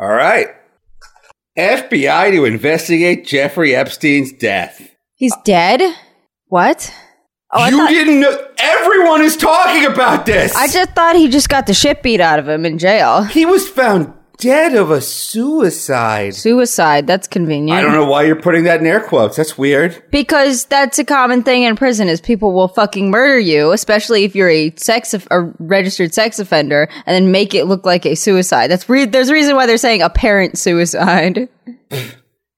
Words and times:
All 0.00 0.08
right. 0.08 0.48
FBI 1.58 2.30
to 2.30 2.44
investigate 2.44 3.26
Jeffrey 3.26 3.74
Epstein's 3.74 4.32
death. 4.32 4.90
He's 5.14 5.34
dead? 5.44 5.82
What? 6.46 6.92
Oh, 7.52 7.66
you 7.68 7.76
thought- 7.76 7.90
didn't 7.90 8.20
know. 8.20 8.46
Everyone 8.58 9.22
is 9.22 9.36
talking 9.36 9.84
about 9.86 10.24
this. 10.26 10.54
I 10.54 10.68
just 10.68 10.90
thought 10.92 11.16
he 11.16 11.28
just 11.28 11.48
got 11.48 11.66
the 11.66 11.74
shit 11.74 12.02
beat 12.02 12.20
out 12.20 12.38
of 12.38 12.48
him 12.48 12.64
in 12.64 12.78
jail. 12.78 13.24
he 13.24 13.44
was 13.44 13.68
found 13.68 14.12
dead 14.40 14.74
of 14.74 14.90
a 14.90 15.00
suicide. 15.00 16.34
Suicide, 16.34 17.06
that's 17.06 17.28
convenient. 17.28 17.78
I 17.78 17.82
don't 17.82 17.92
know 17.92 18.06
why 18.06 18.24
you're 18.24 18.40
putting 18.40 18.64
that 18.64 18.80
in 18.80 18.86
air 18.86 19.00
quotes. 19.00 19.36
That's 19.36 19.56
weird. 19.56 20.02
Because 20.10 20.64
that's 20.64 20.98
a 20.98 21.04
common 21.04 21.42
thing 21.42 21.62
in 21.62 21.76
prison 21.76 22.08
is 22.08 22.20
people 22.20 22.52
will 22.52 22.68
fucking 22.68 23.10
murder 23.10 23.38
you, 23.38 23.72
especially 23.72 24.24
if 24.24 24.34
you're 24.34 24.50
a 24.50 24.74
sex 24.76 25.14
of- 25.14 25.28
a 25.30 25.42
registered 25.58 26.12
sex 26.14 26.38
offender, 26.38 26.88
and 27.06 27.14
then 27.14 27.30
make 27.30 27.54
it 27.54 27.66
look 27.66 27.84
like 27.86 28.04
a 28.06 28.14
suicide. 28.16 28.68
That's 28.68 28.88
re- 28.88 29.04
there's 29.04 29.28
a 29.28 29.34
reason 29.34 29.54
why 29.54 29.66
they're 29.66 29.76
saying 29.76 30.02
apparent 30.02 30.58
suicide. 30.58 31.48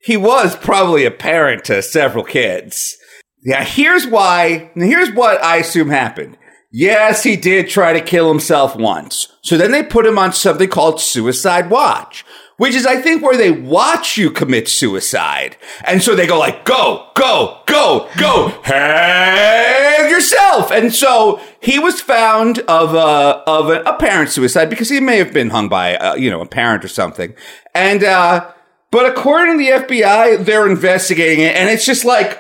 He 0.05 0.17
was 0.17 0.57
probably 0.57 1.05
a 1.05 1.13
parent 1.13 1.65
to 1.67 1.81
several 1.81 2.25
kids. 2.25 2.97
Yeah, 3.45 3.63
here's 3.63 4.05
why. 4.05 4.73
Here's 4.75 5.13
what 5.13 5.41
I 5.45 5.59
assume 5.59 5.91
happened. 5.91 6.37
Yes, 6.75 7.23
he 7.23 7.37
did 7.37 7.69
try 7.69 7.93
to 7.93 8.01
kill 8.01 8.31
himself 8.31 8.75
once. 8.75 9.29
So 9.43 9.59
then 9.59 9.73
they 9.73 9.83
put 9.83 10.07
him 10.07 10.19
on 10.19 10.33
something 10.33 10.71
called 10.71 11.03
Suicide 11.03 11.69
Watch, 11.69 12.25
which 12.57 12.75
is, 12.75 12.87
I 12.87 12.99
think, 12.99 13.23
where 13.23 13.37
they 13.37 13.51
watch 13.51 14.17
you 14.17 14.31
commit 14.31 14.69
suicide. 14.69 15.59
And 15.85 16.03
so 16.03 16.17
they 16.17 16.27
go 16.27 16.39
like, 16.39 16.65
go, 16.65 17.11
go, 17.15 17.61
go, 17.67 18.09
go, 18.17 18.49
hang 18.63 20.09
yourself. 20.09 20.71
And 20.71 20.95
so 20.95 21.43
he 21.61 21.79
was 21.79 22.01
found 22.01 22.61
of 22.61 22.95
a, 22.95 23.43
of 23.47 23.69
an 23.69 23.87
apparent 23.87 24.31
suicide 24.31 24.71
because 24.71 24.89
he 24.89 24.99
may 24.99 25.19
have 25.19 25.35
been 25.35 25.51
hung 25.51 25.69
by, 25.69 25.97
uh, 25.97 26.15
you 26.15 26.31
know, 26.31 26.41
a 26.41 26.47
parent 26.47 26.87
or 26.87 26.89
something. 26.89 27.35
And, 27.75 28.03
uh, 28.03 28.51
but 28.91 29.05
according 29.05 29.59
to 29.59 29.65
the 29.65 29.87
FBI, 29.87 30.43
they're 30.45 30.71
investigating 30.71 31.45
it, 31.45 31.55
and 31.55 31.69
it's 31.69 31.85
just 31.85 32.07
like 32.07 32.39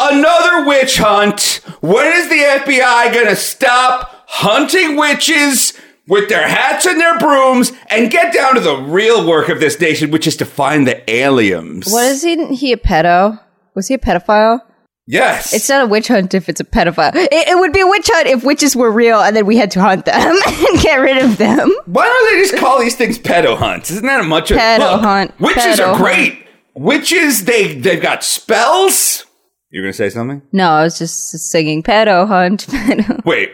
another 0.00 0.64
witch 0.66 0.98
hunt. 0.98 1.60
When 1.80 2.06
is 2.12 2.28
the 2.28 2.36
FBI 2.36 3.12
gonna 3.14 3.36
stop 3.36 4.24
hunting 4.26 4.96
witches 4.96 5.72
with 6.08 6.28
their 6.28 6.48
hats 6.48 6.86
and 6.86 7.00
their 7.00 7.18
brooms 7.18 7.72
and 7.88 8.10
get 8.10 8.32
down 8.34 8.54
to 8.54 8.60
the 8.60 8.76
real 8.76 9.26
work 9.26 9.48
of 9.48 9.60
this 9.60 9.78
nation, 9.80 10.10
which 10.10 10.26
is 10.26 10.36
to 10.38 10.44
find 10.44 10.86
the 10.86 11.08
aliens? 11.10 11.86
What 11.90 12.06
is 12.06 12.22
he? 12.22 12.46
He 12.54 12.72
a 12.72 12.76
pedo? 12.76 13.40
Was 13.74 13.88
he 13.88 13.94
a 13.94 13.98
pedophile? 13.98 14.60
Yes. 15.06 15.52
It's 15.52 15.68
not 15.68 15.82
a 15.82 15.86
witch 15.86 16.06
hunt 16.08 16.34
if 16.34 16.48
it's 16.48 16.60
a 16.60 16.64
pedophile. 16.64 17.12
It, 17.14 17.32
it 17.32 17.58
would 17.58 17.72
be 17.72 17.80
a 17.80 17.86
witch 17.86 18.08
hunt 18.12 18.28
if 18.28 18.44
witches 18.44 18.76
were 18.76 18.90
real 18.92 19.20
and 19.20 19.34
then 19.34 19.44
we 19.44 19.56
had 19.56 19.70
to 19.72 19.80
hunt 19.80 20.04
them 20.04 20.14
and 20.46 20.80
get 20.80 20.96
rid 20.96 21.18
of 21.24 21.36
them. 21.36 21.72
Why 21.86 22.04
don't 22.04 22.32
they 22.34 22.40
just 22.42 22.56
call 22.58 22.78
these 22.78 22.94
things 22.96 23.18
pedo 23.18 23.56
hunts? 23.56 23.90
Isn't 23.90 24.06
that 24.06 24.20
a 24.20 24.24
much 24.24 24.50
of 24.52 24.58
Pedo 24.58 24.78
Look, 24.78 25.00
hunt, 25.00 25.40
Witches 25.40 25.62
pedo 25.64 25.80
are 25.80 25.96
hunt. 25.96 25.98
great. 25.98 26.46
Witches, 26.74 27.44
they 27.44 27.74
they've 27.78 28.00
got 28.00 28.22
spells. 28.22 29.24
You're 29.70 29.84
gonna 29.84 29.92
say 29.92 30.10
something? 30.10 30.42
No, 30.52 30.68
I 30.70 30.82
was 30.84 30.98
just 30.98 31.30
singing 31.30 31.82
pedo 31.82 32.26
hunt. 32.26 32.66
Pedo. 32.70 33.24
Wait. 33.24 33.50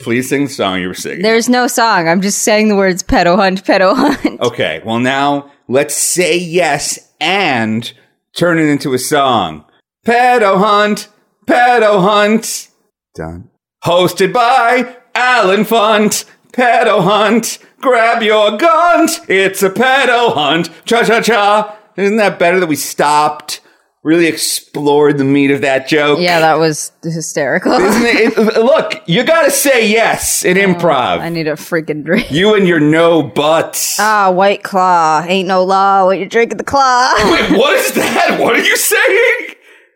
Please 0.00 0.28
sing 0.28 0.44
the 0.44 0.50
song 0.50 0.80
you 0.82 0.88
were 0.88 0.94
singing. 0.94 1.22
There's 1.22 1.48
no 1.48 1.66
song. 1.68 2.06
I'm 2.08 2.20
just 2.20 2.40
saying 2.42 2.68
the 2.68 2.76
words 2.76 3.02
pedo 3.02 3.36
hunt, 3.36 3.64
pedo 3.64 3.94
hunt. 3.96 4.40
Okay, 4.40 4.82
well 4.84 4.98
now 4.98 5.50
let's 5.68 5.94
say 5.94 6.36
yes 6.36 7.12
and 7.20 7.92
turn 8.36 8.58
it 8.58 8.66
into 8.66 8.92
a 8.92 8.98
song. 8.98 9.64
Pedo 10.06 10.58
Hunt, 10.58 11.08
Pedo 11.46 12.00
Hunt. 12.00 12.68
Done. 13.14 13.50
Hosted 13.84 14.32
by 14.32 14.96
Allen 15.16 15.64
Funt. 15.64 16.24
Pedo 16.52 17.02
Hunt, 17.02 17.58
grab 17.80 18.22
your 18.22 18.56
gun. 18.56 19.08
It's 19.28 19.62
a 19.62 19.70
pedo 19.70 20.32
hunt. 20.32 20.70
Cha 20.84 21.02
cha 21.02 21.20
cha. 21.20 21.76
Isn't 21.96 22.18
that 22.18 22.38
better 22.38 22.60
that 22.60 22.68
we 22.68 22.76
stopped? 22.76 23.60
Really 24.06 24.26
explored 24.28 25.18
the 25.18 25.24
meat 25.24 25.50
of 25.50 25.62
that 25.62 25.88
joke. 25.88 26.20
Yeah, 26.20 26.38
that 26.38 26.60
was 26.60 26.92
hysterical. 27.02 27.72
Isn't 27.72 28.02
it, 28.04 28.38
it- 28.38 28.38
look, 28.64 29.02
you 29.06 29.24
gotta 29.24 29.50
say 29.50 29.88
yes 29.90 30.44
in 30.44 30.56
improv. 30.56 31.18
I 31.18 31.28
need 31.28 31.48
a 31.48 31.54
freaking 31.54 32.04
drink. 32.04 32.30
you 32.30 32.54
and 32.54 32.68
your 32.68 32.78
no 32.78 33.24
buts. 33.24 33.98
Ah, 33.98 34.30
White 34.30 34.62
Claw. 34.62 35.24
Ain't 35.26 35.48
no 35.48 35.64
law 35.64 36.06
when 36.06 36.20
you're 36.20 36.28
drinking 36.28 36.58
the 36.58 36.62
claw. 36.62 37.14
Wait, 37.32 37.50
what 37.58 37.74
is 37.74 37.94
that? 37.94 38.38
What 38.38 38.54
are 38.54 38.62
you 38.62 38.76
saying? 38.76 39.54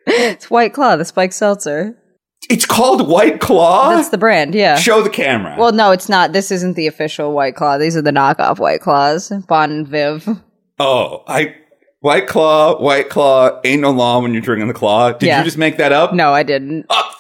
it's 0.09 0.51
White 0.51 0.73
Claw, 0.75 0.97
the 0.97 1.05
spiked 1.05 1.35
seltzer. 1.35 1.97
It's 2.51 2.67
called 2.67 3.09
White 3.09 3.39
Claw. 3.41 3.91
That's 3.91 4.09
the 4.09 4.19
brand, 4.19 4.57
yeah. 4.57 4.75
Show 4.75 5.03
the 5.03 5.11
camera. 5.11 5.55
Well, 5.57 5.71
no, 5.71 5.93
it's 5.93 6.09
not. 6.09 6.33
This 6.33 6.51
isn't 6.51 6.75
the 6.75 6.89
official 6.89 7.33
White 7.33 7.55
Claw. 7.55 7.79
These 7.79 7.97
are 7.97 8.03
the 8.03 8.11
knockoff 8.11 8.59
White 8.59 8.81
Claws. 8.81 9.29
Bon 9.47 9.87
Viv. 9.87 10.29
oh, 10.81 11.23
I 11.29 11.55
White 12.01 12.27
Claw, 12.27 12.81
White 12.81 13.11
Claw. 13.11 13.61
Ain't 13.65 13.83
no 13.83 13.91
law 13.91 14.21
when 14.21 14.33
you're 14.33 14.41
drinking 14.43 14.69
the 14.69 14.75
claw. 14.75 15.13
Did 15.13 15.27
Yeah. 15.27 15.39
you 15.39 15.45
just 15.45 15.59
make 15.59 15.77
that 15.77 15.93
up? 15.93 16.15
No, 16.15 16.33
I 16.33 16.43
didn't. 16.43 16.87
Oh, 16.89 17.11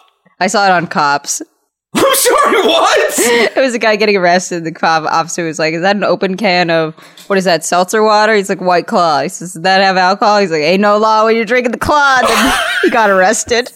I 0.41 0.47
saw 0.47 0.65
it 0.67 0.71
on 0.71 0.87
Cops. 0.87 1.43
I'm 1.95 2.15
sorry. 2.15 2.63
What? 2.67 2.97
It 3.23 3.57
was 3.61 3.75
a 3.75 3.79
guy 3.79 3.97
getting 3.97 4.17
arrested. 4.17 4.65
The 4.65 4.73
cop 4.73 5.03
officer 5.05 5.45
was 5.45 5.59
like, 5.59 5.75
"Is 5.75 5.83
that 5.83 5.97
an 5.97 6.05
open 6.05 6.37
can 6.37 6.71
of 6.71 6.95
what 7.27 7.37
is 7.37 7.45
that 7.45 7.65
seltzer 7.65 8.03
water?" 8.03 8.35
He's 8.35 8.49
like, 8.49 8.61
"White 8.61 8.87
Claw." 8.87 9.23
He 9.23 9.29
says, 9.29 9.53
"Does 9.55 9.63
that 9.63 9.83
have 9.83 9.97
alcohol?" 9.97 10.39
He's 10.39 10.51
like, 10.51 10.63
"Ain't 10.63 10.81
no 10.81 10.97
law 10.99 11.25
when 11.25 11.37
you're 11.37 11.45
drinking 11.45 11.73
the 11.73 11.79
claw." 11.79 12.21
Then 12.27 12.53
he 12.83 12.91
got 12.91 13.11
arrested. 13.17 13.71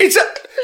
It's 0.00 0.16
a, 0.16 0.20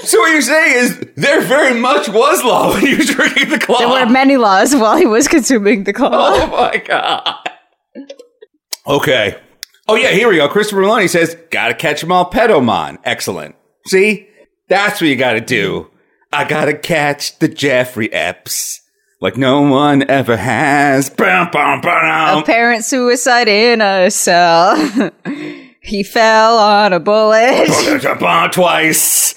so 0.06 0.18
what 0.18 0.32
you're 0.32 0.42
saying 0.42 0.76
is 0.76 0.98
there 1.16 1.40
very 1.40 1.78
much 1.78 2.08
was 2.08 2.42
law 2.44 2.74
when 2.74 2.84
you 2.84 2.98
were 2.98 3.04
drinking 3.04 3.48
the 3.50 3.58
claw. 3.58 3.78
There 3.78 3.88
were 3.88 4.06
many 4.10 4.36
laws 4.36 4.74
while 4.74 4.96
he 4.96 5.06
was 5.06 5.26
consuming 5.28 5.84
the 5.84 5.92
claw. 5.92 6.10
Oh 6.12 6.46
my 6.48 6.76
god. 6.78 7.34
Okay. 8.86 9.36
Oh 9.88 9.94
yeah, 9.94 10.10
here 10.10 10.28
we 10.28 10.36
go. 10.36 10.48
Christopher 10.48 10.82
Maloney 10.82 11.08
says, 11.08 11.36
"Gotta 11.50 11.74
catch 11.74 12.02
'em 12.02 12.10
all, 12.12 12.30
pedomon." 12.30 12.98
Excellent. 13.04 13.54
See, 13.86 14.26
that's 14.68 15.00
what 15.00 15.08
you 15.08 15.16
gotta 15.16 15.40
do. 15.40 15.90
I 16.32 16.44
gotta 16.44 16.74
catch 16.74 17.38
the 17.38 17.48
Jeffrey 17.48 18.12
Epps 18.12 18.80
like 19.20 19.36
no 19.36 19.62
one 19.62 20.08
ever 20.10 20.36
has. 20.36 21.08
Bum, 21.10 21.48
bum, 21.52 21.80
bum. 21.80 22.38
Apparent 22.38 22.84
suicide 22.84 23.48
in 23.48 23.80
a 23.80 24.10
cell. 24.10 24.76
he 25.80 26.02
fell 26.02 26.58
on 26.58 26.92
a 26.92 27.00
bullet. 27.00 27.66
Twice 28.52 29.34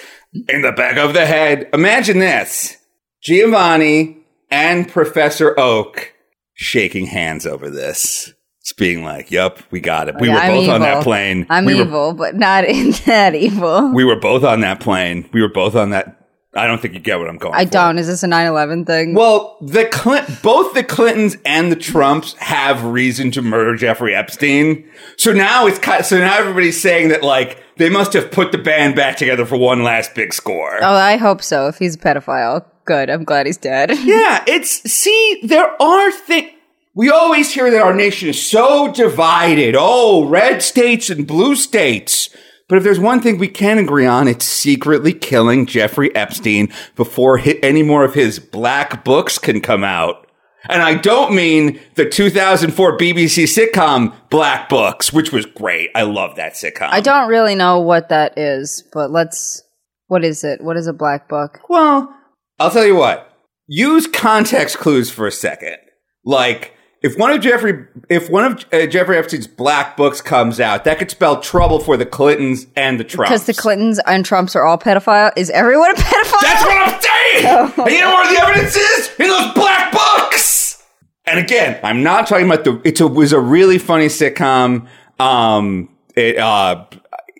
in 0.48 0.62
the 0.62 0.72
back 0.72 0.98
of 0.98 1.14
the 1.14 1.26
head. 1.26 1.70
Imagine 1.74 2.20
this: 2.20 2.78
Giovanni 3.22 4.18
and 4.50 4.90
Professor 4.90 5.58
Oak 5.60 6.14
shaking 6.54 7.06
hands 7.06 7.46
over 7.46 7.70
this. 7.70 8.34
It's 8.69 8.78
being 8.78 9.03
like, 9.03 9.31
"Yep, 9.31 9.63
we 9.72 9.80
got 9.80 10.09
it. 10.09 10.16
We 10.19 10.28
Yeah, 10.28 10.35
were 10.35 10.40
I'm 10.41 10.53
both 10.53 10.69
on 10.69 10.81
that 10.81 11.03
plane. 11.03 11.47
I'm 11.50 11.66
we 11.66 11.74
were 11.74 11.81
evil, 11.81 12.13
but 12.13 12.35
not 12.35 12.66
in 12.66 12.91
that 13.07 13.34
evil. 13.34 13.91
We 13.96 14.03
were 14.06 14.16
both 14.16 14.44
on 14.44 14.62
that 14.62 14.80
plane. 14.80 15.28
We 15.34 15.41
were 15.41 15.50
both 15.50 15.75
on 15.75 15.90
that. 15.90 16.18
I 16.56 16.68
don't 16.68 16.80
think 16.80 16.94
you 16.94 17.00
get 17.00 17.18
what 17.18 17.28
I'm 17.30 17.38
going. 17.40 17.56
I 17.56 17.66
for. 17.66 17.72
don't. 17.72 17.97
Is 17.97 18.06
this 18.06 18.22
a 18.22 18.28
9/11 18.28 18.85
thing? 18.85 19.16
Well, 19.16 19.57
the 19.59 19.85
Clint, 19.85 20.44
both 20.44 20.75
the 20.75 20.84
Clintons 20.84 21.35
and 21.46 21.72
the 21.72 21.75
Trumps 21.75 22.34
have 22.34 22.84
reason 22.84 23.31
to 23.31 23.41
murder 23.41 23.75
Jeffrey 23.75 24.13
Epstein. 24.13 24.88
So 25.18 25.34
now 25.34 25.66
it's 25.66 25.80
so 26.07 26.19
now 26.19 26.38
everybody's 26.38 26.80
saying 26.80 27.07
that 27.07 27.24
like 27.24 27.63
they 27.78 27.90
must 27.90 28.13
have 28.13 28.30
put 28.30 28.51
the 28.51 28.59
band 28.59 28.96
back 28.96 29.18
together 29.18 29.47
for 29.47 29.57
one 29.57 29.81
last 29.84 30.13
big 30.13 30.31
score. 30.31 30.78
oh, 30.84 30.94
I 30.94 31.18
hope 31.18 31.41
so. 31.41 31.68
If 31.69 31.78
he's 31.80 31.96
a 31.96 32.00
pedophile, 32.00 32.66
good. 32.86 33.09
I'm 33.09 33.24
glad 33.24 33.47
he's 33.47 33.57
dead. 33.57 33.90
Yeah, 33.97 34.44
it's 34.47 34.91
see, 34.91 35.40
there 35.44 35.81
are 35.81 36.12
things. 36.12 36.51
We 36.95 37.09
always 37.09 37.53
hear 37.53 37.69
that 37.72 37.81
our 37.81 37.94
nation 37.94 38.29
is 38.29 38.41
so 38.41 38.91
divided. 38.91 39.75
Oh, 39.77 40.27
red 40.27 40.61
states 40.61 41.09
and 41.09 41.27
blue 41.27 41.55
states. 41.55 42.29
But 42.67 42.77
if 42.77 42.83
there's 42.83 43.00
one 43.00 43.22
thing 43.22 43.38
we 43.38 43.47
can 43.47 43.77
agree 43.77 44.05
on, 44.05 44.27
it's 44.27 44.45
secretly 44.45 45.13
killing 45.13 45.66
Jeffrey 45.66 46.16
Epstein 46.16 46.72
before 46.95 47.41
any 47.63 47.83
more 47.83 48.03
of 48.03 48.13
his 48.13 48.39
black 48.39 49.03
books 49.03 49.38
can 49.38 49.59
come 49.61 49.83
out. 49.83 50.27
And 50.67 50.81
I 50.81 50.95
don't 50.95 51.33
mean 51.33 51.79
the 51.95 52.07
2004 52.07 52.97
BBC 52.97 53.45
sitcom 53.45 54.13
Black 54.29 54.67
Books, 54.67 55.13
which 55.13 55.31
was 55.31 55.45
great. 55.45 55.89
I 55.95 56.03
love 56.03 56.35
that 56.35 56.53
sitcom. 56.53 56.89
I 56.92 57.01
don't 57.01 57.30
really 57.30 57.56
know 57.56 57.80
what 57.80 58.09
that 58.09 58.38
is, 58.38 58.83
but 58.94 59.09
let's. 59.09 59.63
What 60.07 60.25
is 60.25 60.44
it? 60.44 60.62
What 60.62 60.75
is 60.75 60.88
a 60.88 60.94
black 60.94 61.30
book? 61.30 61.59
Well, 61.69 62.13
I'll 62.59 62.71
tell 62.71 62.85
you 62.85 62.95
what. 62.95 63.31
Use 63.68 64.07
context 64.07 64.80
clues 64.80 65.12
for 65.12 65.27
a 65.27 65.31
second. 65.31 65.77
Like, 66.25 66.74
if 67.01 67.18
one 67.18 67.31
of 67.31 67.40
Jeffrey, 67.40 67.86
if 68.10 68.30
one 68.30 68.46
of 68.46 68.66
uh, 68.74 68.86
Jeffrey 68.86 69.18
Epstein's 69.18 69.48
black 69.48 69.96
books 69.96 70.22
comes 70.22 70.60
out, 70.60 70.84
that 70.84 71.00
could 71.00 71.10
spell 71.10 71.40
trouble 71.40 71.80
for 71.80 71.96
the 71.96 72.06
Clintons 72.06 72.68
and 72.75 73.00
the 73.00 73.06
Trumps. 73.06 73.30
Because 73.30 73.46
the 73.46 73.54
Clintons 73.54 74.00
and 74.06 74.25
Trumps 74.25 74.56
are 74.56 74.66
all 74.66 74.78
pedophile. 74.78 75.31
Is 75.38 75.50
everyone 75.51 75.92
a 75.92 75.94
pedophile? 75.94 76.42
That's 76.42 76.66
what 76.66 76.78
I'm 76.78 77.01
saying. 77.01 77.74
And 77.78 77.92
you 77.92 78.01
know 78.01 78.13
where 78.13 78.34
the 78.34 78.42
evidence 78.42 78.75
is 78.75 79.12
in 79.18 79.28
those 79.28 79.54
black 79.54 79.94
books. 79.94 80.84
And 81.25 81.40
again, 81.40 81.80
I'm 81.84 82.04
not 82.04 82.28
talking 82.28 82.48
about 82.48 82.63
the. 82.66 82.81
It 82.84 83.00
was 83.00 83.31
a 83.31 83.40
really 83.40 83.78
funny 83.78 84.07
sitcom. 84.07 84.88
Um, 85.19 85.90
it 86.16 86.38
uh, 86.38 86.86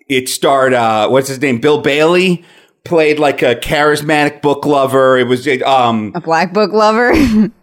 it 0.08 0.28
starred 0.28 0.72
uh, 0.72 1.08
what's 1.08 1.28
his 1.28 1.40
name, 1.40 1.60
Bill 1.60 1.82
Bailey. 1.82 2.44
Played 2.84 3.18
like 3.18 3.42
a 3.42 3.56
charismatic 3.56 4.40
book 4.40 4.64
lover. 4.64 5.18
It 5.18 5.26
was 5.26 5.46
it, 5.46 5.62
um 5.62 6.12
a 6.14 6.20
black 6.20 6.54
book 6.54 6.72
lover. 6.72 7.12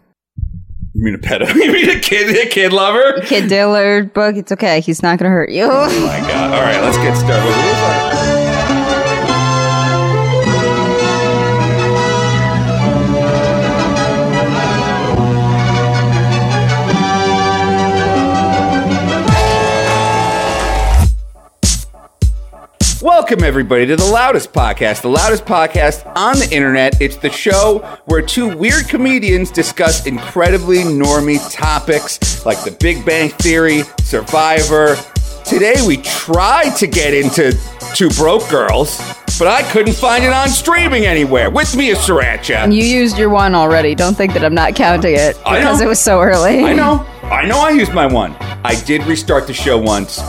You 0.94 1.04
mean 1.04 1.14
a 1.14 1.18
pedo? 1.18 1.46
You 1.54 1.72
mean 1.72 1.90
a 1.90 2.00
kid? 2.00 2.46
A 2.46 2.50
kid 2.50 2.72
lover? 2.72 3.20
Kid 3.26 3.48
Diller 3.48 4.04
book. 4.04 4.36
It's 4.36 4.52
okay. 4.52 4.80
He's 4.80 5.02
not 5.02 5.18
gonna 5.18 5.30
hurt 5.30 5.50
you. 5.50 5.64
Oh 5.70 6.06
my 6.06 6.20
god! 6.20 6.54
All 6.54 6.60
right, 6.62 6.80
let's 6.82 6.96
get 6.98 7.16
started. 7.16 8.07
Welcome, 23.20 23.42
everybody, 23.42 23.84
to 23.84 23.96
the 23.96 24.04
loudest 24.04 24.52
podcast, 24.52 25.02
the 25.02 25.08
loudest 25.08 25.44
podcast 25.44 26.06
on 26.16 26.38
the 26.38 26.48
internet. 26.52 27.02
It's 27.02 27.16
the 27.16 27.28
show 27.28 27.80
where 28.04 28.22
two 28.22 28.56
weird 28.56 28.88
comedians 28.88 29.50
discuss 29.50 30.06
incredibly 30.06 30.78
normy 30.84 31.40
topics 31.52 32.46
like 32.46 32.62
the 32.62 32.70
Big 32.70 33.04
Bang 33.04 33.30
Theory, 33.30 33.82
Survivor. 34.02 34.94
Today, 35.44 35.74
we 35.84 35.96
tried 35.96 36.76
to 36.76 36.86
get 36.86 37.12
into 37.12 37.58
Two 37.92 38.08
Broke 38.10 38.48
Girls, 38.48 38.96
but 39.36 39.48
I 39.48 39.62
couldn't 39.72 39.96
find 39.96 40.22
it 40.22 40.32
on 40.32 40.48
streaming 40.48 41.04
anywhere. 41.04 41.50
With 41.50 41.74
me 41.76 41.88
is 41.88 41.98
Sriracha. 41.98 42.54
And 42.54 42.72
you 42.72 42.84
used 42.84 43.18
your 43.18 43.30
one 43.30 43.52
already. 43.56 43.96
Don't 43.96 44.16
think 44.16 44.32
that 44.34 44.44
I'm 44.44 44.54
not 44.54 44.76
counting 44.76 45.16
it 45.16 45.36
I 45.44 45.58
because 45.58 45.80
know. 45.80 45.86
it 45.86 45.88
was 45.88 45.98
so 45.98 46.20
early. 46.20 46.62
I 46.62 46.72
know. 46.72 47.04
I 47.24 47.46
know 47.46 47.58
I 47.58 47.70
used 47.70 47.92
my 47.92 48.06
one. 48.06 48.36
I 48.64 48.80
did 48.86 49.02
restart 49.06 49.48
the 49.48 49.54
show 49.54 49.76
once. 49.76 50.20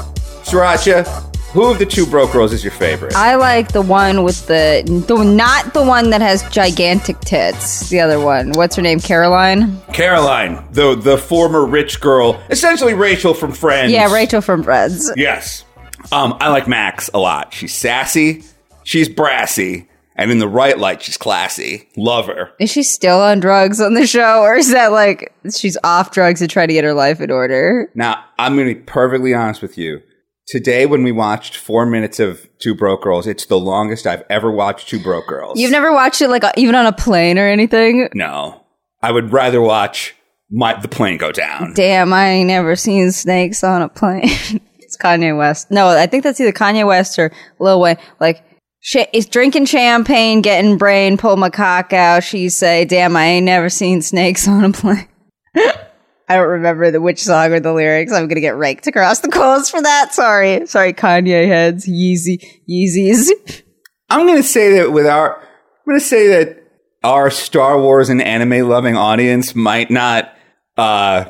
Sriracha, 0.41 1.28
who 1.51 1.71
of 1.71 1.79
the 1.79 1.85
two 1.85 2.05
broke 2.05 2.31
girls 2.31 2.53
is 2.53 2.63
your 2.63 2.71
favorite? 2.71 3.15
I 3.15 3.35
like 3.35 3.71
the 3.71 3.81
one 3.81 4.23
with 4.23 4.47
the, 4.47 4.83
the 5.07 5.23
not 5.23 5.73
the 5.73 5.83
one 5.83 6.11
that 6.11 6.21
has 6.21 6.47
gigantic 6.49 7.19
tits. 7.21 7.89
The 7.89 7.99
other 7.99 8.19
one. 8.19 8.51
What's 8.51 8.75
her 8.75 8.81
name? 8.81 8.99
Caroline. 8.99 9.81
Caroline, 9.93 10.67
the 10.71 10.95
the 10.95 11.17
former 11.17 11.65
rich 11.65 11.99
girl, 12.01 12.41
essentially 12.49 12.93
Rachel 12.93 13.33
from 13.33 13.51
Friends. 13.51 13.91
Yeah, 13.91 14.13
Rachel 14.13 14.41
from 14.41 14.63
Friends. 14.63 15.11
Yes. 15.15 15.65
Um, 16.11 16.37
I 16.39 16.49
like 16.49 16.67
Max 16.67 17.09
a 17.13 17.19
lot. 17.19 17.53
She's 17.53 17.73
sassy, 17.73 18.43
she's 18.83 19.09
brassy, 19.09 19.89
and 20.15 20.31
in 20.31 20.39
the 20.39 20.47
right 20.47 20.77
light, 20.77 21.01
she's 21.01 21.17
classy. 21.17 21.89
Love 21.97 22.27
her. 22.27 22.51
Is 22.59 22.71
she 22.71 22.83
still 22.83 23.19
on 23.19 23.39
drugs 23.39 23.81
on 23.81 23.93
the 23.95 24.07
show, 24.07 24.41
or 24.41 24.55
is 24.55 24.71
that 24.71 24.91
like 24.91 25.33
she's 25.55 25.77
off 25.83 26.11
drugs 26.11 26.41
and 26.41 26.49
trying 26.49 26.67
to 26.69 26.73
get 26.73 26.83
her 26.83 26.93
life 26.93 27.21
in 27.21 27.31
order? 27.31 27.91
Now, 27.95 28.23
I'm 28.37 28.55
going 28.55 28.67
to 28.69 28.75
be 28.75 28.81
perfectly 28.81 29.33
honest 29.33 29.61
with 29.61 29.77
you. 29.77 30.01
Today, 30.49 30.87
when 30.87 31.03
we 31.03 31.11
watched 31.11 31.55
four 31.55 31.85
minutes 31.85 32.19
of 32.19 32.49
Two 32.57 32.73
Broke 32.73 33.03
Girls, 33.03 33.27
it's 33.27 33.45
the 33.45 33.59
longest 33.59 34.07
I've 34.07 34.23
ever 34.31 34.49
watched 34.49 34.89
Two 34.89 34.99
Broke 34.99 35.27
Girls. 35.27 35.59
You've 35.59 35.69
never 35.69 35.93
watched 35.93 36.23
it 36.23 36.29
like 36.29 36.43
even 36.57 36.73
on 36.73 36.87
a 36.87 36.91
plane 36.91 37.37
or 37.37 37.47
anything? 37.47 38.09
No. 38.15 38.65
I 39.03 39.11
would 39.11 39.31
rather 39.31 39.61
watch 39.61 40.15
my 40.49 40.73
the 40.73 40.87
plane 40.87 41.19
go 41.19 41.31
down. 41.31 41.75
Damn, 41.75 42.11
I 42.11 42.29
ain't 42.29 42.47
never 42.47 42.75
seen 42.75 43.11
snakes 43.11 43.63
on 43.63 43.83
a 43.83 43.89
plane. 43.89 44.23
it's 44.79 44.97
Kanye 44.97 45.37
West. 45.37 45.69
No, 45.69 45.87
I 45.89 46.07
think 46.07 46.23
that's 46.23 46.41
either 46.41 46.51
Kanye 46.51 46.87
West 46.87 47.19
or 47.19 47.31
Lil 47.59 47.79
Wayne. 47.79 47.97
Like, 48.19 48.43
sh- 48.79 49.05
is 49.13 49.27
drinking 49.27 49.65
champagne, 49.65 50.41
getting 50.41 50.79
brain, 50.79 51.17
pull 51.17 51.37
my 51.37 51.51
cock 51.51 51.93
out. 51.93 52.23
She 52.23 52.49
say, 52.49 52.85
"Damn, 52.85 53.15
I 53.15 53.25
ain't 53.25 53.45
never 53.45 53.69
seen 53.69 54.01
snakes 54.01 54.47
on 54.47 54.65
a 54.65 54.71
plane." 54.71 55.07
I 56.29 56.35
don't 56.35 56.47
remember 56.47 56.91
the 56.91 57.01
which 57.01 57.23
song 57.23 57.51
or 57.51 57.59
the 57.59 57.73
lyrics. 57.73 58.13
I'm 58.13 58.27
gonna 58.27 58.39
get 58.39 58.55
raked 58.55 58.87
across 58.87 59.19
the 59.19 59.29
coals 59.29 59.69
for 59.69 59.81
that. 59.81 60.13
Sorry, 60.13 60.65
sorry, 60.67 60.93
Kanye 60.93 61.47
heads, 61.47 61.87
Yeezy, 61.87 62.61
Yeezys. 62.69 63.63
I'm 64.09 64.25
going 64.25 64.41
to 64.41 64.47
say 64.47 64.73
that 64.79 64.91
with 64.91 65.05
our, 65.05 65.39
I'm 65.87 65.93
to 65.93 65.99
say 65.99 66.27
that 66.29 66.63
our 67.03 67.29
Star 67.29 67.79
Wars 67.79 68.09
and 68.09 68.21
anime 68.21 68.67
loving 68.67 68.95
audience 68.95 69.55
might 69.55 69.91
not, 69.91 70.33
uh, 70.77 71.25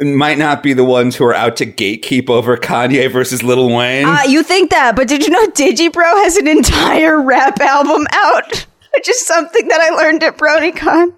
might 0.00 0.38
not 0.38 0.62
be 0.62 0.72
the 0.72 0.84
ones 0.84 1.16
who 1.16 1.24
are 1.24 1.34
out 1.34 1.56
to 1.56 1.66
gatekeep 1.66 2.30
over 2.30 2.56
Kanye 2.56 3.10
versus 3.10 3.42
Lil 3.42 3.68
Wayne. 3.74 4.06
Uh, 4.06 4.22
you 4.28 4.42
think 4.42 4.70
that, 4.70 4.94
but 4.94 5.08
did 5.08 5.24
you 5.24 5.30
know 5.30 5.46
Digibro 5.48 6.22
has 6.22 6.36
an 6.36 6.46
entire 6.46 7.20
rap 7.20 7.60
album 7.60 8.06
out? 8.12 8.66
Which 8.94 9.08
is 9.08 9.24
something 9.24 9.68
that 9.68 9.80
I 9.80 9.90
learned 9.90 10.22
at 10.22 10.36
BronyCon. 10.36 11.14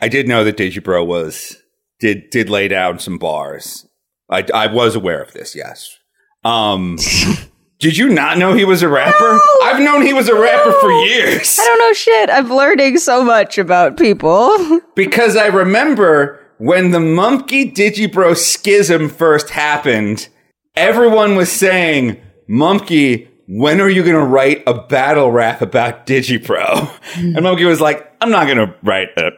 I 0.00 0.08
did 0.08 0.28
know 0.28 0.44
that 0.44 0.56
Digibro 0.56 1.06
was 1.06 1.61
did 2.02 2.30
did 2.30 2.50
lay 2.50 2.68
down 2.68 2.98
some 2.98 3.16
bars. 3.16 3.86
I 4.28 4.44
I 4.52 4.66
was 4.66 4.94
aware 4.94 5.22
of 5.22 5.32
this. 5.32 5.54
Yes. 5.54 5.96
Um. 6.44 6.98
did 7.78 7.96
you 7.96 8.08
not 8.08 8.36
know 8.38 8.52
he 8.52 8.64
was 8.64 8.82
a 8.82 8.88
rapper? 8.88 9.32
No! 9.32 9.40
I've 9.62 9.80
known 9.80 10.02
he 10.02 10.12
was 10.12 10.28
a 10.28 10.38
rapper 10.38 10.72
for 10.72 10.90
years 11.04 11.58
I 11.58 11.64
don't 11.64 11.78
know 11.78 11.92
shit. 11.94 12.30
I'm 12.30 12.52
learning 12.52 12.98
so 12.98 13.24
much 13.24 13.56
about 13.56 13.96
people. 13.96 14.80
because 14.96 15.36
I 15.36 15.46
remember 15.46 16.40
when 16.58 16.90
the 16.90 17.00
Monkey 17.00 17.70
Digibro 17.70 18.36
schism 18.36 19.08
first 19.08 19.50
happened. 19.50 20.28
Everyone 20.74 21.36
was 21.36 21.52
saying, 21.52 22.20
"Monkey, 22.48 23.28
when 23.46 23.80
are 23.80 23.90
you 23.90 24.02
going 24.02 24.16
to 24.16 24.24
write 24.24 24.64
a 24.66 24.74
battle 24.74 25.30
rap 25.30 25.62
about 25.62 26.06
Digibro?" 26.06 26.90
and 27.16 27.42
Monkey 27.42 27.64
was 27.64 27.80
like, 27.80 28.10
"I'm 28.20 28.30
not 28.30 28.46
going 28.46 28.58
to 28.58 28.74
write 28.82 29.10
a 29.16 29.30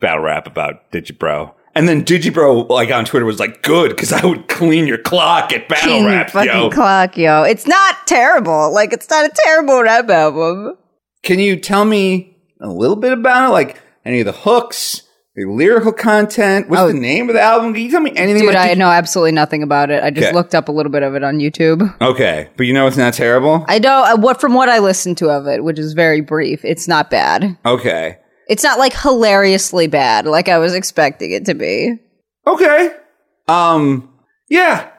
battle 0.00 0.22
rap 0.22 0.46
about 0.46 0.92
Digibro." 0.92 1.54
And 1.74 1.88
then 1.88 2.04
Digibro, 2.04 2.68
like 2.68 2.90
on 2.90 3.04
Twitter, 3.04 3.24
was 3.24 3.40
like, 3.40 3.62
"Good, 3.62 3.90
because 3.90 4.12
I 4.12 4.24
would 4.26 4.48
clean 4.48 4.86
your 4.86 4.98
clock 4.98 5.52
at 5.52 5.68
battle 5.68 5.88
King 5.88 6.04
rap, 6.06 6.30
fucking 6.30 6.50
yo." 6.52 6.70
clock, 6.70 7.16
yo. 7.16 7.42
It's 7.44 7.66
not 7.66 8.06
terrible. 8.06 8.72
Like, 8.72 8.92
it's 8.92 9.08
not 9.08 9.24
a 9.24 9.30
terrible 9.34 9.82
rap 9.82 10.10
album. 10.10 10.76
Can 11.22 11.38
you 11.38 11.56
tell 11.56 11.84
me 11.84 12.36
a 12.60 12.68
little 12.68 12.96
bit 12.96 13.12
about 13.12 13.48
it? 13.48 13.52
Like 13.52 13.80
any 14.04 14.20
of 14.20 14.26
the 14.26 14.32
hooks, 14.32 15.02
the 15.34 15.46
lyrical 15.46 15.92
content? 15.92 16.68
What's 16.68 16.82
Oh. 16.82 16.88
the 16.88 16.94
name 16.98 17.28
of 17.30 17.34
the 17.34 17.40
album? 17.40 17.72
Can 17.72 17.84
you 17.84 17.90
tell 17.90 18.00
me 18.02 18.10
anything? 18.16 18.42
About 18.42 18.50
it? 18.50 18.52
Dude, 18.52 18.54
about 18.54 18.70
I 18.70 18.74
know 18.74 18.90
absolutely 18.90 19.32
nothing 19.32 19.62
about 19.62 19.90
it. 19.90 20.02
I 20.04 20.10
just 20.10 20.26
Okay. 20.26 20.34
looked 20.34 20.54
up 20.54 20.68
a 20.68 20.72
little 20.72 20.92
bit 20.92 21.02
of 21.02 21.14
it 21.14 21.22
on 21.24 21.38
YouTube. 21.38 21.94
Okay, 22.02 22.48
but 22.58 22.66
you 22.66 22.74
know 22.74 22.86
it's 22.86 22.96
not 22.98 23.14
terrible. 23.14 23.64
I 23.68 23.78
know 23.78 24.04
uh, 24.04 24.16
what 24.16 24.40
from 24.42 24.52
what 24.52 24.68
I 24.68 24.78
listened 24.80 25.16
to 25.18 25.30
of 25.30 25.46
it, 25.46 25.64
which 25.64 25.78
is 25.78 25.94
very 25.94 26.20
brief. 26.20 26.64
It's 26.64 26.86
not 26.86 27.08
bad. 27.08 27.56
Okay, 27.64 28.18
It's 28.48 28.62
not 28.62 28.78
like 28.78 28.94
hilariously 28.94 29.86
bad, 29.86 30.26
like 30.26 30.48
I 30.48 30.58
was 30.58 30.74
expecting 30.74 31.32
it 31.32 31.44
to 31.46 31.54
be. 31.54 31.98
okay. 32.46 32.94
Um, 33.48 34.12
yeah. 34.48 34.90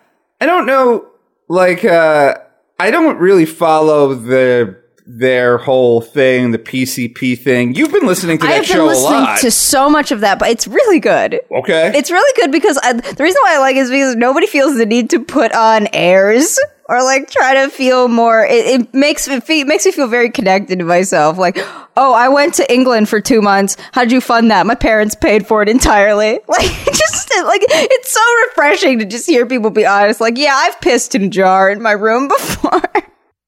I 0.42 0.46
don't 0.46 0.66
know. 0.66 1.08
Like, 1.48 1.86
uh, 1.86 2.36
I 2.80 2.92
don't 2.92 3.18
really 3.18 3.46
follow 3.46 4.14
the 4.14 4.83
their 5.06 5.58
whole 5.58 6.02
thing, 6.02 6.52
the 6.52 6.58
PCP 6.58 7.38
thing. 7.38 7.76
You've 7.76 7.92
been 7.92 8.06
listening 8.06 8.38
to 8.40 8.48
that 8.48 8.62
been 8.62 8.64
show 8.64 8.86
a 8.86 8.88
listening 8.88 9.12
lot. 9.12 9.40
to 9.40 9.52
so 9.52 9.90
much 9.90 10.12
of 10.12 10.22
that, 10.22 10.40
but 10.40 10.50
it's 10.50 10.68
really 10.68 11.00
good. 11.00 11.42
okay. 11.52 11.92
It's 11.96 12.10
really 12.12 12.42
good 12.42 12.52
because 12.52 12.78
I, 12.82 12.94
the 12.94 13.24
reason 13.24 13.42
why 13.44 13.56
I 13.56 13.60
like 13.60 13.76
it 13.76 13.80
is 13.80 13.90
because 13.90 14.16
nobody 14.16 14.48
feels 14.48 14.78
the 14.78 14.86
need 14.86 15.10
to 15.12 15.20
put 15.20 15.54
on 15.54 15.88
airs 15.94 16.58
or 16.90 17.04
like 17.04 17.30
try 17.30 17.54
to 17.54 17.70
feel 17.70 18.08
more. 18.08 18.46
It, 18.46 18.82
it 18.82 18.94
makes 18.94 19.28
it, 19.28 19.44
fe- 19.44 19.64
makes 19.64 19.86
me 19.86 19.92
feel 19.92 20.08
very 20.08 20.30
connected 20.30 20.80
to 20.80 20.86
myself. 20.86 21.38
Like, 21.38 21.58
oh, 21.98 22.14
I 22.14 22.30
went 22.30 22.54
to 22.56 22.74
England 22.74 23.10
for 23.10 23.20
two 23.22 23.42
months. 23.42 23.78
How'd 23.92 24.12
you 24.12 24.22
fund 24.22 24.52
that? 24.52 24.66
My 24.66 24.76
parents 24.76 25.16
paid 25.16 25.46
for 25.48 25.62
it 25.62 25.70
entirely. 25.70 26.40
Like, 26.48 26.66
just 26.94 27.32
like 27.46 27.62
it's 27.66 28.12
so 28.12 28.22
refreshing 28.48 29.00
to 29.00 29.06
just 29.06 29.26
hear 29.26 29.46
people 29.46 29.70
be 29.72 29.86
honest. 29.86 30.22
Like, 30.22 30.38
yeah, 30.38 30.54
I've 30.54 30.80
pissed 30.82 31.16
in 31.16 31.24
a 31.24 31.28
jar 31.30 31.70
in 31.70 31.82
my 31.82 31.92
room 31.94 32.28
before. 32.30 32.82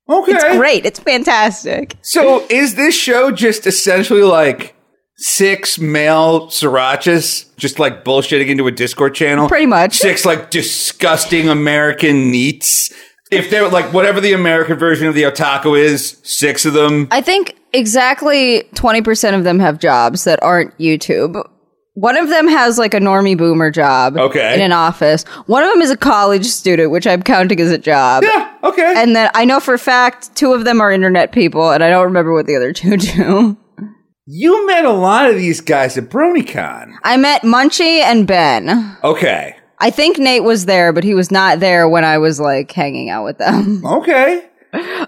Okay. 0.08 0.34
it's 0.34 0.58
great. 0.58 0.86
It's 0.86 1.00
fantastic. 1.00 1.96
So 2.02 2.46
is 2.50 2.76
this 2.76 2.96
show 2.96 3.32
just 3.32 3.66
essentially 3.66 4.22
like 4.24 4.76
six 5.18 5.80
male 5.80 6.48
srirachas 6.48 7.56
just 7.58 7.80
like 7.80 8.04
bullshitting 8.04 8.48
into 8.48 8.68
a 8.68 8.72
Discord 8.72 9.16
channel? 9.16 9.48
Pretty 9.48 9.66
much. 9.66 9.98
Six 9.98 10.26
like 10.26 10.52
disgusting 10.52 11.50
American 11.50 12.32
NEETs. 12.32 12.94
If 13.32 13.50
they're 13.50 13.68
like 13.68 13.92
whatever 13.94 14.22
the 14.22 14.34
American 14.34 14.78
version 14.78 15.08
of 15.08 15.16
the 15.16 15.24
otaku 15.24 15.80
is, 15.80 16.20
six 16.24 16.66
of 16.66 16.74
them. 16.74 17.08
I 17.10 17.22
think 17.22 17.56
exactly 17.74 18.64
20% 18.76 19.36
of 19.36 19.44
them 19.44 19.60
have 19.60 19.80
jobs 19.80 20.24
that 20.26 20.42
aren't 20.44 20.78
YouTube. 20.78 21.44
One 21.96 22.18
of 22.18 22.28
them 22.30 22.48
has 22.50 22.78
like 22.78 22.94
a 22.94 23.00
normie 23.00 23.38
boomer 23.38 23.72
job 23.72 24.18
Okay. 24.18 24.54
in 24.54 24.62
an 24.62 24.72
office. 24.74 25.24
One 25.48 25.64
of 25.64 25.72
them 25.72 25.82
is 25.82 25.90
a 25.92 25.98
college 25.98 26.46
student, 26.46 26.92
which 26.92 27.08
I'm 27.08 27.24
counting 27.24 27.60
as 27.62 27.72
a 27.72 27.78
job. 27.78 28.24
Yeah, 28.24 28.54
okay. 28.66 28.94
And 28.98 29.16
then 29.16 29.32
I 29.34 29.46
know 29.46 29.60
for 29.62 29.74
a 29.74 29.80
fact 29.80 30.36
two 30.36 30.52
of 30.54 30.66
them 30.66 30.82
are 30.82 30.92
internet 30.92 31.32
people, 31.32 31.72
and 31.72 31.82
I 31.84 31.90
don't 31.90 32.04
remember 32.06 32.34
what 32.34 32.48
the 32.48 32.56
other 32.58 32.74
two 32.74 32.98
do. 32.98 33.58
you 34.26 34.68
met 34.68 34.84
a 34.86 34.92
lot 34.92 35.30
of 35.30 35.36
these 35.38 35.62
guys 35.62 35.98
at 35.98 36.10
BronyCon. 36.10 36.94
I 37.04 37.16
met 37.16 37.44
Munchie 37.44 38.02
and 38.02 38.28
Ben. 38.28 38.98
Okay. 39.04 39.56
I 39.80 39.90
think 39.90 40.18
Nate 40.18 40.44
was 40.44 40.66
there, 40.66 40.92
but 40.94 41.04
he 41.04 41.14
was 41.14 41.32
not 41.32 41.60
there 41.60 41.88
when 41.88 42.04
I 42.04 42.18
was 42.18 42.40
like 42.40 42.72
hanging 42.72 43.10
out 43.10 43.24
with 43.24 43.38
them. 43.38 43.86
Okay. 43.86 44.46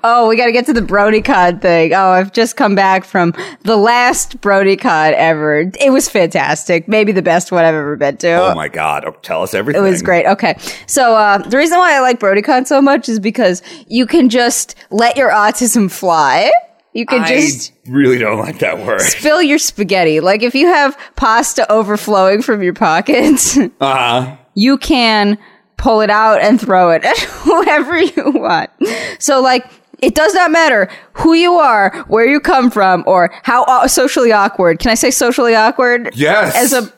Oh, 0.04 0.28
we 0.28 0.36
got 0.38 0.46
to 0.46 0.52
get 0.52 0.66
to 0.68 0.74
the 0.74 0.82
BronyCon 0.82 1.62
thing. 1.62 1.94
Oh, 1.94 2.10
I've 2.12 2.32
just 2.34 2.56
come 2.56 2.76
back 2.76 3.04
from 3.04 3.34
the 3.64 3.78
last 3.78 4.40
BronyCon 4.42 5.14
ever. 5.14 5.72
It 5.80 5.92
was 5.92 6.08
fantastic. 6.10 6.88
Maybe 6.88 7.12
the 7.12 7.22
best 7.22 7.52
one 7.52 7.66
I've 7.66 7.76
ever 7.76 7.96
been 7.96 8.18
to. 8.18 8.30
Oh 8.52 8.56
my 8.56 8.68
god. 8.68 9.06
Oh, 9.06 9.12
tell 9.22 9.42
us 9.44 9.54
everything. 9.54 9.82
It 9.84 9.90
was 9.90 10.02
great. 10.02 10.26
Okay. 10.26 10.56
So, 10.86 11.16
uh, 11.16 11.38
the 11.40 11.58
reason 11.58 11.78
why 11.80 11.96
I 11.96 12.00
like 12.02 12.20
BronyCon 12.20 12.68
so 12.68 12.82
much 12.82 13.10
is 13.10 13.20
because 13.20 13.62
you 13.88 14.06
can 14.06 14.30
just 14.30 14.76
let 14.92 15.18
your 15.18 15.30
autism 15.32 15.92
fly. 15.92 16.52
You 16.94 17.06
can 17.06 17.22
I 17.24 17.28
just 17.28 17.74
really 17.88 18.18
don't 18.18 18.40
like 18.40 18.60
that 18.60 18.80
word. 18.86 19.02
fill 19.02 19.42
your 19.42 19.60
spaghetti. 19.60 20.20
Like 20.20 20.42
if 20.42 20.56
you 20.56 20.68
have 20.68 20.98
pasta 21.16 21.72
overflowing 21.72 22.42
from 22.42 22.64
your 22.64 22.74
pockets, 22.74 23.56
Uh-huh. 23.58 24.36
you 24.56 24.78
can 24.80 25.38
pull 25.78 26.02
it 26.02 26.10
out 26.10 26.42
and 26.42 26.60
throw 26.60 26.90
it 26.92 27.04
at 27.04 27.18
whoever 27.20 27.98
you 28.00 28.32
want. 28.32 28.70
So 29.20 29.42
like 29.42 29.66
it 30.00 30.14
does 30.14 30.34
not 30.34 30.52
matter 30.52 30.90
who 31.14 31.34
you 31.34 31.54
are, 31.54 32.06
where 32.08 32.26
you 32.26 32.40
come 32.40 32.70
from, 32.70 33.04
or 33.08 33.32
how 33.44 33.88
socially 33.88 34.32
awkward. 34.32 34.80
Can 34.80 34.92
I 34.92 34.96
say 34.96 35.10
socially 35.10 35.56
awkward? 35.56 36.12
Yes. 36.16 36.56
As 36.56 36.74
a 36.74 36.94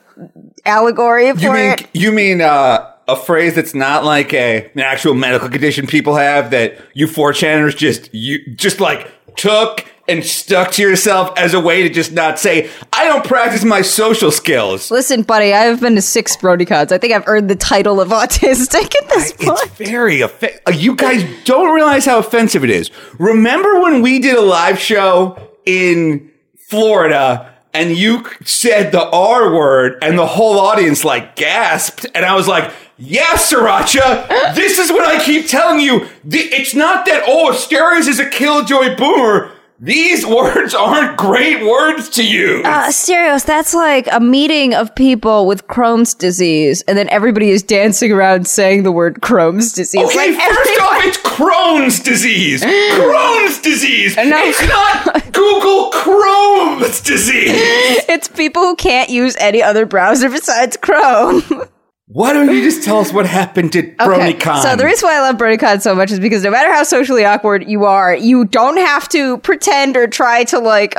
allegory 0.66 1.32
for 1.32 1.38
You 1.40 1.52
mean 1.52 1.70
it. 1.72 1.88
you 1.94 2.12
mean 2.12 2.40
uh, 2.42 2.92
a 3.08 3.16
phrase 3.16 3.54
that's 3.54 3.74
not 3.74 4.04
like 4.04 4.32
a 4.34 4.70
an 4.74 4.80
actual 4.80 5.14
medical 5.14 5.48
condition 5.48 5.86
people 5.86 6.14
have 6.16 6.50
that 6.50 6.78
you 6.94 7.06
four 7.06 7.32
channers 7.32 7.74
just 7.74 8.12
you 8.12 8.38
just 8.54 8.80
like 8.80 9.10
took 9.36 9.84
and 10.10 10.24
stuck 10.24 10.72
to 10.72 10.82
yourself 10.82 11.32
as 11.38 11.54
a 11.54 11.60
way 11.60 11.82
to 11.82 11.88
just 11.88 12.12
not 12.12 12.38
say 12.38 12.68
I 12.92 13.04
don't 13.04 13.24
practice 13.24 13.64
my 13.64 13.80
social 13.82 14.30
skills. 14.30 14.90
Listen, 14.90 15.22
buddy, 15.22 15.54
I've 15.54 15.80
been 15.80 15.94
to 15.94 16.02
six 16.02 16.36
BronyCons. 16.36 16.92
I 16.92 16.98
think 16.98 17.14
I've 17.14 17.26
earned 17.26 17.48
the 17.48 17.54
title 17.56 18.00
of 18.00 18.08
autistic 18.22 18.94
at 19.00 19.08
this 19.08 19.30
It's 19.30 19.44
point. 19.44 19.60
It's 19.62 19.90
very 19.90 20.18
offe- 20.18 20.58
uh, 20.66 20.72
You 20.72 20.96
guys 20.96 21.24
don't 21.44 21.72
realize 21.74 22.04
how 22.04 22.18
offensive 22.18 22.64
it 22.64 22.70
is. 22.70 22.90
Remember 23.18 23.80
when 23.80 24.02
we 24.02 24.18
did 24.18 24.36
a 24.36 24.42
live 24.42 24.78
show 24.78 25.38
in 25.64 26.30
Florida 26.68 27.54
and 27.72 27.96
you 27.96 28.24
said 28.44 28.90
the 28.92 29.08
R 29.10 29.54
word 29.54 29.98
and 30.02 30.18
the 30.18 30.26
whole 30.26 30.58
audience 30.58 31.04
like 31.04 31.36
gasped 31.36 32.04
and 32.14 32.24
I 32.24 32.34
was 32.34 32.48
like, 32.48 32.72
"Yeah, 32.98 33.34
Sriracha, 33.34 34.54
this 34.54 34.78
is 34.78 34.90
what 34.90 35.06
I 35.06 35.22
keep 35.24 35.46
telling 35.46 35.80
you. 35.80 36.06
It's 36.28 36.74
not 36.74 37.06
that 37.06 37.22
oh, 37.26 37.52
Asterios 37.52 38.08
is 38.08 38.18
a 38.18 38.28
killjoy 38.28 38.96
boomer. 38.96 39.52
These 39.82 40.26
words 40.38 40.74
aren't 40.74 41.16
great 41.16 41.64
words 41.64 42.08
to 42.10 42.24
use." 42.26 42.64
Uh, 42.64 42.90
Stereos, 42.90 43.44
that's 43.44 43.74
like 43.74 44.08
a 44.12 44.20
meeting 44.20 44.74
of 44.74 44.94
people 44.94 45.46
with 45.46 45.66
Crohn's 45.66 46.14
disease, 46.14 46.82
and 46.82 46.96
then 46.98 47.08
everybody 47.08 47.50
is 47.50 47.62
dancing 47.62 48.12
around 48.12 48.46
saying 48.46 48.82
the 48.82 48.92
word 48.92 49.20
Crohn's 49.20 49.72
disease. 49.72 50.04
Okay, 50.04 50.32
like 50.32 50.40
first 50.40 50.70
everyone- 50.70 50.82
off, 50.96 51.04
it's 51.04 51.18
Crohn's 51.18 52.00
disease. 52.00 52.62
Crohn's 52.62 53.60
disease. 53.60 54.16
No. 54.16 54.22
It's 54.44 54.68
not 54.68 55.32
Google 55.32 55.90
Crohn's 55.92 57.00
disease. 57.00 57.50
it's 58.08 58.28
people 58.28 58.62
who 58.62 58.76
can't 58.76 59.08
use 59.10 59.36
any 59.40 59.62
other 59.62 59.86
browser 59.86 60.28
besides 60.28 60.76
Chrome. 60.76 61.42
Why 62.12 62.32
don't 62.32 62.52
you 62.52 62.60
just 62.60 62.82
tell 62.82 62.98
us 62.98 63.12
what 63.12 63.24
happened 63.24 63.72
to 63.74 63.84
BronyCon? 63.84 64.62
So 64.62 64.74
the 64.74 64.84
reason 64.84 65.06
why 65.08 65.18
I 65.18 65.20
love 65.20 65.36
BronyCon 65.36 65.80
so 65.80 65.94
much 65.94 66.10
is 66.10 66.18
because 66.18 66.42
no 66.42 66.50
matter 66.50 66.72
how 66.72 66.82
socially 66.82 67.24
awkward 67.24 67.68
you 67.68 67.84
are, 67.84 68.16
you 68.16 68.46
don't 68.46 68.78
have 68.78 69.08
to 69.10 69.38
pretend 69.38 69.96
or 69.96 70.08
try 70.08 70.42
to 70.44 70.58
like 70.58 70.96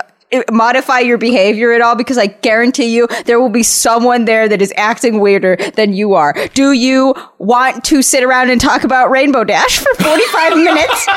modify 0.49 0.99
your 0.99 1.17
behavior 1.17 1.73
at 1.73 1.81
all 1.81 1.97
because 1.97 2.17
I 2.17 2.27
guarantee 2.27 2.95
you 2.95 3.07
there 3.25 3.41
will 3.41 3.49
be 3.49 3.61
someone 3.63 4.23
there 4.23 4.47
that 4.47 4.61
is 4.61 4.73
acting 4.77 5.19
weirder 5.19 5.57
than 5.75 5.91
you 5.91 6.13
are. 6.13 6.33
Do 6.53 6.71
you 6.71 7.13
want 7.39 7.83
to 7.85 8.01
sit 8.01 8.23
around 8.23 8.49
and 8.49 8.61
talk 8.61 8.85
about 8.85 9.11
Rainbow 9.11 9.43
Dash 9.43 9.79
for 9.79 9.93
45 9.95 10.55
minutes? 10.63 11.07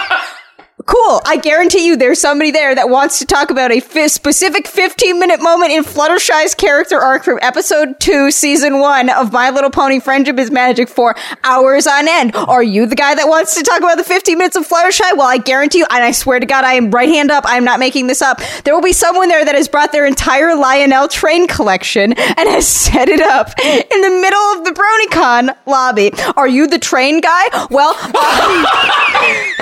Cool. 0.86 1.22
I 1.24 1.38
guarantee 1.38 1.86
you 1.86 1.96
there's 1.96 2.20
somebody 2.20 2.50
there 2.50 2.74
that 2.74 2.90
wants 2.90 3.18
to 3.20 3.24
talk 3.26 3.50
about 3.50 3.72
a 3.72 3.80
specific 3.80 4.66
15 4.68 5.18
minute 5.18 5.42
moment 5.42 5.72
in 5.72 5.82
Fluttershy's 5.82 6.54
character 6.54 6.98
arc 7.00 7.24
from 7.24 7.38
episode 7.40 7.98
2, 8.00 8.30
season 8.30 8.80
1 8.80 9.08
of 9.08 9.32
My 9.32 9.48
Little 9.48 9.70
Pony 9.70 9.98
Friendship 9.98 10.38
is 10.38 10.50
Magic 10.50 10.90
for 10.90 11.16
hours 11.42 11.86
on 11.86 12.06
end. 12.06 12.36
Are 12.36 12.62
you 12.62 12.84
the 12.84 12.96
guy 12.96 13.14
that 13.14 13.26
wants 13.28 13.54
to 13.54 13.62
talk 13.62 13.78
about 13.78 13.96
the 13.96 14.04
15 14.04 14.36
minutes 14.36 14.56
of 14.56 14.68
Fluttershy? 14.68 15.16
Well, 15.16 15.26
I 15.26 15.38
guarantee 15.38 15.78
you, 15.78 15.86
and 15.88 16.04
I 16.04 16.10
swear 16.10 16.38
to 16.38 16.44
God, 16.46 16.64
I 16.64 16.74
am 16.74 16.90
right 16.90 17.08
hand 17.08 17.30
up, 17.30 17.46
I 17.46 17.56
am 17.56 17.64
not 17.64 17.80
making 17.80 18.06
this 18.06 18.20
up. 18.20 18.42
There 18.64 18.74
will 18.74 18.82
be 18.82 18.92
someone 18.92 19.28
there 19.28 19.44
that 19.44 19.54
has 19.54 19.68
brought 19.68 19.90
their 19.90 20.04
entire 20.04 20.54
Lionel 20.54 21.08
train 21.08 21.46
collection 21.46 22.12
and 22.12 22.48
has 22.48 22.68
set 22.68 23.08
it 23.08 23.22
up 23.22 23.58
in 23.58 24.00
the 24.02 24.10
middle 24.10 24.38
of 24.38 24.64
the 24.64 24.72
BronyCon 24.72 25.56
lobby. 25.66 26.12
Are 26.36 26.48
you 26.48 26.66
the 26.66 26.78
train 26.78 27.22
guy? 27.22 27.68
Well, 27.70 27.94
um, 28.04 28.66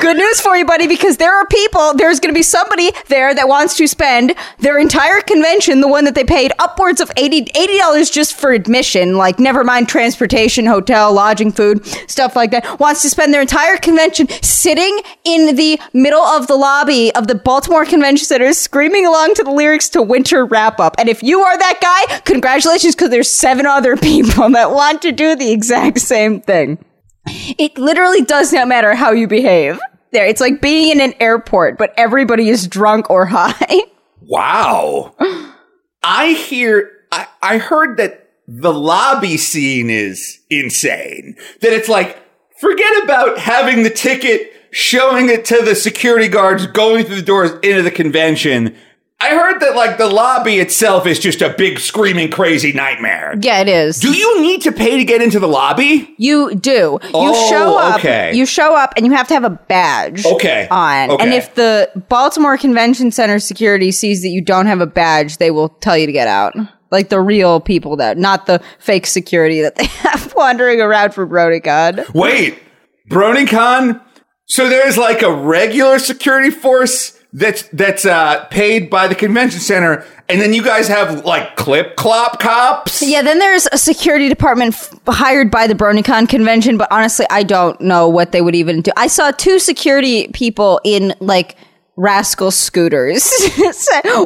Good 0.01 0.17
news 0.17 0.41
for 0.41 0.57
you, 0.57 0.65
buddy, 0.65 0.89
because 0.89 1.12
there 1.17 1.35
are 1.35 1.47
people, 1.47 1.95
there's 1.95 2.21
going 2.21 2.33
to 2.33 2.39
be 2.39 2.43
somebody 2.43 2.93
there 3.09 3.35
that 3.35 3.49
wants 3.49 3.77
to 3.77 3.87
spend 3.87 4.35
their 4.59 4.79
entire 4.79 5.21
convention, 5.21 5.81
the 5.81 5.89
one 5.89 6.05
that 6.05 6.15
they 6.15 6.25
paid 6.25 6.53
upwards 6.59 7.01
of 7.01 7.09
$80, 7.15 7.53
$80 7.53 8.13
just 8.13 8.35
for 8.35 8.53
admission, 8.53 9.17
like 9.17 9.39
never 9.39 9.65
mind 9.65 9.89
transportation, 9.89 10.67
hotel, 10.67 11.13
lodging, 11.13 11.53
food, 11.53 11.85
stuff 12.09 12.37
like 12.37 12.51
that, 12.51 12.79
wants 12.81 13.03
to 13.03 13.11
spend 13.11 13.33
their 13.33 13.43
entire 13.43 13.77
convention 13.77 14.29
sitting 14.43 15.01
in 15.25 15.57
the 15.57 15.81
middle 15.93 16.23
of 16.23 16.47
the 16.47 16.57
lobby 16.57 17.15
of 17.15 17.27
the 17.27 17.35
Baltimore 17.35 17.85
Convention 17.85 18.27
Center 18.27 18.53
screaming 18.53 19.07
along 19.07 19.35
to 19.35 19.43
the 19.43 19.51
lyrics 19.51 19.89
to 19.91 20.03
Winter 20.03 20.45
Wrap 20.45 20.81
Up. 20.81 20.95
And 20.99 21.09
if 21.09 21.23
you 21.23 21.41
are 21.41 21.59
that 21.59 21.79
guy, 21.81 22.21
congratulations, 22.21 22.95
because 22.95 23.11
there's 23.11 23.31
seven 23.31 23.67
other 23.67 23.97
people 24.03 24.51
that 24.51 24.71
want 24.71 25.03
to 25.03 25.13
do 25.13 25.35
the 25.37 25.51
exact 25.53 26.01
same 26.01 26.41
thing. 26.41 26.79
It 27.27 27.79
literally 27.79 28.23
does 28.23 28.53
not 28.53 28.69
matter 28.69 28.95
how 28.95 29.13
you 29.13 29.29
behave. 29.29 29.79
There, 30.13 30.27
it's 30.27 30.41
like 30.41 30.61
being 30.61 30.91
in 30.91 31.01
an 31.01 31.15
airport, 31.21 31.79
but 31.79 31.95
everybody 31.97 32.49
is 32.49 32.67
drunk 32.67 33.09
or 33.09 33.27
high. 33.27 33.81
wow. 34.21 35.15
I 36.03 36.33
hear. 36.33 36.91
I, 37.11 37.27
I 37.43 37.59
heard 37.59 37.97
that 37.97 38.31
the 38.47 38.73
lobby 38.73 39.37
scene 39.37 39.89
is 39.89 40.41
insane. 40.51 41.37
That 41.61 41.73
it's 41.73 41.89
like 41.89 42.19
forget 42.59 43.05
about 43.05 43.39
having 43.39 43.83
the 43.85 43.91
ticket, 43.91 44.53
showing 44.71 45.29
it 45.29 45.45
to 45.47 45.63
the 45.63 45.75
security 45.75 46.29
guards, 46.29 46.67
going 46.67 47.05
through 47.05 47.17
the 47.17 47.23
doors 47.23 47.53
into 47.63 47.83
the 47.83 47.91
convention. 47.91 48.77
I 49.25 49.37
heard 49.37 49.61
that 49.61 49.77
like 49.77 49.99
the 49.99 50.09
lobby 50.09 50.59
itself 50.59 51.07
is 51.07 51.19
just 51.21 51.43
a 51.43 51.55
big 51.57 51.79
screaming 51.79 52.29
crazy 52.31 52.73
nightmare. 52.73 53.35
Yeah, 53.41 53.61
it 53.61 53.69
is. 53.69 54.01
Do 54.01 54.13
you 54.13 54.41
need 54.43 54.63
to 54.63 54.73
pay 54.73 54.97
to 54.97 55.05
get 55.05 55.23
into 55.23 55.39
the 55.39 55.47
lobby? 55.47 56.13
You 56.19 56.55
do. 56.57 56.99
You 57.03 57.11
Oh, 57.15 57.49
show 57.49 57.79
up. 57.79 58.01
okay. 58.01 58.35
You 58.35 58.45
show 58.47 58.75
up, 58.75 58.95
and 58.97 59.07
you 59.07 59.13
have 59.13 59.29
to 59.29 59.35
have 59.35 59.45
a 59.45 59.51
badge. 59.51 60.27
Okay. 60.27 60.67
On. 60.71 61.11
Okay. 61.13 61.23
And 61.25 61.33
if 61.33 61.55
the 61.55 61.89
Baltimore 62.09 62.59
Convention 62.59 63.13
Center 63.13 63.39
security 63.39 63.93
sees 63.93 64.23
that 64.23 64.29
you 64.31 64.41
don't 64.43 64.67
have 64.67 64.81
a 64.81 64.87
badge, 64.87 65.37
they 65.37 65.53
will 65.53 65.69
tell 65.69 65.97
you 65.97 66.07
to 66.07 66.13
get 66.13 66.27
out. 66.27 66.55
Like 66.91 67.09
the 67.09 67.21
real 67.21 67.61
people 67.61 67.97
that, 67.97 68.19
not 68.19 68.47
the 68.47 68.61
fake 68.81 69.07
security 69.07 69.63
that 69.63 69.77
they 69.77 69.85
have 69.87 70.35
wandering 70.35 70.81
around 70.81 71.15
for 71.15 71.27
BronyCon. 71.27 72.13
Wait, 72.13 72.59
BronyCon? 73.11 74.01
So 74.47 74.69
there's 74.69 74.99
like 74.99 75.23
a 75.23 75.33
regular 75.33 75.99
security 75.99 76.51
force 76.51 77.19
that's 77.33 77.63
that's 77.69 78.05
uh, 78.05 78.45
paid 78.47 78.91
by 78.91 79.09
the 79.09 79.15
convention 79.15 79.61
center, 79.61 80.05
and 80.29 80.41
then 80.41 80.53
you 80.53 80.63
guys 80.63 80.89
have 80.89 81.25
like 81.25 81.57
clip 81.57 81.97
clop 81.97 82.41
cops. 82.41 83.01
Yeah, 83.01 83.23
then 83.23 83.39
there's 83.39 83.67
a 83.73 83.79
security 83.79 84.29
department 84.29 84.75
f- 84.75 84.93
hired 85.07 85.51
by 85.51 85.67
the 85.67 85.75
BronyCon 85.75 86.29
convention, 86.29 86.77
but 86.77 86.89
honestly, 86.91 87.27
I 87.31 87.43
don't 87.43 87.81
know 87.81 88.09
what 88.09 88.33
they 88.33 88.43
would 88.43 88.55
even 88.55 88.83
do. 88.83 88.93
I 88.97 89.07
saw 89.07 89.31
two 89.31 89.59
security 89.59 90.29
people 90.29 90.81
in 90.85 91.15
like 91.21 91.57
rascal 91.97 92.51
scooters. 92.51 93.31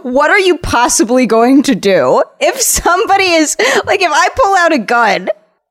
What 0.03 0.31
are 0.31 0.39
you 0.39 0.59
possibly 0.59 1.27
going 1.27 1.63
to 1.65 1.75
do 1.75 2.23
if 2.41 2.61
somebody 2.61 3.25
is 3.25 3.57
like 3.85 4.01
if 4.01 4.11
I 4.11 4.29
pull 4.35 4.55
out 4.57 4.73
a 4.73 4.79
gun? 4.79 5.29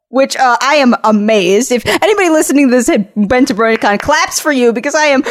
Which 0.09 0.37
uh, 0.37 0.57
I 0.61 0.75
am 0.75 0.95
amazed. 1.03 1.71
If 1.71 1.85
anybody 1.85 2.29
listening 2.29 2.69
to 2.69 2.75
this 2.75 2.87
had 2.87 3.13
been 3.15 3.45
to 3.45 3.53
BronyCon, 3.53 3.99
claps 3.99 4.39
for 4.39 4.51
you 4.51 4.71
because 4.71 4.95
I 4.95 5.05
am 5.05 5.23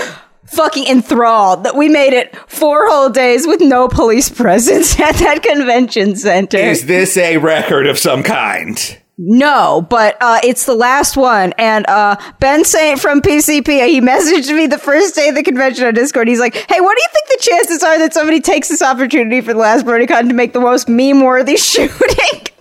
fucking 0.54 0.86
enthralled 0.86 1.64
that 1.64 1.76
we 1.76 1.88
made 1.88 2.12
it 2.12 2.36
four 2.48 2.88
whole 2.88 3.10
days 3.10 3.46
with 3.46 3.60
no 3.60 3.88
police 3.88 4.28
presence 4.28 4.98
at 5.00 5.16
that 5.16 5.42
convention 5.42 6.16
center. 6.16 6.58
Is 6.58 6.86
this 6.86 7.16
a 7.16 7.36
record 7.38 7.86
of 7.86 7.98
some 7.98 8.22
kind? 8.22 8.98
No, 9.16 9.86
but 9.88 10.16
uh, 10.20 10.40
it's 10.42 10.66
the 10.66 10.74
last 10.74 11.16
one. 11.16 11.54
And 11.56 11.86
uh, 11.88 12.16
Ben 12.40 12.64
Saint 12.64 12.98
from 12.98 13.22
PCP, 13.22 13.86
he 13.86 14.00
messaged 14.00 14.54
me 14.54 14.66
the 14.66 14.78
first 14.78 15.14
day 15.14 15.28
of 15.28 15.36
the 15.36 15.42
convention 15.44 15.86
on 15.86 15.94
Discord. 15.94 16.26
He's 16.26 16.40
like, 16.40 16.54
hey, 16.54 16.80
what 16.80 16.96
do 16.96 17.02
you 17.02 17.08
think 17.12 17.28
the 17.28 17.46
chances 17.50 17.82
are 17.84 17.98
that 17.98 18.12
somebody 18.12 18.40
takes 18.40 18.68
this 18.68 18.82
opportunity 18.82 19.40
for 19.40 19.52
the 19.52 19.60
last 19.60 19.86
BronyCon 19.86 20.28
to 20.28 20.34
make 20.34 20.52
the 20.52 20.60
most 20.60 20.88
meme-worthy 20.88 21.56
shooting? 21.58 22.53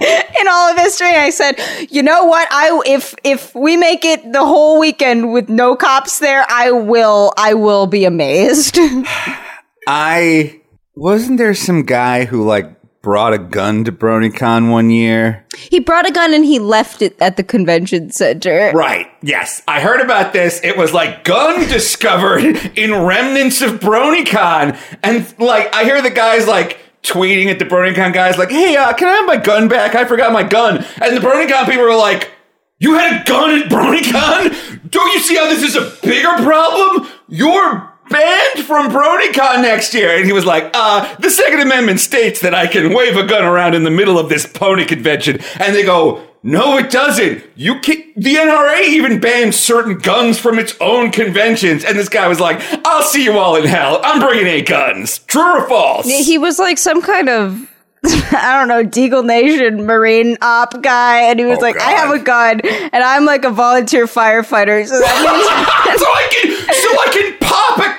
In 0.40 0.48
all 0.48 0.70
of 0.70 0.78
history, 0.78 1.14
I 1.14 1.30
said, 1.30 1.60
"You 1.90 2.02
know 2.02 2.24
what? 2.24 2.46
I 2.50 2.80
if 2.86 3.14
if 3.24 3.54
we 3.54 3.76
make 3.76 4.04
it 4.04 4.32
the 4.32 4.44
whole 4.46 4.78
weekend 4.78 5.32
with 5.32 5.48
no 5.48 5.74
cops 5.76 6.18
there, 6.20 6.44
I 6.48 6.70
will 6.70 7.32
I 7.36 7.54
will 7.54 7.86
be 7.86 8.04
amazed." 8.04 8.78
I 9.86 10.60
wasn't 10.94 11.38
there 11.38 11.54
some 11.54 11.82
guy 11.84 12.24
who 12.24 12.44
like 12.44 12.74
brought 13.00 13.32
a 13.32 13.38
gun 13.38 13.84
to 13.84 13.92
BronyCon 13.92 14.70
one 14.70 14.90
year. 14.90 15.46
he 15.56 15.78
brought 15.80 16.06
a 16.06 16.12
gun 16.12 16.34
and 16.34 16.44
he 16.44 16.58
left 16.58 17.00
it 17.00 17.16
at 17.20 17.36
the 17.36 17.42
convention 17.44 18.10
center. 18.10 18.70
Right. 18.74 19.06
Yes. 19.22 19.62
I 19.66 19.80
heard 19.80 20.00
about 20.00 20.32
this. 20.32 20.60
It 20.62 20.76
was 20.76 20.92
like 20.92 21.24
gun 21.24 21.66
discovered 21.68 22.42
in 22.76 22.92
remnants 22.92 23.62
of 23.62 23.80
BronyCon. 23.80 24.76
And 25.02 25.38
like, 25.38 25.74
I 25.74 25.84
hear 25.84 26.02
the 26.02 26.10
guys 26.10 26.46
like 26.48 26.78
tweeting 27.02 27.46
at 27.46 27.58
the 27.58 27.64
BronyCon 27.64 28.12
guys 28.12 28.38
like, 28.38 28.50
hey, 28.50 28.76
uh, 28.76 28.92
can 28.92 29.08
I 29.08 29.12
have 29.12 29.26
my 29.26 29.36
gun 29.36 29.68
back? 29.68 29.94
I 29.94 30.04
forgot 30.04 30.32
my 30.32 30.42
gun. 30.42 30.84
And 31.00 31.16
the 31.16 31.20
BronyCon 31.20 31.66
people 31.66 31.84
were 31.84 31.96
like, 31.96 32.30
you 32.78 32.94
had 32.94 33.22
a 33.22 33.24
gun 33.24 33.60
at 33.60 33.68
BronyCon? 33.68 34.90
Don't 34.90 35.14
you 35.14 35.20
see 35.20 35.36
how 35.36 35.48
this 35.48 35.62
is 35.62 35.76
a 35.76 35.92
bigger 36.02 36.42
problem? 36.42 37.08
You're 37.28 37.92
banned 38.08 38.64
from 38.64 38.90
BronyCon 38.90 39.62
next 39.62 39.94
year. 39.94 40.16
And 40.16 40.24
he 40.26 40.32
was 40.32 40.46
like, 40.46 40.70
uh, 40.74 41.14
the 41.16 41.30
Second 41.30 41.60
Amendment 41.60 42.00
states 42.00 42.40
that 42.40 42.54
I 42.54 42.66
can 42.66 42.94
wave 42.94 43.16
a 43.16 43.24
gun 43.24 43.44
around 43.44 43.74
in 43.74 43.84
the 43.84 43.90
middle 43.90 44.18
of 44.18 44.28
this 44.28 44.46
pony 44.46 44.84
convention. 44.84 45.40
And 45.58 45.74
they 45.74 45.82
go, 45.82 46.27
no, 46.42 46.78
it 46.78 46.90
doesn't. 46.90 47.44
You 47.56 47.80
can 47.80 48.04
the 48.16 48.34
NRA 48.36 48.80
even 48.88 49.20
banned 49.20 49.54
certain 49.54 49.98
guns 49.98 50.38
from 50.38 50.58
its 50.58 50.74
own 50.80 51.10
conventions. 51.10 51.84
And 51.84 51.98
this 51.98 52.08
guy 52.08 52.26
was 52.28 52.40
like, 52.40 52.60
I'll 52.84 53.02
see 53.02 53.24
you 53.24 53.38
all 53.38 53.56
in 53.56 53.64
hell. 53.64 54.00
I'm 54.02 54.20
bringing 54.20 54.46
eight 54.46 54.66
guns. 54.68 55.18
True 55.20 55.58
or 55.62 55.68
false? 55.68 56.06
He 56.06 56.38
was 56.38 56.58
like 56.58 56.78
some 56.78 57.02
kind 57.02 57.28
of 57.28 57.68
I 58.04 58.56
don't 58.56 58.68
know, 58.68 58.84
Deagle 58.88 59.24
Nation 59.26 59.84
Marine 59.84 60.36
op 60.40 60.80
guy, 60.82 61.22
and 61.22 61.38
he 61.40 61.44
was 61.44 61.58
Oh, 61.58 61.62
like, 61.62 61.80
I 61.80 61.90
have 61.90 62.14
a 62.14 62.20
gun, 62.20 62.60
and 62.60 63.02
I'm 63.02 63.24
like 63.24 63.44
a 63.44 63.50
volunteer 63.50 64.06
firefighter, 64.06 64.86
so 64.86 65.00
that 65.00 65.18
means 65.26 66.00
so 66.00 66.06
I 66.06 66.28
can 66.30 66.50
so 66.74 66.88
I 66.94 67.06
can 67.10 67.38
pop 67.40 67.78
a 67.78 67.98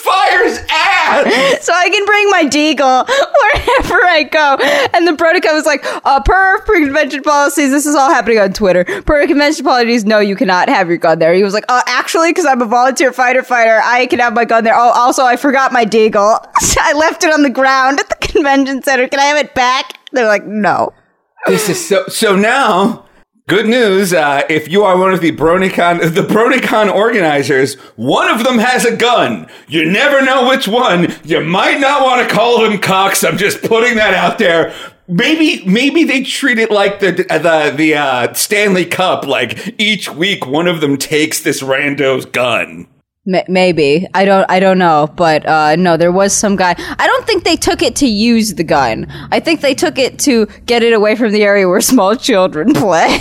fire's 0.00 0.58
ass. 0.70 1.58
so 1.64 1.72
I 1.72 1.88
can 1.90 2.04
bring 2.04 2.30
my 2.30 2.44
deagle 2.44 3.06
wherever 3.06 4.04
I 4.04 4.22
go. 4.22 4.56
And 4.94 5.06
the 5.06 5.16
protocol 5.16 5.54
was 5.54 5.66
like, 5.66 5.84
uh, 6.04 6.20
per 6.22 6.60
convention 6.60 7.22
policies, 7.22 7.70
this 7.70 7.86
is 7.86 7.94
all 7.94 8.10
happening 8.10 8.38
on 8.38 8.52
Twitter. 8.52 8.84
Per 9.02 9.26
convention 9.26 9.64
policies, 9.64 10.04
no, 10.04 10.18
you 10.18 10.36
cannot 10.36 10.68
have 10.68 10.88
your 10.88 10.98
gun 10.98 11.18
there. 11.18 11.34
He 11.34 11.42
was 11.42 11.54
like, 11.54 11.64
uh, 11.68 11.82
actually, 11.86 12.30
because 12.30 12.46
I'm 12.46 12.62
a 12.62 12.66
volunteer 12.66 13.12
fighter 13.12 13.42
fighter, 13.42 13.80
I 13.82 14.06
can 14.06 14.18
have 14.18 14.32
my 14.32 14.44
gun 14.44 14.64
there. 14.64 14.74
Oh, 14.74 14.92
also, 14.94 15.24
I 15.24 15.36
forgot 15.36 15.72
my 15.72 15.84
deagle. 15.84 16.44
I 16.80 16.92
left 16.94 17.24
it 17.24 17.32
on 17.32 17.42
the 17.42 17.50
ground 17.50 18.00
at 18.00 18.08
the 18.08 18.16
convention 18.16 18.82
center. 18.82 19.08
Can 19.08 19.20
I 19.20 19.24
have 19.24 19.38
it 19.38 19.54
back? 19.54 19.98
They're 20.12 20.26
like, 20.26 20.44
no. 20.44 20.92
This 21.46 21.68
is 21.68 21.88
so 21.88 22.04
so 22.08 22.36
now. 22.36 23.06
Good 23.50 23.66
news! 23.66 24.14
Uh, 24.14 24.42
if 24.48 24.68
you 24.68 24.84
are 24.84 24.96
one 24.96 25.12
of 25.12 25.20
the 25.20 25.32
BronyCon, 25.32 26.14
the 26.14 26.22
BronyCon 26.22 26.94
organizers, 26.94 27.74
one 27.96 28.30
of 28.30 28.44
them 28.44 28.58
has 28.58 28.84
a 28.84 28.94
gun. 28.94 29.48
You 29.66 29.90
never 29.90 30.24
know 30.24 30.48
which 30.48 30.68
one. 30.68 31.12
You 31.24 31.40
might 31.40 31.80
not 31.80 32.02
want 32.02 32.28
to 32.28 32.32
call 32.32 32.62
them 32.62 32.78
cocks. 32.78 33.24
I'm 33.24 33.36
just 33.36 33.60
putting 33.62 33.96
that 33.96 34.14
out 34.14 34.38
there. 34.38 34.72
Maybe, 35.08 35.64
maybe 35.64 36.04
they 36.04 36.22
treat 36.22 36.60
it 36.60 36.70
like 36.70 37.00
the 37.00 37.10
the 37.10 37.74
the 37.76 37.94
uh, 37.96 38.34
Stanley 38.34 38.84
Cup. 38.84 39.26
Like 39.26 39.74
each 39.80 40.08
week, 40.08 40.46
one 40.46 40.68
of 40.68 40.80
them 40.80 40.96
takes 40.96 41.40
this 41.40 41.60
rando's 41.60 42.26
gun. 42.26 42.86
M- 43.26 43.44
maybe 43.48 44.06
I 44.14 44.24
don't. 44.24 44.46
I 44.50 44.60
don't 44.60 44.78
know, 44.78 45.08
but 45.14 45.46
uh, 45.46 45.76
no, 45.76 45.96
there 45.96 46.12
was 46.12 46.32
some 46.32 46.56
guy. 46.56 46.74
I 46.78 47.06
don't 47.06 47.26
think 47.26 47.44
they 47.44 47.56
took 47.56 47.82
it 47.82 47.94
to 47.96 48.06
use 48.06 48.54
the 48.54 48.64
gun. 48.64 49.06
I 49.30 49.40
think 49.40 49.60
they 49.60 49.74
took 49.74 49.98
it 49.98 50.18
to 50.20 50.46
get 50.66 50.82
it 50.82 50.92
away 50.92 51.16
from 51.16 51.32
the 51.32 51.42
area 51.42 51.68
where 51.68 51.80
small 51.80 52.16
children 52.16 52.72
play. 52.74 53.18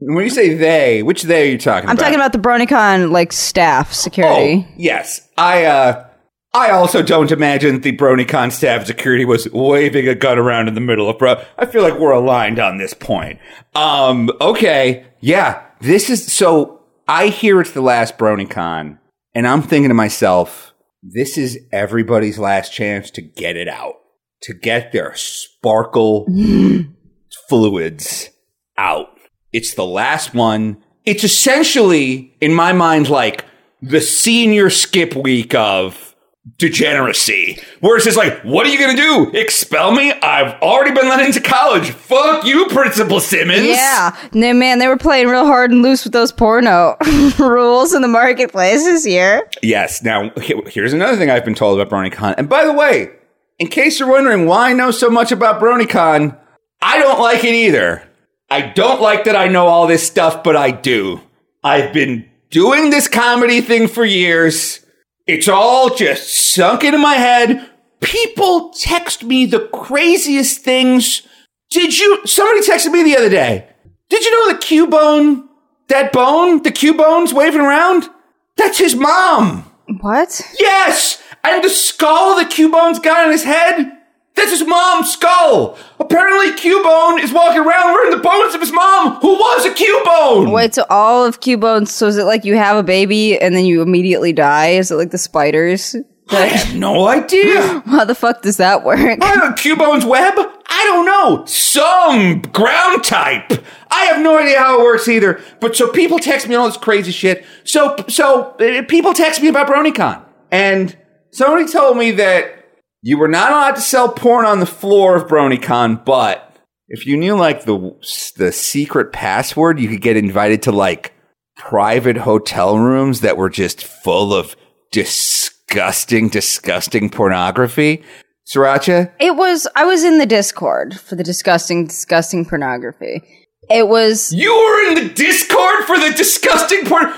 When 0.00 0.24
you 0.24 0.30
say 0.30 0.54
they, 0.54 1.02
which 1.02 1.22
they 1.22 1.48
are 1.48 1.50
you 1.52 1.58
talking 1.58 1.84
about? 1.88 1.92
I'm 1.92 1.96
talking 1.96 2.14
about 2.14 2.32
the 2.32 2.38
BronyCon 2.38 3.10
like 3.10 3.32
staff 3.32 3.92
security. 3.94 4.66
Oh, 4.68 4.72
yes. 4.76 5.26
I 5.38 5.64
uh 5.64 6.06
I 6.52 6.70
also 6.70 7.02
don't 7.02 7.32
imagine 7.32 7.80
the 7.80 7.96
BronyCon 7.96 8.52
staff 8.52 8.86
security 8.86 9.24
was 9.24 9.50
waving 9.52 10.06
a 10.08 10.14
gun 10.14 10.38
around 10.38 10.68
in 10.68 10.74
the 10.74 10.80
middle 10.80 11.08
of 11.08 11.18
bro. 11.18 11.42
I 11.58 11.64
feel 11.66 11.82
like 11.82 11.98
we're 11.98 12.12
aligned 12.12 12.58
on 12.58 12.76
this 12.76 12.92
point. 12.92 13.38
Um, 13.74 14.30
okay. 14.40 15.06
Yeah. 15.20 15.62
This 15.80 16.10
is 16.10 16.30
so 16.30 16.82
I 17.08 17.28
hear 17.28 17.60
it's 17.60 17.72
the 17.72 17.80
last 17.82 18.18
BronyCon, 18.18 18.98
and 19.36 19.46
I'm 19.46 19.60
thinking 19.60 19.90
to 19.90 19.94
myself, 19.94 20.72
this 21.02 21.36
is 21.36 21.58
everybody's 21.70 22.38
last 22.38 22.72
chance 22.72 23.10
to 23.10 23.20
get 23.20 23.54
it 23.54 23.68
out. 23.68 23.96
To 24.44 24.54
get 24.54 24.92
their 24.92 25.14
sparkle 25.14 26.26
fluids 27.50 28.30
out. 28.78 29.08
It's 29.52 29.74
the 29.74 29.84
last 29.84 30.32
one. 30.32 30.82
It's 31.04 31.22
essentially, 31.22 32.34
in 32.40 32.54
my 32.54 32.72
mind, 32.72 33.10
like 33.10 33.44
the 33.82 34.00
senior 34.00 34.70
skip 34.70 35.14
week 35.14 35.54
of 35.54 36.15
degeneracy. 36.58 37.58
Where 37.80 37.96
it's 37.96 38.04
just 38.04 38.16
like, 38.16 38.40
what 38.42 38.66
are 38.66 38.70
you 38.70 38.78
gonna 38.78 38.96
do? 38.96 39.30
Expel 39.32 39.92
me? 39.92 40.12
I've 40.12 40.60
already 40.62 40.92
been 40.92 41.08
let 41.08 41.24
into 41.24 41.40
college. 41.40 41.90
Fuck 41.90 42.44
you, 42.46 42.66
Principal 42.68 43.20
Simmons. 43.20 43.66
Yeah, 43.66 44.16
no, 44.32 44.54
man, 44.54 44.78
they 44.78 44.88
were 44.88 44.96
playing 44.96 45.28
real 45.28 45.46
hard 45.46 45.70
and 45.70 45.82
loose 45.82 46.04
with 46.04 46.12
those 46.12 46.32
porno 46.32 46.96
rules 47.38 47.92
in 47.92 48.02
the 48.02 48.08
marketplace 48.08 48.84
this 48.84 49.06
year. 49.06 49.48
Yes. 49.62 50.02
Now, 50.02 50.30
here's 50.36 50.92
another 50.92 51.16
thing 51.16 51.30
I've 51.30 51.44
been 51.44 51.54
told 51.54 51.78
about 51.80 51.92
BronyCon. 51.92 52.34
And 52.38 52.48
by 52.48 52.64
the 52.64 52.72
way, 52.72 53.10
in 53.58 53.68
case 53.68 53.98
you're 53.98 54.08
wondering 54.08 54.46
why 54.46 54.70
I 54.70 54.72
know 54.72 54.90
so 54.90 55.10
much 55.10 55.32
about 55.32 55.60
BronyCon, 55.60 56.38
I 56.80 56.98
don't 56.98 57.20
like 57.20 57.44
it 57.44 57.54
either. 57.54 58.02
I 58.48 58.60
don't 58.62 59.00
like 59.00 59.24
that 59.24 59.34
I 59.34 59.48
know 59.48 59.66
all 59.66 59.86
this 59.86 60.06
stuff, 60.06 60.44
but 60.44 60.56
I 60.56 60.70
do. 60.70 61.20
I've 61.64 61.92
been 61.92 62.28
doing 62.50 62.90
this 62.90 63.08
comedy 63.08 63.60
thing 63.60 63.88
for 63.88 64.04
years. 64.04 64.85
It's 65.26 65.48
all 65.48 65.94
just 65.94 66.32
sunk 66.32 66.84
into 66.84 66.98
my 66.98 67.14
head. 67.14 67.68
People 68.00 68.70
text 68.70 69.24
me 69.24 69.46
the 69.46 69.68
craziest 69.68 70.60
things. 70.60 71.22
Did 71.70 71.98
you? 71.98 72.24
Somebody 72.26 72.66
texted 72.66 72.92
me 72.92 73.02
the 73.02 73.16
other 73.16 73.30
day. 73.30 73.68
Did 74.08 74.24
you 74.24 74.30
know 74.30 74.52
the 74.52 74.58
Cubone, 74.58 75.48
that 75.88 76.12
bone, 76.12 76.62
the 76.62 76.70
Cubone's 76.70 77.34
waving 77.34 77.60
around? 77.60 78.08
That's 78.56 78.78
his 78.78 78.94
mom. 78.94 79.70
What? 80.00 80.40
Yes! 80.60 81.20
And 81.42 81.62
the 81.62 81.70
skull 81.70 82.36
that 82.36 82.50
Cubone's 82.50 83.00
got 83.00 83.26
on 83.26 83.32
his 83.32 83.44
head? 83.44 83.95
That's 84.36 84.50
his 84.50 84.66
mom's 84.66 85.12
skull! 85.12 85.78
Apparently 85.98 86.52
Cubone 86.52 87.22
is 87.22 87.32
walking 87.32 87.60
around 87.60 87.92
wearing 87.92 88.10
the 88.10 88.22
bones 88.22 88.54
of 88.54 88.60
his 88.60 88.72
mom, 88.72 89.16
who 89.20 89.34
was 89.34 89.64
a 89.64 89.70
Cubone! 89.70 90.52
Wait, 90.52 90.74
so 90.74 90.84
all 90.90 91.24
of 91.24 91.40
Cubones, 91.40 91.90
so 91.90 92.06
is 92.06 92.16
it 92.18 92.24
like 92.24 92.44
you 92.44 92.56
have 92.56 92.76
a 92.76 92.82
baby 92.82 93.38
and 93.40 93.56
then 93.56 93.64
you 93.64 93.82
immediately 93.82 94.32
die? 94.32 94.68
Is 94.68 94.90
it 94.90 94.96
like 94.96 95.10
the 95.10 95.18
spiders? 95.18 95.96
I 96.28 96.46
have 96.46 96.76
no 96.76 97.06
idea. 97.06 97.60
How 97.86 98.04
the 98.04 98.14
fuck 98.14 98.42
does 98.42 98.56
that 98.56 98.84
work? 98.84 98.98
I 98.98 99.34
know, 99.36 99.52
Cubone's 99.52 100.04
web? 100.04 100.34
I 100.68 100.82
don't 100.84 101.06
know. 101.06 101.44
Some 101.46 102.42
ground 102.52 103.04
type. 103.04 103.52
I 103.90 104.04
have 104.06 104.20
no 104.20 104.38
idea 104.38 104.58
how 104.58 104.80
it 104.80 104.82
works 104.82 105.06
either. 105.08 105.40
But 105.60 105.76
so 105.76 105.90
people 105.90 106.18
text 106.18 106.48
me 106.48 106.56
all 106.56 106.66
this 106.66 106.76
crazy 106.76 107.12
shit. 107.12 107.44
So 107.64 107.96
so 108.08 108.56
uh, 108.60 108.82
people 108.88 109.12
text 109.12 109.40
me 109.40 109.48
about 109.48 109.68
BronyCon, 109.68 110.22
and 110.50 110.96
somebody 111.30 111.70
told 111.70 111.96
me 111.96 112.10
that 112.12 112.55
you 113.02 113.18
were 113.18 113.28
not 113.28 113.52
allowed 113.52 113.76
to 113.76 113.80
sell 113.80 114.08
porn 114.08 114.46
on 114.46 114.60
the 114.60 114.66
floor 114.66 115.16
of 115.16 115.28
BronyCon, 115.28 116.04
but 116.04 116.56
if 116.88 117.06
you 117.06 117.16
knew 117.16 117.36
like 117.36 117.64
the 117.64 117.96
the 118.36 118.52
secret 118.52 119.12
password, 119.12 119.80
you 119.80 119.88
could 119.88 120.02
get 120.02 120.16
invited 120.16 120.62
to 120.62 120.72
like 120.72 121.12
private 121.56 122.18
hotel 122.18 122.78
rooms 122.78 123.22
that 123.22 123.36
were 123.36 123.48
just 123.50 123.84
full 123.84 124.34
of 124.34 124.56
disgusting, 124.92 126.28
disgusting 126.28 127.10
pornography. 127.10 128.04
Sriracha, 128.46 129.12
It 129.18 129.34
was, 129.34 129.66
I 129.74 129.84
was 129.84 130.04
in 130.04 130.18
the 130.18 130.26
Discord 130.26 131.00
for 131.00 131.16
the 131.16 131.24
disgusting, 131.24 131.86
disgusting 131.86 132.44
pornography. 132.44 133.20
It 133.68 133.88
was, 133.88 134.32
You 134.32 134.54
were 134.54 134.88
in 134.88 134.94
the 134.94 135.14
Discord 135.14 135.84
for 135.84 135.98
the 135.98 136.12
disgusting 136.16 136.84
porn. 136.86 137.12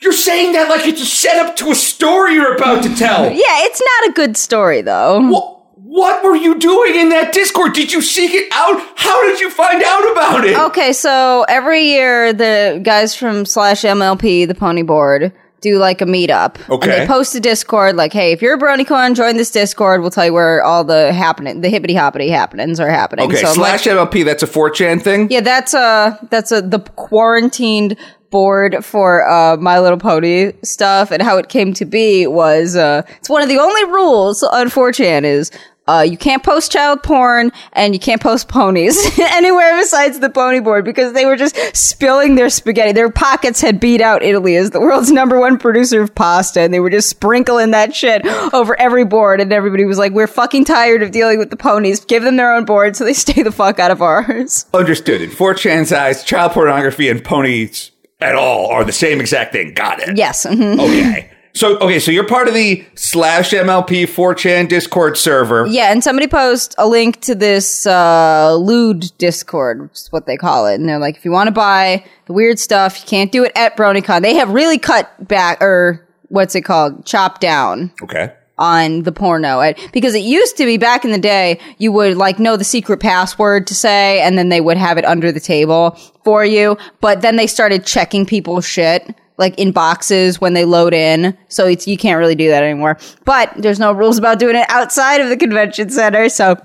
You're 0.00 0.12
saying 0.12 0.52
that 0.52 0.68
like 0.68 0.86
it's 0.86 1.00
a 1.02 1.06
setup 1.06 1.56
to 1.56 1.70
a 1.70 1.74
story 1.74 2.34
you're 2.34 2.54
about 2.54 2.82
to 2.84 2.94
tell. 2.94 3.24
yeah, 3.24 3.64
it's 3.66 3.80
not 3.80 4.10
a 4.10 4.12
good 4.12 4.36
story 4.36 4.80
though. 4.80 5.20
What, 5.28 5.54
what 5.74 6.22
were 6.24 6.36
you 6.36 6.58
doing 6.58 6.94
in 6.94 7.08
that 7.08 7.32
Discord? 7.32 7.72
Did 7.72 7.92
you 7.92 8.00
seek 8.02 8.32
it 8.32 8.48
out? 8.52 8.80
How 8.96 9.22
did 9.24 9.40
you 9.40 9.50
find 9.50 9.82
out 9.82 10.12
about 10.12 10.44
it? 10.44 10.56
Okay, 10.56 10.92
so 10.92 11.44
every 11.48 11.82
year 11.82 12.32
the 12.32 12.80
guys 12.82 13.14
from 13.16 13.44
slash 13.44 13.82
MLP, 13.82 14.46
the 14.46 14.54
pony 14.54 14.82
board, 14.82 15.32
do 15.60 15.78
like 15.78 16.00
a 16.00 16.04
meetup. 16.04 16.54
And 16.56 16.70
Okay. 16.74 16.98
they 17.00 17.06
post 17.06 17.34
a 17.34 17.40
Discord 17.40 17.96
like, 17.96 18.12
hey, 18.12 18.32
if 18.32 18.40
you're 18.42 18.54
a 18.54 18.58
BronyCon, 18.58 19.14
join 19.16 19.36
this 19.36 19.50
Discord. 19.50 20.00
We'll 20.00 20.10
tell 20.10 20.26
you 20.26 20.32
where 20.32 20.62
all 20.62 20.84
the 20.84 21.12
happening, 21.12 21.60
the 21.62 21.68
hippity 21.68 21.94
hoppity 21.94 22.28
happenings 22.28 22.78
are 22.78 22.88
happening. 22.88 23.26
Okay, 23.26 23.42
so 23.42 23.48
I'm 23.48 23.56
like, 23.58 23.80
slash 23.80 23.94
MLP, 23.94 24.24
that's 24.24 24.42
a 24.42 24.46
4chan 24.46 25.02
thing? 25.02 25.28
yeah, 25.30 25.40
that's 25.40 25.74
a 25.74 26.18
that's 26.30 26.52
a 26.52 26.62
the 26.62 26.78
quarantined 26.78 27.96
board 28.30 28.84
for 28.84 29.28
uh, 29.28 29.56
My 29.56 29.80
Little 29.80 29.98
Pony 29.98 30.52
stuff, 30.62 31.10
and 31.10 31.22
how 31.22 31.38
it 31.38 31.48
came 31.48 31.72
to 31.74 31.84
be 31.84 32.26
was 32.26 32.76
uh, 32.76 33.02
it's 33.18 33.28
one 33.30 33.42
of 33.42 33.48
the 33.48 33.58
only 33.58 33.84
rules 33.86 34.42
on 34.42 34.68
4chan 34.68 35.24
is. 35.24 35.50
Uh, 35.88 36.02
you 36.02 36.18
can't 36.18 36.42
post 36.42 36.70
child 36.70 37.02
porn 37.02 37.50
and 37.72 37.94
you 37.94 37.98
can't 37.98 38.20
post 38.20 38.46
ponies 38.46 39.18
anywhere 39.18 39.74
besides 39.78 40.18
the 40.20 40.28
pony 40.28 40.60
board 40.60 40.84
because 40.84 41.14
they 41.14 41.24
were 41.24 41.34
just 41.36 41.56
spilling 41.74 42.34
their 42.34 42.50
spaghetti. 42.50 42.92
Their 42.92 43.10
pockets 43.10 43.62
had 43.62 43.80
beat 43.80 44.02
out 44.02 44.22
Italy 44.22 44.54
as 44.56 44.70
the 44.70 44.80
world's 44.80 45.10
number 45.18 45.40
one 45.40 45.58
producer 45.58 46.02
of 46.02 46.14
pasta 46.14 46.60
and 46.60 46.74
they 46.74 46.80
were 46.80 46.90
just 46.90 47.08
sprinkling 47.08 47.70
that 47.70 47.94
shit 47.96 48.24
over 48.52 48.78
every 48.78 49.04
board 49.06 49.40
and 49.40 49.50
everybody 49.50 49.86
was 49.86 49.96
like, 49.96 50.12
we're 50.12 50.26
fucking 50.26 50.66
tired 50.66 51.02
of 51.02 51.10
dealing 51.10 51.38
with 51.38 51.48
the 51.48 51.56
ponies. 51.56 52.04
Give 52.04 52.22
them 52.22 52.36
their 52.36 52.52
own 52.52 52.66
board 52.66 52.94
so 52.94 53.04
they 53.04 53.12
stay 53.14 53.42
the 53.42 53.50
fuck 53.50 53.78
out 53.78 53.90
of 53.90 54.02
ours. 54.02 54.66
Understood. 54.74 55.22
In 55.22 55.30
4chan's 55.30 55.90
eyes, 55.90 56.22
child 56.22 56.52
pornography 56.52 57.08
and 57.08 57.24
ponies 57.24 57.92
at 58.20 58.34
all 58.34 58.66
are 58.66 58.84
the 58.84 58.92
same 58.92 59.20
exact 59.20 59.52
thing. 59.52 59.72
Got 59.72 60.00
it. 60.00 60.18
Yes. 60.18 60.44
mhm. 60.44 60.78
Okay. 60.78 61.30
So, 61.58 61.76
okay, 61.78 61.98
so 61.98 62.12
you're 62.12 62.24
part 62.26 62.46
of 62.46 62.54
the 62.54 62.84
slash 62.94 63.50
MLP 63.50 64.04
4chan 64.04 64.68
Discord 64.68 65.16
server. 65.18 65.66
Yeah, 65.66 65.90
and 65.90 66.04
somebody 66.04 66.28
post 66.28 66.76
a 66.78 66.86
link 66.86 67.20
to 67.22 67.34
this 67.34 67.84
uh, 67.84 68.54
lewd 68.54 69.10
Discord, 69.18 69.82
which 69.82 69.92
is 69.94 70.12
what 70.12 70.26
they 70.26 70.36
call 70.36 70.68
it. 70.68 70.76
And 70.76 70.88
they're 70.88 71.00
like, 71.00 71.16
if 71.16 71.24
you 71.24 71.32
want 71.32 71.48
to 71.48 71.52
buy 71.52 72.04
the 72.26 72.32
weird 72.32 72.60
stuff, 72.60 73.00
you 73.00 73.08
can't 73.08 73.32
do 73.32 73.42
it 73.42 73.50
at 73.56 73.76
BronyCon. 73.76 74.22
They 74.22 74.34
have 74.36 74.50
really 74.50 74.78
cut 74.78 75.10
back 75.26 75.60
or 75.60 76.06
what's 76.28 76.54
it 76.54 76.60
called? 76.60 77.04
Chop 77.04 77.40
down 77.40 77.90
Okay. 78.04 78.32
on 78.56 79.02
the 79.02 79.10
porno 79.10 79.72
because 79.92 80.14
it 80.14 80.20
used 80.22 80.56
to 80.58 80.64
be 80.64 80.76
back 80.76 81.04
in 81.04 81.10
the 81.10 81.18
day 81.18 81.58
you 81.78 81.90
would 81.90 82.16
like 82.16 82.38
know 82.38 82.56
the 82.56 82.62
secret 82.62 83.00
password 83.00 83.66
to 83.66 83.74
say 83.74 84.20
and 84.20 84.38
then 84.38 84.48
they 84.48 84.60
would 84.60 84.76
have 84.76 84.96
it 84.96 85.04
under 85.04 85.32
the 85.32 85.40
table 85.40 85.98
for 86.24 86.44
you 86.44 86.76
but 87.00 87.20
then 87.20 87.34
they 87.36 87.46
started 87.48 87.84
checking 87.84 88.26
people's 88.26 88.64
shit 88.66 89.14
like 89.38 89.58
in 89.58 89.72
boxes 89.72 90.40
when 90.40 90.52
they 90.52 90.64
load 90.64 90.92
in. 90.92 91.36
So 91.48 91.66
it's 91.66 91.86
you 91.86 91.96
can't 91.96 92.18
really 92.18 92.34
do 92.34 92.48
that 92.48 92.62
anymore. 92.62 92.98
But 93.24 93.52
there's 93.56 93.78
no 93.78 93.92
rules 93.92 94.18
about 94.18 94.38
doing 94.38 94.56
it 94.56 94.66
outside 94.68 95.20
of 95.20 95.28
the 95.28 95.36
convention 95.36 95.90
center 95.90 96.28
so 96.28 96.56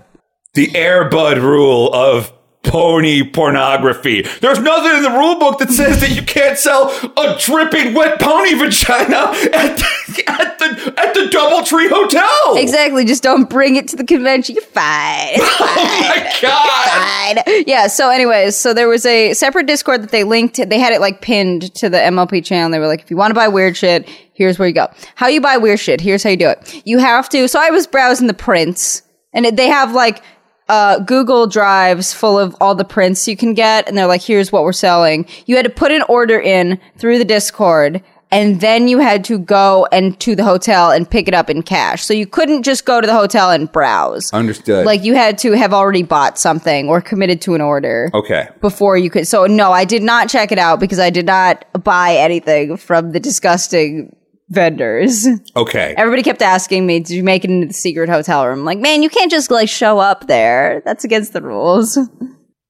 The 0.53 0.67
Airbud 0.67 1.41
rule 1.41 1.93
of 1.93 2.33
pony 2.63 3.23
pornography. 3.29 4.21
There's 4.41 4.59
nothing 4.59 4.97
in 4.97 5.03
the 5.03 5.11
rule 5.11 5.37
book 5.37 5.59
that 5.59 5.69
says 5.69 5.99
that 6.01 6.11
you 6.11 6.21
can't 6.23 6.57
sell 6.57 6.89
a 7.17 7.37
dripping 7.39 7.93
wet 7.93 8.19
pony 8.19 8.53
vagina 8.55 9.15
at 9.53 9.77
the, 9.77 10.23
at 10.27 10.59
the, 10.59 10.93
at 10.97 11.13
the 11.13 11.29
Doubletree 11.31 11.89
Hotel. 11.89 12.57
exactly 12.57 13.05
just 13.05 13.21
don't 13.21 13.49
bring 13.49 13.75
it 13.75 13.87
to 13.89 13.95
the 13.95 14.03
convention 14.05 14.55
you're 14.55 14.63
fine 14.63 15.29
It's 15.33 15.43
Oh 15.61 15.99
my 16.01 16.31
god. 16.41 17.43
fine. 17.45 17.63
Yeah. 17.67 17.87
So, 17.87 18.09
anyways, 18.09 18.55
so 18.55 18.73
there 18.73 18.87
was 18.87 19.05
a 19.05 19.33
separate 19.33 19.67
Discord 19.67 20.01
that 20.03 20.11
they 20.11 20.23
linked. 20.23 20.55
They 20.57 20.79
had 20.79 20.93
it 20.93 21.01
like 21.01 21.21
pinned 21.21 21.73
to 21.75 21.89
the 21.89 21.97
MLP 21.97 22.43
channel. 22.45 22.71
They 22.71 22.79
were 22.79 22.87
like, 22.87 23.01
if 23.01 23.11
you 23.11 23.17
want 23.17 23.31
to 23.31 23.35
buy 23.35 23.47
weird 23.47 23.75
shit, 23.77 24.07
here's 24.33 24.57
where 24.57 24.67
you 24.67 24.73
go. 24.73 24.87
How 25.15 25.27
you 25.27 25.41
buy 25.41 25.57
weird 25.57 25.79
shit? 25.79 25.99
Here's 26.01 26.23
how 26.23 26.29
you 26.31 26.37
do 26.37 26.49
it. 26.49 26.81
You 26.85 26.99
have 26.99 27.29
to. 27.29 27.47
So 27.47 27.59
I 27.59 27.69
was 27.71 27.87
browsing 27.87 28.27
the 28.27 28.33
prints, 28.33 29.01
and 29.33 29.45
it, 29.45 29.55
they 29.55 29.67
have 29.67 29.93
like 29.93 30.21
uh, 30.69 30.99
Google 30.99 31.47
Drives 31.47 32.13
full 32.13 32.39
of 32.39 32.55
all 32.61 32.75
the 32.75 32.85
prints 32.85 33.27
you 33.27 33.35
can 33.35 33.53
get, 33.53 33.87
and 33.87 33.97
they're 33.97 34.07
like, 34.07 34.21
here's 34.21 34.51
what 34.51 34.63
we're 34.63 34.73
selling. 34.73 35.27
You 35.45 35.55
had 35.55 35.65
to 35.65 35.71
put 35.71 35.91
an 35.91 36.03
order 36.03 36.39
in 36.39 36.79
through 36.97 37.17
the 37.17 37.25
Discord. 37.25 38.03
And 38.31 38.61
then 38.61 38.87
you 38.87 38.97
had 38.97 39.23
to 39.25 39.37
go 39.37 39.87
and 39.91 40.19
to 40.21 40.35
the 40.35 40.43
hotel 40.43 40.89
and 40.89 41.07
pick 41.07 41.27
it 41.27 41.35
up 41.35 41.51
in 41.51 41.61
cash. 41.61 42.03
So 42.03 42.15
you 42.15 42.25
couldn't 42.25 42.63
just 42.63 42.83
go 42.83 42.99
to 42.99 43.05
the 43.05 43.13
hotel 43.13 43.51
and 43.51 43.71
browse. 43.71 44.33
Understood. 44.33 44.87
Like 44.87 45.03
you 45.03 45.13
had 45.13 45.37
to 45.39 45.51
have 45.51 45.71
already 45.71 46.01
bought 46.01 46.39
something 46.39 46.89
or 46.89 46.99
committed 46.99 47.41
to 47.41 47.53
an 47.53 47.61
order 47.61 48.09
okay. 48.11 48.49
before 48.59 48.97
you 48.97 49.11
could. 49.11 49.27
So 49.27 49.45
no, 49.45 49.71
I 49.71 49.85
did 49.85 50.01
not 50.01 50.29
check 50.29 50.51
it 50.51 50.57
out 50.57 50.79
because 50.79 50.97
I 50.97 51.11
did 51.11 51.27
not 51.27 51.63
buy 51.83 52.15
anything 52.15 52.75
from 52.75 53.11
the 53.11 53.19
disgusting 53.19 54.15
vendors. 54.53 55.27
Okay. 55.55 55.93
Everybody 55.97 56.23
kept 56.23 56.41
asking 56.41 56.85
me, 56.85 56.99
"Did 56.99 57.11
you 57.11 57.23
make 57.23 57.43
it 57.43 57.49
into 57.49 57.67
the 57.67 57.73
secret 57.73 58.09
hotel 58.09 58.47
room?" 58.47 58.59
I'm 58.59 58.65
like, 58.65 58.79
man, 58.79 59.03
you 59.03 59.09
can't 59.09 59.29
just 59.31 59.51
like 59.51 59.69
show 59.69 59.99
up 59.99 60.27
there. 60.27 60.81
That's 60.85 61.03
against 61.03 61.33
the 61.33 61.41
rules. 61.41 61.95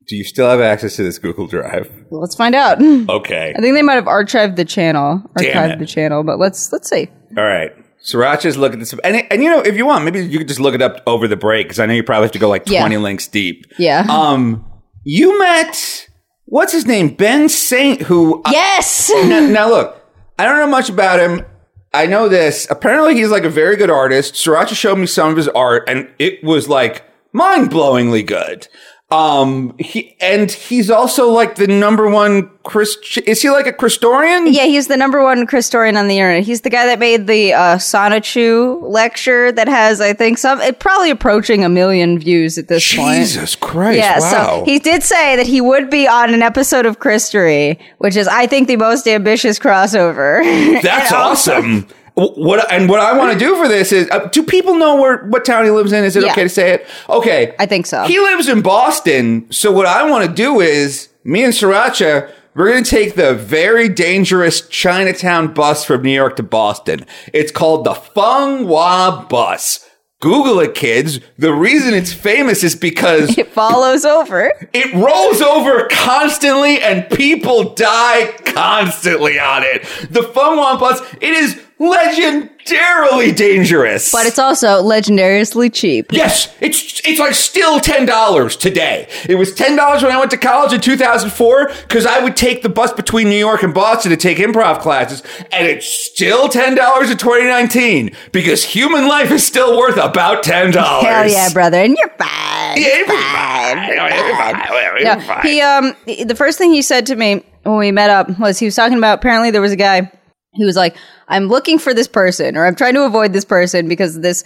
Do 0.06 0.16
you 0.18 0.24
still 0.24 0.50
have 0.50 0.60
access 0.60 0.98
to 0.98 1.04
this 1.04 1.18
Google 1.18 1.48
Drive? 1.48 1.90
Let's 2.12 2.36
find 2.36 2.56
out. 2.56 2.80
Okay. 3.10 3.54
I 3.56 3.62
think 3.62 3.76
they 3.76 3.82
might 3.82 3.94
have 3.96 4.06
archived 4.06 4.56
the 4.58 4.66
channel, 4.66 5.22
archived 5.38 5.80
the 5.80 5.86
channel, 5.86 6.24
but 6.24 6.40
let's 6.40 6.72
let's 6.72 6.90
see. 6.90 7.08
All 7.38 7.44
right. 7.44 7.72
Sriracha's 8.04 8.58
looking 8.58 8.82
at 8.82 8.90
this. 8.90 8.94
And, 9.04 9.26
and 9.32 9.42
you 9.42 9.50
know, 9.50 9.62
if 9.62 9.78
you 9.78 9.86
want, 9.86 10.04
maybe 10.04 10.26
you 10.26 10.38
could 10.38 10.48
just 10.50 10.60
look 10.60 10.76
it 10.76 10.82
up 10.82 11.02
over 11.08 11.26
the 11.28 11.38
break 11.38 11.68
because 11.68 11.80
I 11.80 11.86
know 11.86 11.94
you 11.94 12.04
probably 12.04 12.26
have 12.26 12.34
to 12.34 12.40
go 12.40 12.50
like 12.50 12.68
Yeah. 12.68 12.82
20 12.82 12.98
links 12.98 13.28
deep. 13.28 13.66
Yeah. 13.80 14.06
Um, 14.10 14.66
you 15.06 15.40
met, 15.40 16.10
what's 16.46 16.74
his 16.74 16.86
name? 16.86 17.16
Ben 17.16 17.48
Saint, 17.48 18.02
who. 18.02 18.42
yes. 18.52 19.10
now, 19.10 19.40
now 19.40 19.70
look, 19.70 20.02
I 20.38 20.44
don't 20.44 20.58
know 20.58 20.68
much 20.68 20.90
about 20.90 21.20
him. 21.22 21.46
I 21.94 22.08
know 22.08 22.28
this. 22.28 22.68
Apparently, 22.70 23.16
he's 23.16 23.30
like 23.30 23.44
a 23.44 23.50
very 23.50 23.76
good 23.76 23.90
artist. 23.92 24.34
Sriracha 24.34 24.74
showed 24.74 24.98
me 24.98 25.06
some 25.06 25.30
of 25.30 25.38
his 25.38 25.48
art, 25.50 25.84
and 25.88 26.10
it 26.18 26.44
was 26.44 26.68
like 26.68 27.04
mind 27.32 27.70
blowingly 27.70 28.26
good. 28.26 28.68
Um, 29.14 29.76
he 29.78 30.16
and 30.20 30.50
he's 30.50 30.90
also 30.90 31.30
like 31.30 31.56
the 31.56 31.68
number 31.68 32.10
one 32.10 32.50
Christ. 32.64 33.20
Is 33.28 33.44
he 33.44 33.52
like 33.52 33.68
a 33.68 33.72
Christorian? 33.74 34.52
Yeah, 34.52 34.66
he's 34.66 34.88
the 34.88 34.98
number 34.98 35.22
one 35.22 35.46
Christorian 35.46 35.98
on 35.98 36.08
the 36.08 36.18
internet. 36.18 36.44
He's 36.44 36.62
the 36.62 36.72
guy 36.72 36.88
that 36.88 36.98
made 36.98 37.28
the 37.28 37.54
uh, 37.54 37.78
Sonichu 37.78 38.82
lecture 38.82 39.52
that 39.52 39.68
has, 39.68 40.02
I 40.02 40.14
think, 40.14 40.40
some 40.40 40.60
it 40.62 40.80
probably 40.80 41.12
approaching 41.12 41.64
a 41.64 41.70
million 41.70 42.18
views 42.18 42.58
at 42.58 42.70
this 42.70 42.96
point. 42.96 43.20
Jesus 43.20 43.56
Christ! 43.56 44.00
Yeah, 44.00 44.20
wow. 44.20 44.32
so 44.32 44.66
he 44.66 44.80
did 44.80 45.04
say 45.04 45.36
that 45.36 45.46
he 45.46 45.62
would 45.62 45.92
be 45.92 46.08
on 46.08 46.34
an 46.34 46.42
episode 46.42 46.88
of 46.88 47.00
Christory, 47.00 47.78
which 48.00 48.16
is, 48.16 48.28
I 48.28 48.48
think, 48.48 48.68
the 48.68 48.78
most 48.78 49.08
ambitious 49.08 49.60
crossover. 49.60 50.42
That's 50.82 51.12
awesome. 51.12 51.88
What 52.16 52.72
and 52.72 52.88
what 52.90 53.00
I 53.00 53.18
want 53.18 53.34
to 53.34 53.40
do 53.40 53.56
for 53.56 53.68
this 53.68 53.92
is, 53.92 54.08
uh, 54.12 54.28
do 54.32 54.44
people 54.44 54.76
know 54.76 54.96
where 55.02 55.26
what 55.26 55.46
town 55.46 55.66
he 55.66 55.72
lives 55.72 55.92
in? 55.92 56.04
Is 56.04 56.16
it 56.16 56.24
Yeah. 56.24 56.32
okay 56.32 56.44
to 56.44 56.50
say 56.50 56.72
it? 56.74 56.88
Okay, 57.10 57.56
I 57.58 57.66
think 57.66 57.86
so. 57.88 58.04
He 58.04 58.20
lives 58.20 58.48
in 58.48 58.62
Boston, 58.62 59.48
so 59.52 59.72
what 59.72 59.88
I 59.88 60.04
want 60.10 60.28
to 60.28 60.32
do 60.34 60.62
is, 60.62 61.10
me 61.24 61.44
and 61.44 61.52
Sriracha, 61.54 62.30
we're 62.56 62.70
going 62.70 62.84
to 62.84 62.90
take 62.90 63.16
the 63.16 63.34
very 63.34 63.90
dangerous 63.90 64.62
Chinatown 64.68 65.54
bus 65.56 65.84
from 65.86 66.04
New 66.04 66.12
York 66.14 66.36
to 66.36 66.44
Boston. 66.44 67.04
It's 67.34 67.52
called 67.52 67.84
the 67.84 67.96
Fung 67.96 68.68
Wah 68.68 69.26
bus. 69.26 69.90
Google 70.22 70.60
it, 70.62 70.74
kids. 70.76 71.20
The 71.38 71.52
reason 71.52 71.94
it's 71.96 72.14
famous 72.14 72.64
is 72.64 72.76
because 72.76 73.38
It 73.38 73.52
follows 73.52 74.06
over. 74.06 74.54
it 74.72 74.94
rolls 74.94 75.42
over 75.42 75.88
constantly 75.92 76.80
and 76.80 77.10
people 77.10 77.74
die 77.74 78.32
constantly 78.46 79.38
on 79.40 79.64
it. 79.64 79.82
The 80.12 80.24
Fun 80.24 80.56
One 80.58 80.80
Bus, 80.80 81.02
it 81.20 81.34
is 81.34 81.60
legendarily 81.80 83.36
dangerous. 83.36 84.12
But 84.12 84.26
it's 84.26 84.40
also 84.40 84.82
legendariously 84.84 85.74
cheap. 85.74 86.12
Yes, 86.12 86.54
it's 86.60 87.02
it's 87.06 87.20
like 87.20 87.34
still 87.34 87.80
ten 87.80 88.06
dollars 88.06 88.56
today. 88.56 89.08
It 89.28 89.36
was 89.36 89.54
ten 89.54 89.76
dollars 89.76 90.04
when 90.04 90.12
I 90.12 90.18
went 90.18 90.32
to 90.32 90.38
college 90.38 90.74
in 90.74 90.82
two 90.82 90.98
thousand 90.98 91.32
four 91.32 91.70
because 91.88 92.06
I 92.06 92.20
would 92.20 92.36
take 92.36 92.62
the 92.62 92.70
bus 92.70 92.94
between 92.94 93.30
New 93.30 93.38
York 93.38 93.64
and 93.64 93.74
Boston 93.74 94.12
to 94.12 94.18
take 94.18 94.38
improv 94.38 94.80
classes, 94.80 95.24
and 95.52 95.68
it's 95.68 95.88
still 95.88 96.48
ten 96.50 96.76
dollars 96.76 97.10
in 97.12 97.18
twenty 97.18 97.46
nineteen 97.46 98.12
because 98.32 98.64
human 98.64 99.08
life 99.08 99.32
is 99.32 99.46
still 99.46 99.78
worth 99.78 99.98
about 99.98 100.44
ten 100.44 100.72
dollars. 100.72 101.06
Hell 101.06 101.30
yeah, 101.30 101.50
brother. 101.54 101.78
And 101.78 101.96
you're 101.98 102.10
fine. 102.18 102.82
Yeah, 102.82 102.98
you're 102.98 103.08
fine. 103.08 103.78
You're 103.88 104.38
fine. 104.38 105.02
You're 105.02 105.22
fine. 105.22 105.42
he 105.42 105.62
um 105.62 105.96
the 106.28 106.36
first 106.36 106.58
thing 106.58 106.72
he 106.72 106.82
said 106.82 107.06
to 107.08 107.16
me 107.16 107.44
when 107.64 107.78
we 107.78 107.92
met 107.92 108.10
up 108.10 108.40
was 108.40 108.60
he 108.60 108.66
was 108.66 108.76
talking 108.76 108.98
about 108.98 109.20
apparently 109.20 109.52
there 109.52 109.62
was 109.62 109.72
a 109.72 109.78
guy 109.78 110.12
he 110.54 110.66
was 110.66 110.76
like 110.76 110.96
I'm 111.28 111.48
looking 111.48 111.80
for 111.80 111.94
this 111.94 112.08
person 112.08 112.58
or 112.58 112.66
I'm 112.66 112.76
trying 112.76 112.94
to 112.96 113.06
avoid 113.06 113.34
this 113.34 113.46
person 113.46 113.88
because 113.88 114.20
this 114.20 114.44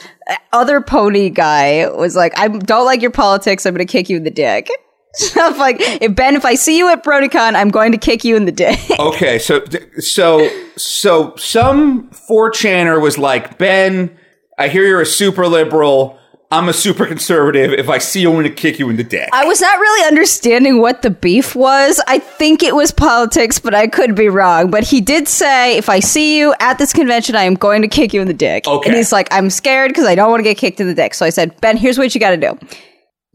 other 0.53 0.81
pony 0.81 1.29
guy 1.29 1.89
was 1.89 2.15
like 2.15 2.37
I 2.37 2.47
don't 2.47 2.85
like 2.85 3.01
your 3.01 3.11
politics 3.11 3.65
I'm 3.65 3.73
going 3.73 3.85
to 3.85 3.91
kick 3.91 4.09
you 4.09 4.17
in 4.17 4.23
the 4.23 4.31
dick. 4.31 4.69
I'm 5.35 5.57
like 5.57 5.77
if 5.79 6.15
Ben 6.15 6.35
if 6.35 6.45
I 6.45 6.55
see 6.55 6.77
you 6.77 6.89
at 6.89 7.03
BronyCon 7.03 7.55
I'm 7.55 7.69
going 7.69 7.91
to 7.91 7.97
kick 7.97 8.23
you 8.23 8.35
in 8.35 8.45
the 8.45 8.51
dick. 8.51 8.79
Okay, 8.99 9.39
so 9.39 9.63
so 9.99 10.49
so 10.75 11.35
some 11.37 12.09
4chaner 12.29 13.01
was 13.01 13.17
like, 13.17 13.57
Ben, 13.57 14.17
I 14.57 14.67
hear 14.67 14.85
you're 14.85 15.01
a 15.01 15.05
super 15.05 15.47
liberal. 15.47 16.19
I'm 16.49 16.69
a 16.69 16.73
super 16.73 17.05
conservative. 17.05 17.73
If 17.73 17.89
I 17.89 17.97
see 17.97 18.21
you, 18.21 18.29
I'm 18.29 18.35
going 18.35 18.45
to 18.45 18.49
kick 18.49 18.79
you 18.79 18.89
in 18.89 18.95
the 18.95 19.03
dick. 19.03 19.29
I 19.33 19.43
was 19.43 19.59
not 19.59 19.77
really 19.79 20.07
understanding 20.07 20.79
what 20.79 21.01
the 21.01 21.09
beef 21.09 21.55
was. 21.55 22.01
I 22.07 22.19
think 22.19 22.63
it 22.63 22.73
was 22.73 22.91
politics, 22.91 23.59
but 23.59 23.75
I 23.75 23.87
could 23.87 24.15
be 24.15 24.29
wrong. 24.29 24.71
But 24.71 24.85
he 24.85 25.01
did 25.01 25.27
say, 25.27 25.77
if 25.77 25.89
I 25.89 25.99
see 25.99 26.37
you 26.37 26.55
at 26.61 26.77
this 26.77 26.93
convention, 26.93 27.35
I 27.35 27.43
am 27.43 27.55
going 27.55 27.81
to 27.81 27.89
kick 27.89 28.13
you 28.13 28.21
in 28.21 28.27
the 28.27 28.33
dick. 28.33 28.65
Okay. 28.65 28.89
And 28.89 28.95
he's 28.95 29.11
like, 29.11 29.27
I'm 29.29 29.49
scared 29.49 29.89
because 29.89 30.05
I 30.05 30.15
don't 30.15 30.29
want 30.29 30.39
to 30.39 30.43
get 30.45 30.57
kicked 30.57 30.79
in 30.79 30.87
the 30.87 30.93
dick. 30.93 31.15
So 31.15 31.25
I 31.25 31.31
said, 31.31 31.59
Ben, 31.59 31.75
here's 31.75 31.97
what 31.97 32.15
you 32.15 32.21
got 32.21 32.29
to 32.29 32.37
do. 32.37 32.57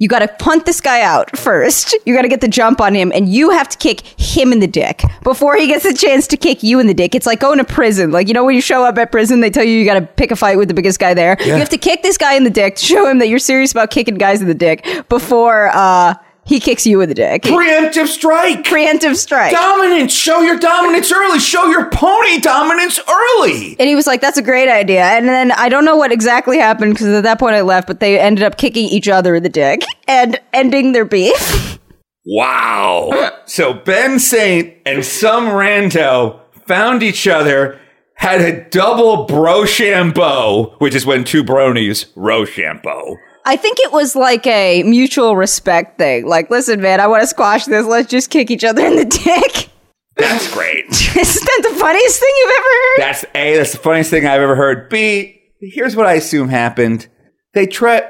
You 0.02 0.08
got 0.08 0.18
to 0.18 0.26
punt 0.26 0.66
this 0.66 0.80
guy 0.80 1.02
out 1.02 1.38
first. 1.38 1.96
You 2.04 2.12
got 2.12 2.22
to 2.22 2.28
get 2.28 2.40
the 2.40 2.48
jump 2.48 2.80
on 2.80 2.92
him, 2.92 3.12
and 3.14 3.28
you 3.28 3.50
have 3.50 3.68
to 3.68 3.78
kick 3.78 4.00
him 4.18 4.52
in 4.52 4.58
the 4.58 4.66
dick 4.66 5.00
before 5.22 5.54
he 5.54 5.68
gets 5.68 5.84
a 5.84 5.94
chance 5.94 6.26
to 6.26 6.36
kick 6.36 6.64
you 6.64 6.80
in 6.80 6.88
the 6.88 6.92
dick. 6.92 7.14
It's 7.14 7.24
like 7.24 7.38
going 7.38 7.58
to 7.58 7.64
prison. 7.64 8.10
Like, 8.10 8.26
you 8.26 8.34
know, 8.34 8.44
when 8.44 8.56
you 8.56 8.60
show 8.60 8.84
up 8.84 8.98
at 8.98 9.12
prison, 9.12 9.38
they 9.38 9.48
tell 9.48 9.62
you 9.62 9.78
you 9.78 9.84
got 9.84 10.00
to 10.00 10.04
pick 10.04 10.32
a 10.32 10.36
fight 10.36 10.58
with 10.58 10.66
the 10.66 10.74
biggest 10.74 10.98
guy 10.98 11.14
there. 11.14 11.36
You 11.40 11.52
have 11.52 11.68
to 11.68 11.78
kick 11.78 12.02
this 12.02 12.18
guy 12.18 12.34
in 12.34 12.42
the 12.42 12.50
dick 12.50 12.74
to 12.74 12.84
show 12.84 13.08
him 13.08 13.20
that 13.20 13.28
you're 13.28 13.38
serious 13.38 13.70
about 13.70 13.92
kicking 13.92 14.16
guys 14.16 14.42
in 14.42 14.48
the 14.48 14.54
dick 14.54 14.84
before 15.08 15.70
uh, 15.72 16.14
he 16.44 16.58
kicks 16.58 16.86
you 16.86 17.00
in 17.00 17.08
the 17.08 17.14
dick. 17.14 17.42
Preemptive 17.42 18.08
strike. 18.08 18.64
Preemptive 18.64 19.16
strike. 19.16 19.52
Dominance. 19.52 20.12
Show 20.12 20.40
your 20.40 20.58
dominance 20.58 21.12
early. 21.12 21.38
Show 21.38 21.66
your 21.66 21.88
pony 21.90 22.40
dominance 22.40 22.98
early. 23.08 23.76
And 23.78 23.88
he 23.88 23.94
was 23.94 24.06
like, 24.06 24.20
that's 24.20 24.38
a 24.38 24.42
great 24.42 24.68
idea. 24.68 25.04
And 25.04 25.28
then 25.28 25.52
I 25.52 25.68
don't 25.68 25.84
know 25.84 25.96
what 25.96 26.10
exactly 26.10 26.58
happened 26.58 26.94
because 26.94 27.06
at 27.08 27.22
that 27.22 27.38
point 27.38 27.54
I 27.54 27.60
left, 27.60 27.86
but 27.86 28.00
they 28.00 28.18
ended 28.18 28.42
up 28.44 28.56
kicking 28.56 28.86
each 28.86 29.08
other 29.08 29.36
in 29.36 29.42
the 29.42 29.48
dick 29.48 29.82
and 30.08 30.40
ending 30.52 30.92
their 30.92 31.04
beef. 31.04 31.78
Wow. 32.26 33.32
so 33.46 33.74
Ben 33.74 34.18
Saint 34.18 34.74
and 34.84 35.04
some 35.04 35.46
rando 35.46 36.40
found 36.66 37.02
each 37.02 37.28
other, 37.28 37.78
had 38.14 38.40
a 38.40 38.68
double 38.70 39.26
bro 39.26 39.64
shampoo, 39.64 40.74
which 40.78 40.94
is 40.94 41.06
when 41.06 41.24
two 41.24 41.42
bronies 41.42 42.06
row 42.14 42.44
shampoo. 42.44 43.16
I 43.44 43.56
think 43.56 43.78
it 43.80 43.92
was 43.92 44.14
like 44.14 44.46
a 44.46 44.82
mutual 44.84 45.36
respect 45.36 45.98
thing. 45.98 46.26
Like, 46.26 46.50
listen, 46.50 46.80
man, 46.80 47.00
I 47.00 47.06
want 47.06 47.22
to 47.22 47.26
squash 47.26 47.64
this. 47.64 47.86
Let's 47.86 48.08
just 48.08 48.30
kick 48.30 48.50
each 48.50 48.64
other 48.64 48.84
in 48.86 48.96
the 48.96 49.04
dick. 49.04 49.68
That's 50.16 50.52
great. 50.52 50.84
Isn't 50.90 51.16
that 51.16 51.68
the 51.70 51.76
funniest 51.78 52.20
thing 52.20 52.30
you've 52.36 52.50
ever 52.50 52.68
heard? 52.68 52.98
That's 52.98 53.24
A, 53.34 53.56
that's 53.56 53.72
the 53.72 53.78
funniest 53.78 54.10
thing 54.10 54.26
I've 54.26 54.40
ever 54.40 54.54
heard. 54.54 54.88
B, 54.88 55.40
here's 55.60 55.96
what 55.96 56.06
I 56.06 56.14
assume 56.14 56.48
happened. 56.48 57.08
They 57.54 57.66
try 57.66 58.02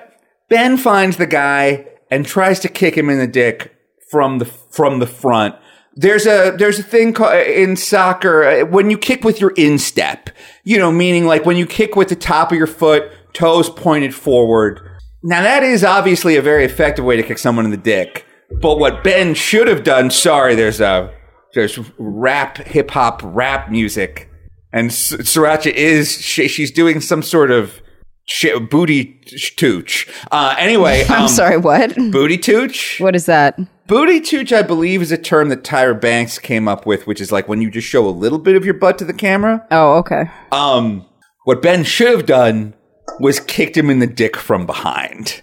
Ben 0.48 0.76
finds 0.76 1.16
the 1.16 1.26
guy 1.26 1.86
and 2.10 2.26
tries 2.26 2.60
to 2.60 2.68
kick 2.68 2.96
him 2.96 3.08
in 3.08 3.18
the 3.18 3.26
dick 3.26 3.74
from 4.10 4.38
the 4.38 4.44
from 4.44 4.98
the 4.98 5.06
front. 5.06 5.54
there's 5.94 6.26
a 6.26 6.54
there's 6.58 6.78
a 6.78 6.82
thing 6.82 7.12
called, 7.12 7.34
in 7.34 7.76
soccer 7.76 8.44
uh, 8.44 8.66
when 8.66 8.90
you 8.90 8.98
kick 8.98 9.24
with 9.24 9.40
your 9.40 9.52
instep. 9.56 10.30
You 10.64 10.78
know, 10.78 10.92
meaning 10.92 11.24
like 11.24 11.46
when 11.46 11.56
you 11.56 11.66
kick 11.66 11.96
with 11.96 12.08
the 12.08 12.16
top 12.16 12.52
of 12.52 12.58
your 12.58 12.66
foot, 12.66 13.10
toes 13.32 13.70
pointed 13.70 14.14
forward. 14.14 14.80
Now 15.22 15.42
that 15.42 15.62
is 15.62 15.84
obviously 15.84 16.36
a 16.36 16.42
very 16.42 16.64
effective 16.64 17.04
way 17.04 17.16
to 17.16 17.22
kick 17.22 17.38
someone 17.38 17.64
in 17.64 17.70
the 17.70 17.76
dick. 17.76 18.26
But 18.60 18.78
what 18.78 19.02
Ben 19.02 19.34
should 19.34 19.68
have 19.68 19.84
done, 19.84 20.10
sorry, 20.10 20.54
there's 20.54 20.80
a 20.80 21.12
there's 21.54 21.78
rap, 21.98 22.58
hip 22.58 22.90
hop, 22.90 23.20
rap 23.24 23.70
music, 23.70 24.28
and 24.72 24.88
S- 24.88 25.12
Sriracha 25.12 25.72
is 25.72 26.20
she, 26.20 26.48
she's 26.48 26.70
doing 26.70 27.00
some 27.00 27.22
sort 27.22 27.50
of 27.50 27.80
shit, 28.24 28.70
booty 28.70 29.20
tooch. 29.56 30.08
Uh, 30.30 30.54
anyway, 30.58 31.04
I'm 31.08 31.22
um, 31.22 31.28
sorry, 31.28 31.56
what? 31.56 31.94
booty 31.94 32.38
tooch. 32.38 32.98
What 33.00 33.14
is 33.14 33.26
that? 33.26 33.58
Booty 33.86 34.20
tooch, 34.20 34.52
I 34.52 34.62
believe, 34.62 35.02
is 35.02 35.12
a 35.12 35.18
term 35.18 35.48
that 35.50 35.64
Tyra 35.64 35.98
Banks 36.00 36.38
came 36.38 36.68
up 36.68 36.86
with, 36.86 37.06
which 37.06 37.20
is 37.20 37.30
like 37.32 37.48
when 37.48 37.60
you 37.60 37.70
just 37.70 37.88
show 37.88 38.08
a 38.08 38.10
little 38.10 38.38
bit 38.38 38.56
of 38.56 38.64
your 38.64 38.74
butt 38.74 38.98
to 38.98 39.04
the 39.04 39.12
camera. 39.12 39.66
Oh, 39.70 39.96
okay. 39.98 40.30
Um, 40.50 41.06
what 41.44 41.60
Ben 41.60 41.84
should 41.84 42.08
have 42.08 42.26
done 42.26 42.74
was 43.20 43.40
kicked 43.40 43.76
him 43.76 43.90
in 43.90 43.98
the 43.98 44.06
dick 44.06 44.36
from 44.36 44.66
behind. 44.66 45.42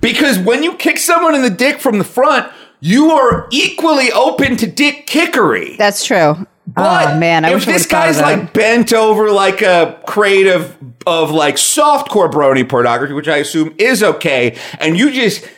Because 0.00 0.38
when 0.38 0.62
you 0.62 0.74
kick 0.74 0.98
someone 0.98 1.34
in 1.34 1.42
the 1.42 1.50
dick 1.50 1.80
from 1.80 1.98
the 1.98 2.04
front, 2.04 2.50
you 2.80 3.10
are 3.10 3.48
equally 3.50 4.10
open 4.12 4.56
to 4.56 4.66
dick 4.66 5.06
kickery. 5.06 5.76
That's 5.76 6.04
true. 6.04 6.46
But 6.66 7.14
oh 7.16 7.18
man, 7.18 7.44
I 7.44 7.50
if 7.50 7.54
wish 7.54 7.64
this 7.66 7.74
would've 7.74 7.90
thought 7.90 8.08
of 8.08 8.16
guy's 8.16 8.22
like 8.22 8.52
bent 8.52 8.92
over 8.92 9.30
like 9.30 9.62
a 9.62 10.00
crate 10.06 10.48
of 10.48 10.76
of 11.06 11.30
like 11.30 11.54
softcore 11.54 12.30
brony 12.30 12.68
pornography, 12.68 13.14
which 13.14 13.28
I 13.28 13.36
assume 13.36 13.74
is 13.78 14.02
okay, 14.02 14.58
and 14.80 14.98
you 14.98 15.12
just 15.12 15.48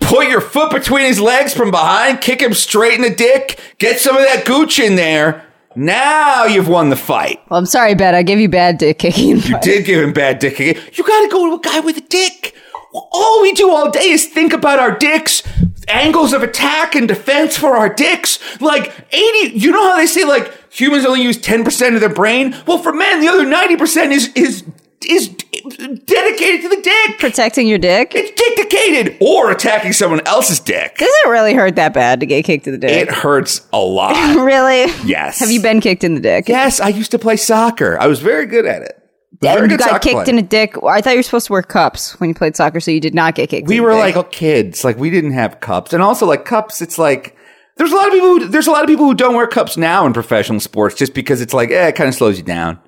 put 0.00 0.28
your 0.28 0.40
foot 0.40 0.72
between 0.72 1.06
his 1.06 1.20
legs 1.20 1.54
from 1.54 1.70
behind, 1.70 2.20
kick 2.20 2.42
him 2.42 2.52
straight 2.52 2.94
in 2.94 3.02
the 3.02 3.14
dick, 3.14 3.60
get 3.78 4.00
some 4.00 4.16
of 4.16 4.24
that 4.24 4.44
gooch 4.44 4.80
in 4.80 4.96
there. 4.96 5.45
Now 5.76 6.44
you've 6.44 6.68
won 6.68 6.88
the 6.88 6.96
fight. 6.96 7.40
Well, 7.50 7.58
I'm 7.58 7.66
sorry, 7.66 7.94
Ben. 7.94 8.14
I 8.14 8.22
gave 8.22 8.40
you 8.40 8.48
bad 8.48 8.78
dick 8.78 8.98
kicking. 8.98 9.38
You 9.38 9.58
did 9.60 9.84
give 9.84 10.02
him 10.02 10.12
bad 10.12 10.38
dick 10.38 10.58
again. 10.58 10.82
You 10.94 11.04
gotta 11.04 11.28
go 11.28 11.50
to 11.50 11.56
a 11.56 11.60
guy 11.60 11.80
with 11.80 11.98
a 11.98 12.00
dick. 12.00 12.54
All 12.92 13.42
we 13.42 13.52
do 13.52 13.70
all 13.70 13.90
day 13.90 14.08
is 14.10 14.26
think 14.26 14.54
about 14.54 14.78
our 14.78 14.96
dicks, 14.96 15.42
angles 15.86 16.32
of 16.32 16.42
attack 16.42 16.94
and 16.94 17.06
defense 17.06 17.56
for 17.56 17.76
our 17.76 17.92
dicks. 17.92 18.38
Like 18.60 18.90
80, 19.12 19.58
you 19.58 19.70
know 19.70 19.90
how 19.90 19.96
they 19.98 20.06
say 20.06 20.24
like 20.24 20.50
humans 20.70 21.04
only 21.04 21.22
use 21.22 21.36
10% 21.38 21.94
of 21.94 22.00
their 22.00 22.08
brain? 22.08 22.56
Well, 22.66 22.78
for 22.78 22.92
men, 22.92 23.20
the 23.20 23.28
other 23.28 23.44
90% 23.44 24.12
is, 24.12 24.32
is, 24.34 24.64
is 25.06 25.36
dedicated 25.70 26.62
to 26.62 26.68
the 26.68 26.80
dick. 26.82 27.18
Protecting 27.18 27.68
your 27.68 27.78
dick? 27.78 28.12
It's 28.14 28.30
dick 28.30 28.56
dedicated 28.56 29.16
or 29.20 29.50
attacking 29.50 29.92
someone 29.92 30.20
else's 30.26 30.60
dick. 30.60 30.96
Does 30.96 31.08
it 31.24 31.28
really 31.28 31.54
hurt 31.54 31.76
that 31.76 31.94
bad 31.94 32.20
to 32.20 32.26
get 32.26 32.44
kicked 32.44 32.66
in 32.66 32.72
the 32.72 32.78
dick? 32.78 33.08
It 33.08 33.14
hurts 33.14 33.66
a 33.72 33.78
lot. 33.78 34.36
really? 34.44 34.92
Yes. 35.04 35.40
Have 35.40 35.50
you 35.50 35.60
been 35.60 35.80
kicked 35.80 36.04
in 36.04 36.14
the 36.14 36.20
dick? 36.20 36.48
Yes, 36.48 36.80
I 36.80 36.88
used 36.88 37.10
to 37.12 37.18
play 37.18 37.36
soccer. 37.36 37.98
I 37.98 38.06
was 38.06 38.20
very 38.20 38.46
good 38.46 38.66
at 38.66 38.82
it. 38.82 39.02
Very 39.40 39.68
you 39.70 39.76
got 39.76 40.00
kicked 40.00 40.14
player. 40.14 40.28
in 40.30 40.38
a 40.38 40.42
dick. 40.42 40.76
I 40.82 41.02
thought 41.02 41.10
you 41.10 41.18
were 41.18 41.22
supposed 41.22 41.48
to 41.48 41.52
wear 41.52 41.62
cups 41.62 42.18
when 42.20 42.30
you 42.30 42.34
played 42.34 42.56
soccer, 42.56 42.80
so 42.80 42.90
you 42.90 43.00
did 43.00 43.14
not 43.14 43.34
get 43.34 43.50
kicked. 43.50 43.68
we 43.68 43.80
were 43.80 43.94
like 43.94 44.32
kids 44.32 44.82
like 44.82 44.96
we 44.96 45.10
didn't 45.10 45.32
have 45.32 45.60
cups 45.60 45.92
and 45.92 46.02
also 46.02 46.24
like 46.24 46.44
cups 46.46 46.80
it's 46.80 46.96
like 46.98 47.36
there's 47.76 47.92
a 47.92 47.94
lot 47.94 48.06
of 48.06 48.12
people 48.14 48.28
who, 48.28 48.48
there's 48.48 48.66
a 48.66 48.70
lot 48.70 48.82
of 48.82 48.88
people 48.88 49.04
who 49.04 49.14
don't 49.14 49.34
wear 49.34 49.46
cups 49.46 49.76
now 49.76 50.06
in 50.06 50.14
professional 50.14 50.58
sports 50.58 50.94
just 50.94 51.12
because 51.12 51.42
it's 51.42 51.52
like 51.52 51.70
eh, 51.70 51.88
it 51.88 51.96
kind 51.96 52.08
of 52.08 52.14
slows 52.14 52.38
you 52.38 52.44
down 52.44 52.78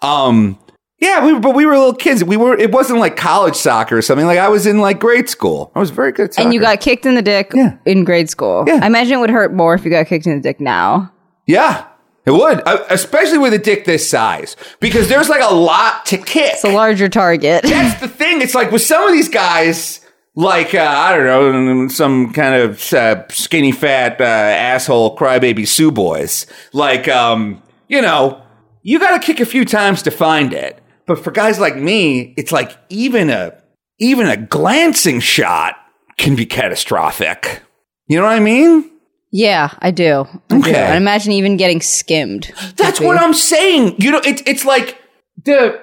um 0.00 0.58
yeah 1.02 1.24
we 1.24 1.38
but 1.38 1.54
we 1.54 1.66
were 1.66 1.76
little 1.76 1.94
kids 1.94 2.22
we 2.24 2.36
were 2.36 2.56
it 2.56 2.70
wasn't 2.72 2.98
like 2.98 3.16
college 3.16 3.56
soccer 3.56 3.96
or 3.98 4.02
something 4.02 4.26
like 4.26 4.38
i 4.38 4.48
was 4.48 4.66
in 4.66 4.78
like 4.78 4.98
grade 5.00 5.28
school 5.28 5.70
i 5.74 5.78
was 5.78 5.90
very 5.90 6.12
good 6.12 6.26
at 6.26 6.34
soccer. 6.34 6.44
and 6.46 6.54
you 6.54 6.60
got 6.60 6.80
kicked 6.80 7.04
in 7.04 7.14
the 7.14 7.22
dick 7.22 7.50
Yeah. 7.54 7.76
in 7.84 8.04
grade 8.04 8.30
school. 8.30 8.64
Yeah. 8.66 8.80
I 8.82 8.86
imagine 8.86 9.14
it 9.14 9.20
would 9.20 9.30
hurt 9.30 9.52
more 9.52 9.74
if 9.74 9.84
you 9.84 9.90
got 9.90 10.06
kicked 10.06 10.26
in 10.26 10.34
the 10.36 10.40
dick 10.42 10.60
now. 10.60 11.12
yeah 11.46 11.86
it 12.24 12.30
would 12.30 12.62
Uh, 12.66 12.84
especially 12.88 13.38
with 13.38 13.52
a 13.52 13.58
dick 13.58 13.84
this 13.84 14.08
size 14.08 14.56
because 14.80 15.08
there's 15.08 15.28
like 15.28 15.42
a 15.42 15.52
lot 15.54 16.06
to 16.06 16.16
kick 16.18 16.52
It's 16.54 16.64
a 16.64 16.68
larger 16.68 17.08
target. 17.08 17.62
that's 17.64 18.00
the 18.00 18.06
thing. 18.08 18.40
It's 18.42 18.54
like 18.54 18.70
with 18.70 18.82
some 18.82 19.02
of 19.06 19.12
these 19.12 19.28
guys, 19.28 20.00
like 20.36 20.72
uh, 20.72 20.78
I 20.80 21.16
don't 21.16 21.66
know, 21.66 21.88
some 21.88 22.32
kind 22.32 22.54
of 22.62 22.92
uh, 22.92 23.24
skinny 23.28 23.72
fat 23.72 24.20
uh, 24.20 24.24
asshole 24.24 25.16
crybaby 25.16 25.66
Sue 25.66 25.90
boys. 25.90 26.46
Like, 26.72 27.08
um, 27.08 27.60
you 27.88 28.00
know, 28.00 28.40
you 28.82 28.98
got 29.00 29.10
to 29.12 29.26
kick 29.26 29.40
a 29.40 29.44
few 29.46 29.64
times 29.64 30.00
to 30.02 30.10
find 30.10 30.52
it. 30.54 30.80
But 31.06 31.22
for 31.22 31.30
guys 31.30 31.58
like 31.58 31.76
me, 31.76 32.34
it's 32.36 32.52
like 32.52 32.76
even 32.88 33.30
a 33.30 33.54
even 33.98 34.26
a 34.26 34.36
glancing 34.36 35.20
shot 35.20 35.76
can 36.16 36.36
be 36.36 36.46
catastrophic. 36.46 37.62
You 38.06 38.18
know 38.18 38.24
what 38.24 38.32
I 38.32 38.40
mean? 38.40 38.92
yeah, 39.32 39.70
I 39.78 39.90
do. 39.90 40.26
I 40.50 40.54
do. 40.54 40.58
Okay. 40.58 40.74
And 40.74 40.96
imagine 40.96 41.32
even 41.32 41.56
getting 41.56 41.80
skimmed. 41.80 42.52
That's 42.76 43.00
what 43.00 43.16
I'm 43.16 43.34
saying. 43.34 43.96
You 43.98 44.12
know, 44.12 44.20
it's 44.24 44.42
it's 44.46 44.64
like 44.64 45.00
the 45.42 45.80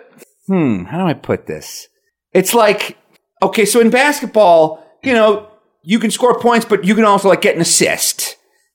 hmm. 0.47 0.83
How 0.83 0.99
do 0.99 1.05
I 1.05 1.13
put 1.13 1.47
this? 1.47 1.87
It's 2.31 2.53
like 2.53 2.97
okay, 3.41 3.65
so 3.65 3.79
in 3.79 3.89
basketball, 3.89 4.85
you 5.03 5.13
know, 5.13 5.49
you 5.81 5.99
can 5.99 6.11
score 6.11 6.39
points, 6.39 6.65
but 6.65 6.85
you 6.85 6.93
can 6.93 7.05
also 7.05 7.27
like 7.27 7.41
get 7.41 7.55
an 7.55 7.61
assist. 7.61 8.28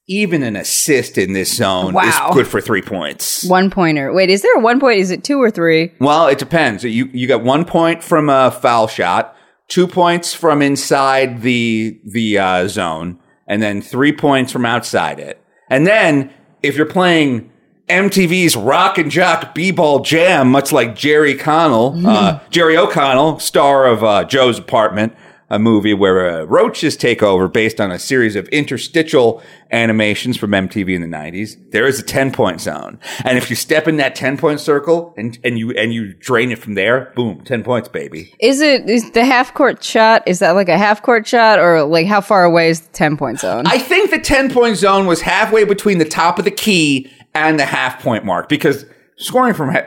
Even 0.06 0.42
an 0.42 0.54
assist 0.54 1.16
in 1.16 1.32
this 1.32 1.56
zone 1.56 1.94
Wow. 1.94 2.02
is 2.02 2.34
good 2.34 2.46
for 2.46 2.60
three 2.60 2.82
points. 2.82 3.42
One 3.44 3.70
pointer. 3.70 4.12
Wait, 4.12 4.28
is 4.28 4.42
there 4.42 4.54
a 4.56 4.60
one 4.60 4.78
point? 4.78 4.98
Is 5.00 5.10
it 5.10 5.24
two 5.24 5.40
or 5.40 5.50
three? 5.50 5.92
Well, 5.98 6.26
it 6.28 6.38
depends. 6.38 6.84
You 6.84 7.06
you 7.12 7.26
got 7.26 7.42
one 7.42 7.64
point 7.64 8.02
from 8.04 8.28
a 8.28 8.50
foul 8.50 8.86
shot, 8.86 9.34
two 9.68 9.86
points 9.86 10.34
from 10.34 10.60
inside 10.60 11.40
the 11.40 11.98
the 12.04 12.36
uh, 12.38 12.68
zone, 12.68 13.18
and 13.46 13.62
then 13.62 13.80
three 13.80 14.12
points 14.12 14.52
from 14.52 14.66
outside 14.66 15.18
it. 15.18 15.42
And 15.70 15.86
then 15.86 16.30
if 16.62 16.76
you're 16.76 16.84
playing 16.84 17.50
MTV's 17.88 18.56
Rock 18.56 18.98
and 18.98 19.10
Jock 19.10 19.54
B-Ball 19.54 20.00
Jam, 20.00 20.50
much 20.50 20.70
like 20.72 20.94
Jerry 20.96 21.34
Connell, 21.34 22.06
uh, 22.06 22.40
Jerry 22.50 22.76
O'Connell, 22.76 23.38
star 23.38 23.86
of 23.86 24.04
uh, 24.04 24.24
Joe's 24.24 24.58
Apartment, 24.58 25.14
a 25.54 25.58
movie 25.58 25.94
where 25.94 26.28
uh, 26.28 26.44
roaches 26.44 26.96
take 26.96 27.22
over 27.22 27.46
based 27.46 27.80
on 27.80 27.92
a 27.92 27.98
series 27.98 28.34
of 28.34 28.48
interstitial 28.48 29.40
animations 29.70 30.36
from 30.36 30.50
MTV 30.50 30.96
in 30.96 31.00
the 31.00 31.16
90s. 31.16 31.56
There 31.70 31.86
is 31.86 32.00
a 32.00 32.02
10 32.02 32.32
point 32.32 32.60
zone. 32.60 32.98
And 33.24 33.38
if 33.38 33.48
you 33.50 33.56
step 33.56 33.86
in 33.86 33.96
that 33.98 34.16
10 34.16 34.36
point 34.36 34.58
circle 34.58 35.14
and, 35.16 35.38
and 35.44 35.56
you, 35.56 35.70
and 35.70 35.94
you 35.94 36.12
drain 36.14 36.50
it 36.50 36.58
from 36.58 36.74
there, 36.74 37.12
boom, 37.14 37.40
10 37.44 37.62
points, 37.62 37.88
baby. 37.88 38.34
Is 38.40 38.60
it 38.60 38.90
is 38.90 39.12
the 39.12 39.24
half 39.24 39.54
court 39.54 39.82
shot? 39.84 40.26
Is 40.26 40.40
that 40.40 40.52
like 40.52 40.68
a 40.68 40.76
half 40.76 41.02
court 41.02 41.24
shot, 41.26 41.60
or 41.60 41.84
like 41.84 42.08
how 42.08 42.20
far 42.20 42.42
away 42.42 42.70
is 42.70 42.80
the 42.80 42.92
ten 42.92 43.16
point 43.16 43.38
zone? 43.38 43.64
I 43.66 43.78
think 43.78 44.10
the 44.10 44.18
10 44.18 44.52
point 44.52 44.76
zone 44.76 45.06
was 45.06 45.20
halfway 45.20 45.62
between 45.62 45.98
the 45.98 46.04
top 46.04 46.40
of 46.40 46.44
the 46.44 46.50
key 46.50 47.10
and 47.32 47.60
the 47.60 47.64
half 47.64 48.02
point 48.02 48.24
mark 48.24 48.48
because 48.48 48.84
scoring 49.16 49.54
from, 49.54 49.70
ha- 49.72 49.86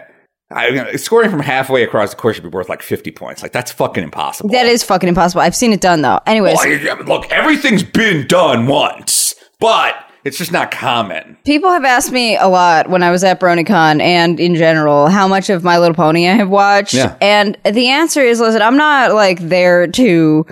I, 0.49 0.95
scoring 0.95 1.29
from 1.29 1.41
halfway 1.41 1.83
across 1.83 2.12
the 2.12 2.15
course 2.15 2.36
should 2.38 2.43
be 2.43 2.49
worth 2.49 2.69
like 2.69 2.81
50 2.81 3.12
points. 3.12 3.41
Like 3.41 3.51
that's 3.51 3.71
fucking 3.71 4.03
impossible. 4.03 4.49
that 4.51 4.65
is 4.65 4.81
fucking 4.83 5.10
impossible. 5.10 5.41
I've 5.41 5.55
seen 5.55 5.73
it 5.73 5.81
done 5.81 6.01
though. 6.01 6.19
Anyways, 6.25 6.57
Well, 6.57 6.97
I- 6.97 7.01
look, 7.01 7.29
everything's 7.31 7.83
been 7.83 8.27
done 8.27 8.65
once, 8.67 9.36
but 9.60 9.95
it's 10.23 10.38
just 10.38 10.51
not 10.51 10.71
common. 10.71 11.38
People 11.45 11.69
have 11.71 11.83
asked 11.86 12.12
me 12.12 12.38
a 12.38 12.47
lot 12.47 12.89
when 12.89 13.03
I 13.03 13.12
was 13.12 13.23
at 13.23 13.39
BronyCon 13.39 14.01
and 14.01 14.39
in 14.39 14.55
general 14.55 15.07
how 15.07 15.27
much 15.27 15.49
of 15.49 15.63
My 15.63 15.77
Little 15.79 15.95
Pony 15.95 16.27
I 16.29 16.33
have 16.33 16.49
watched. 16.49 16.93
Yeah. 16.93 17.17
And 17.21 17.57
the 17.65 17.88
answer 17.89 18.21
is, 18.21 18.39
listen, 18.39 18.62
I'm 18.62 18.77
not 18.77 19.13
like 19.13 19.39
there 19.39 19.88
to. 19.88 20.45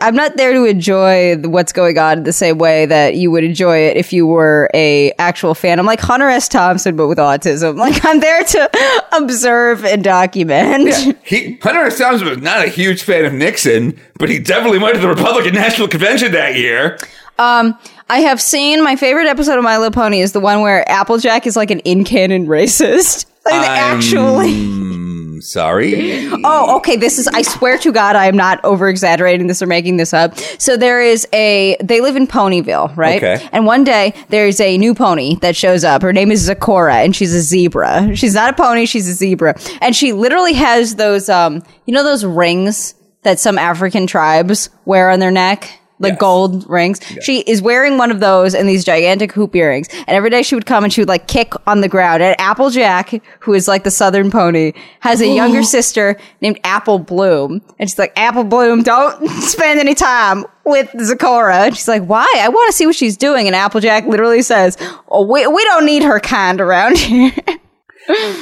I'm 0.00 0.16
not 0.16 0.36
there 0.36 0.52
to 0.54 0.64
enjoy 0.64 1.36
what's 1.38 1.72
going 1.72 1.98
on 1.98 2.24
the 2.24 2.32
same 2.32 2.58
way 2.58 2.86
that 2.86 3.14
you 3.14 3.30
would 3.30 3.44
enjoy 3.44 3.78
it 3.78 3.96
if 3.96 4.12
you 4.12 4.26
were 4.26 4.68
a 4.74 5.12
actual 5.20 5.54
fan. 5.54 5.78
I'm 5.78 5.86
like 5.86 6.00
Hunter 6.00 6.28
S. 6.28 6.48
Thompson, 6.48 6.96
but 6.96 7.06
with 7.06 7.18
autism. 7.18 7.78
Like 7.88 8.04
I'm 8.04 8.18
there 8.18 8.42
to 8.42 8.70
observe 9.12 9.84
and 9.84 10.02
document. 10.02 10.92
He 11.24 11.54
Hunter 11.62 11.80
S. 11.82 11.98
Thompson 11.98 12.28
was 12.28 12.38
not 12.38 12.64
a 12.64 12.68
huge 12.68 13.02
fan 13.04 13.24
of 13.24 13.32
Nixon, 13.32 13.98
but 14.18 14.28
he 14.28 14.38
definitely 14.40 14.78
went 14.80 14.96
to 14.96 15.00
the 15.00 15.08
Republican 15.08 15.54
National 15.54 15.86
Convention 15.86 16.32
that 16.32 16.56
year. 16.56 16.98
Um, 17.38 17.78
I 18.10 18.18
have 18.20 18.40
seen 18.40 18.82
my 18.82 18.96
favorite 18.96 19.28
episode 19.28 19.58
of 19.58 19.64
My 19.64 19.76
Little 19.78 19.92
Pony 19.92 20.20
is 20.20 20.32
the 20.32 20.40
one 20.40 20.60
where 20.60 20.88
Applejack 20.90 21.46
is 21.46 21.56
like 21.56 21.70
an 21.70 21.78
in 21.80 22.04
canon 22.04 22.46
racist. 22.46 23.26
Like 23.48 23.66
actually. 23.66 25.17
I'm 25.38 25.42
sorry. 25.42 26.26
Oh, 26.42 26.78
okay. 26.78 26.96
This 26.96 27.16
is, 27.16 27.28
I 27.28 27.42
swear 27.42 27.78
to 27.78 27.92
God, 27.92 28.16
I 28.16 28.26
am 28.26 28.36
not 28.36 28.58
over 28.64 28.88
exaggerating 28.88 29.46
this 29.46 29.62
or 29.62 29.68
making 29.68 29.96
this 29.96 30.12
up. 30.12 30.36
So 30.58 30.76
there 30.76 31.00
is 31.00 31.28
a, 31.32 31.76
they 31.80 32.00
live 32.00 32.16
in 32.16 32.26
Ponyville, 32.26 32.96
right? 32.96 33.22
Okay. 33.22 33.48
And 33.52 33.64
one 33.64 33.84
day 33.84 34.14
there's 34.30 34.60
a 34.60 34.76
new 34.78 34.96
pony 34.96 35.36
that 35.36 35.54
shows 35.54 35.84
up. 35.84 36.02
Her 36.02 36.12
name 36.12 36.32
is 36.32 36.48
Zecora 36.48 37.04
and 37.04 37.14
she's 37.14 37.32
a 37.32 37.40
zebra. 37.40 38.16
She's 38.16 38.34
not 38.34 38.54
a 38.54 38.56
pony, 38.56 38.84
she's 38.84 39.06
a 39.06 39.12
zebra. 39.12 39.56
And 39.80 39.94
she 39.94 40.12
literally 40.12 40.54
has 40.54 40.96
those, 40.96 41.28
um, 41.28 41.62
you 41.86 41.94
know, 41.94 42.02
those 42.02 42.24
rings 42.24 42.96
that 43.22 43.38
some 43.38 43.58
African 43.58 44.08
tribes 44.08 44.70
wear 44.86 45.08
on 45.08 45.20
their 45.20 45.30
neck? 45.30 45.77
Like 46.00 46.12
Yes. 46.12 46.20
gold 46.20 46.68
rings. 46.70 47.00
She 47.22 47.40
is 47.40 47.60
wearing 47.60 47.98
one 47.98 48.10
of 48.10 48.20
those 48.20 48.54
and 48.54 48.68
these 48.68 48.84
gigantic 48.84 49.32
hoop 49.32 49.54
earrings. 49.56 49.88
And 49.92 50.10
every 50.10 50.30
day 50.30 50.42
she 50.42 50.54
would 50.54 50.66
come 50.66 50.84
and 50.84 50.92
she 50.92 51.00
would 51.00 51.08
like 51.08 51.26
kick 51.26 51.52
on 51.66 51.80
the 51.80 51.88
ground. 51.88 52.22
And 52.22 52.38
Applejack, 52.40 53.20
who 53.40 53.52
is 53.52 53.66
like 53.66 53.82
the 53.84 53.90
southern 53.90 54.30
pony, 54.30 54.72
has 55.00 55.20
a 55.20 55.26
younger 55.26 55.62
sister 55.62 56.16
named 56.40 56.60
Apple 56.64 56.98
Bloom. 57.00 57.60
And 57.78 57.88
she's 57.90 57.98
like, 57.98 58.12
Apple 58.16 58.44
Bloom, 58.44 58.82
don't 58.82 59.28
spend 59.42 59.80
any 59.80 59.94
time 59.94 60.44
with 60.64 60.88
Zecora. 60.92 61.66
And 61.66 61.76
she's 61.76 61.88
like, 61.88 62.04
why? 62.04 62.26
I 62.38 62.48
want 62.48 62.70
to 62.70 62.76
see 62.76 62.86
what 62.86 62.94
she's 62.94 63.16
doing. 63.16 63.46
And 63.46 63.56
Applejack 63.56 64.04
literally 64.06 64.42
says, 64.42 64.76
oh, 65.08 65.26
we, 65.26 65.46
we 65.46 65.64
don't 65.64 65.84
need 65.86 66.02
her 66.04 66.20
kind 66.20 66.60
around 66.60 66.96
here. 66.98 67.32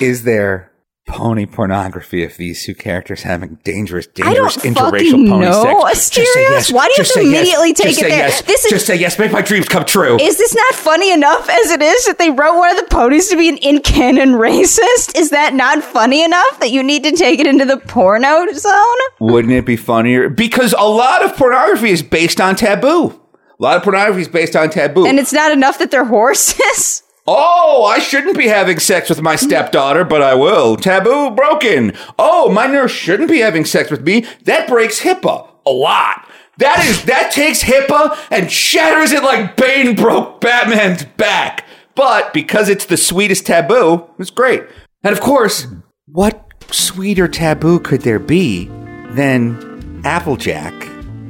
Is 0.01 0.25
there 0.25 0.71
pony 1.17 1.47
pornography 1.47 2.23
of 2.25 2.37
these 2.37 2.65
two 2.65 2.75
characters 2.75 3.23
having 3.23 3.59
dangerous, 3.65 4.07
dangerous 4.07 4.57
interracial 4.59 5.29
pony 5.29 5.47
know. 5.47 5.87
sex? 5.89 6.11
Asterios? 6.11 6.73
Why 6.73 6.87
do 6.87 6.91
you 6.93 6.97
Just 6.99 7.15
have 7.15 7.23
to 7.25 7.29
say 7.29 7.31
yes. 7.31 7.41
immediately 7.41 7.73
take 7.73 7.87
Just 7.87 8.03
it 8.03 8.09
there? 8.11 8.19
Yes. 8.19 8.43
This 8.43 8.65
is- 8.67 8.71
Just 8.71 8.87
say 8.87 8.97
yes. 8.97 9.19
Make 9.19 9.33
my 9.33 9.41
dreams 9.43 9.69
come 9.69 9.85
true. 9.85 10.19
Is 10.21 10.37
this 10.39 10.55
not 10.55 10.75
funny 10.75 11.11
enough 11.13 11.49
as 11.49 11.71
it 11.71 11.81
is 11.81 12.05
that 12.07 12.19
they 12.19 12.31
wrote 12.31 12.59
one 12.59 12.71
of 12.71 12.77
the 12.77 12.89
ponies 12.95 13.29
to 13.29 13.37
be 13.37 13.49
an 13.49 13.57
in 13.59 13.81
canon 13.81 14.33
racist? 14.35 15.17
Is 15.19 15.31
that 15.31 15.55
not 15.55 15.83
funny 15.83 16.23
enough 16.23 16.61
that 16.61 16.71
you 16.71 16.83
need 16.83 17.03
to 17.05 17.13
take 17.13 17.41
it 17.41 17.47
into 17.47 17.65
the 17.65 17.79
porno 17.79 18.47
zone? 18.53 18.97
Wouldn't 19.21 19.53
it 19.55 19.65
be 19.65 19.77
funnier? 19.77 20.29
Because 20.29 20.75
a 20.79 20.87
lot 20.89 21.25
of 21.25 21.35
pornography 21.37 21.91
is 21.91 22.03
based 22.03 22.41
on 22.41 22.57
taboo. 22.57 23.19
A 23.59 23.63
lot 23.63 23.77
of 23.79 23.83
pornography 23.83 24.21
is 24.21 24.29
based 24.29 24.55
on 24.55 24.69
taboo. 24.69 25.07
And 25.07 25.19
it's 25.19 25.33
not 25.33 25.51
enough 25.51 25.79
that 25.79 25.91
they're 25.91 26.05
horses? 26.05 27.03
Oh, 27.27 27.85
I 27.85 27.99
shouldn't 27.99 28.39
be 28.39 28.47
having 28.47 28.79
sex 28.79 29.09
with 29.09 29.21
my 29.21 29.35
stepdaughter, 29.35 30.05
but 30.05 30.23
I 30.23 30.35
will. 30.35 30.77
Taboo 30.77 31.31
broken. 31.31 31.93
Oh, 32.19 32.51
my 32.51 32.67
nurse 32.67 32.93
shouldn't 32.93 33.31
be 33.31 33.39
having 33.39 33.65
sex 33.65 33.91
with 33.91 34.03
me. 34.03 34.27
That 34.45 34.69
breaks 34.69 35.01
HIPAA 35.01 35.49
a 35.67 35.71
lot. 35.71 36.29
That 36.59 36.85
is 36.87 37.05
that 37.05 37.33
takes 37.33 37.63
HIPAA 37.63 38.17
and 38.31 38.51
shatters 38.51 39.13
it 39.13 39.23
like 39.23 39.57
Bane 39.57 39.95
broke 39.95 40.41
Batman's 40.41 41.05
back. 41.05 41.67
But 41.95 42.33
because 42.33 42.69
it's 42.69 42.87
the 42.87 42.97
sweetest 42.97 43.47
taboo, 43.47 44.09
it's 44.19 44.31
great. 44.31 44.63
And 45.03 45.13
of 45.13 45.21
course, 45.21 45.67
what 46.07 46.53
sweeter 46.71 47.29
taboo 47.29 47.81
could 47.81 48.03
there 48.03 48.19
be 48.19 48.67
than 49.11 50.01
Applejack 50.05 50.75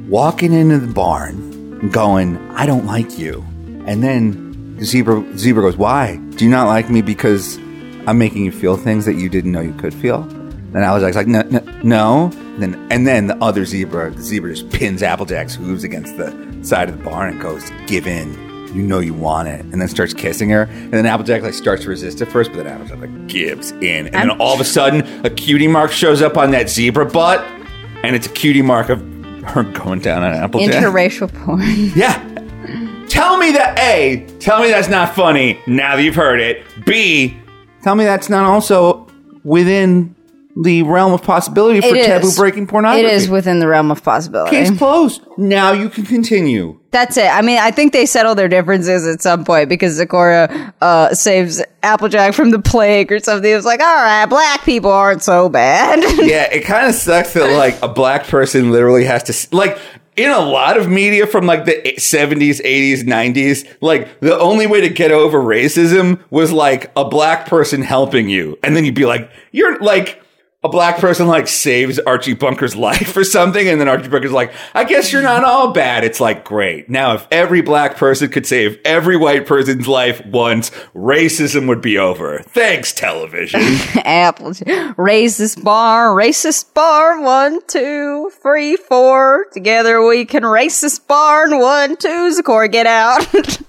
walking 0.07 0.53
into 0.53 0.77
the 0.77 0.93
barn 0.93 1.89
going, 1.89 2.37
I 2.51 2.65
don't 2.65 2.85
like 2.85 3.17
you. 3.17 3.43
And 3.85 4.03
then 4.03 4.46
the 4.46 4.46
zebra 4.81 5.23
zebra 5.37 5.63
goes, 5.63 5.77
Why? 5.77 6.17
Do 6.35 6.45
you 6.45 6.51
not 6.51 6.67
like 6.67 6.89
me 6.89 7.01
because 7.01 7.57
I'm 8.07 8.17
making 8.17 8.45
you 8.45 8.51
feel 8.51 8.77
things 8.77 9.05
that 9.05 9.15
you 9.15 9.29
didn't 9.29 9.51
know 9.51 9.61
you 9.61 9.73
could 9.73 9.93
feel? 9.93 10.21
And 10.73 10.83
I 10.85 10.93
was 10.93 11.15
like, 11.15 11.27
no, 11.27 11.41
no, 11.43 11.59
no. 11.83 12.25
And 12.33 12.61
then, 12.61 12.87
and 12.91 13.07
then 13.07 13.27
the 13.27 13.35
other 13.37 13.65
zebra, 13.65 14.11
the 14.11 14.21
zebra 14.21 14.53
just 14.53 14.69
pins 14.69 15.01
Applejack's 15.01 15.55
hooves 15.55 15.83
against 15.83 16.17
the 16.17 16.29
side 16.61 16.89
of 16.89 16.97
the 16.97 17.03
barn 17.03 17.29
and 17.33 17.41
goes, 17.41 17.63
"Give 17.87 18.05
in, 18.05 18.33
you 18.75 18.83
know 18.83 18.99
you 18.99 19.13
want 19.13 19.47
it." 19.47 19.61
And 19.65 19.79
then 19.79 19.87
starts 19.87 20.13
kissing 20.13 20.49
her. 20.49 20.63
And 20.63 20.91
then 20.93 21.05
Applejack 21.05 21.41
like 21.41 21.53
starts 21.53 21.83
to 21.83 21.89
resist 21.89 22.21
at 22.21 22.27
first, 22.31 22.51
but 22.51 22.57
then 22.63 22.67
Applejack 22.67 22.99
like 22.99 23.27
gives 23.27 23.71
in. 23.71 24.07
And 24.07 24.13
then 24.13 24.29
I'm- 24.31 24.41
all 24.41 24.53
of 24.53 24.59
a 24.59 24.65
sudden, 24.65 25.03
a 25.25 25.29
cutie 25.29 25.67
mark 25.67 25.91
shows 25.91 26.21
up 26.21 26.37
on 26.37 26.51
that 26.51 26.69
zebra 26.69 27.05
butt, 27.05 27.43
and 28.03 28.15
it's 28.15 28.27
a 28.27 28.31
cutie 28.31 28.61
mark 28.61 28.89
of 28.89 28.99
her 29.45 29.63
going 29.63 29.99
down 29.99 30.21
on 30.23 30.33
Applejack. 30.33 30.83
Interracial 30.83 31.33
porn. 31.33 31.61
Yeah. 31.95 32.21
Tell 33.09 33.37
me 33.37 33.51
that 33.53 33.79
A, 33.79 34.25
tell 34.39 34.61
me 34.61 34.69
that's 34.69 34.89
not 34.89 35.15
funny 35.15 35.59
now 35.65 35.95
that 35.95 36.03
you've 36.03 36.15
heard 36.15 36.39
it. 36.39 36.63
B, 36.85 37.37
tell 37.81 37.95
me 37.95 38.03
that's 38.03 38.29
not 38.29 38.43
also 38.43 39.07
within 39.43 40.13
the 40.63 40.83
realm 40.83 41.13
of 41.13 41.21
possibility 41.21 41.81
for 41.81 41.95
It 41.95 42.05
taboo 42.05 42.31
breaking 42.35 42.67
pornography. 42.67 43.05
It 43.05 43.13
is 43.13 43.29
within 43.29 43.59
the 43.59 43.67
realm 43.67 43.91
of 43.91 44.03
possibility. 44.03 44.51
Case 44.51 44.75
closed. 44.77 45.21
Now 45.37 45.71
you 45.71 45.89
can 45.89 46.05
continue. 46.05 46.79
That's 46.91 47.17
it. 47.17 47.27
I 47.27 47.41
mean, 47.41 47.59
I 47.59 47.69
think 47.71 47.93
they 47.93 48.05
settle 48.05 48.33
their 48.33 48.47
differences 48.47 49.05
at 49.05 49.21
some 49.21 49.45
point 49.45 49.69
because 49.69 49.99
Zecora 49.99 50.73
uh, 50.81 51.13
saves 51.13 51.61
Applejack 51.83 52.33
from 52.33 52.49
the 52.51 52.59
plague 52.59 53.11
or 53.11 53.19
something. 53.19 53.51
It 53.51 53.55
was 53.55 53.65
like, 53.65 53.81
all 53.81 53.85
right, 53.95 54.25
black 54.25 54.63
people 54.63 54.89
aren't 54.91 55.21
so 55.23 55.49
bad. 55.49 55.99
Yeah, 56.27 56.51
it 56.51 56.65
kind 56.65 56.87
of 56.87 56.95
sucks 56.95 57.33
that 57.33 57.55
like 57.55 57.79
a 57.83 57.87
black 57.87 58.25
person 58.25 58.71
literally 58.71 59.05
has 59.05 59.23
to 59.23 59.33
s- 59.33 59.51
like 59.53 59.77
in 60.15 60.31
a 60.31 60.39
lot 60.39 60.77
of 60.77 60.89
media 60.89 61.27
from 61.27 61.45
like 61.45 61.65
the 61.65 61.73
70s, 61.97 62.59
80s, 62.63 63.03
90s, 63.03 63.67
like 63.81 64.19
the 64.19 64.37
only 64.39 64.65
way 64.65 64.81
to 64.81 64.89
get 64.89 65.11
over 65.11 65.39
racism 65.39 66.19
was 66.31 66.51
like 66.51 66.91
a 66.95 67.05
black 67.05 67.45
person 67.45 67.83
helping 67.83 68.27
you. 68.27 68.57
And 68.63 68.75
then 68.75 68.83
you'd 68.83 68.95
be 68.95 69.05
like, 69.05 69.29
you're 69.51 69.77
like 69.79 70.21
a 70.67 70.69
black 70.69 70.97
person 70.97 71.27
like 71.27 71.47
saves 71.47 71.97
Archie 71.99 72.33
Bunker's 72.33 72.75
life 72.87 73.15
or 73.15 73.23
something. 73.23 73.67
And 73.67 73.79
then 73.79 73.87
Archie 73.87 74.09
Bunker's 74.09 74.31
like, 74.31 74.53
I 74.73 74.83
guess 74.83 75.11
you're 75.11 75.21
not 75.21 75.43
all 75.43 75.71
bad. 75.71 76.03
It's 76.03 76.19
like, 76.19 76.43
great. 76.43 76.89
Now, 76.89 77.13
if 77.13 77.27
every 77.31 77.61
black 77.61 77.95
person 77.95 78.29
could 78.29 78.45
save 78.45 78.79
every 78.83 79.17
white 79.17 79.45
person's 79.45 79.87
life 79.87 80.25
once, 80.25 80.69
racism 80.93 81.67
would 81.67 81.81
be 81.81 81.97
over. 81.97 82.39
Thanks, 82.39 82.93
television. 82.93 83.61
Applejack. 84.05 84.97
Raise 84.97 85.37
this 85.37 85.55
bar, 85.55 86.13
race 86.13 86.43
this 86.43 86.63
bar. 86.63 87.21
One, 87.21 87.61
two, 87.67 88.31
three, 88.41 88.75
four. 88.75 89.47
Together 89.51 90.05
we 90.05 90.25
can 90.25 90.45
race 90.45 90.81
this 90.81 90.99
barn. 90.99 91.59
One, 91.59 91.95
two, 91.97 92.31
Zecora, 92.31 92.71
get 92.71 92.85
out. 92.85 93.25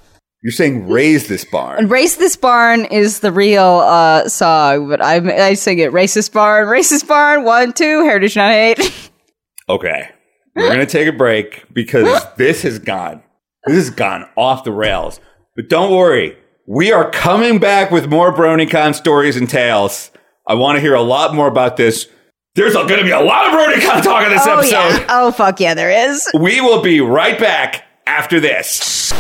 You're 0.48 0.54
saying 0.54 0.88
raise 0.88 1.28
this 1.28 1.44
barn. 1.44 1.78
And 1.78 1.90
raise 1.90 2.16
This 2.16 2.34
Barn 2.34 2.86
is 2.86 3.20
the 3.20 3.30
real 3.30 3.82
uh, 3.84 4.26
song, 4.30 4.88
but 4.88 5.04
I, 5.04 5.48
I 5.48 5.52
sing 5.52 5.78
it. 5.78 5.92
racist 5.92 6.32
Barn, 6.32 6.68
racist 6.68 7.06
Barn, 7.06 7.44
one, 7.44 7.74
two, 7.74 8.02
Heritage 8.04 8.34
Not 8.34 8.52
Hate. 8.52 9.10
Okay. 9.68 10.08
We're 10.56 10.68
going 10.68 10.78
to 10.78 10.86
take 10.86 11.06
a 11.06 11.12
break 11.12 11.66
because 11.74 12.24
this 12.38 12.62
has 12.62 12.78
gone. 12.78 13.22
This 13.66 13.74
has 13.74 13.90
gone 13.90 14.26
off 14.36 14.64
the 14.64 14.72
rails. 14.72 15.20
But 15.54 15.68
don't 15.68 15.94
worry. 15.94 16.38
We 16.66 16.92
are 16.92 17.10
coming 17.10 17.58
back 17.58 17.90
with 17.90 18.08
more 18.08 18.32
BronyCon 18.32 18.94
stories 18.94 19.36
and 19.36 19.50
tales. 19.50 20.10
I 20.46 20.54
want 20.54 20.76
to 20.76 20.80
hear 20.80 20.94
a 20.94 21.02
lot 21.02 21.34
more 21.34 21.48
about 21.48 21.76
this. 21.76 22.08
There's 22.54 22.72
going 22.72 22.88
to 22.88 23.04
be 23.04 23.10
a 23.10 23.20
lot 23.20 23.48
of 23.48 23.52
BronyCon 23.52 24.02
talk 24.02 24.24
in 24.24 24.32
this 24.32 24.46
oh, 24.46 24.56
episode. 24.56 25.02
yeah. 25.02 25.06
Oh, 25.10 25.30
fuck 25.30 25.60
yeah, 25.60 25.74
there 25.74 26.10
is. 26.10 26.26
We 26.32 26.62
will 26.62 26.80
be 26.80 27.02
right 27.02 27.38
back 27.38 27.84
after 28.06 28.40
this. 28.40 29.12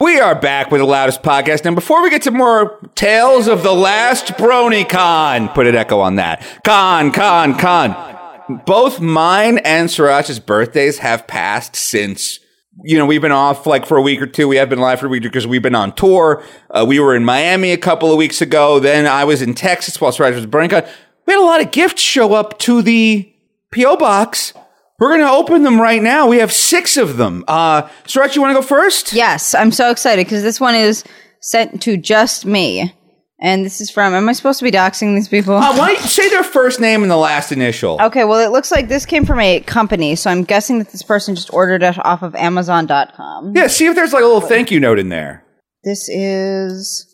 We 0.00 0.18
are 0.18 0.34
back 0.34 0.72
with 0.72 0.80
the 0.80 0.86
loudest 0.86 1.22
podcast. 1.22 1.64
And 1.66 1.76
before 1.76 2.02
we 2.02 2.10
get 2.10 2.22
to 2.22 2.32
more 2.32 2.80
tales 2.96 3.46
of 3.46 3.62
the 3.62 3.72
last 3.72 4.26
BronyCon, 4.34 5.54
put 5.54 5.68
an 5.68 5.76
echo 5.76 6.00
on 6.00 6.16
that. 6.16 6.44
Con, 6.64 7.12
con, 7.12 7.56
con. 7.56 8.62
Both 8.66 9.00
mine 9.00 9.58
and 9.58 9.88
Srirach's 9.88 10.40
birthdays 10.40 10.98
have 10.98 11.28
passed 11.28 11.76
since, 11.76 12.40
you 12.82 12.98
know, 12.98 13.06
we've 13.06 13.22
been 13.22 13.30
off 13.30 13.68
like 13.68 13.86
for 13.86 13.96
a 13.96 14.02
week 14.02 14.20
or 14.20 14.26
two. 14.26 14.48
We 14.48 14.56
have 14.56 14.68
been 14.68 14.80
live 14.80 14.98
for 14.98 15.06
a 15.06 15.08
week 15.08 15.22
because 15.22 15.46
we've 15.46 15.62
been 15.62 15.76
on 15.76 15.94
tour. 15.94 16.42
Uh, 16.70 16.84
we 16.86 16.98
were 16.98 17.14
in 17.14 17.24
Miami 17.24 17.70
a 17.70 17.78
couple 17.78 18.10
of 18.10 18.18
weeks 18.18 18.42
ago. 18.42 18.80
Then 18.80 19.06
I 19.06 19.24
was 19.24 19.42
in 19.42 19.54
Texas 19.54 20.00
while 20.00 20.10
Srirach 20.10 20.34
was 20.34 20.46
BronyCon. 20.46 20.88
We 21.26 21.34
had 21.34 21.40
a 21.40 21.46
lot 21.46 21.60
of 21.60 21.70
gifts 21.70 22.02
show 22.02 22.34
up 22.34 22.58
to 22.60 22.82
the 22.82 23.32
P.O. 23.70 23.96
box. 23.96 24.54
We're 25.00 25.08
going 25.08 25.26
to 25.26 25.30
open 25.30 25.64
them 25.64 25.80
right 25.80 26.02
now. 26.02 26.28
We 26.28 26.38
have 26.38 26.52
six 26.52 26.96
of 26.96 27.16
them. 27.16 27.44
Uh, 27.48 27.82
Srirach, 28.04 28.36
you 28.36 28.40
want 28.40 28.54
to 28.54 28.60
go 28.60 28.66
first? 28.66 29.12
Yes, 29.12 29.54
I'm 29.54 29.72
so 29.72 29.90
excited 29.90 30.24
because 30.24 30.42
this 30.42 30.60
one 30.60 30.74
is 30.76 31.02
sent 31.40 31.82
to 31.82 31.96
just 31.96 32.46
me. 32.46 32.94
And 33.40 33.64
this 33.64 33.80
is 33.80 33.90
from, 33.90 34.14
am 34.14 34.28
I 34.28 34.32
supposed 34.32 34.60
to 34.60 34.64
be 34.64 34.70
doxing 34.70 35.14
these 35.16 35.28
people? 35.28 35.56
Uh, 35.56 35.76
why 35.76 35.88
don't 35.88 36.02
you 36.02 36.08
say 36.08 36.30
their 36.30 36.44
first 36.44 36.80
name 36.80 37.02
and 37.02 37.10
the 37.10 37.16
last 37.16 37.50
initial? 37.50 38.00
Okay, 38.00 38.24
well, 38.24 38.38
it 38.38 38.52
looks 38.52 38.70
like 38.70 38.88
this 38.88 39.04
came 39.04 39.26
from 39.26 39.40
a 39.40 39.60
company, 39.60 40.14
so 40.14 40.30
I'm 40.30 40.44
guessing 40.44 40.78
that 40.78 40.90
this 40.90 41.02
person 41.02 41.34
just 41.34 41.52
ordered 41.52 41.82
it 41.82 42.02
off 42.04 42.22
of 42.22 42.34
Amazon.com. 42.36 43.52
Yeah, 43.54 43.66
see 43.66 43.86
if 43.86 43.96
there's 43.96 44.12
like 44.12 44.22
a 44.22 44.26
little 44.26 44.40
thank 44.40 44.70
you 44.70 44.78
note 44.78 45.00
in 45.00 45.08
there. 45.08 45.44
This 45.82 46.08
is. 46.08 47.10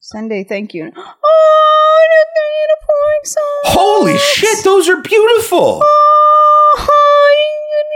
Send 0.00 0.32
a 0.32 0.44
thank 0.44 0.72
you. 0.72 0.92
Oh, 0.96 1.85
I 1.96 2.06
didn't 2.12 2.52
need 2.56 2.70
a 2.72 2.80
pouring 2.86 3.24
song. 3.24 3.60
Holy 3.64 4.18
shit, 4.18 4.64
those 4.64 4.88
are 4.88 5.00
beautiful. 5.00 5.80
Oh, 5.82 6.02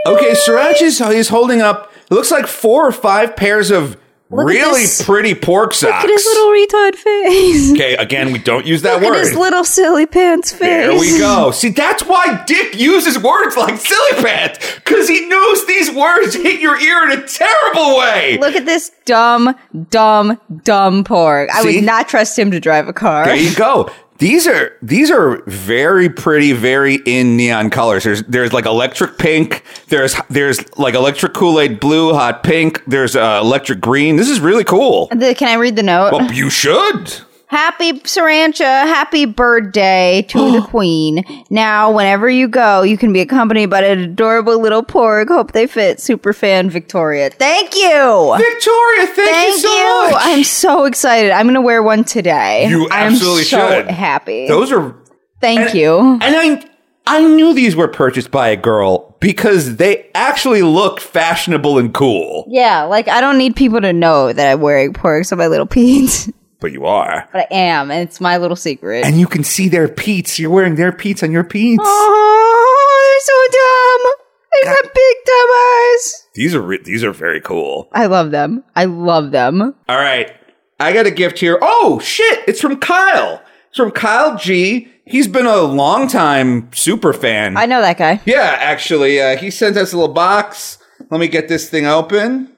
Okay, 0.07 0.31
Srirach 0.31 0.81
is, 0.81 0.99
is 0.99 1.29
holding 1.29 1.61
up, 1.61 1.91
it 2.09 2.13
looks 2.13 2.31
like 2.31 2.47
four 2.47 2.87
or 2.87 2.91
five 2.91 3.35
pairs 3.35 3.69
of 3.69 3.97
Look 4.31 4.47
really 4.47 4.85
pretty 5.03 5.33
porg 5.35 5.73
socks. 5.73 5.83
Look 5.83 5.93
at 5.93 6.09
his 6.09 6.25
little 6.25 6.47
retard 6.47 6.95
face. 6.95 7.71
okay, 7.73 7.95
again, 7.97 8.31
we 8.31 8.39
don't 8.39 8.65
use 8.65 8.81
that 8.83 9.01
Look 9.01 9.11
word. 9.11 9.17
at 9.17 9.25
his 9.25 9.35
little 9.35 9.65
silly 9.65 10.05
pants 10.05 10.51
face. 10.51 10.59
There 10.61 10.93
we 10.97 11.17
go. 11.17 11.51
See, 11.53 11.69
that's 11.69 12.03
why 12.03 12.43
Dick 12.47 12.79
uses 12.79 13.19
words 13.19 13.57
like 13.57 13.77
silly 13.77 14.23
pants, 14.23 14.75
because 14.75 15.09
he 15.09 15.27
knows 15.27 15.67
these 15.67 15.91
words 15.91 16.33
hit 16.33 16.61
your 16.61 16.79
ear 16.79 17.03
in 17.11 17.19
a 17.19 17.27
terrible 17.27 17.97
way. 17.97 18.37
Look 18.39 18.55
at 18.55 18.65
this 18.65 18.91
dumb, 19.05 19.53
dumb, 19.89 20.39
dumb 20.63 21.03
porg. 21.03 21.49
I 21.53 21.61
See? 21.63 21.75
would 21.75 21.83
not 21.85 22.07
trust 22.07 22.39
him 22.39 22.51
to 22.51 22.59
drive 22.59 22.87
a 22.87 22.93
car. 22.93 23.25
There 23.25 23.35
you 23.35 23.53
go. 23.55 23.89
These 24.21 24.45
are 24.45 24.77
these 24.83 25.09
are 25.09 25.41
very 25.47 26.07
pretty, 26.07 26.51
very 26.51 26.97
in 27.07 27.37
neon 27.37 27.71
colors. 27.71 28.03
There's 28.03 28.21
there's 28.23 28.53
like 28.53 28.67
electric 28.67 29.17
pink. 29.17 29.63
There's 29.87 30.15
there's 30.29 30.59
like 30.77 30.93
electric 30.93 31.33
Kool 31.33 31.59
Aid 31.59 31.79
blue, 31.79 32.13
hot 32.13 32.43
pink. 32.43 32.83
There's 32.85 33.15
uh, 33.15 33.39
electric 33.41 33.81
green. 33.81 34.17
This 34.17 34.29
is 34.29 34.39
really 34.39 34.63
cool. 34.63 35.07
The- 35.07 35.33
Can 35.33 35.47
I 35.47 35.55
read 35.55 35.75
the 35.75 35.81
note? 35.81 36.11
Well, 36.11 36.31
you 36.31 36.51
should. 36.51 37.11
Happy 37.51 37.91
Sirancha, 37.91 38.61
happy 38.61 39.25
birthday 39.25 40.25
to 40.29 40.37
the 40.53 40.57
oh. 40.59 40.67
queen. 40.67 41.25
Now, 41.49 41.91
whenever 41.91 42.29
you 42.29 42.47
go, 42.47 42.81
you 42.81 42.97
can 42.97 43.11
be 43.11 43.19
accompanied 43.19 43.65
by 43.65 43.81
an 43.81 43.99
adorable 43.99 44.57
little 44.57 44.83
porg. 44.83 45.27
Hope 45.27 45.51
they 45.51 45.67
fit. 45.67 45.99
Super 45.99 46.31
fan 46.31 46.69
Victoria. 46.69 47.29
Thank 47.29 47.75
you. 47.75 48.35
Victoria, 48.37 49.05
thank, 49.05 49.29
Thank 49.29 49.51
you 49.51 49.59
so 49.59 49.75
you. 49.75 50.11
much. 50.11 50.13
I'm 50.17 50.43
so 50.45 50.85
excited. 50.85 51.31
I'm 51.31 51.45
going 51.45 51.55
to 51.55 51.61
wear 51.61 51.83
one 51.83 52.05
today. 52.05 52.69
You 52.69 52.87
absolutely 52.89 53.41
I'm 53.41 53.45
so 53.45 53.69
should. 53.69 53.87
happy. 53.89 54.47
Those 54.47 54.71
are 54.71 54.95
Thank 55.41 55.59
and- 55.59 55.73
you. 55.73 55.99
And 55.99 56.23
I, 56.23 56.65
I 57.05 57.27
knew 57.27 57.53
these 57.53 57.75
were 57.75 57.89
purchased 57.89 58.31
by 58.31 58.47
a 58.47 58.55
girl 58.55 59.17
because 59.19 59.75
they 59.75 60.09
actually 60.15 60.61
look 60.61 61.01
fashionable 61.01 61.77
and 61.77 61.93
cool. 61.93 62.45
Yeah, 62.47 62.83
like 62.83 63.09
I 63.09 63.19
don't 63.19 63.37
need 63.37 63.57
people 63.57 63.81
to 63.81 63.91
know 63.91 64.31
that 64.31 64.53
I'm 64.53 64.61
wearing 64.61 64.93
porgs 64.93 65.33
on 65.33 65.37
my 65.37 65.47
little 65.47 65.65
peats, 65.67 66.29
But 66.61 66.71
you 66.71 66.85
are. 66.85 67.27
but 67.33 67.47
I 67.51 67.55
am, 67.55 67.91
and 67.91 68.07
it's 68.07 68.21
my 68.21 68.37
little 68.37 68.55
secret. 68.55 69.03
And 69.03 69.19
you 69.19 69.27
can 69.27 69.43
see 69.43 69.67
their 69.67 69.87
peats. 69.89 70.39
You're 70.39 70.51
wearing 70.51 70.75
their 70.75 70.91
peats 70.93 71.23
on 71.23 71.31
your 71.31 71.43
peats. 71.43 71.83
oh, 71.83 73.07
they're 73.11 73.25
so 73.25 73.57
dumb. 73.57 74.13
They 74.53 74.65
got 74.67 74.93
big 74.93 75.15
dumb 75.25 75.49
eyes. 75.51 76.27
These 76.35 76.55
are 76.55 76.61
re- 76.61 76.83
these 76.83 77.03
are 77.03 77.11
very 77.11 77.41
cool. 77.41 77.89
I 77.93 78.05
love 78.05 78.31
them. 78.31 78.63
I 78.75 78.85
love 78.85 79.31
them. 79.31 79.61
All 79.89 79.97
right. 79.97 80.31
I 80.79 80.93
got 80.93 81.05
a 81.05 81.11
gift 81.11 81.39
here. 81.39 81.57
Oh 81.61 81.99
shit, 81.99 82.39
it's 82.47 82.61
from 82.61 82.77
Kyle. 82.79 83.41
It's 83.69 83.77
from 83.77 83.91
Kyle 83.91 84.37
G. 84.37 84.87
He's 85.05 85.27
been 85.27 85.45
a 85.45 85.61
long 85.61 86.07
time 86.07 86.69
super 86.73 87.13
fan. 87.13 87.57
I 87.57 87.65
know 87.65 87.81
that 87.81 87.97
guy. 87.97 88.21
Yeah, 88.25 88.55
actually, 88.59 89.19
uh, 89.21 89.37
he 89.37 89.49
sent 89.51 89.77
us 89.77 89.93
a 89.93 89.97
little 89.97 90.13
box. 90.13 90.77
Let 91.09 91.19
me 91.19 91.27
get 91.27 91.47
this 91.47 91.69
thing 91.69 91.85
open. 91.85 92.55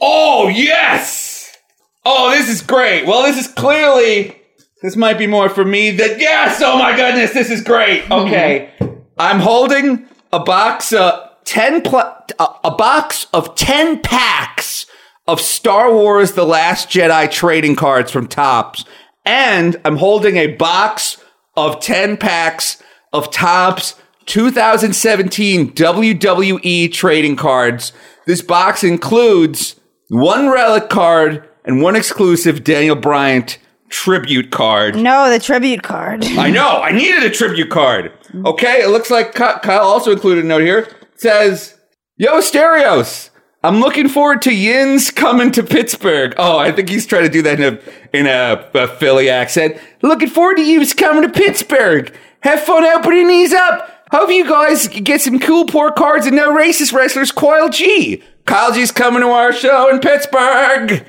Oh, 0.00 0.48
yes! 0.48 1.56
Oh, 2.04 2.30
this 2.30 2.48
is 2.48 2.62
great. 2.62 3.06
Well, 3.06 3.22
this 3.24 3.38
is 3.38 3.48
clearly. 3.52 4.36
This 4.82 4.96
might 4.96 5.18
be 5.18 5.26
more 5.26 5.48
for 5.48 5.64
me 5.64 5.90
than. 5.90 6.18
Yes! 6.18 6.62
Oh 6.64 6.78
my 6.78 6.96
goodness, 6.96 7.32
this 7.32 7.50
is 7.50 7.62
great. 7.62 8.04
Hmm. 8.04 8.12
Okay. 8.12 8.72
I'm 9.18 9.40
holding 9.40 10.06
a 10.32 10.40
box 10.40 10.92
of 10.92 11.28
10 11.44 11.82
pl- 11.82 12.16
a, 12.38 12.48
a 12.64 12.70
box 12.70 13.26
of 13.34 13.54
10 13.54 14.00
packs 14.00 14.86
of 15.26 15.40
Star 15.40 15.92
Wars 15.92 16.32
The 16.32 16.44
Last 16.44 16.88
Jedi 16.88 17.30
trading 17.30 17.76
cards 17.76 18.10
from 18.10 18.26
Topps. 18.26 18.84
And 19.26 19.76
I'm 19.84 19.96
holding 19.96 20.36
a 20.36 20.48
box 20.56 21.22
of 21.56 21.80
10 21.80 22.16
packs 22.16 22.82
of 23.12 23.30
Topps 23.30 23.94
2017 24.26 25.72
WWE 25.72 26.92
trading 26.92 27.36
cards. 27.36 27.92
This 28.26 28.40
box 28.42 28.82
includes 28.84 29.76
one 30.10 30.48
relic 30.50 30.90
card 30.90 31.48
and 31.64 31.82
one 31.82 31.96
exclusive 31.96 32.64
Daniel 32.64 32.96
Bryan 32.96 33.46
tribute 33.88 34.50
card. 34.50 34.96
No, 34.96 35.30
the 35.30 35.38
tribute 35.38 35.82
card. 35.82 36.24
I 36.24 36.50
know. 36.50 36.80
I 36.82 36.92
needed 36.92 37.22
a 37.22 37.30
tribute 37.30 37.70
card. 37.70 38.12
Okay, 38.44 38.82
it 38.82 38.88
looks 38.88 39.10
like 39.10 39.34
Kyle 39.34 39.82
also 39.82 40.12
included 40.12 40.44
a 40.44 40.46
note 40.46 40.62
here. 40.62 40.78
It 40.80 41.20
says, 41.20 41.78
"Yo, 42.16 42.40
Stereos, 42.40 43.30
I'm 43.62 43.80
looking 43.80 44.08
forward 44.08 44.42
to 44.42 44.54
Yins 44.54 45.10
coming 45.10 45.50
to 45.52 45.62
Pittsburgh." 45.62 46.34
Oh, 46.36 46.58
I 46.58 46.72
think 46.72 46.88
he's 46.88 47.06
trying 47.06 47.24
to 47.24 47.30
do 47.30 47.42
that 47.42 47.60
in 47.60 47.74
a 47.74 47.78
in 48.16 48.26
a, 48.26 48.68
a 48.74 48.88
Philly 48.88 49.28
accent. 49.28 49.76
Looking 50.02 50.28
forward 50.28 50.56
to 50.56 50.64
you 50.64 50.84
coming 50.94 51.22
to 51.22 51.28
Pittsburgh. 51.28 52.12
Have 52.42 52.62
fun 52.62 52.84
opening 52.84 53.28
these 53.28 53.52
up. 53.52 53.99
Hope 54.12 54.30
you 54.30 54.48
guys 54.48 54.88
get 54.88 55.20
some 55.20 55.38
cool 55.38 55.66
porg 55.66 55.94
cards 55.94 56.26
and 56.26 56.34
no 56.34 56.54
racist 56.54 56.92
wrestlers. 56.92 57.30
Coil 57.30 57.68
G. 57.68 58.22
Kyle 58.44 58.72
G's 58.72 58.90
coming 58.90 59.20
to 59.22 59.28
our 59.28 59.52
show 59.52 59.88
in 59.88 60.00
Pittsburgh. 60.00 61.06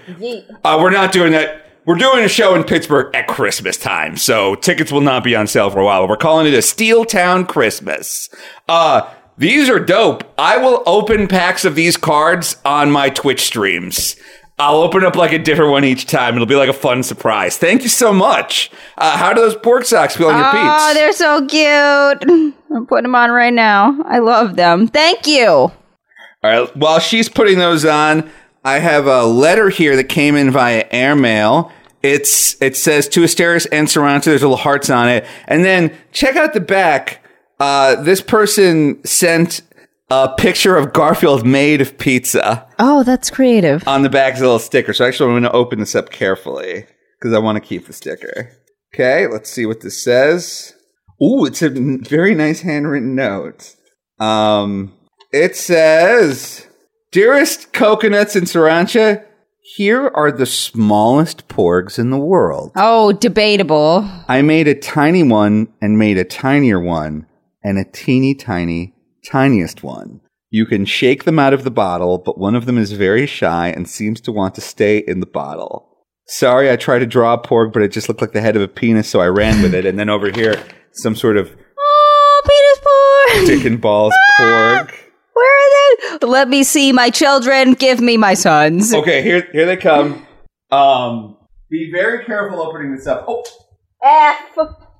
Uh, 0.63 0.77
we're 0.79 0.91
not 0.91 1.11
doing 1.11 1.31
that. 1.31 1.65
We're 1.85 1.95
doing 1.95 2.23
a 2.23 2.27
show 2.29 2.53
in 2.53 2.63
Pittsburgh 2.63 3.15
at 3.15 3.27
Christmas 3.27 3.75
time, 3.75 4.15
so 4.15 4.53
tickets 4.53 4.91
will 4.91 5.01
not 5.01 5.23
be 5.23 5.35
on 5.35 5.47
sale 5.47 5.71
for 5.71 5.79
a 5.79 5.83
while. 5.85 6.03
But 6.03 6.09
we're 6.09 6.17
calling 6.17 6.45
it 6.45 6.53
a 6.53 6.61
Steel 6.61 7.05
Town 7.05 7.47
Christmas. 7.47 8.29
Uh, 8.69 9.11
these 9.35 9.67
are 9.67 9.79
dope. 9.79 10.23
I 10.37 10.57
will 10.57 10.83
open 10.85 11.27
packs 11.27 11.65
of 11.65 11.73
these 11.73 11.97
cards 11.97 12.57
on 12.63 12.91
my 12.91 13.09
Twitch 13.09 13.41
streams. 13.41 14.15
I'll 14.59 14.81
open 14.81 15.03
up 15.03 15.15
like 15.15 15.31
a 15.31 15.39
different 15.39 15.71
one 15.71 15.83
each 15.83 16.05
time. 16.05 16.35
It'll 16.35 16.45
be 16.45 16.55
like 16.55 16.69
a 16.69 16.73
fun 16.73 17.01
surprise. 17.01 17.57
Thank 17.57 17.81
you 17.83 17.89
so 17.89 18.13
much. 18.13 18.69
Uh, 18.97 19.17
how 19.17 19.33
do 19.33 19.41
those 19.41 19.55
porg 19.55 19.85
socks 19.85 20.15
feel 20.15 20.27
on 20.27 20.37
your 20.37 20.51
feet? 20.51 20.61
Oh, 20.63 20.93
they're 20.93 21.13
so 21.13 21.47
cute. 21.47 22.53
I'm 22.71 22.85
putting 22.85 23.03
them 23.03 23.15
on 23.15 23.31
right 23.31 23.53
now. 23.53 23.99
I 24.05 24.19
love 24.19 24.55
them. 24.55 24.87
Thank 24.87 25.25
you. 25.25 25.47
All 25.49 25.73
right. 26.43 26.77
While 26.77 26.99
she's 26.99 27.27
putting 27.27 27.57
those 27.57 27.85
on, 27.85 28.29
I 28.63 28.79
have 28.79 29.07
a 29.07 29.25
letter 29.25 29.69
here 29.69 29.95
that 29.95 30.05
came 30.05 30.35
in 30.35 30.51
via 30.51 30.85
airmail. 30.91 31.71
It's 32.03 32.59
it 32.61 32.75
says 32.77 33.07
to 33.09 33.21
Asterios 33.21 33.67
and 33.71 33.87
Sirancha. 33.87 34.25
There's 34.25 34.41
little 34.41 34.57
hearts 34.57 34.89
on 34.89 35.07
it, 35.07 35.25
and 35.47 35.63
then 35.63 35.95
check 36.11 36.35
out 36.35 36.53
the 36.53 36.59
back. 36.59 37.23
Uh, 37.59 38.01
this 38.01 38.21
person 38.21 39.03
sent 39.05 39.61
a 40.11 40.33
picture 40.37 40.75
of 40.77 40.91
Garfield 40.93 41.45
made 41.45 41.79
of 41.81 41.97
pizza 41.97 42.67
Oh, 42.79 43.03
that's 43.03 43.29
creative. 43.29 43.87
on 43.87 44.01
the 44.03 44.09
back 44.09 44.33
is 44.35 44.41
a 44.41 44.43
little 44.43 44.59
sticker. 44.59 44.91
So 44.93 45.05
actually, 45.05 45.27
I'm 45.29 45.33
going 45.33 45.43
to 45.43 45.51
open 45.53 45.79
this 45.79 45.95
up 45.95 46.09
carefully 46.11 46.85
because 47.19 47.33
I 47.33 47.39
want 47.39 47.55
to 47.55 47.67
keep 47.67 47.87
the 47.87 47.93
sticker. 47.93 48.51
Okay, 48.93 49.25
let's 49.27 49.49
see 49.49 49.65
what 49.65 49.79
this 49.81 50.03
says. 50.03 50.73
Ooh, 51.23 51.45
it's 51.45 51.61
a 51.61 51.69
very 51.69 52.35
nice 52.35 52.61
handwritten 52.61 53.15
note. 53.15 53.75
Um, 54.19 54.93
it 55.31 55.55
says, 55.55 56.67
"Dearest 57.11 57.71
coconuts 57.73 58.35
and 58.35 58.47
sriracha, 58.47 59.23
here 59.61 60.09
are 60.13 60.31
the 60.31 60.45
smallest 60.45 61.47
porgs 61.47 61.97
in 61.97 62.09
the 62.09 62.17
world. 62.17 62.71
Oh, 62.75 63.13
debatable. 63.13 64.05
I 64.27 64.41
made 64.41 64.67
a 64.67 64.75
tiny 64.75 65.23
one 65.23 65.69
and 65.81 65.97
made 65.97 66.17
a 66.17 66.25
tinier 66.25 66.81
one 66.81 67.27
and 67.63 67.77
a 67.77 67.85
teeny 67.85 68.35
tiny 68.35 68.93
tiniest 69.25 69.83
one. 69.83 70.21
You 70.49 70.65
can 70.65 70.85
shake 70.85 71.23
them 71.23 71.39
out 71.39 71.53
of 71.53 71.63
the 71.63 71.71
bottle, 71.71 72.17
but 72.17 72.37
one 72.37 72.55
of 72.55 72.65
them 72.65 72.77
is 72.77 72.91
very 72.91 73.25
shy 73.25 73.69
and 73.69 73.87
seems 73.89 74.19
to 74.21 74.31
want 74.31 74.55
to 74.55 74.61
stay 74.61 74.97
in 74.97 75.19
the 75.21 75.25
bottle. 75.25 75.87
Sorry, 76.27 76.69
I 76.69 76.75
tried 76.75 76.99
to 76.99 77.05
draw 77.05 77.33
a 77.33 77.41
porg, 77.41 77.73
but 77.73 77.81
it 77.81 77.91
just 77.91 78.07
looked 78.09 78.21
like 78.21 78.33
the 78.33 78.41
head 78.41 78.55
of 78.55 78.61
a 78.61 78.67
penis, 78.67 79.09
so 79.09 79.21
I 79.21 79.27
ran 79.27 79.61
with 79.61 79.73
it. 79.73 79.85
And 79.85 79.97
then 79.97 80.09
over 80.09 80.29
here, 80.31 80.61
some 80.93 81.15
sort 81.15 81.37
of 81.37 81.55
Oh, 81.79 82.41
penis 82.45 83.45
porg. 83.45 83.47
dick 83.57 83.65
and 83.65 83.79
balls 83.81 84.13
porg. 84.39 84.91
Where 85.33 85.57
are 85.57 86.19
they? 86.19 86.27
Let 86.27 86.49
me 86.49 86.63
see 86.63 86.91
my 86.91 87.09
children. 87.09 87.73
Give 87.73 87.99
me 88.01 88.17
my 88.17 88.33
sons. 88.33 88.93
Okay, 88.93 89.21
here 89.23 89.47
here 89.53 89.65
they 89.65 89.77
come. 89.77 90.25
Um, 90.69 91.37
be 91.69 91.89
very 91.91 92.23
careful 92.25 92.61
opening 92.61 92.95
this 92.95 93.07
up. 93.07 93.25
Oh, 93.27 93.43
F. 94.03 94.55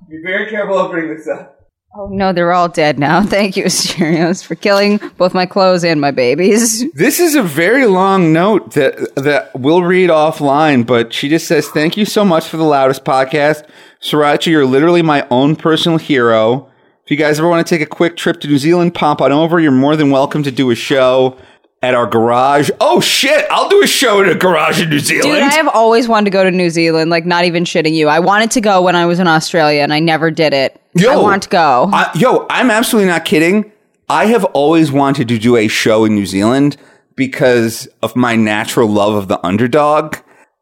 be 0.08 0.20
very 0.24 0.48
careful 0.50 0.76
opening 0.76 1.14
this 1.14 1.28
up. 1.28 1.58
Oh 1.94 2.08
no, 2.08 2.32
they're 2.32 2.52
all 2.52 2.68
dead 2.68 2.98
now. 2.98 3.22
Thank 3.26 3.56
you, 3.56 3.64
Asterios, 3.64 4.42
for 4.42 4.54
killing 4.54 4.98
both 5.18 5.34
my 5.34 5.44
clothes 5.46 5.84
and 5.84 6.00
my 6.00 6.10
babies. 6.10 6.84
This 6.94 7.20
is 7.20 7.34
a 7.34 7.42
very 7.42 7.86
long 7.86 8.32
note 8.32 8.72
that 8.72 9.14
that 9.16 9.50
we'll 9.54 9.82
read 9.82 10.08
offline, 10.08 10.86
but 10.86 11.12
she 11.12 11.28
just 11.28 11.46
says, 11.46 11.68
"Thank 11.68 11.96
you 11.96 12.04
so 12.04 12.24
much 12.24 12.46
for 12.48 12.56
the 12.56 12.64
loudest 12.64 13.04
podcast, 13.04 13.68
Sriracha. 14.00 14.46
You're 14.46 14.66
literally 14.66 15.02
my 15.02 15.26
own 15.30 15.56
personal 15.56 15.98
hero. 15.98 16.70
If 17.04 17.10
you 17.10 17.16
guys 17.16 17.38
ever 17.38 17.48
want 17.48 17.66
to 17.66 17.74
take 17.74 17.82
a 17.82 17.90
quick 17.90 18.16
trip 18.16 18.40
to 18.40 18.48
New 18.48 18.58
Zealand, 18.58 18.94
pop 18.94 19.20
on 19.20 19.32
over. 19.32 19.58
You're 19.58 19.72
more 19.72 19.96
than 19.96 20.10
welcome 20.10 20.42
to 20.44 20.52
do 20.52 20.70
a 20.70 20.74
show 20.74 21.36
at 21.82 21.94
our 21.94 22.06
garage. 22.06 22.70
Oh 22.80 23.00
shit, 23.00 23.44
I'll 23.50 23.68
do 23.68 23.82
a 23.82 23.86
show 23.86 24.22
in 24.22 24.28
a 24.28 24.34
garage 24.34 24.80
in 24.80 24.88
New 24.88 25.00
Zealand. 25.00 25.34
Dude, 25.34 25.42
I 25.42 25.52
have 25.54 25.68
always 25.68 26.08
wanted 26.08 26.26
to 26.26 26.30
go 26.30 26.44
to 26.44 26.50
New 26.50 26.70
Zealand, 26.70 27.10
like 27.10 27.26
not 27.26 27.44
even 27.44 27.64
shitting 27.64 27.92
you. 27.92 28.08
I 28.08 28.20
wanted 28.20 28.52
to 28.52 28.60
go 28.60 28.82
when 28.82 28.94
I 28.94 29.06
was 29.06 29.18
in 29.18 29.26
Australia 29.26 29.82
and 29.82 29.92
I 29.92 29.98
never 29.98 30.30
did 30.30 30.54
it. 30.54 30.80
Yo. 30.94 31.10
I 31.12 31.16
want 31.16 31.42
to 31.42 31.48
go. 31.48 31.90
I- 31.92 32.10
yo, 32.14 32.46
I'm 32.48 32.70
absolutely 32.70 33.08
not 33.10 33.24
kidding. 33.24 33.72
I 34.08 34.26
have 34.26 34.44
always 34.46 34.92
wanted 34.92 35.28
to 35.28 35.38
do 35.38 35.56
a 35.56 35.68
show 35.68 36.04
in 36.04 36.14
New 36.14 36.26
Zealand 36.26 36.76
because 37.16 37.88
of 38.02 38.14
my 38.14 38.36
natural 38.36 38.88
love 38.88 39.14
of 39.14 39.28
the 39.28 39.44
underdog. 39.44 40.16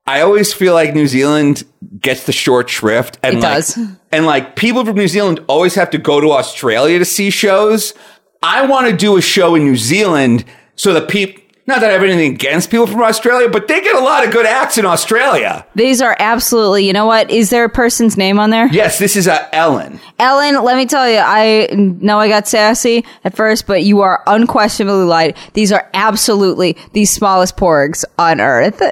I 0.07 0.23
always 0.23 0.53
feel 0.53 0.73
like 0.75 0.95
New 0.95 1.07
Zealand 1.07 1.65
gets 2.01 2.25
the 2.25 2.33
short 2.33 2.69
shrift, 2.69 3.19
and 3.23 3.39
It 3.39 3.43
like, 3.43 3.53
does. 3.55 3.79
and 4.13 4.27
like 4.27 4.57
people 4.57 4.85
from 4.85 4.97
New 4.97 5.09
Zealand 5.09 5.41
always 5.49 5.75
have 5.75 5.91
to 5.91 5.99
go 5.99 6.21
to 6.21 6.33
Australia 6.33 6.99
to 6.99 7.05
see 7.05 7.31
shows. 7.31 7.95
I 8.43 8.67
want 8.67 8.89
to 8.89 8.97
do 8.97 9.17
a 9.17 9.21
show 9.23 9.55
in 9.55 9.65
New 9.65 9.77
Zealand 9.77 10.45
so 10.81 10.95
the 10.95 11.03
people. 11.03 11.43
Not 11.67 11.83
that 11.83 11.91
I 11.91 11.93
have 11.93 12.03
anything 12.03 12.35
against 12.35 12.69
people 12.69 12.89
from 12.89 13.01
Australia, 13.03 13.49
but 13.49 13.69
they 13.69 13.81
get 13.81 13.95
a 13.95 14.01
lot 14.01 14.27
of 14.27 14.33
good 14.33 14.47
acts 14.47 14.77
in 14.77 14.85
Australia. 14.85 15.65
These 15.77 16.03
are 16.03 16.17
absolutely, 16.19 16.85
you 16.85 16.93
know 16.93 17.07
what? 17.07 17.31
Is 17.31 17.51
there 17.51 17.63
a 17.63 17.69
person's 17.69 18.17
name 18.17 18.41
on 18.41 18.51
there? 18.51 18.67
Yes, 18.73 18.99
this 18.99 19.15
is 19.15 19.29
uh, 19.29 19.47
Ellen. 19.53 20.01
Ellen, 20.19 20.65
let 20.65 20.77
me 20.77 20.87
tell 20.87 21.09
you, 21.09 21.19
I 21.19 21.69
know 21.73 22.19
I 22.19 22.29
got 22.29 22.49
sassy 22.49 23.05
at 23.23 23.37
first, 23.37 23.69
but 23.69 23.85
you 23.85 24.01
are 24.01 24.25
unquestionably 24.27 25.05
light. 25.05 25.37
These 25.53 25.71
are 25.71 25.89
absolutely 25.95 26.77
the 26.93 27.05
smallest 27.05 27.57
porgs 27.57 28.05
on 28.19 28.41
earth. 28.41 28.83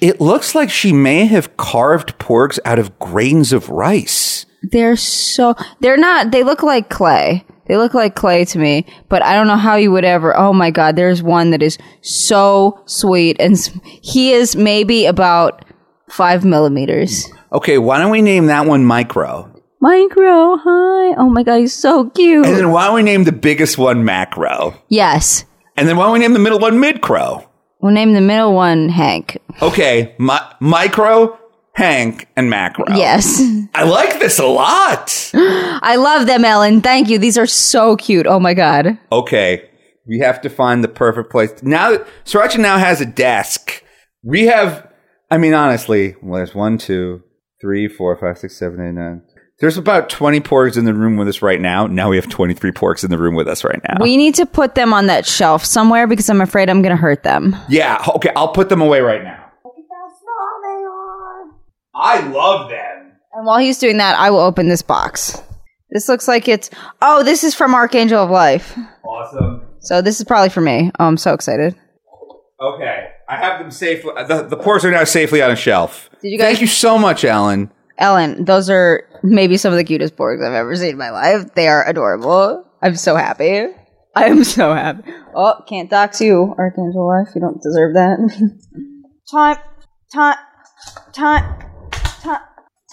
It 0.00 0.20
looks 0.20 0.56
like 0.56 0.70
she 0.70 0.92
may 0.92 1.26
have 1.26 1.56
carved 1.56 2.18
porgs 2.18 2.58
out 2.64 2.80
of 2.80 2.98
grains 2.98 3.52
of 3.52 3.68
rice. 3.68 4.44
They're 4.62 4.96
so, 4.96 5.54
they're 5.78 5.96
not, 5.96 6.32
they 6.32 6.42
look 6.42 6.64
like 6.64 6.88
clay. 6.88 7.44
They 7.66 7.76
look 7.76 7.94
like 7.94 8.14
clay 8.14 8.44
to 8.46 8.58
me, 8.58 8.86
but 9.08 9.22
I 9.22 9.34
don't 9.34 9.46
know 9.46 9.56
how 9.56 9.76
you 9.76 9.92
would 9.92 10.04
ever. 10.04 10.36
Oh 10.36 10.52
my 10.52 10.70
god, 10.70 10.96
there's 10.96 11.22
one 11.22 11.50
that 11.50 11.62
is 11.62 11.78
so 12.00 12.82
sweet, 12.86 13.36
and 13.40 13.56
he 13.84 14.32
is 14.32 14.56
maybe 14.56 15.06
about 15.06 15.64
five 16.08 16.44
millimeters. 16.44 17.26
Okay, 17.52 17.78
why 17.78 17.98
don't 17.98 18.10
we 18.10 18.22
name 18.22 18.46
that 18.46 18.66
one 18.66 18.84
Micro? 18.84 19.48
Micro, 19.80 20.56
hi. 20.56 21.14
Oh 21.18 21.28
my 21.30 21.42
god, 21.42 21.56
he's 21.58 21.74
so 21.74 22.08
cute. 22.10 22.46
And 22.46 22.56
then 22.56 22.70
why 22.70 22.86
don't 22.86 22.94
we 22.94 23.02
name 23.02 23.24
the 23.24 23.32
biggest 23.32 23.78
one 23.78 24.04
Macro? 24.04 24.74
yes. 24.88 25.44
And 25.76 25.88
then 25.88 25.96
why 25.96 26.04
don't 26.04 26.12
we 26.12 26.18
name 26.18 26.34
the 26.34 26.38
middle 26.38 26.58
one 26.58 26.78
Micro? 26.78 27.48
We'll 27.80 27.92
name 27.92 28.12
the 28.12 28.20
middle 28.20 28.52
one 28.54 28.90
Hank. 28.90 29.38
Okay, 29.62 30.14
mi- 30.18 30.36
Micro, 30.60 31.36
Hank, 31.74 32.28
and 32.36 32.50
Macro. 32.50 32.84
Yes. 32.94 33.40
I 33.74 33.84
like 33.84 34.20
this 34.20 34.38
a 34.38 34.46
lot. 34.46 35.30
I 35.34 35.96
love 35.96 36.26
them, 36.26 36.44
Ellen. 36.44 36.80
Thank 36.82 37.08
you. 37.08 37.18
These 37.18 37.38
are 37.38 37.46
so 37.46 37.96
cute. 37.96 38.26
Oh 38.26 38.38
my 38.38 38.54
god. 38.54 38.98
Okay, 39.10 39.68
we 40.06 40.18
have 40.18 40.40
to 40.42 40.50
find 40.50 40.84
the 40.84 40.88
perfect 40.88 41.30
place. 41.30 41.50
Now 41.62 41.92
that 41.92 42.06
Sriracha 42.24 42.58
now 42.58 42.78
has 42.78 43.00
a 43.00 43.06
desk, 43.06 43.82
we 44.22 44.42
have, 44.46 44.86
I 45.30 45.38
mean, 45.38 45.54
honestly, 45.54 46.14
well, 46.22 46.36
there's 46.36 46.54
one, 46.54 46.76
two, 46.76 47.22
three, 47.60 47.88
four, 47.88 48.16
five, 48.18 48.38
six, 48.38 48.58
seven, 48.58 48.80
eight, 48.86 48.92
nine. 48.92 49.22
There's 49.60 49.76
about 49.78 50.10
20 50.10 50.40
porgs 50.40 50.76
in 50.76 50.86
the 50.86 50.92
room 50.94 51.16
with 51.16 51.28
us 51.28 51.40
right 51.40 51.60
now. 51.60 51.86
Now 51.86 52.10
we 52.10 52.16
have 52.16 52.28
23 52.28 52.72
porgs 52.72 53.04
in 53.04 53.10
the 53.10 53.18
room 53.18 53.36
with 53.36 53.46
us 53.46 53.62
right 53.62 53.80
now. 53.88 53.96
We 54.00 54.16
need 54.16 54.34
to 54.34 54.44
put 54.46 54.74
them 54.74 54.92
on 54.92 55.06
that 55.06 55.24
shelf 55.24 55.64
somewhere 55.64 56.08
because 56.08 56.28
I'm 56.28 56.40
afraid 56.40 56.68
I'm 56.68 56.82
going 56.82 56.90
to 56.90 57.00
hurt 57.00 57.22
them. 57.22 57.54
yeah, 57.68 58.02
okay, 58.16 58.30
I'll 58.34 58.48
put 58.52 58.68
them 58.68 58.80
away 58.82 59.00
right 59.02 59.22
now. 59.22 59.41
I 62.02 62.20
love 62.28 62.68
them. 62.68 63.12
And 63.32 63.46
while 63.46 63.58
he's 63.58 63.78
doing 63.78 63.96
that, 63.98 64.18
I 64.18 64.30
will 64.30 64.40
open 64.40 64.68
this 64.68 64.82
box. 64.82 65.40
This 65.90 66.08
looks 66.08 66.26
like 66.26 66.48
it's. 66.48 66.70
Oh, 67.00 67.22
this 67.22 67.44
is 67.44 67.54
from 67.54 67.74
Archangel 67.74 68.22
of 68.22 68.30
Life. 68.30 68.76
Awesome. 69.04 69.62
So 69.80 70.02
this 70.02 70.18
is 70.20 70.24
probably 70.26 70.48
for 70.48 70.60
me. 70.60 70.90
Oh, 70.98 71.06
I'm 71.06 71.16
so 71.16 71.32
excited. 71.32 71.76
Okay, 72.60 73.08
I 73.28 73.36
have 73.36 73.58
them 73.60 73.70
safely. 73.70 74.12
The, 74.28 74.42
the 74.42 74.56
are 74.56 74.90
now 74.90 75.04
safely 75.04 75.42
on 75.42 75.50
a 75.50 75.56
shelf. 75.56 76.08
Did 76.22 76.28
you 76.30 76.38
guys- 76.38 76.48
Thank 76.48 76.60
you 76.60 76.66
so 76.68 76.98
much, 76.98 77.24
Alan. 77.24 77.70
Ellen, 77.98 78.44
those 78.44 78.70
are 78.70 79.04
maybe 79.22 79.56
some 79.56 79.72
of 79.72 79.76
the 79.78 79.84
cutest 79.84 80.16
porgs 80.16 80.44
I've 80.46 80.52
ever 80.54 80.74
seen 80.76 80.90
in 80.90 80.98
my 80.98 81.10
life. 81.10 81.54
They 81.54 81.68
are 81.68 81.86
adorable. 81.88 82.64
I'm 82.82 82.96
so 82.96 83.16
happy. 83.16 83.66
I 84.14 84.26
am 84.26 84.44
so 84.44 84.74
happy. 84.74 85.10
Oh, 85.34 85.60
can't 85.68 85.88
dox 85.90 86.20
you, 86.20 86.54
Archangel 86.58 87.10
of 87.10 87.26
Life. 87.26 87.34
You 87.34 87.40
don't 87.40 87.62
deserve 87.62 87.94
that. 87.94 88.18
time, 89.30 89.56
time, 90.12 90.36
time, 91.12 91.71
time, 92.22 92.40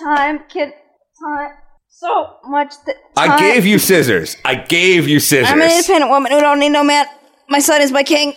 time, 0.01 0.39
kid, 0.49 0.73
time. 1.21 1.51
So 1.89 2.35
much. 2.45 2.73
Th- 2.85 2.97
I 3.17 3.37
gave 3.39 3.65
you 3.65 3.79
scissors. 3.79 4.37
I 4.45 4.55
gave 4.55 5.07
you 5.07 5.19
scissors. 5.19 5.49
I'm 5.51 5.61
an 5.61 5.71
independent 5.71 6.09
woman 6.09 6.31
who 6.31 6.39
don't 6.39 6.59
need 6.59 6.69
no 6.69 6.83
man. 6.83 7.05
My 7.49 7.59
son 7.59 7.81
is 7.81 7.91
my 7.91 8.03
king. 8.03 8.33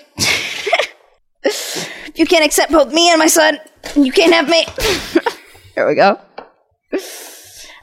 if 1.45 1.93
you 2.19 2.27
can't 2.27 2.45
accept 2.45 2.73
both 2.73 2.93
me 2.93 3.11
and 3.11 3.19
my 3.19 3.27
son, 3.27 3.59
you 3.95 4.11
can't 4.11 4.33
have 4.33 4.49
me. 4.49 4.65
Here 5.75 5.87
we 5.87 5.95
go. 5.95 6.19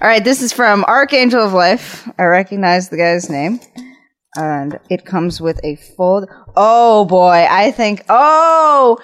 All 0.01 0.07
right, 0.07 0.23
this 0.23 0.41
is 0.41 0.51
from 0.53 0.83
Archangel 0.85 1.45
of 1.45 1.53
Life. 1.53 2.09
I 2.17 2.23
recognize 2.23 2.89
the 2.89 2.97
guy's 2.97 3.29
name. 3.29 3.59
And 4.35 4.79
it 4.89 5.05
comes 5.05 5.41
with 5.41 5.59
a 5.63 5.75
fold. 5.97 6.29
Oh 6.55 7.05
boy, 7.05 7.47
I 7.49 7.71
think. 7.71 8.03
Oh 8.09 8.97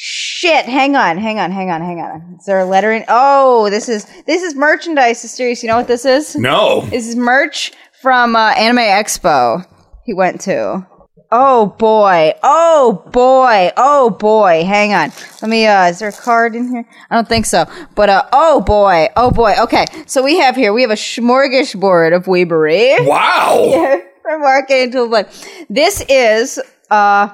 shit! 0.00 0.64
Hang 0.66 0.94
on, 0.94 1.18
hang 1.18 1.40
on, 1.40 1.50
hang 1.50 1.70
on, 1.70 1.82
hang 1.82 1.98
on. 2.00 2.36
Is 2.38 2.46
there 2.46 2.60
a 2.60 2.64
lettering? 2.64 3.04
Oh, 3.08 3.68
this 3.68 3.88
is 3.88 4.06
this 4.26 4.42
is 4.42 4.54
merchandise. 4.54 5.22
Mysterious. 5.24 5.62
You 5.62 5.68
know 5.68 5.76
what 5.76 5.88
this 5.88 6.04
is? 6.04 6.36
no. 6.36 6.82
This 6.82 7.08
is 7.08 7.16
merch 7.16 7.72
from 8.00 8.36
uh, 8.36 8.50
Anime 8.56 8.78
Expo 8.78 9.66
he 10.04 10.14
went 10.14 10.40
to. 10.42 10.86
Oh 11.30 11.66
boy. 11.78 12.32
Oh 12.42 13.04
boy. 13.12 13.70
Oh 13.76 14.08
boy. 14.10 14.64
Hang 14.64 14.94
on. 14.94 15.12
Let 15.42 15.50
me 15.50 15.66
uh 15.66 15.88
is 15.88 15.98
there 15.98 16.08
a 16.08 16.12
card 16.12 16.54
in 16.56 16.68
here? 16.70 16.84
I 17.10 17.16
don't 17.16 17.28
think 17.28 17.44
so. 17.44 17.66
But 17.94 18.08
uh 18.08 18.22
oh 18.32 18.62
boy. 18.62 19.08
Oh 19.16 19.30
boy. 19.30 19.54
Okay. 19.64 19.84
So 20.06 20.22
we 20.22 20.38
have 20.38 20.56
here 20.56 20.72
we 20.72 20.80
have 20.80 20.90
a 20.90 20.94
smorgasbord 20.94 22.16
of 22.16 22.24
weebery 22.24 23.06
Wow. 23.06 24.00
from 24.22 24.42
Archangel 24.42 25.08
Blood. 25.08 25.28
This 25.68 26.02
is 26.08 26.58
uh 26.90 27.28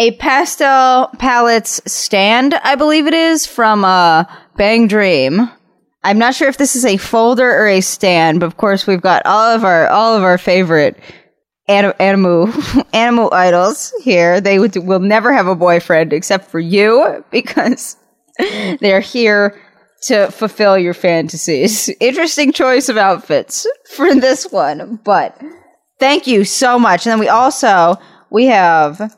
a 0.00 0.12
pastel 0.12 1.10
palettes 1.18 1.82
stand, 1.84 2.54
I 2.54 2.74
believe 2.74 3.06
it 3.06 3.12
is, 3.12 3.44
from 3.46 3.84
uh 3.84 4.24
Bang 4.56 4.88
Dream. 4.88 5.50
I'm 6.02 6.18
not 6.18 6.34
sure 6.34 6.48
if 6.48 6.56
this 6.56 6.74
is 6.74 6.86
a 6.86 6.96
folder 6.96 7.50
or 7.50 7.68
a 7.68 7.82
stand, 7.82 8.40
but 8.40 8.46
of 8.46 8.56
course 8.56 8.86
we've 8.86 9.02
got 9.02 9.26
all 9.26 9.54
of 9.54 9.62
our 9.62 9.88
all 9.88 10.16
of 10.16 10.22
our 10.22 10.38
favorite 10.38 10.98
anim- 11.68 11.92
animal 12.00 12.50
animal 12.94 13.28
idols 13.34 13.92
here. 14.02 14.40
They 14.40 14.58
would, 14.58 14.74
will 14.76 15.00
never 15.00 15.34
have 15.34 15.46
a 15.46 15.54
boyfriend 15.54 16.14
except 16.14 16.50
for 16.50 16.60
you 16.60 17.22
because 17.30 17.98
they're 18.80 19.00
here 19.00 19.60
to 20.04 20.30
fulfill 20.30 20.78
your 20.78 20.94
fantasies. 20.94 21.90
Interesting 22.00 22.54
choice 22.54 22.88
of 22.88 22.96
outfits 22.96 23.66
for 23.94 24.14
this 24.14 24.50
one, 24.50 24.98
but 25.04 25.38
thank 25.98 26.26
you 26.26 26.44
so 26.44 26.78
much. 26.78 27.04
And 27.04 27.12
then 27.12 27.20
we 27.20 27.28
also 27.28 27.96
we 28.30 28.46
have 28.46 29.14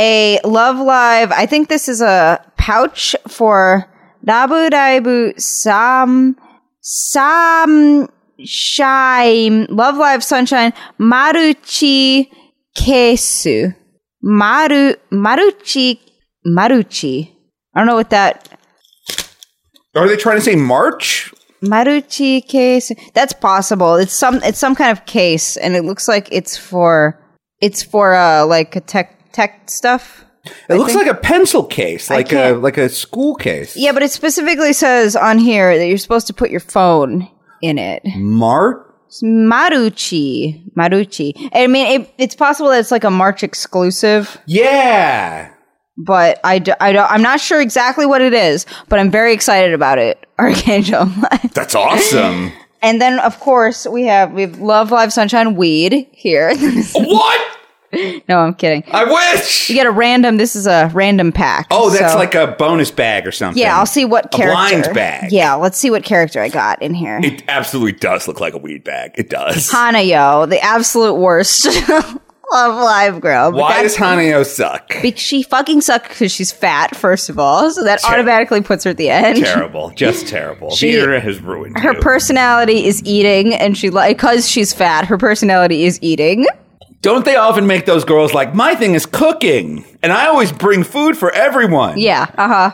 a 0.00 0.40
Love 0.44 0.78
Live. 0.78 1.30
I 1.30 1.44
think 1.44 1.68
this 1.68 1.86
is 1.86 2.00
a 2.00 2.42
pouch 2.56 3.14
for 3.28 3.86
Dabu 4.26 4.70
Daibu 4.70 5.38
Sam 5.38 6.36
Sam 6.80 8.08
Shine 8.42 9.66
Love 9.66 9.96
Live 9.98 10.24
Sunshine 10.24 10.72
Maruchi 10.98 12.30
Kesu 12.78 13.74
Maru 14.22 14.94
Maruchi 15.12 15.98
Maruchi. 16.46 17.30
I 17.74 17.80
don't 17.80 17.86
know 17.86 17.94
what 17.94 18.08
that 18.10 18.48
Are 19.94 20.08
they 20.08 20.16
trying 20.16 20.38
to 20.38 20.42
say 20.42 20.56
March? 20.56 21.30
Maruchi 21.62 22.46
case. 22.48 22.90
That's 23.12 23.34
possible. 23.34 23.96
It's 23.96 24.14
some 24.14 24.36
it's 24.42 24.58
some 24.58 24.74
kind 24.74 24.96
of 24.96 25.04
case 25.04 25.58
and 25.58 25.76
it 25.76 25.84
looks 25.84 26.08
like 26.08 26.26
it's 26.32 26.56
for 26.56 27.20
it's 27.60 27.82
for 27.82 28.14
uh 28.14 28.46
like 28.46 28.74
a 28.76 28.80
tech 28.80 29.19
tech 29.32 29.70
stuff. 29.70 30.24
It 30.70 30.74
looks 30.76 30.94
like 30.94 31.06
a 31.06 31.14
pencil 31.14 31.64
case, 31.64 32.08
like 32.08 32.32
a 32.32 32.52
like 32.52 32.78
a 32.78 32.88
school 32.88 33.34
case. 33.34 33.76
Yeah, 33.76 33.92
but 33.92 34.02
it 34.02 34.10
specifically 34.10 34.72
says 34.72 35.14
on 35.14 35.38
here 35.38 35.76
that 35.76 35.86
you're 35.86 35.98
supposed 35.98 36.26
to 36.28 36.32
put 36.32 36.50
your 36.50 36.60
phone 36.60 37.28
in 37.60 37.76
it. 37.78 38.02
Mart. 38.16 38.86
It's 39.06 39.22
Marucci, 39.22 40.62
Maruchi. 40.74 41.50
I 41.52 41.66
mean, 41.66 42.00
it, 42.02 42.14
it's 42.16 42.34
possible 42.36 42.70
that 42.70 42.78
it's 42.78 42.92
like 42.92 43.02
a 43.04 43.10
March 43.10 43.42
exclusive, 43.42 44.38
Yeah. 44.46 45.52
but 45.96 46.38
I, 46.44 46.60
don't, 46.60 46.76
I'm 46.80 47.20
not 47.20 47.40
sure 47.40 47.60
exactly 47.60 48.06
what 48.06 48.22
it 48.22 48.32
is, 48.32 48.66
but 48.88 49.00
I'm 49.00 49.10
very 49.10 49.32
excited 49.34 49.74
about 49.74 49.98
it. 49.98 50.24
Archangel. 50.38 51.06
That's 51.54 51.74
awesome. 51.74 52.52
and 52.82 53.00
then, 53.00 53.18
of 53.18 53.40
course, 53.40 53.84
we 53.84 54.04
have, 54.04 54.32
we 54.32 54.42
have 54.42 54.60
Love 54.60 54.92
Live 54.92 55.12
Sunshine 55.12 55.56
Weed 55.56 56.06
here. 56.12 56.54
what? 56.94 57.58
No, 58.28 58.38
I'm 58.38 58.54
kidding. 58.54 58.84
I 58.92 59.04
wish. 59.04 59.68
You 59.68 59.74
get 59.74 59.86
a 59.86 59.90
random, 59.90 60.36
this 60.36 60.54
is 60.54 60.66
a 60.66 60.90
random 60.94 61.32
pack. 61.32 61.66
Oh, 61.70 61.90
that's 61.90 62.12
so- 62.12 62.18
like 62.18 62.34
a 62.34 62.48
bonus 62.58 62.90
bag 62.90 63.26
or 63.26 63.32
something. 63.32 63.60
Yeah, 63.60 63.76
I'll 63.78 63.86
see 63.86 64.04
what 64.04 64.26
A 64.26 64.28
character. 64.28 64.54
blind 64.80 64.94
bag. 64.94 65.32
Yeah, 65.32 65.54
let's 65.54 65.76
see 65.78 65.90
what 65.90 66.04
character 66.04 66.40
I 66.40 66.48
got 66.48 66.80
in 66.82 66.94
here. 66.94 67.18
It 67.22 67.42
absolutely 67.48 67.92
does 67.98 68.28
look 68.28 68.40
like 68.40 68.54
a 68.54 68.58
weed 68.58 68.84
bag. 68.84 69.12
It 69.16 69.28
does. 69.30 69.70
Hanayo, 69.70 70.48
the 70.48 70.60
absolute 70.60 71.14
worst 71.14 71.66
of 72.52 72.74
Live 72.74 73.20
girl. 73.20 73.52
But 73.52 73.60
Why 73.60 73.82
does 73.82 73.96
Hanayo 73.96 74.44
suck? 74.44 74.92
Be- 75.02 75.14
she 75.16 75.42
fucking 75.42 75.80
sucks 75.82 76.08
because 76.08 76.32
she's 76.32 76.50
fat, 76.52 76.96
first 76.96 77.28
of 77.28 77.38
all, 77.38 77.70
so 77.70 77.84
that 77.84 78.00
Ter- 78.02 78.08
automatically 78.12 78.60
puts 78.60 78.84
her 78.84 78.90
at 78.90 78.96
the 78.96 79.08
end. 79.10 79.38
terrible. 79.44 79.90
Just 79.90 80.26
terrible. 80.28 80.70
She- 80.70 80.92
the 80.92 80.98
internet 80.98 81.22
has 81.24 81.40
ruined 81.40 81.78
Her 81.78 81.92
you. 81.94 82.00
personality 82.00 82.86
is 82.86 83.02
eating, 83.04 83.54
and 83.54 83.76
she 83.76 83.90
like 83.90 84.16
because 84.16 84.48
she's 84.48 84.72
fat. 84.72 85.06
Her 85.06 85.18
personality 85.18 85.84
is 85.84 85.98
eating. 86.02 86.46
Don't 87.02 87.24
they 87.24 87.36
often 87.36 87.66
make 87.66 87.86
those 87.86 88.04
girls 88.04 88.34
like, 88.34 88.54
my 88.54 88.74
thing 88.74 88.94
is 88.94 89.06
cooking, 89.06 89.84
and 90.02 90.12
I 90.12 90.26
always 90.26 90.52
bring 90.52 90.84
food 90.84 91.16
for 91.16 91.30
everyone? 91.32 91.98
Yeah, 91.98 92.26
uh 92.36 92.48
huh. 92.48 92.70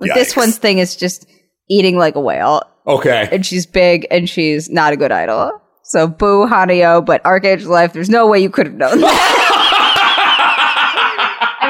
This 0.00 0.36
one's 0.36 0.58
thing 0.58 0.78
is 0.78 0.94
just 0.96 1.26
eating 1.68 1.96
like 1.96 2.14
a 2.14 2.20
whale, 2.20 2.62
Okay. 2.86 3.28
and 3.32 3.44
she's 3.44 3.66
big, 3.66 4.06
and 4.10 4.28
she's 4.28 4.70
not 4.70 4.92
a 4.92 4.96
good 4.96 5.10
idol. 5.10 5.60
So 5.82 6.06
boo 6.06 6.46
Hanayo, 6.46 7.04
but 7.04 7.24
Archangel 7.26 7.70
Life. 7.72 7.92
There's 7.92 8.08
no 8.08 8.26
way 8.26 8.38
you 8.40 8.48
could 8.50 8.66
have 8.66 8.74
known 8.76 9.00
that. 9.00 9.30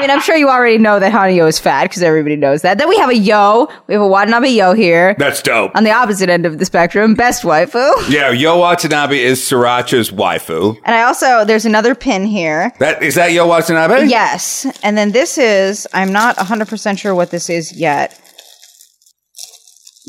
Mean, 0.05 0.11
I'm 0.11 0.21
sure 0.21 0.35
you 0.35 0.49
already 0.49 0.77
know 0.77 0.99
that 0.99 1.11
Hanayo 1.11 1.47
is 1.47 1.57
fat 1.57 1.85
because 1.85 2.03
everybody 2.03 2.35
knows 2.35 2.61
that. 2.61 2.77
Then 2.77 2.87
we 2.87 2.95
have 2.97 3.09
a 3.09 3.15
Yo. 3.15 3.67
We 3.87 3.95
have 3.95 4.03
a 4.03 4.07
Watanabe 4.07 4.49
Yo 4.49 4.73
here. 4.73 5.15
That's 5.17 5.41
dope. 5.41 5.75
on 5.75 5.83
the 5.83 5.89
opposite 5.91 6.29
end 6.29 6.45
of 6.45 6.59
the 6.59 6.65
spectrum, 6.65 7.15
best 7.15 7.41
waifu. 7.41 8.07
yeah, 8.07 8.29
Yo 8.29 8.59
Watanabe 8.59 9.19
is 9.19 9.39
Sriracha's 9.39 10.11
waifu. 10.11 10.77
And 10.85 10.93
I 10.93 11.01
also 11.03 11.43
there's 11.43 11.65
another 11.65 11.95
pin 11.95 12.23
here. 12.25 12.71
That 12.77 13.01
is 13.01 13.15
that 13.15 13.31
Yo 13.31 13.47
Watanabe? 13.47 14.05
Yes. 14.05 14.67
And 14.83 14.95
then 14.95 15.11
this 15.11 15.39
is 15.39 15.87
I'm 15.91 16.11
not 16.11 16.37
100% 16.37 16.99
sure 16.99 17.15
what 17.15 17.31
this 17.31 17.49
is 17.49 17.73
yet. 17.73 18.11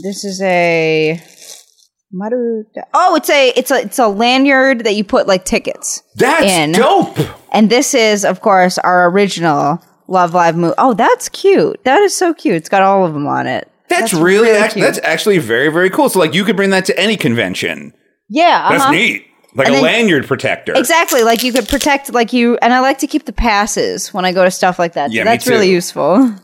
This 0.02 0.24
is 0.24 0.42
a 0.42 1.22
Maruta. 2.16 2.82
Oh, 2.94 3.14
it's 3.16 3.28
a 3.30 3.52
it's 3.56 3.70
a 3.70 3.82
it's 3.82 3.98
a 3.98 4.08
lanyard 4.08 4.84
that 4.84 4.94
you 4.94 5.04
put 5.04 5.26
like 5.26 5.44
tickets. 5.44 6.02
That's 6.14 6.44
in. 6.44 6.72
dope. 6.72 7.18
And 7.52 7.70
this 7.70 7.94
is, 7.94 8.24
of 8.24 8.40
course, 8.40 8.78
our 8.78 9.08
original 9.10 9.82
Love 10.08 10.34
Live 10.34 10.56
movie. 10.56 10.74
Oh, 10.78 10.94
that's 10.94 11.28
cute. 11.28 11.82
That 11.84 12.00
is 12.02 12.16
so 12.16 12.32
cute. 12.34 12.56
It's 12.56 12.68
got 12.68 12.82
all 12.82 13.04
of 13.04 13.12
them 13.12 13.26
on 13.26 13.46
it. 13.46 13.70
That's, 13.88 14.12
really, 14.12 14.48
really 14.48 14.68
cute. 14.68 14.84
that's 14.84 14.98
actually 15.04 15.38
very 15.38 15.68
very 15.70 15.90
cool. 15.90 16.08
So 16.08 16.18
like 16.18 16.34
you 16.34 16.44
could 16.44 16.56
bring 16.56 16.70
that 16.70 16.84
to 16.86 16.98
any 16.98 17.16
convention. 17.16 17.92
Yeah, 18.28 18.68
That's 18.70 18.82
uh-huh. 18.82 18.92
neat. 18.92 19.26
Like 19.54 19.68
And 19.68 19.76
a 19.76 19.78
then- 19.78 19.84
lanyard 19.84 20.26
protector. 20.26 20.74
Exactly. 20.74 21.22
Like 21.22 21.42
you 21.42 21.52
could 21.52 21.68
protect, 21.68 22.12
like 22.12 22.32
you, 22.32 22.58
and 22.60 22.74
I 22.74 22.80
like 22.80 22.98
to 22.98 23.06
keep 23.06 23.24
the 23.24 23.32
passes 23.32 24.12
when 24.12 24.24
I 24.24 24.32
go 24.32 24.44
to 24.44 24.50
stuff 24.50 24.78
like 24.78 24.94
that. 24.94 25.10
So 25.10 25.14
Yeah, 25.14 25.22
me 25.22 25.30
that's 25.30 25.46
really 25.46 25.70
useful. 25.70 26.34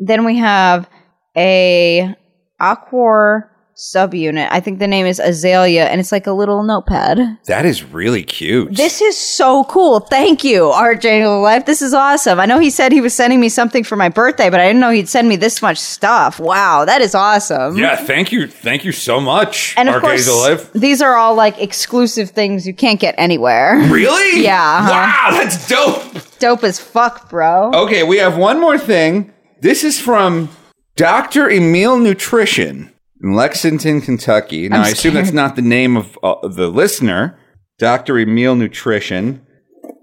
Then 0.00 0.24
we 0.24 0.38
have 0.38 0.88
a 1.36 2.14
Aqours 2.60 3.44
subunit. 3.76 4.48
I 4.50 4.60
think 4.60 4.78
the 4.78 4.86
name 4.86 5.06
is 5.06 5.18
Azalea, 5.18 5.86
and 5.86 6.00
it's 6.00 6.12
like 6.12 6.26
a 6.26 6.32
little 6.32 6.62
notepad. 6.62 7.38
That 7.46 7.64
is 7.64 7.82
really 7.82 8.22
cute. 8.22 8.76
This 8.76 9.00
is 9.00 9.16
so 9.18 9.64
cool. 9.64 10.00
Thank 10.00 10.44
you, 10.44 10.70
Archangel 10.70 11.40
Life. 11.42 11.66
This 11.66 11.82
is 11.82 11.94
awesome. 11.94 12.38
I 12.38 12.46
know 12.46 12.58
he 12.58 12.70
said 12.70 12.92
he 12.92 13.00
was 13.00 13.14
sending 13.14 13.40
me 13.40 13.48
something 13.48 13.84
for 13.84 13.96
my 13.96 14.08
birthday, 14.08 14.50
but 14.50 14.60
I 14.60 14.66
didn't 14.66 14.80
know 14.80 14.90
he'd 14.90 15.08
send 15.08 15.28
me 15.28 15.36
this 15.36 15.62
much 15.62 15.78
stuff. 15.78 16.38
Wow, 16.38 16.84
that 16.84 17.00
is 17.00 17.14
awesome. 17.14 17.76
yeah, 17.76 17.96
thank 17.96 18.30
you, 18.32 18.46
thank 18.46 18.84
you 18.84 18.92
so 18.92 19.20
much. 19.20 19.74
And 19.76 19.88
of 19.88 19.96
Arcades 19.96 20.28
course, 20.28 20.62
Alive. 20.62 20.70
these 20.74 21.00
are 21.02 21.16
all 21.16 21.34
like 21.34 21.60
exclusive 21.60 22.30
things 22.30 22.66
you 22.66 22.74
can't 22.74 23.00
get 23.00 23.14
anywhere. 23.18 23.76
Really? 23.88 24.22
Yeah, 24.42 24.60
uh-huh. 24.60 24.90
Wow, 24.90 25.38
that's 25.38 25.68
dope. 25.68 26.38
Dope 26.38 26.64
as 26.64 26.80
fuck, 26.80 27.28
bro. 27.30 27.70
Okay, 27.72 28.02
we 28.02 28.16
have 28.16 28.36
one 28.36 28.60
more 28.60 28.76
thing. 28.78 29.32
This 29.60 29.84
is 29.84 30.00
from 30.00 30.48
Dr. 30.96 31.48
Emil 31.48 31.98
Nutrition 31.98 32.91
in 33.22 33.32
Lexington, 33.32 34.00
Kentucky. 34.00 34.68
Now, 34.68 34.78
I'm 34.78 34.84
I 34.84 34.88
assume 34.90 35.14
that's 35.14 35.32
not 35.32 35.56
the 35.56 35.62
name 35.62 35.96
of 35.96 36.18
uh, 36.22 36.46
the 36.48 36.68
listener. 36.68 37.38
Dr. 37.78 38.18
Emil 38.18 38.56
Nutrition. 38.56 39.46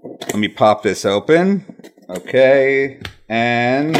Let 0.02 0.36
me 0.36 0.48
pop 0.48 0.82
this 0.82 1.04
open. 1.04 1.64
Okay, 2.08 3.00
and. 3.28 3.96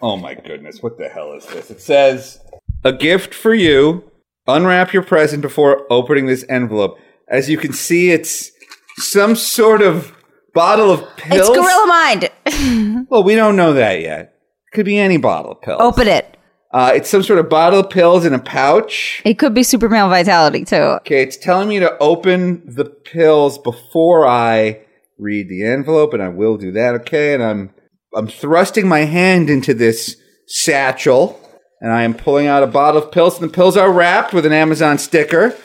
Oh 0.00 0.16
my 0.16 0.34
goodness, 0.34 0.82
what 0.82 0.98
the 0.98 1.08
hell 1.08 1.32
is 1.32 1.46
this? 1.46 1.70
It 1.70 1.80
says, 1.80 2.40
A 2.84 2.92
gift 2.92 3.34
for 3.34 3.54
you. 3.54 4.10
Unwrap 4.46 4.92
your 4.92 5.02
present 5.02 5.42
before 5.42 5.86
opening 5.90 6.26
this 6.26 6.44
envelope. 6.48 6.98
As 7.28 7.50
you 7.50 7.58
can 7.58 7.72
see, 7.72 8.10
it's 8.10 8.52
some 8.96 9.34
sort 9.36 9.82
of 9.82 10.16
bottle 10.54 10.90
of 10.90 11.00
pills. 11.16 11.48
It's 11.48 11.58
Gorilla 11.58 11.86
Mind. 11.86 13.06
Well, 13.10 13.22
we 13.22 13.34
don't 13.34 13.56
know 13.56 13.74
that 13.74 14.00
yet. 14.00 14.34
Could 14.72 14.86
be 14.86 14.98
any 14.98 15.16
bottle 15.16 15.52
of 15.52 15.62
pills. 15.62 15.80
Open 15.80 16.08
it. 16.08 16.37
Uh, 16.70 16.92
it's 16.94 17.08
some 17.08 17.22
sort 17.22 17.38
of 17.38 17.48
bottle 17.48 17.80
of 17.80 17.90
pills 17.90 18.26
in 18.26 18.34
a 18.34 18.38
pouch. 18.38 19.22
It 19.24 19.38
could 19.38 19.54
be 19.54 19.62
super 19.62 19.88
male 19.88 20.08
vitality 20.08 20.64
too. 20.64 20.76
Okay, 20.76 21.22
it's 21.22 21.36
telling 21.36 21.68
me 21.68 21.78
to 21.78 21.96
open 21.98 22.62
the 22.66 22.84
pills 22.84 23.58
before 23.58 24.26
I 24.26 24.80
read 25.18 25.48
the 25.48 25.64
envelope, 25.64 26.12
and 26.12 26.22
I 26.22 26.28
will 26.28 26.56
do 26.56 26.72
that. 26.72 26.94
Okay, 26.96 27.32
and 27.34 27.42
I'm 27.42 27.70
I'm 28.14 28.28
thrusting 28.28 28.86
my 28.86 29.00
hand 29.00 29.48
into 29.48 29.72
this 29.72 30.16
satchel, 30.46 31.40
and 31.80 31.92
I 31.92 32.02
am 32.02 32.14
pulling 32.14 32.46
out 32.46 32.62
a 32.62 32.66
bottle 32.66 33.02
of 33.02 33.12
pills, 33.12 33.40
and 33.40 33.48
the 33.48 33.54
pills 33.54 33.76
are 33.76 33.92
wrapped 33.92 34.34
with 34.34 34.44
an 34.44 34.52
Amazon 34.52 34.98
sticker. 34.98 35.56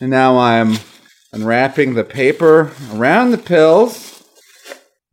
And 0.00 0.10
now 0.10 0.38
I'm 0.38 0.78
unwrapping 1.32 1.94
the 1.94 2.04
paper 2.04 2.72
around 2.92 3.30
the 3.30 3.38
pills. 3.38 4.24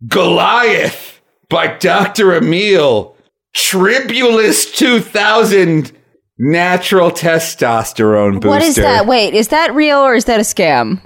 Goliath 0.07 1.21
by 1.49 1.77
Dr. 1.77 2.35
Emil. 2.35 3.15
Tribulus 3.55 4.71
2000 4.75 5.91
natural 6.37 7.11
testosterone 7.11 8.35
booster. 8.35 8.47
What 8.47 8.61
is 8.61 8.75
that? 8.75 9.05
Wait, 9.05 9.33
is 9.33 9.49
that 9.49 9.73
real 9.75 9.99
or 9.99 10.15
is 10.15 10.25
that 10.25 10.39
a 10.39 10.43
scam? 10.43 11.01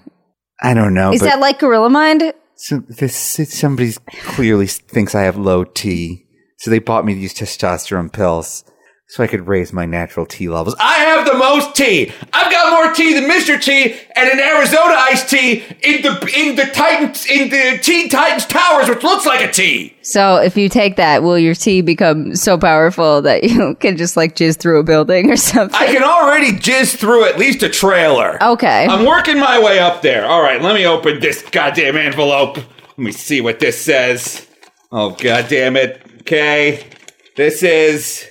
I 0.62 0.74
don't 0.74 0.94
know. 0.94 1.12
Is 1.12 1.22
that 1.22 1.40
like 1.40 1.60
Gorilla 1.60 1.90
Mind? 1.90 2.34
so 2.56 2.78
this 2.88 3.16
somebody 3.50 3.92
clearly 4.22 4.68
thinks 4.68 5.16
I 5.16 5.24
have 5.24 5.36
low 5.38 5.66
T, 5.66 6.26
so 6.60 6.72
they 6.72 6.80
bought 6.80 7.06
me 7.06 7.14
these 7.14 7.34
testosterone 7.34 8.12
pills 8.12 8.64
so 9.08 9.24
I 9.24 9.28
could 9.28 9.48
raise 9.48 9.72
my 9.72 9.86
natural 9.86 10.26
T 10.26 10.50
levels. 10.50 10.76
I 10.80 10.94
have 10.96 11.26
the 11.28 11.36
most 11.36 11.76
T. 11.76 12.12
I've 12.32 12.52
got 12.52 12.72
more 12.72 12.94
T 12.94 13.14
than 13.14 13.30
Mr. 13.30 13.62
T 13.62 13.94
and 14.16 14.30
an 14.30 14.40
Arizona 14.40 14.96
iced 14.98 15.30
tea 15.30 15.64
in 15.84 16.02
the 16.02 16.34
in 16.36 16.56
the 16.56 16.66
Titans 16.74 17.26
in 17.28 17.50
the 17.50 17.80
Teen 17.84 18.10
Titans 18.10 18.46
Towers, 18.48 18.90
which 18.90 19.04
looks 19.04 19.26
like 19.26 19.42
a 19.48 19.52
T. 19.52 19.96
So 20.02 20.38
if 20.38 20.58
you 20.58 20.68
take 20.68 20.96
that, 20.96 21.22
will 21.22 21.38
your 21.38 21.54
tea 21.54 21.82
become 21.82 22.36
so 22.36 22.58
powerful 22.58 23.22
that 23.22 23.44
you 23.44 23.76
can 23.80 23.98
just 23.98 24.18
like 24.18 24.36
jizz 24.36 24.58
through 24.58 24.80
a 24.80 24.84
building 24.84 25.30
or 25.30 25.38
something? 25.38 25.80
I 25.80 25.88
can 25.88 26.04
already 26.04 26.52
jizz 26.54 26.96
through 26.98 27.26
at 27.26 27.38
least 27.38 27.62
a 27.62 27.70
trailer. 27.70 28.42
okay. 28.44 28.88
I'm 28.88 29.06
working 29.06 29.38
my 29.40 29.60
way 29.62 29.80
up 29.80 30.02
there. 30.02 30.26
All 30.26 30.42
right, 30.42 30.62
let 30.62 30.74
me 30.74 30.88
open 30.88 31.20
this 31.20 31.44
goddamn 31.52 31.98
envelope. 31.98 32.58
Let 32.58 32.98
me 32.98 33.12
see 33.12 33.42
what 33.42 33.60
this 33.60 33.80
says. 33.80 34.48
Oh, 34.92 35.12
goddamn 35.12 35.76
it. 35.76 36.02
Okay. 36.22 36.86
This 37.36 37.64
is. 37.64 38.30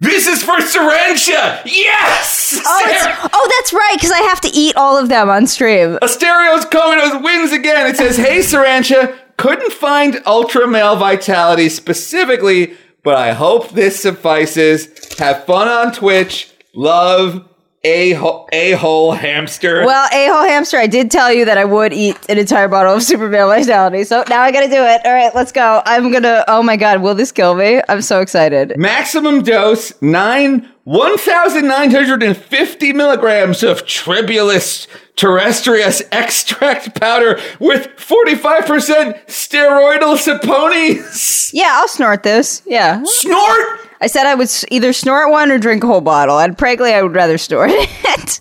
This 0.00 0.28
is 0.28 0.44
for 0.44 0.58
Sirancha! 0.58 1.62
Yes! 1.64 2.60
oh, 2.64 3.30
oh, 3.32 3.48
that's 3.58 3.72
right, 3.72 3.94
because 3.96 4.12
I 4.12 4.20
have 4.20 4.40
to 4.42 4.48
eat 4.48 4.76
all 4.76 4.96
of 4.96 5.08
them 5.08 5.28
on 5.28 5.48
stream. 5.48 5.98
Asterios 6.02 6.62
Kokkinos 6.70 7.22
wins 7.22 7.50
again. 7.52 7.86
It 7.88 7.96
says, 7.96 8.16
Hey, 8.16 8.38
Sirancha, 8.38 9.18
couldn't 9.38 9.72
find 9.72 10.22
Ultra 10.24 10.68
Male 10.68 10.94
Vitality 10.96 11.68
specifically, 11.68 12.76
but 13.02 13.16
I 13.16 13.32
hope 13.32 13.70
this 13.70 14.00
suffices. 14.00 14.88
Have 15.18 15.44
fun 15.44 15.66
on 15.66 15.92
Twitch. 15.92 16.52
Love, 16.74 17.47
a 17.84 18.12
hole 18.12 19.12
hamster. 19.12 19.84
Well, 19.84 20.08
a 20.12 20.32
hole 20.32 20.46
hamster, 20.46 20.78
I 20.78 20.86
did 20.86 21.10
tell 21.10 21.32
you 21.32 21.44
that 21.44 21.58
I 21.58 21.64
would 21.64 21.92
eat 21.92 22.16
an 22.28 22.38
entire 22.38 22.68
bottle 22.68 22.94
of 22.94 23.02
super 23.02 23.28
male 23.28 23.48
vitality, 23.48 24.04
so 24.04 24.24
now 24.28 24.42
I 24.42 24.50
gotta 24.50 24.68
do 24.68 24.82
it. 24.82 25.00
All 25.04 25.12
right, 25.12 25.34
let's 25.34 25.52
go. 25.52 25.82
I'm 25.86 26.10
gonna. 26.10 26.44
Oh 26.48 26.62
my 26.62 26.76
god, 26.76 27.02
will 27.02 27.14
this 27.14 27.32
kill 27.32 27.54
me? 27.54 27.80
I'm 27.88 28.02
so 28.02 28.20
excited. 28.20 28.76
Maximum 28.76 29.42
dose 29.42 29.92
nine 30.02 30.68
one 30.84 31.18
thousand 31.18 31.68
nine 31.68 31.90
hundred 31.90 32.22
and 32.22 32.36
fifty 32.36 32.92
milligrams 32.92 33.62
of 33.62 33.84
Tribulus 33.84 34.88
terrestris 35.16 36.02
extract 36.12 36.98
powder 37.00 37.40
with 37.60 37.86
forty 37.98 38.34
five 38.34 38.66
percent 38.66 39.16
steroidal 39.26 40.16
saponins. 40.16 41.50
Yeah, 41.52 41.70
I'll 41.74 41.88
snort 41.88 42.22
this. 42.22 42.62
Yeah. 42.66 43.02
Snort. 43.04 43.87
I 44.00 44.06
said 44.06 44.26
I 44.26 44.34
would 44.34 44.48
either 44.70 44.92
snort 44.92 45.30
one 45.30 45.50
or 45.50 45.58
drink 45.58 45.82
a 45.84 45.86
whole 45.86 46.00
bottle. 46.00 46.38
And 46.38 46.56
frankly, 46.58 46.92
I 46.92 47.02
would 47.02 47.14
rather 47.14 47.38
snort 47.38 47.70
it. 47.72 48.40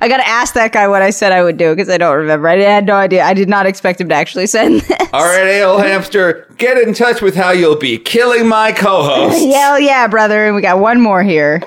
I 0.00 0.08
gotta 0.08 0.26
ask 0.26 0.54
that 0.54 0.72
guy 0.72 0.88
what 0.88 1.02
I 1.02 1.10
said 1.10 1.32
I 1.32 1.42
would 1.42 1.56
do 1.56 1.74
because 1.74 1.88
I 1.88 1.98
don't 1.98 2.16
remember. 2.16 2.48
I 2.48 2.58
had 2.58 2.86
no 2.86 2.94
idea. 2.94 3.24
I 3.24 3.34
did 3.34 3.48
not 3.48 3.66
expect 3.66 4.00
him 4.00 4.08
to 4.10 4.14
actually 4.14 4.46
send 4.46 4.80
this. 4.82 5.08
All 5.12 5.24
right, 5.24 5.46
ale 5.46 5.78
hamster, 5.78 6.46
get 6.58 6.78
in 6.78 6.94
touch 6.94 7.20
with 7.22 7.34
how 7.34 7.50
you'll 7.50 7.76
be 7.76 7.98
killing 7.98 8.46
my 8.48 8.72
co-host. 8.72 9.38
Hell 9.54 9.78
yeah, 9.80 10.06
brother. 10.06 10.46
And 10.46 10.54
we 10.56 10.62
got 10.62 10.78
one 10.78 11.00
more 11.00 11.22
here. 11.22 11.60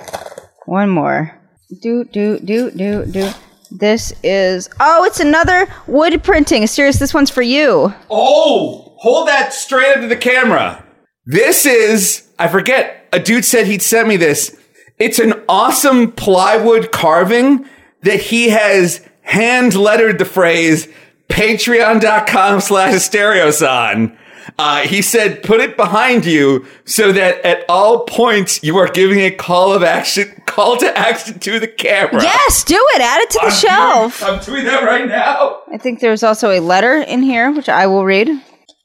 One 0.65 0.89
more. 0.89 1.35
Do, 1.81 2.03
do, 2.05 2.39
do, 2.39 2.71
do, 2.71 3.05
do. 3.05 3.29
This 3.71 4.13
is. 4.23 4.69
Oh, 4.79 5.03
it's 5.03 5.19
another 5.19 5.67
wood 5.87 6.23
printing. 6.23 6.65
Serious, 6.67 6.97
this 6.97 7.13
one's 7.13 7.29
for 7.29 7.43
you. 7.43 7.93
Oh, 8.09 8.95
hold 8.97 9.27
that 9.27 9.53
straight 9.53 9.95
into 9.95 10.07
the 10.07 10.17
camera. 10.17 10.83
This 11.25 11.65
is, 11.67 12.27
I 12.39 12.47
forget, 12.47 12.98
a 13.11 13.19
dude 13.19 13.45
said 13.45 13.67
he'd 13.67 13.81
sent 13.81 14.07
me 14.07 14.17
this. 14.17 14.55
It's 14.97 15.19
an 15.19 15.33
awesome 15.47 16.11
plywood 16.11 16.91
carving 16.91 17.65
that 18.01 18.19
he 18.19 18.49
has 18.49 19.05
hand 19.21 19.75
lettered 19.75 20.17
the 20.19 20.25
phrase 20.25 20.87
patreon.com 21.29 22.59
slash 22.59 22.93
asterios 22.93 23.67
on. 23.67 24.17
Uh, 24.57 24.79
he 24.81 25.01
said, 25.01 25.43
put 25.43 25.61
it 25.61 25.77
behind 25.77 26.25
you 26.25 26.65
so 26.83 27.11
that 27.11 27.39
at 27.45 27.63
all 27.69 28.03
points 28.05 28.61
you 28.63 28.77
are 28.77 28.89
giving 28.89 29.19
a 29.19 29.29
call 29.31 29.71
of 29.73 29.83
action, 29.83 30.41
call 30.47 30.75
to 30.75 30.97
action 30.97 31.37
to 31.39 31.59
the 31.59 31.67
camera. 31.67 32.21
Yes, 32.21 32.63
do 32.63 32.75
it. 32.95 33.01
Add 33.01 33.21
it 33.21 33.29
to 33.29 33.39
the 33.41 33.45
I'm 33.45 33.51
shelf. 33.51 34.19
Doing, 34.19 34.31
I'm 34.33 34.43
doing 34.43 34.65
that 34.65 34.83
right 34.83 35.07
now. 35.07 35.61
I 35.71 35.77
think 35.77 35.99
there's 35.99 36.23
also 36.23 36.49
a 36.49 36.59
letter 36.59 36.95
in 36.95 37.21
here, 37.21 37.51
which 37.51 37.69
I 37.69 37.85
will 37.87 38.05
read. 38.05 38.27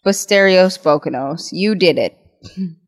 Basterios 0.05 0.79
Bokanos. 0.79 1.49
You 1.51 1.75
did 1.75 1.99
it. 1.99 2.17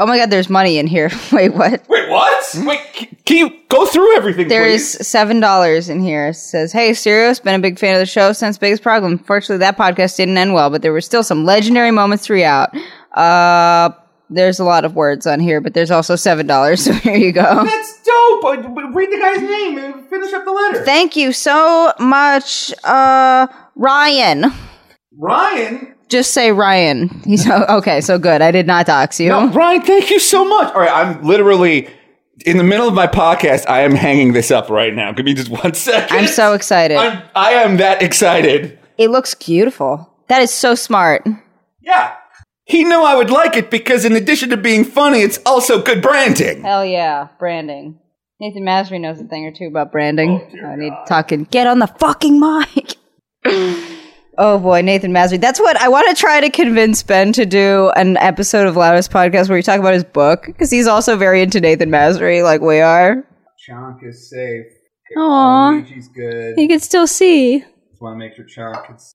Oh 0.00 0.06
my 0.06 0.16
god, 0.16 0.30
there's 0.30 0.48
money 0.48 0.78
in 0.78 0.86
here. 0.86 1.10
Wait, 1.32 1.50
what? 1.54 1.86
Wait, 1.88 2.08
what? 2.08 2.54
Wait, 2.64 2.80
can 3.26 3.36
you 3.36 3.50
go 3.68 3.84
through 3.86 4.16
everything, 4.16 4.48
There 4.48 4.64
please? 4.64 4.96
is 4.96 5.06
seven 5.06 5.40
dollars 5.40 5.88
in 5.90 6.00
here. 6.00 6.28
It 6.28 6.34
says, 6.34 6.72
"Hey, 6.72 6.94
Sirius, 6.94 7.38
been 7.38 7.54
a 7.54 7.58
big 7.62 7.78
fan 7.78 7.94
of 7.94 8.00
the 8.00 8.06
show 8.06 8.32
since 8.32 8.56
Biggest 8.58 8.82
Problem. 8.82 9.18
Fortunately, 9.18 9.58
that 9.58 9.76
podcast 9.76 10.16
didn't 10.16 10.38
end 10.38 10.54
well, 10.54 10.70
but 10.70 10.80
there 10.82 10.92
were 10.92 11.02
still 11.02 11.22
some 11.22 11.44
legendary 11.44 11.90
moments 11.90 12.24
throughout. 12.26 12.70
Uh, 13.14 13.90
there's 14.30 14.58
a 14.60 14.64
lot 14.64 14.84
of 14.84 14.94
words 14.94 15.26
on 15.26 15.38
here, 15.38 15.60
but 15.60 15.74
there's 15.74 15.90
also 15.90 16.16
seven 16.16 16.46
dollars. 16.46 16.84
So 16.90 16.92
here 16.94 17.16
you 17.16 17.32
go. 17.32 17.42
That's 17.64 18.02
dope. 18.02 18.44
Uh, 18.44 18.56
Read 18.92 19.10
the 19.12 19.18
guy's 19.18 19.42
name 19.42 19.76
and 19.78 20.08
finish 20.08 20.32
up 20.32 20.44
the 20.46 20.50
letter. 20.52 20.84
Thank 20.84 21.14
you 21.16 21.32
so 21.32 21.92
much, 22.00 22.72
uh, 22.84 23.46
Ryan. 23.76 24.46
Ryan. 25.18 25.94
Just 26.10 26.32
say 26.32 26.52
Ryan. 26.52 27.08
He's 27.24 27.48
okay. 27.50 28.00
So 28.00 28.18
good. 28.18 28.42
I 28.42 28.50
did 28.50 28.66
not 28.66 28.86
dox 28.86 29.18
you. 29.20 29.28
No, 29.28 29.48
Ryan, 29.48 29.82
thank 29.82 30.10
you 30.10 30.20
so 30.20 30.44
much. 30.44 30.74
All 30.74 30.80
right, 30.80 30.90
I'm 30.90 31.22
literally 31.24 31.88
in 32.44 32.56
the 32.58 32.64
middle 32.64 32.88
of 32.88 32.94
my 32.94 33.06
podcast. 33.06 33.68
I 33.68 33.80
am 33.80 33.94
hanging 33.94 34.32
this 34.32 34.50
up 34.50 34.68
right 34.68 34.94
now. 34.94 35.12
Give 35.12 35.24
me 35.24 35.34
just 35.34 35.50
one 35.50 35.74
second. 35.74 36.16
I'm 36.16 36.26
so 36.26 36.52
excited. 36.54 36.96
I'm, 36.96 37.22
I 37.34 37.52
am 37.52 37.78
that 37.78 38.02
excited. 38.02 38.78
it 38.98 39.10
looks 39.10 39.34
beautiful. 39.34 40.12
That 40.28 40.42
is 40.42 40.52
so 40.52 40.74
smart. 40.74 41.26
Yeah. 41.80 42.14
He 42.64 42.84
knew 42.84 43.02
I 43.02 43.16
would 43.16 43.30
like 43.30 43.56
it 43.56 43.68
because, 43.68 44.04
in 44.04 44.14
addition 44.14 44.50
to 44.50 44.56
being 44.56 44.84
funny, 44.84 45.22
it's 45.22 45.40
also 45.44 45.82
good 45.82 46.00
branding. 46.00 46.62
Hell 46.62 46.84
yeah, 46.84 47.26
branding. 47.38 47.98
Nathan 48.38 48.62
Masry 48.62 49.00
knows 49.00 49.20
a 49.20 49.24
thing 49.24 49.44
or 49.44 49.52
two 49.52 49.66
about 49.66 49.90
branding. 49.90 50.48
Oh, 50.62 50.66
I 50.66 50.76
need 50.76 50.92
talking. 51.06 51.44
Get 51.44 51.66
on 51.66 51.80
the 51.80 51.88
fucking 51.88 52.38
mic. 52.38 52.94
oh 54.40 54.58
boy, 54.58 54.80
Nathan 54.80 55.12
Masry. 55.12 55.40
That's 55.40 55.60
what 55.60 55.80
I 55.80 55.88
want 55.88 56.08
to 56.08 56.20
try 56.20 56.40
to 56.40 56.50
convince 56.50 57.02
Ben 57.04 57.32
to 57.34 57.46
do 57.46 57.90
an 57.90 58.16
episode 58.16 58.66
of 58.66 58.74
Loudest 58.74 59.12
Podcast 59.12 59.48
where 59.48 59.56
we 59.56 59.62
talk 59.62 59.78
about 59.78 59.94
his 59.94 60.02
book 60.02 60.46
because 60.46 60.70
he's 60.70 60.88
also 60.88 61.16
very 61.16 61.42
into 61.42 61.60
Nathan 61.60 61.90
Masry, 61.90 62.42
like 62.42 62.60
we 62.60 62.80
are. 62.80 63.22
Chonk 63.68 63.98
is 64.02 64.28
safe. 64.28 64.66
Aw. 65.16 65.70
Luigi's 65.70 66.08
good. 66.08 66.54
He 66.56 66.66
can 66.66 66.80
still 66.80 67.06
see. 67.06 67.60
Just 67.60 68.00
want 68.00 68.14
to 68.14 68.18
make 68.18 68.34
sure 68.34 68.46
Chonk 68.46 68.96
is. 68.96 69.14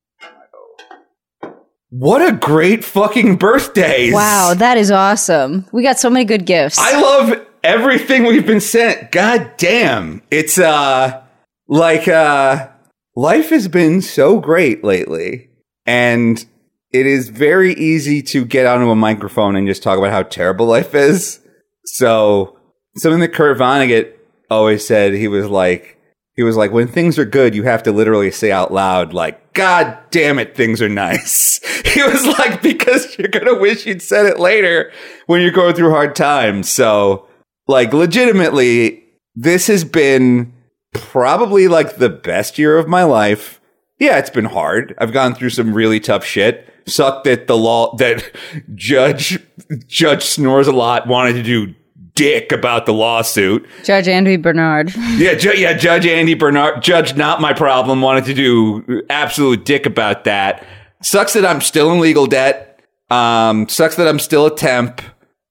What 1.90 2.22
a 2.22 2.34
great 2.34 2.84
fucking 2.84 3.38
birthday! 3.38 4.12
Wow, 4.12 4.54
that 4.56 4.78
is 4.78 4.92
awesome. 4.92 5.66
We 5.72 5.82
got 5.82 5.98
so 5.98 6.10
many 6.10 6.26
good 6.26 6.46
gifts. 6.46 6.78
I 6.78 7.00
love 7.00 7.46
everything 7.64 8.26
we've 8.26 8.46
been 8.46 8.60
sent. 8.60 9.12
God 9.12 9.52
damn. 9.58 10.22
It's 10.30 10.58
uh 10.58 11.24
like 11.68 12.08
uh 12.08 12.68
life 13.16 13.50
has 13.50 13.68
been 13.68 14.02
so 14.02 14.40
great 14.40 14.84
lately. 14.84 15.50
And 15.86 16.44
it 16.92 17.06
is 17.06 17.30
very 17.30 17.74
easy 17.74 18.22
to 18.24 18.46
get 18.46 18.66
onto 18.66 18.90
a 18.90 18.96
microphone 18.96 19.56
and 19.56 19.68
just 19.68 19.84
talk 19.84 19.98
about 19.98 20.12
how 20.12 20.24
terrible 20.24 20.66
life 20.66 20.96
is. 20.96 21.40
So 21.86 22.58
something 22.98 23.20
that 23.20 23.34
Kurt 23.34 23.58
Vonnegut 23.58 24.14
always 24.50 24.86
said, 24.86 25.14
he 25.14 25.28
was 25.28 25.48
like 25.48 25.96
he 26.36 26.44
was 26.44 26.58
like, 26.58 26.72
when 26.72 26.88
things 26.88 27.18
are 27.18 27.26
good, 27.26 27.56
you 27.56 27.64
have 27.64 27.84
to 27.84 27.94
literally 27.94 28.30
say 28.30 28.52
out 28.52 28.72
loud, 28.72 29.14
like, 29.14 29.54
God 29.54 29.98
damn 30.12 30.38
it, 30.38 30.56
things 30.56 30.82
are 30.82 30.90
nice. 30.90 31.60
He 31.96 32.04
was 32.04 32.28
like, 32.28 32.62
because 32.62 33.18
you're 33.18 33.30
going 33.30 33.46
to 33.46 33.58
wish 33.58 33.86
you'd 33.86 34.02
said 34.02 34.26
it 34.26 34.38
later 34.38 34.92
when 35.28 35.42
you're 35.42 35.52
going 35.52 35.76
through 35.76 35.92
hard 35.92 36.14
times. 36.14 36.70
So, 36.70 37.26
like, 37.70 37.94
legitimately, 37.94 39.02
this 39.34 39.68
has 39.68 39.86
been 39.86 40.52
probably 40.98 41.68
like 41.68 41.98
the 41.98 42.10
best 42.10 42.58
year 42.58 42.78
of 42.78 42.88
my 42.88 43.04
life. 43.04 43.60
Yeah, 44.00 44.18
it's 44.18 44.30
been 44.30 44.46
hard. 44.46 44.94
I've 44.98 45.14
gone 45.14 45.36
through 45.36 45.52
some 45.52 45.74
really 45.74 46.00
tough 46.00 46.26
shit. 46.26 46.70
Sucked 46.86 47.24
that 47.24 47.48
the 47.48 47.58
law, 47.58 47.96
that 47.98 48.30
Judge, 48.76 49.40
Judge 49.88 50.24
Snores 50.26 50.68
a 50.68 50.72
lot 50.74 51.08
wanted 51.08 51.34
to 51.34 51.44
do 51.44 51.74
dick 52.14 52.52
about 52.52 52.86
the 52.86 52.94
lawsuit. 52.94 53.68
Judge 53.84 54.08
Andy 54.08 54.38
Bernard. 54.38 54.94
Yeah, 55.16 55.34
ju- 55.36 55.58
yeah, 55.58 55.74
Judge 55.74 56.06
Andy 56.06 56.34
Bernard, 56.34 56.82
Judge 56.84 57.16
Not 57.16 57.40
My 57.42 57.54
Problem 57.54 58.02
wanted 58.02 58.26
to 58.26 58.34
do 58.34 59.02
absolute 59.10 59.64
dick 59.66 59.86
about 59.86 60.26
that. 60.26 60.66
Sucks 61.02 61.34
that 61.34 61.46
I'm 61.46 61.62
still 61.62 61.92
in 61.94 62.00
legal 62.00 62.26
debt. 62.26 62.82
Um, 63.10 63.68
sucks 63.70 63.96
that 63.96 64.08
I'm 64.08 64.20
still 64.20 64.46
a 64.46 64.56
temp, 64.56 65.02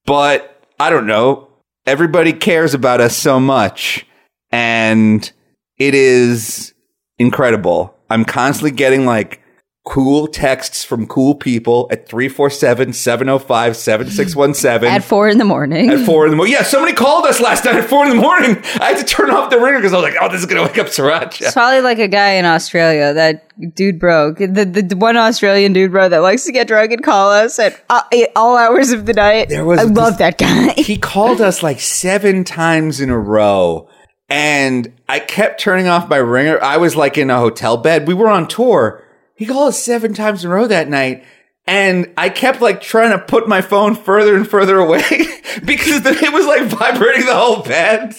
but 0.07 0.63
I 0.79 0.91
don't 0.91 1.07
know. 1.07 1.49
Everybody 1.87 2.33
cares 2.33 2.75
about 2.75 3.01
us 3.01 3.17
so 3.17 3.39
much, 3.41 4.07
and 4.55 5.33
it 5.79 5.95
is 5.95 6.73
incredible. 7.19 7.95
I'm 8.11 8.25
constantly 8.25 8.71
getting 8.71 9.05
like 9.07 9.41
cool 9.87 10.27
texts 10.29 10.83
from 10.83 11.07
cool 11.07 11.35
people 11.35 11.87
at 11.91 12.09
347 12.09 12.95
705 12.95 13.77
7617 13.77 14.89
At 14.91 15.05
four 15.05 15.29
in 15.29 15.37
the 15.37 15.45
morning. 15.45 15.91
at 15.91 16.07
four 16.07 16.25
in 16.25 16.31
the 16.31 16.37
morning. 16.37 16.55
Yeah, 16.55 16.63
somebody 16.63 16.95
called 16.95 17.27
us 17.27 17.39
last 17.39 17.67
night 17.67 17.75
at 17.77 17.85
four 17.85 18.05
in 18.07 18.17
the 18.17 18.23
morning. 18.23 18.57
I 18.81 18.93
had 18.93 18.97
to 18.99 19.05
turn 19.05 19.29
off 19.31 19.51
the 19.51 19.59
ringer 19.59 19.79
because 19.79 19.93
I 19.93 19.97
was 19.97 20.05
like, 20.05 20.15
oh, 20.23 20.31
this 20.31 20.41
is 20.41 20.47
going 20.47 20.63
to 20.63 20.69
wake 20.69 20.79
up 20.79 20.87
Sriracha. 20.87 21.43
It's 21.43 21.53
probably 21.53 21.83
like 21.83 21.99
a 21.99 22.09
guy 22.09 22.31
in 22.35 22.47
Australia, 22.47 23.13
that 23.13 23.75
dude 23.75 23.99
bro, 23.99 24.33
the, 24.33 24.47
the, 24.65 24.81
the 24.83 24.97
one 24.97 25.19
Australian 25.19 25.75
dude 25.75 25.91
bro 25.93 26.09
that 26.09 26.19
likes 26.19 26.45
to 26.45 26.53
get 26.53 26.67
drunk 26.67 26.93
and 26.93 27.03
call 27.05 27.31
us 27.31 27.59
at 27.59 27.79
uh, 27.91 28.03
all 28.37 28.57
hours 28.57 28.91
of 28.91 29.05
the 29.05 29.13
night. 29.13 29.51
There 29.51 29.67
was 29.67 29.81
I 29.81 29.85
this- 29.85 29.97
love 29.99 30.19
that 30.19 30.39
guy. 30.39 30.73
He 30.81 30.97
called 30.97 31.41
us 31.43 31.63
like 31.63 31.81
seven 31.81 32.45
times 32.45 33.01
in 33.03 33.11
a 33.11 33.19
row. 33.19 33.89
And 34.35 34.93
I 35.09 35.21
kept 35.21 35.61
turning 35.61 35.87
off 35.87 36.09
my 36.09 36.17
ringer. 36.17 36.61
I 36.61 36.79
was 36.79 36.97
like 36.97 37.17
in 37.17 37.31
a 37.31 37.39
hotel 37.39 37.77
bed. 37.77 38.09
We 38.09 38.15
were 38.15 38.29
on 38.29 38.49
tour. 38.49 39.01
He 39.37 39.47
called 39.47 39.69
us 39.69 39.79
seven 39.81 40.13
times 40.13 40.45
in 40.45 40.51
a 40.51 40.55
row 40.55 40.67
that 40.67 40.89
night. 40.89 41.23
And 41.69 42.13
I 42.17 42.31
kept 42.31 42.61
like 42.61 42.81
trying 42.81 43.13
to 43.13 43.25
put 43.25 43.47
my 43.47 43.61
phone 43.61 43.95
further 43.95 44.35
and 44.35 44.47
further 44.47 44.77
away 44.79 45.03
because 45.65 46.05
it 46.05 46.33
was 46.33 46.47
like 46.47 46.65
vibrating 46.65 47.27
the 47.27 47.35
whole 47.35 47.63
bed. 47.63 48.17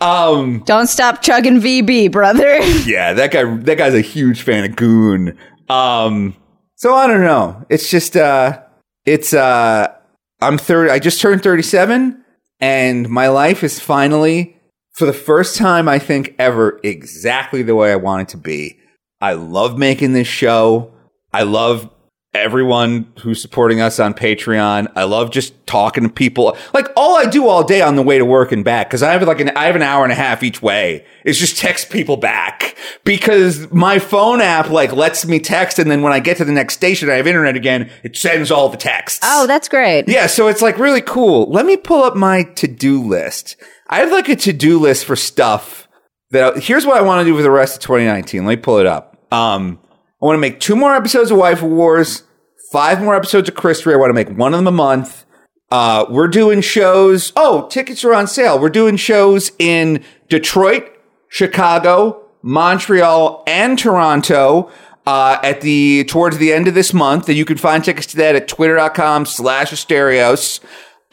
Um, 0.00 0.62
Don't 0.64 0.86
stop 0.86 1.20
chugging 1.20 1.60
VB, 1.60 2.12
brother. 2.12 2.60
Yeah, 2.86 3.14
that 3.14 3.32
guy 3.32 3.42
that 3.56 3.76
guy's 3.76 3.94
a 3.94 4.00
huge 4.00 4.42
fan 4.42 4.70
of 4.70 4.76
Goon. 4.76 5.36
Um 5.68 6.36
so 6.76 6.94
I 6.94 7.08
don't 7.08 7.22
know. 7.24 7.66
It's 7.68 7.90
just 7.90 8.16
uh 8.16 8.62
it's 9.04 9.34
uh 9.34 9.92
I'm 10.40 10.58
30 10.58 10.92
I 10.92 11.00
just 11.00 11.20
turned 11.20 11.42
37 11.42 12.24
and 12.60 13.08
my 13.08 13.26
life 13.26 13.64
is 13.64 13.80
finally 13.80 14.54
for 14.98 15.06
the 15.06 15.12
first 15.12 15.56
time 15.56 15.88
I 15.88 16.00
think 16.00 16.34
ever 16.40 16.80
exactly 16.82 17.62
the 17.62 17.76
way 17.76 17.92
I 17.92 17.96
want 17.96 18.22
it 18.22 18.28
to 18.30 18.36
be. 18.36 18.80
I 19.20 19.34
love 19.34 19.78
making 19.78 20.12
this 20.12 20.26
show. 20.26 20.92
I 21.32 21.44
love 21.44 21.88
everyone 22.34 23.10
who's 23.20 23.40
supporting 23.40 23.80
us 23.80 24.00
on 24.00 24.12
Patreon. 24.12 24.90
I 24.96 25.04
love 25.04 25.30
just 25.30 25.54
talking 25.66 26.02
to 26.02 26.08
people. 26.08 26.56
Like 26.74 26.88
all 26.96 27.16
I 27.16 27.26
do 27.26 27.46
all 27.46 27.62
day 27.62 27.80
on 27.80 27.94
the 27.94 28.02
way 28.02 28.18
to 28.18 28.24
work 28.24 28.50
and 28.50 28.64
back, 28.64 28.88
because 28.88 29.04
I 29.04 29.12
have 29.12 29.22
like 29.22 29.38
an 29.40 29.50
I 29.50 29.66
have 29.66 29.76
an 29.76 29.82
hour 29.82 30.02
and 30.02 30.12
a 30.12 30.16
half 30.16 30.42
each 30.42 30.60
way, 30.60 31.06
is 31.24 31.38
just 31.38 31.58
text 31.58 31.90
people 31.90 32.16
back. 32.16 32.76
Because 33.04 33.70
my 33.72 34.00
phone 34.00 34.40
app 34.40 34.68
like 34.68 34.92
lets 34.92 35.24
me 35.26 35.38
text, 35.38 35.78
and 35.78 35.90
then 35.90 36.02
when 36.02 36.12
I 36.12 36.18
get 36.18 36.38
to 36.38 36.44
the 36.44 36.52
next 36.52 36.74
station, 36.74 37.08
I 37.08 37.14
have 37.14 37.26
internet 37.28 37.54
again. 37.54 37.88
It 38.02 38.16
sends 38.16 38.50
all 38.50 38.68
the 38.68 38.76
texts. 38.76 39.20
Oh, 39.22 39.46
that's 39.46 39.68
great. 39.68 40.08
Yeah, 40.08 40.26
so 40.26 40.48
it's 40.48 40.62
like 40.62 40.78
really 40.78 41.02
cool. 41.02 41.50
Let 41.50 41.66
me 41.66 41.76
pull 41.76 42.02
up 42.02 42.16
my 42.16 42.42
to-do 42.42 43.02
list. 43.02 43.56
I 43.88 44.00
have 44.00 44.10
like 44.10 44.28
a 44.28 44.36
to-do 44.36 44.78
list 44.78 45.04
for 45.04 45.16
stuff 45.16 45.88
that 46.30 46.62
here's 46.62 46.84
what 46.84 46.98
I 46.98 47.00
want 47.00 47.24
to 47.24 47.30
do 47.30 47.36
for 47.36 47.42
the 47.42 47.50
rest 47.50 47.76
of 47.76 47.82
2019. 47.82 48.44
Let 48.44 48.58
me 48.58 48.62
pull 48.62 48.78
it 48.78 48.86
up. 48.86 49.16
Um, 49.32 49.80
I 50.20 50.26
want 50.26 50.36
to 50.36 50.40
make 50.40 50.60
two 50.60 50.76
more 50.76 50.94
episodes 50.94 51.30
of 51.30 51.38
Wife 51.38 51.62
Wars, 51.62 52.24
five 52.70 53.00
more 53.00 53.14
episodes 53.14 53.48
of 53.48 53.54
Christry. 53.54 53.92
I 53.92 53.96
want 53.96 54.10
to 54.10 54.14
make 54.14 54.28
one 54.30 54.52
of 54.52 54.58
them 54.58 54.66
a 54.66 54.72
month. 54.72 55.24
Uh, 55.70 56.06
we're 56.08 56.28
doing 56.28 56.60
shows. 56.60 57.32
Oh, 57.36 57.68
tickets 57.68 58.04
are 58.04 58.14
on 58.14 58.26
sale. 58.26 58.58
We're 58.58 58.68
doing 58.68 58.96
shows 58.96 59.52
in 59.58 60.02
Detroit, 60.28 60.90
Chicago, 61.28 62.26
Montreal, 62.42 63.42
and 63.46 63.78
Toronto. 63.78 64.70
Uh, 65.06 65.40
at 65.42 65.62
the 65.62 66.04
towards 66.04 66.36
the 66.36 66.52
end 66.52 66.68
of 66.68 66.74
this 66.74 66.92
month, 66.92 67.30
and 67.30 67.38
you 67.38 67.46
can 67.46 67.56
find 67.56 67.82
tickets 67.82 68.08
to 68.08 68.16
that 68.18 68.36
at 68.36 68.46
twitter.com 68.46 69.24
slash 69.24 69.70
Asterios. 69.70 70.60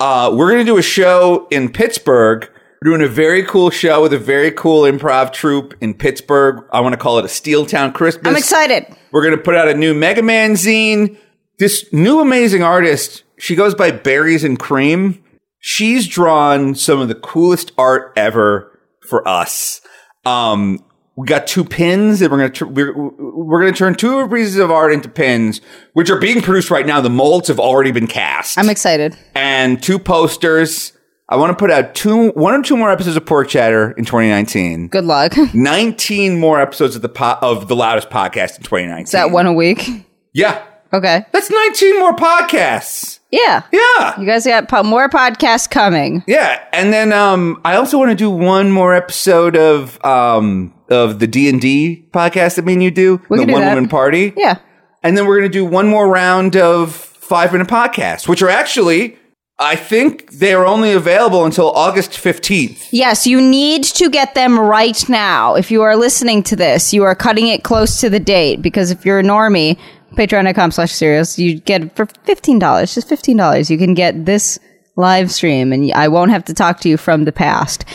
Uh, 0.01 0.35
we're 0.35 0.51
going 0.51 0.65
to 0.65 0.69
do 0.69 0.77
a 0.77 0.81
show 0.81 1.47
in 1.49 1.71
Pittsburgh. 1.71 2.49
We're 2.85 2.99
doing 2.99 3.09
a 3.09 3.11
very 3.11 3.41
cool 3.41 3.71
show 3.71 4.03
with 4.03 4.13
a 4.13 4.19
very 4.19 4.51
cool 4.51 4.83
improv 4.83 5.33
troupe 5.33 5.73
in 5.81 5.95
Pittsburgh. 5.95 6.63
I 6.71 6.81
want 6.81 6.93
to 6.93 6.97
call 6.97 7.17
it 7.17 7.25
a 7.25 7.27
Steel 7.27 7.65
Town 7.65 7.91
Christmas. 7.91 8.27
I'm 8.27 8.37
excited. 8.37 8.85
We're 9.11 9.23
going 9.23 9.35
to 9.35 9.41
put 9.41 9.55
out 9.55 9.67
a 9.67 9.73
new 9.73 9.95
Mega 9.95 10.21
Man 10.21 10.51
zine. 10.51 11.17
This 11.57 11.91
new 11.91 12.19
amazing 12.19 12.61
artist, 12.61 13.23
she 13.39 13.55
goes 13.55 13.73
by 13.73 13.89
Berries 13.89 14.43
and 14.43 14.59
Cream. 14.59 15.23
She's 15.57 16.07
drawn 16.07 16.75
some 16.75 16.99
of 17.01 17.07
the 17.07 17.15
coolest 17.15 17.71
art 17.75 18.13
ever 18.15 18.79
for 19.09 19.27
us. 19.27 19.81
Um, 20.23 20.85
we 21.15 21.25
got 21.25 21.47
two 21.47 21.63
pins 21.63 22.21
and 22.21 22.31
we're 22.31 22.37
going 22.37 22.51
to, 22.51 22.55
tr- 22.55 22.65
we're, 22.65 22.93
we're 22.95 23.61
going 23.61 23.73
to 23.73 23.79
turn 23.79 23.95
two 23.95 24.27
pieces 24.27 24.57
of 24.57 24.69
art 24.69 24.93
into 24.93 25.09
pins, 25.09 25.59
which 25.93 26.11
are 26.11 26.19
being 26.19 26.39
produced 26.39 26.69
right 26.69 26.85
now. 26.85 27.01
The 27.01 27.09
molds 27.09 27.47
have 27.47 27.59
already 27.59 27.89
been 27.89 28.05
cast 28.05 28.59
I'm 28.59 28.69
excited. 28.69 29.17
and 29.33 29.81
two 29.81 29.97
posters. 29.97 30.91
I 31.27 31.37
want 31.37 31.51
to 31.51 31.55
put 31.57 31.71
out 31.71 31.95
two, 31.95 32.29
one 32.31 32.53
or 32.53 32.61
two 32.61 32.77
more 32.77 32.91
episodes 32.91 33.15
of 33.17 33.25
Porg 33.25 33.47
Chatter 33.47 33.91
in 33.91 34.05
2019. 34.05 34.89
Good 34.89 35.05
luck. 35.05 35.33
19 35.53 36.39
more 36.39 36.61
episodes 36.61 36.95
of 36.95 37.01
the 37.01 37.09
po- 37.09 37.37
of 37.41 37.67
the 37.67 37.75
loudest 37.75 38.09
podcast 38.09 38.57
in 38.57 38.63
2019. 38.63 39.03
Is 39.05 39.11
that 39.11 39.31
one 39.31 39.47
a 39.47 39.53
week? 39.53 39.89
Yeah. 40.33 40.63
Okay. 40.93 41.25
That's 41.31 41.49
19 41.49 41.99
more 41.99 42.15
podcasts. 42.15 43.19
Yeah. 43.31 43.63
Yeah. 43.71 44.19
You 44.19 44.25
guys 44.25 44.45
got 44.45 44.69
po- 44.69 44.83
more 44.83 45.09
podcasts 45.09 45.69
coming. 45.69 46.23
Yeah. 46.27 46.63
And 46.71 46.93
then 46.93 47.11
um 47.11 47.59
I 47.65 47.75
also 47.75 47.97
want 47.97 48.11
to 48.11 48.15
do 48.15 48.29
one 48.29 48.71
more 48.71 48.93
episode 48.93 49.57
of 49.57 50.03
um 50.05 50.73
of 50.89 51.17
the 51.19 51.25
D&D 51.27 52.07
podcast 52.11 52.55
that 52.57 52.65
me 52.65 52.73
and 52.73 52.83
you 52.83 52.91
do, 52.91 53.19
We 53.29 53.37
the 53.39 53.41
can 53.41 53.47
do 53.47 53.53
one 53.53 53.61
that. 53.63 53.73
woman 53.73 53.89
party. 53.89 54.31
Yeah. 54.37 54.59
And 55.01 55.17
then 55.17 55.25
we're 55.25 55.39
going 55.39 55.51
to 55.51 55.57
do 55.57 55.65
one 55.65 55.87
more 55.87 56.07
round 56.07 56.55
of 56.55 56.93
5 56.93 57.51
minute 57.51 57.67
podcasts, 57.67 58.27
which 58.27 58.41
are 58.43 58.49
actually 58.49 59.17
I 59.57 59.77
think 59.77 60.31
they're 60.31 60.65
only 60.65 60.91
available 60.91 61.45
until 61.45 61.71
August 61.71 62.11
15th. 62.11 62.89
Yes, 62.91 63.25
you 63.25 63.39
need 63.39 63.85
to 63.85 64.09
get 64.09 64.35
them 64.35 64.59
right 64.59 65.07
now. 65.07 65.55
If 65.55 65.71
you 65.71 65.81
are 65.81 65.95
listening 65.95 66.43
to 66.43 66.57
this, 66.57 66.93
you 66.93 67.03
are 67.03 67.15
cutting 67.15 67.47
it 67.47 67.63
close 67.63 68.01
to 68.01 68.09
the 68.09 68.19
date 68.19 68.61
because 68.61 68.91
if 68.91 69.05
you're 69.05 69.19
a 69.19 69.23
normie, 69.23 69.77
patreon.com 70.15 70.71
slash 70.71 70.91
asterios. 70.91 71.37
You 71.37 71.59
get 71.59 71.95
for 71.95 72.05
$15, 72.05 72.93
just 72.93 73.09
$15, 73.09 73.69
you 73.69 73.77
can 73.77 73.93
get 73.93 74.25
this 74.25 74.59
live 74.97 75.31
stream 75.31 75.71
and 75.71 75.91
I 75.93 76.07
won't 76.07 76.31
have 76.31 76.45
to 76.45 76.53
talk 76.53 76.81
to 76.81 76.89
you 76.89 76.97
from 76.97 77.25
the 77.25 77.31
past. 77.31 77.85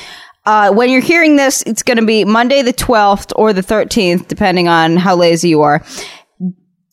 Uh, 0.47 0.73
when 0.73 0.89
you're 0.89 1.03
hearing 1.03 1.37
this, 1.37 1.63
it's 1.63 1.83
going 1.83 1.99
to 1.99 2.07
be 2.07 2.25
Monday 2.25 2.63
the 2.63 2.73
12th 2.73 3.33
or 3.37 3.53
the 3.53 3.61
13th, 3.61 4.27
depending 4.29 4.69
on 4.69 4.97
how 4.97 5.15
lazy 5.15 5.51
you 5.51 5.61
are. 5.61 5.85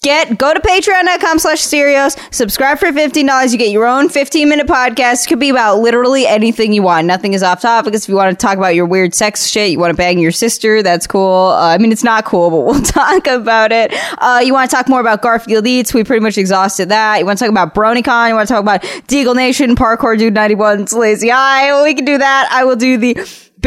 Get 0.03 0.37
go 0.37 0.53
to 0.53 0.59
patreon.com 0.59 1.39
slash 1.39 1.63
asterios, 1.63 2.17
subscribe 2.33 2.77
for 2.77 2.91
$15. 2.91 3.51
You 3.51 3.57
get 3.57 3.71
your 3.71 3.87
own 3.87 4.09
15 4.09 4.47
minute 4.47 4.67
podcast. 4.67 5.25
It 5.25 5.29
could 5.29 5.39
be 5.39 5.49
about 5.49 5.79
literally 5.79 6.27
anything 6.27 6.71
you 6.71 6.83
want. 6.83 7.07
Nothing 7.07 7.33
is 7.33 7.41
off 7.41 7.61
topic. 7.61 7.95
If 7.95 8.07
you 8.07 8.15
want 8.15 8.37
to 8.37 8.45
talk 8.45 8.57
about 8.57 8.75
your 8.75 8.85
weird 8.85 9.15
sex 9.15 9.47
shit, 9.47 9.71
you 9.71 9.79
want 9.79 9.91
to 9.91 9.97
bang 9.97 10.19
your 10.19 10.31
sister, 10.31 10.83
that's 10.83 11.07
cool. 11.07 11.47
Uh, 11.47 11.69
I 11.69 11.79
mean, 11.79 11.91
it's 11.91 12.03
not 12.03 12.25
cool, 12.25 12.51
but 12.51 12.59
we'll 12.65 12.81
talk 12.83 13.25
about 13.25 13.71
it. 13.71 13.91
Uh, 14.19 14.39
you 14.43 14.53
want 14.53 14.69
to 14.69 14.75
talk 14.75 14.87
more 14.87 15.01
about 15.01 15.23
Garfield 15.23 15.65
Eats? 15.65 15.95
We 15.95 16.03
pretty 16.03 16.23
much 16.23 16.37
exhausted 16.37 16.89
that. 16.89 17.17
You 17.17 17.25
want 17.25 17.39
to 17.39 17.45
talk 17.45 17.51
about 17.51 17.73
BronyCon? 17.73 18.29
You 18.29 18.35
want 18.35 18.47
to 18.47 18.53
talk 18.53 18.61
about 18.61 18.81
Deagle 19.07 19.35
Nation, 19.35 19.75
Parkour 19.75 20.17
Dude 20.17 20.35
91's 20.35 20.93
Lazy 20.93 21.31
Eye? 21.31 21.83
We 21.83 21.95
can 21.95 22.05
do 22.05 22.19
that. 22.19 22.47
I 22.51 22.65
will 22.65 22.75
do 22.75 22.97
the 22.97 23.15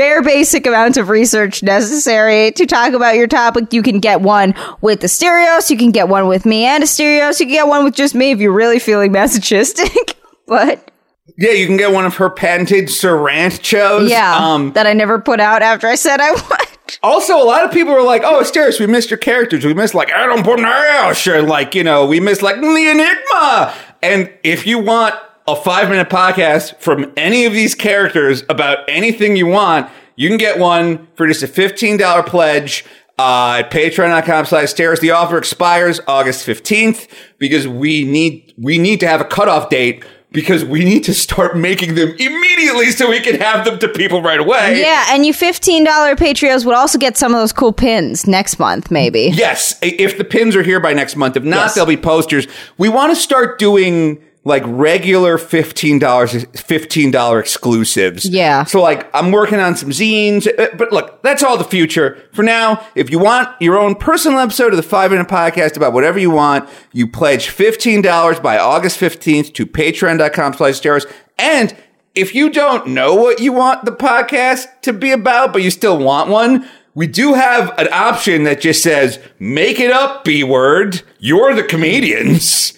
bare 0.01 0.23
basic 0.23 0.67
amount 0.67 0.97
of 0.97 1.11
research 1.11 1.63
necessary 1.63 2.53
to 2.53 2.65
talk 2.65 2.95
about 2.95 3.17
your 3.17 3.27
topic. 3.27 3.71
You 3.75 3.83
can 3.83 4.01
get 4.01 4.23
one 4.23 4.55
with 4.81 5.01
the 5.03 5.09
stereos. 5.09 5.71
You 5.71 5.77
can 5.77 5.91
get 5.91 6.09
one 6.09 6.27
with 6.27 6.47
me 6.47 6.65
and 6.65 6.83
a 6.83 6.87
stereos. 6.87 7.39
You 7.39 7.45
can 7.45 7.53
get 7.55 7.67
one 7.69 7.85
with 7.85 7.95
just 7.95 8.15
me 8.15 8.31
if 8.31 8.39
you're 8.39 8.51
really 8.55 8.79
feeling 8.79 9.13
masochistic. 9.21 10.17
but 10.47 10.91
Yeah, 11.37 11.51
you 11.51 11.67
can 11.67 11.77
get 11.77 11.93
one 11.93 12.07
of 12.07 12.17
her 12.17 12.31
patented 12.31 12.87
Saranchos. 12.87 14.09
yeah, 14.09 14.37
Um, 14.39 14.73
that 14.73 14.87
I 14.87 14.95
never 14.95 15.19
put 15.21 15.39
out 15.39 15.61
after 15.61 15.87
I 15.87 15.97
said 15.97 16.19
I 16.19 16.31
would. 16.49 16.99
also, 17.03 17.37
a 17.37 17.45
lot 17.45 17.65
of 17.67 17.71
people 17.71 17.93
are 17.93 18.03
like, 18.03 18.23
"Oh, 18.25 18.41
Asterios, 18.43 18.81
we 18.81 18.87
missed 18.87 19.11
your 19.11 19.19
characters. 19.19 19.67
We 19.67 19.75
missed 19.75 19.95
like 19.95 20.11
Adam 20.11 20.43
Pornash, 20.43 21.31
or 21.31 21.43
like 21.43 21.75
you 21.75 21.85
know, 21.85 22.07
we 22.07 22.21
missed 22.21 22.41
like 22.41 22.57
the 22.59 22.67
Enigma." 22.67 23.75
And 24.03 24.33
if 24.43 24.67
you 24.67 24.79
want 24.79 25.15
a 25.53 25.57
five-minute 25.57 26.09
podcast 26.09 26.77
from 26.81 27.13
any 27.17 27.45
of 27.47 27.53
these 27.53 27.75
characters 27.75 28.43
about 28.49 28.79
anything 28.89 29.37
you 29.37 29.47
want, 29.47 29.91
you 30.17 30.29
can 30.29 30.37
get 30.39 30.59
one 30.59 31.09
for 31.15 31.27
just 31.27 31.43
a 31.43 31.49
fifteen 31.49 31.97
dollar 31.97 32.23
pledge. 32.23 32.85
Uh, 33.19 33.59
at 33.63 33.71
patreon.com 33.71 34.47
slash 34.47 34.71
stairs. 34.71 34.99
The 35.01 35.11
offer 35.11 35.37
expires 35.37 36.01
August 36.09 36.47
15th 36.47 37.07
because 37.37 37.69
we 37.69 38.03
need, 38.03 38.55
we 38.57 38.79
need 38.79 38.99
to 39.01 39.07
have 39.07 39.21
a 39.21 39.27
cutoff 39.27 39.69
date 39.69 40.07
because 40.33 40.65
we 40.65 40.87
need 40.87 41.05
to 41.05 41.13
start 41.13 41.55
making 41.55 41.97
them 41.97 42.15
immediately 42.19 42.91
so 42.93 43.11
we 43.11 43.21
can 43.21 43.39
have 43.39 43.67
them 43.67 43.79
to 43.81 43.89
people 43.89 44.23
right 44.23 44.41
away. 44.41 44.81
Yeah, 44.81 45.05
and 45.11 45.27
you 45.27 45.35
$15 45.35 45.85
Patreons 46.17 46.65
would 46.65 46.75
also 46.75 46.97
get 46.97 47.19
some 47.19 47.35
of 47.35 47.41
those 47.43 47.53
cool 47.53 47.75
pins 47.75 48.27
next 48.27 48.59
month, 48.59 48.91
maybe. 48.91 49.33
Yes, 49.35 49.79
if 49.83 50.17
the 50.17 50.25
pins 50.25 50.57
are 50.57 50.63
here 50.63 50.81
by 50.81 50.95
next 50.95 51.15
month. 51.15 51.37
If 51.37 51.45
not, 51.45 51.57
Yes. 51.57 51.75
there'll 51.75 51.87
be 51.89 51.99
posters. 51.99 52.47
We 52.79 52.89
want 52.89 53.15
to 53.15 53.21
start 53.21 53.59
doing 53.59 54.19
like 54.51 54.63
regular 54.67 55.39
fifteen 55.39 55.99
dollars, 55.99 56.45
fifteen 56.55 57.11
dollar 57.11 57.41
exclusives. 57.41 58.27
Yeah. 58.27 58.65
So 58.65 58.83
like, 58.83 59.09
I'm 59.15 59.33
working 59.33 59.59
on 59.59 59.77
some 59.77 59.89
zines, 59.89 60.47
uh, 60.47 60.77
but 60.77 60.93
look, 60.93 61.23
that's 61.23 61.43
all 61.43 61.57
the 61.57 61.65
future. 61.65 62.23
For 62.35 62.43
now, 62.43 62.87
if 62.95 63.11
you 63.11 63.19
want 63.19 63.49
your 63.63 63.79
own 63.79 63.95
personal 63.95 64.39
episode 64.41 64.75
of 64.75 64.77
the 64.77 64.83
Five 64.83 65.13
Minute 65.13 65.29
Podcast 65.29 65.77
about 65.79 65.95
whatever 65.95 66.19
you 66.19 66.31
want, 66.31 66.69
you 66.93 67.07
pledge 67.07 67.49
fifteen 67.49 68.03
dollars 68.03 68.39
by 68.39 68.59
August 68.59 68.99
fifteenth 68.99 69.55
to 69.55 69.65
Patreon.com/slash 69.65 70.75
stars. 70.75 71.07
And 71.39 71.75
if 72.15 72.35
you 72.35 72.51
don't 72.51 72.89
know 72.89 73.15
what 73.15 73.41
you 73.41 73.53
want 73.53 73.85
the 73.85 73.93
podcast 73.93 74.67
to 74.83 74.93
be 74.93 75.13
about, 75.13 75.53
but 75.53 75.63
you 75.63 75.71
still 75.71 75.97
want 75.97 76.29
one, 76.29 76.69
we 76.93 77.07
do 77.07 77.35
have 77.35 77.73
an 77.79 77.89
option 77.93 78.43
that 78.43 78.61
just 78.61 78.83
says, 78.83 79.21
make 79.39 79.79
it 79.79 79.93
up, 79.93 80.25
B 80.25 80.43
word. 80.43 81.03
You're 81.21 81.55
the 81.55 81.63
comedians. 81.63 82.73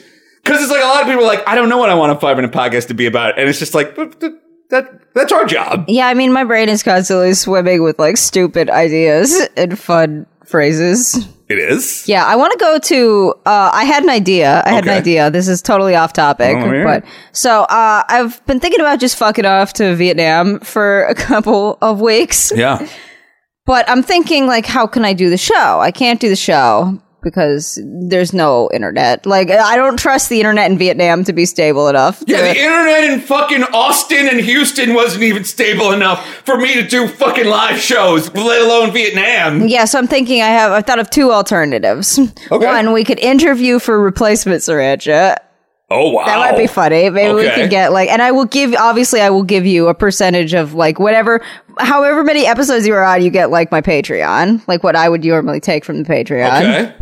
Cause 0.45 0.61
it's 0.61 0.71
like 0.73 0.83
a 0.83 0.87
lot 0.87 1.01
of 1.03 1.07
people 1.07 1.23
are 1.23 1.27
like, 1.27 1.47
I 1.47 1.55
don't 1.55 1.69
know 1.69 1.79
what 1.79 1.89
I 1.91 1.95
want 1.95 2.13
a 2.13 2.19
five 2.19 2.37
minute 2.37 2.51
podcast 2.53 2.89
to 2.89 2.95
be 2.95 3.07
about. 3.07 3.39
And 3.39 3.49
it's 3.49 3.59
just 3.61 3.75
like, 3.75 3.95
that, 3.97 5.01
that's 5.15 5.33
our 5.33 5.45
job. 5.45 5.85
Yeah, 5.89 6.07
I 6.09 6.15
mean, 6.15 6.33
my 6.33 6.45
brain 6.45 6.69
is 6.69 6.83
constantly 6.83 7.35
swimming 7.35 7.83
with 7.83 7.99
like 7.99 8.17
stupid 8.17 8.69
ideas 8.71 9.41
and 9.57 9.79
fun 9.79 10.27
phrases. 10.45 11.29
It 11.49 11.59
is. 11.59 12.09
Yeah, 12.09 12.25
I 12.25 12.37
want 12.37 12.53
to 12.53 12.59
go 12.59 12.79
to. 12.79 13.35
Uh, 13.45 13.71
I 13.75 13.85
had 13.85 14.03
an 14.03 14.09
idea. 14.09 14.63
I 14.65 14.71
had 14.71 14.85
an 14.85 14.91
idea. 14.91 15.31
This 15.31 15.49
is 15.49 15.61
totally 15.61 15.95
off 15.95 16.15
topic, 16.15 16.57
Oh, 16.57 16.73
yeah. 16.73 16.85
but 16.85 17.05
so 17.33 17.65
uh, 17.65 18.03
I've 18.09 18.45
been 18.47 18.59
thinking 18.59 18.81
about 18.81 18.99
just 19.01 19.17
fucking 19.19 19.45
off 19.45 19.75
to 19.75 19.95
Vietnam 19.95 20.61
for 20.61 21.05
a 21.05 21.15
couple 21.29 21.77
of 21.83 22.01
weeks. 22.01 22.53
Yeah. 22.55 22.89
But 23.67 23.89
I'm 23.91 24.03
thinking, 24.03 24.47
like, 24.47 24.65
how 24.65 24.87
can 24.87 25.05
I 25.05 25.13
do 25.13 25.29
the 25.29 25.37
show? 25.37 25.79
I 25.81 25.91
can't 25.91 26.19
do 26.21 26.31
the 26.31 26.37
show 26.37 26.99
because 27.23 27.79
there's 27.83 28.33
no 28.33 28.69
internet. 28.73 29.25
Like, 29.27 29.51
I 29.51 29.77
don't 29.77 29.99
trust 29.99 30.29
the 30.29 30.41
internet 30.41 30.71
in 30.71 30.79
Vietnam 30.79 31.25
to 31.25 31.33
be 31.33 31.47
stable 31.47 31.89
enough. 31.89 32.23
Yeah, 32.27 32.43
the 32.43 32.59
internet 32.59 33.05
in 33.05 33.21
fucking 33.21 33.63
Austin 33.73 34.29
and 34.29 34.41
Houston 34.41 34.95
wasn't 34.95 35.23
even 35.23 35.45
stable 35.45 35.93
enough 35.93 36.25
for 36.45 36.57
me 36.57 36.75
to 36.75 36.87
do 36.87 37.09
fucking 37.09 37.47
live 37.47 37.79
shows, 37.79 38.33
let 38.35 38.63
alone 38.63 38.93
Vietnam. 38.93 39.67
Yeah, 39.69 39.85
so 39.85 39.99
I'm 39.99 40.07
thinking 40.07 40.43
I 40.43 40.49
have 40.49 40.73
I 40.73 40.83
thought 40.83 40.99
of 40.99 41.11
two 41.11 41.33
alternatives. 41.33 42.19
Okay. 42.51 42.67
One, 42.67 42.93
we 42.93 43.05
could 43.05 43.19
interview 43.21 43.79
for 43.79 44.01
replacement 44.01 44.61
Sriracha. 44.63 45.37
Oh 45.95 46.11
wow. 46.11 46.25
That 46.25 46.39
might 46.39 46.57
be 46.57 46.67
funny. 46.67 47.11
Maybe 47.11 47.35
we 47.35 47.47
Okay. 47.47 47.63
could 47.63 47.71
get 47.71 47.93
like, 47.93 48.09
and 48.09 48.23
I 48.23 48.31
will 48.33 48.47
give, 48.47 48.75
obviously, 48.75 49.21
I 49.21 49.31
will 49.31 49.43
give 49.43 49.67
you 49.67 49.89
a 49.89 49.95
percentage 49.95 50.55
of 50.55 50.73
like 50.75 50.99
whatever, 50.99 51.41
however 51.79 52.25
many 52.25 52.47
episodes 52.47 52.87
you 52.87 52.95
are 52.95 53.05
on, 53.05 53.23
you 53.23 53.31
get 53.31 53.51
like 53.51 53.71
my 53.71 53.81
Patreon, 53.83 54.67
like 54.67 54.83
what 54.83 54.97
I 54.97 55.09
would 55.09 55.23
normally 55.25 55.61
take 55.61 55.85
from 55.85 56.03
the 56.03 56.09
Patreon. 56.09 56.61
Okay. 56.61 56.95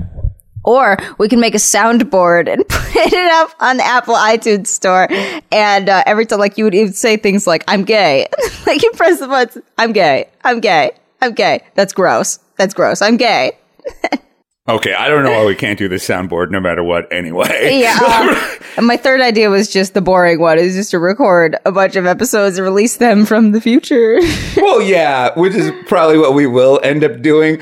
Or 0.62 0.98
we 1.18 1.28
can 1.28 1.40
make 1.40 1.54
a 1.54 1.58
soundboard 1.58 2.46
and 2.52 2.62
put 2.68 3.12
it 3.12 3.32
up 3.32 3.54
on 3.60 3.78
the 3.78 3.84
Apple 3.84 4.14
iTunes 4.14 4.66
store. 4.66 5.08
And 5.50 5.88
uh, 5.88 6.02
every 6.04 6.26
time, 6.26 6.38
like, 6.38 6.58
you 6.58 6.64
would 6.64 6.74
even 6.74 6.92
say 6.92 7.16
things 7.16 7.46
like, 7.46 7.64
I'm 7.66 7.82
gay. 7.84 8.26
like, 8.66 8.82
you 8.82 8.90
press 8.92 9.20
the 9.20 9.26
button, 9.28 9.62
I'm 9.78 9.92
gay, 9.92 10.28
I'm 10.44 10.60
gay, 10.60 10.90
I'm 11.22 11.32
gay. 11.32 11.62
That's 11.76 11.94
gross. 11.94 12.38
That's 12.56 12.74
gross. 12.74 13.00
I'm 13.00 13.16
gay. 13.16 13.52
Okay, 14.70 14.94
I 14.94 15.08
don't 15.08 15.24
know 15.24 15.32
why 15.32 15.44
we 15.44 15.56
can't 15.56 15.76
do 15.76 15.88
this 15.88 16.06
soundboard 16.06 16.50
no 16.50 16.60
matter 16.60 16.84
what 16.84 17.12
anyway. 17.12 17.48
Yeah. 17.80 17.98
Uh, 18.00 18.58
and 18.76 18.86
my 18.86 18.96
third 18.96 19.20
idea 19.20 19.48
was 19.48 19.72
just 19.72 19.94
the 19.94 20.00
boring 20.02 20.38
one 20.38 20.58
is 20.58 20.74
just 20.74 20.90
to 20.90 20.98
record 20.98 21.56
a 21.64 21.72
bunch 21.72 21.96
of 21.96 22.04
episodes 22.04 22.58
and 22.58 22.64
release 22.64 22.98
them 22.98 23.24
from 23.24 23.52
the 23.52 23.60
future. 23.60 24.18
well, 24.56 24.82
yeah, 24.82 25.30
which 25.38 25.54
is 25.54 25.72
probably 25.86 26.18
what 26.18 26.34
we 26.34 26.46
will 26.46 26.78
end 26.82 27.02
up 27.02 27.22
doing. 27.22 27.60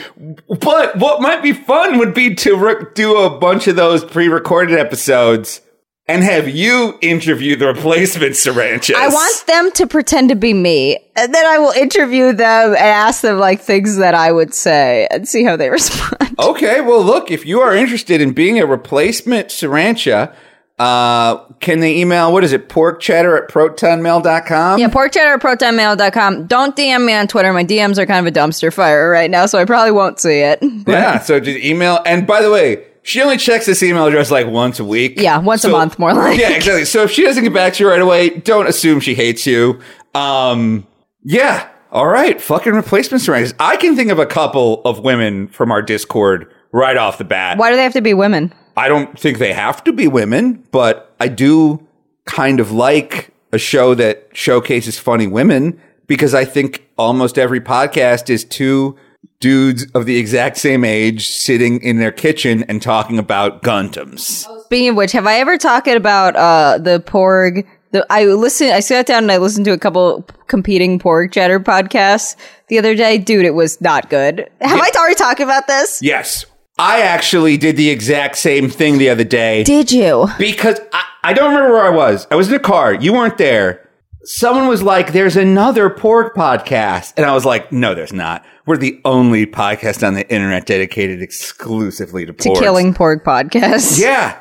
But 0.49 0.97
what 0.97 1.23
might 1.23 1.43
be 1.43 1.53
fun 1.53 1.99
would 1.99 2.15
be 2.15 2.35
to 2.37 2.57
re- 2.57 2.85
do 2.95 3.17
a 3.17 3.39
bunch 3.39 3.69
of 3.69 3.77
those 3.77 4.05
pre-recorded 4.05 4.77
episodes 4.79 5.61
and 6.09 6.25
have 6.25 6.49
you 6.49 6.99
interview 7.03 7.55
the 7.55 7.67
replacement 7.67 8.33
Siranchas. 8.33 8.95
I 8.95 9.09
want 9.09 9.47
them 9.47 9.71
to 9.73 9.87
pretend 9.87 10.31
to 10.31 10.35
be 10.35 10.55
me, 10.55 10.99
and 11.15 11.35
then 11.35 11.47
I 11.47 11.59
will 11.59 11.73
interview 11.73 12.33
them 12.33 12.71
and 12.71 12.77
ask 12.79 13.21
them 13.21 13.39
like 13.39 13.61
things 13.61 13.99
that 13.99 14.15
I 14.15 14.33
would 14.33 14.55
say 14.55 15.07
and 15.11 15.29
see 15.29 15.45
how 15.45 15.57
they 15.57 15.69
respond. 15.79 16.35
Okay, 16.39 16.81
well, 16.81 17.03
look, 17.03 17.31
if 17.31 17.45
you 17.45 17.61
are 17.61 17.77
interested 17.77 18.21
in 18.21 18.33
being 18.33 18.59
a 18.59 18.67
replacement 18.67 19.49
Sarancha, 19.49 20.35
uh, 20.79 21.37
can 21.55 21.81
they 21.81 21.97
email, 21.97 22.33
what 22.33 22.45
is 22.45 22.53
it, 22.53 22.69
porkcheddar 22.69 23.43
at 23.43 23.51
protonmail.com? 23.51 24.79
Yeah, 24.79 24.89
porkcheddar 24.89 25.35
at 25.35 25.41
protonmail.com. 25.43 26.47
Don't 26.47 26.77
DM 26.77 27.05
me 27.05 27.13
on 27.15 27.27
Twitter. 27.27 27.53
My 27.53 27.65
DMs 27.65 27.99
are 27.99 28.07
kind 28.07 28.27
of 28.27 28.33
a 28.33 28.39
dumpster 28.39 28.73
fire 28.73 29.11
right 29.11 29.31
now, 29.31 29.47
so 29.47 29.59
I 29.59 29.65
probably 29.65 29.91
won't 29.91 30.21
see 30.21 30.39
it. 30.41 30.61
Yeah, 30.89 31.19
so 31.19 31.39
just 31.39 31.59
email. 31.59 32.01
And 32.07 32.27
by 32.27 32.41
the 32.41 32.51
way, 32.51 32.87
she 33.09 33.23
only 33.23 33.39
checks 33.39 33.65
this 33.65 33.83
email 33.83 34.07
address 34.07 34.31
like 34.31 34.47
once 34.47 34.79
a 34.79 34.85
week. 34.85 35.15
Yeah, 35.19 35.39
once 35.39 35.65
a 35.65 35.71
month, 35.71 35.99
more 35.99 36.13
like. 36.13 36.39
Yeah, 36.39 36.51
exactly. 36.51 36.85
So 36.85 37.05
if 37.05 37.11
she 37.11 37.23
doesn't 37.23 37.43
get 37.43 37.55
back 37.55 37.73
to 37.75 37.83
you 37.83 37.89
right 37.89 38.03
away, 38.03 38.29
don't 38.29 38.69
assume 38.69 39.01
she 39.01 39.15
hates 39.15 39.47
you. 39.47 39.81
Um, 40.15 40.87
yeah. 41.25 41.71
All 41.91 42.07
right. 42.07 42.39
Fucking 42.39 42.75
replacement 42.75 43.23
Siranchas. 43.23 43.55
I 43.59 43.79
can 43.79 43.97
think 43.97 44.11
of 44.11 44.19
a 44.19 44.27
couple 44.27 44.83
of 44.85 45.01
women 45.01 45.49
from 45.49 45.73
our 45.73 45.81
Discord 45.81 46.53
right 46.71 46.99
off 46.99 47.17
the 47.17 47.25
bat. 47.25 47.57
Why 47.57 47.71
do 47.71 47.77
they 47.77 47.83
have 47.83 47.95
to 47.95 48.03
be 48.03 48.13
women? 48.13 48.53
I 48.77 48.89
don't 48.89 49.19
think 49.19 49.39
they 49.39 49.55
have 49.55 49.83
to 49.85 49.93
be 49.95 50.07
women, 50.07 50.63
but 50.71 51.15
I 51.19 51.29
do 51.29 51.87
kind 52.27 52.61
of 52.61 52.73
like 52.73 53.33
a 53.53 53.59
show 53.59 53.95
that 53.95 54.29
showcases 54.35 54.99
funny 54.99 55.27
women 55.27 55.81
because 56.07 56.35
I 56.35 56.45
think 56.45 56.87
almost 56.99 57.39
every 57.39 57.63
podcast 57.63 58.29
is 58.29 58.45
two 58.45 58.99
dudes 59.41 59.87
of 59.93 60.07
the 60.07 60.17
exact 60.17 60.57
same 60.57 60.85
age 60.85 61.29
sitting 61.29 61.81
in 61.83 61.99
their 61.99 62.13
kitchen 62.13 62.65
and 62.65 62.83
talking 62.83 63.19
about 63.19 63.63
Gundams. 63.63 64.47
Speaking 64.65 64.91
of 64.91 64.97
which, 64.97 65.13
have 65.13 65.27
I 65.27 65.39
ever 65.39 65.57
talked 65.57 65.87
about 65.89 66.37
uh, 66.37 66.79
the 66.79 67.01
Porg? 67.01 67.67
The, 67.91 68.05
I 68.11 68.25
listened. 68.25 68.73
I 68.73 68.81
sat 68.81 69.07
down 69.07 69.25
and 69.25 69.33
I 69.33 69.39
listened 69.39 69.65
to 69.65 69.73
a 69.73 69.79
couple 69.79 70.27
competing 70.47 70.99
Porg 70.99 71.33
Chatter 71.33 71.59
podcasts 71.59 72.37
the 72.69 72.79
other 72.79 72.95
day. 72.95 73.17
Dude, 73.17 73.47
it 73.47 73.55
was 73.55 73.81
not 73.81 74.11
good. 74.11 74.49
Have 74.61 74.81
I 74.81 74.91
already 74.97 75.15
talked 75.15 75.41
about 75.41 75.67
this? 75.67 76.03
Yes. 76.03 76.45
I 76.79 77.01
actually 77.01 77.57
did 77.57 77.77
the 77.77 77.91
exact 77.91 78.37
same 78.37 78.69
thing 78.71 78.99
the 78.99 79.09
other 79.09 79.25
day 79.25 79.65
Did 79.65 79.91
you? 79.91 80.29
because 80.39 80.79
I, 80.93 81.05
I 81.25 81.33
don't 81.33 81.53
remember 81.53 81.73
where 81.75 81.85
I 81.85 81.91
was. 81.91 82.27
I 82.31 82.37
was 82.37 82.49
in 82.49 82.55
a 82.55 82.61
car. 82.61 82.95
You 82.95 83.13
weren't 83.15 83.37
there. 83.37 83.89
Someone 84.23 84.69
was 84.69 84.83
like, 84.83 85.13
there's 85.13 85.37
another 85.37 85.91
pork 85.91 86.37
podcast. 86.37 87.15
And 87.17 87.27
I 87.27 87.33
was 87.35 87.45
like, 87.45 87.73
no, 87.73 87.95
there's 87.95 88.13
not. 88.13 88.45
We're 88.69 88.77
the 88.77 89.01
only 89.07 89.47
podcast 89.47 90.07
on 90.07 90.13
the 90.13 90.31
internet 90.31 90.67
dedicated 90.67 91.23
exclusively 91.23 92.27
to, 92.27 92.35
To. 92.35 92.55
Killing 92.55 92.93
Pork 92.93 93.25
podcast. 93.25 93.99
Yeah. 94.03 94.39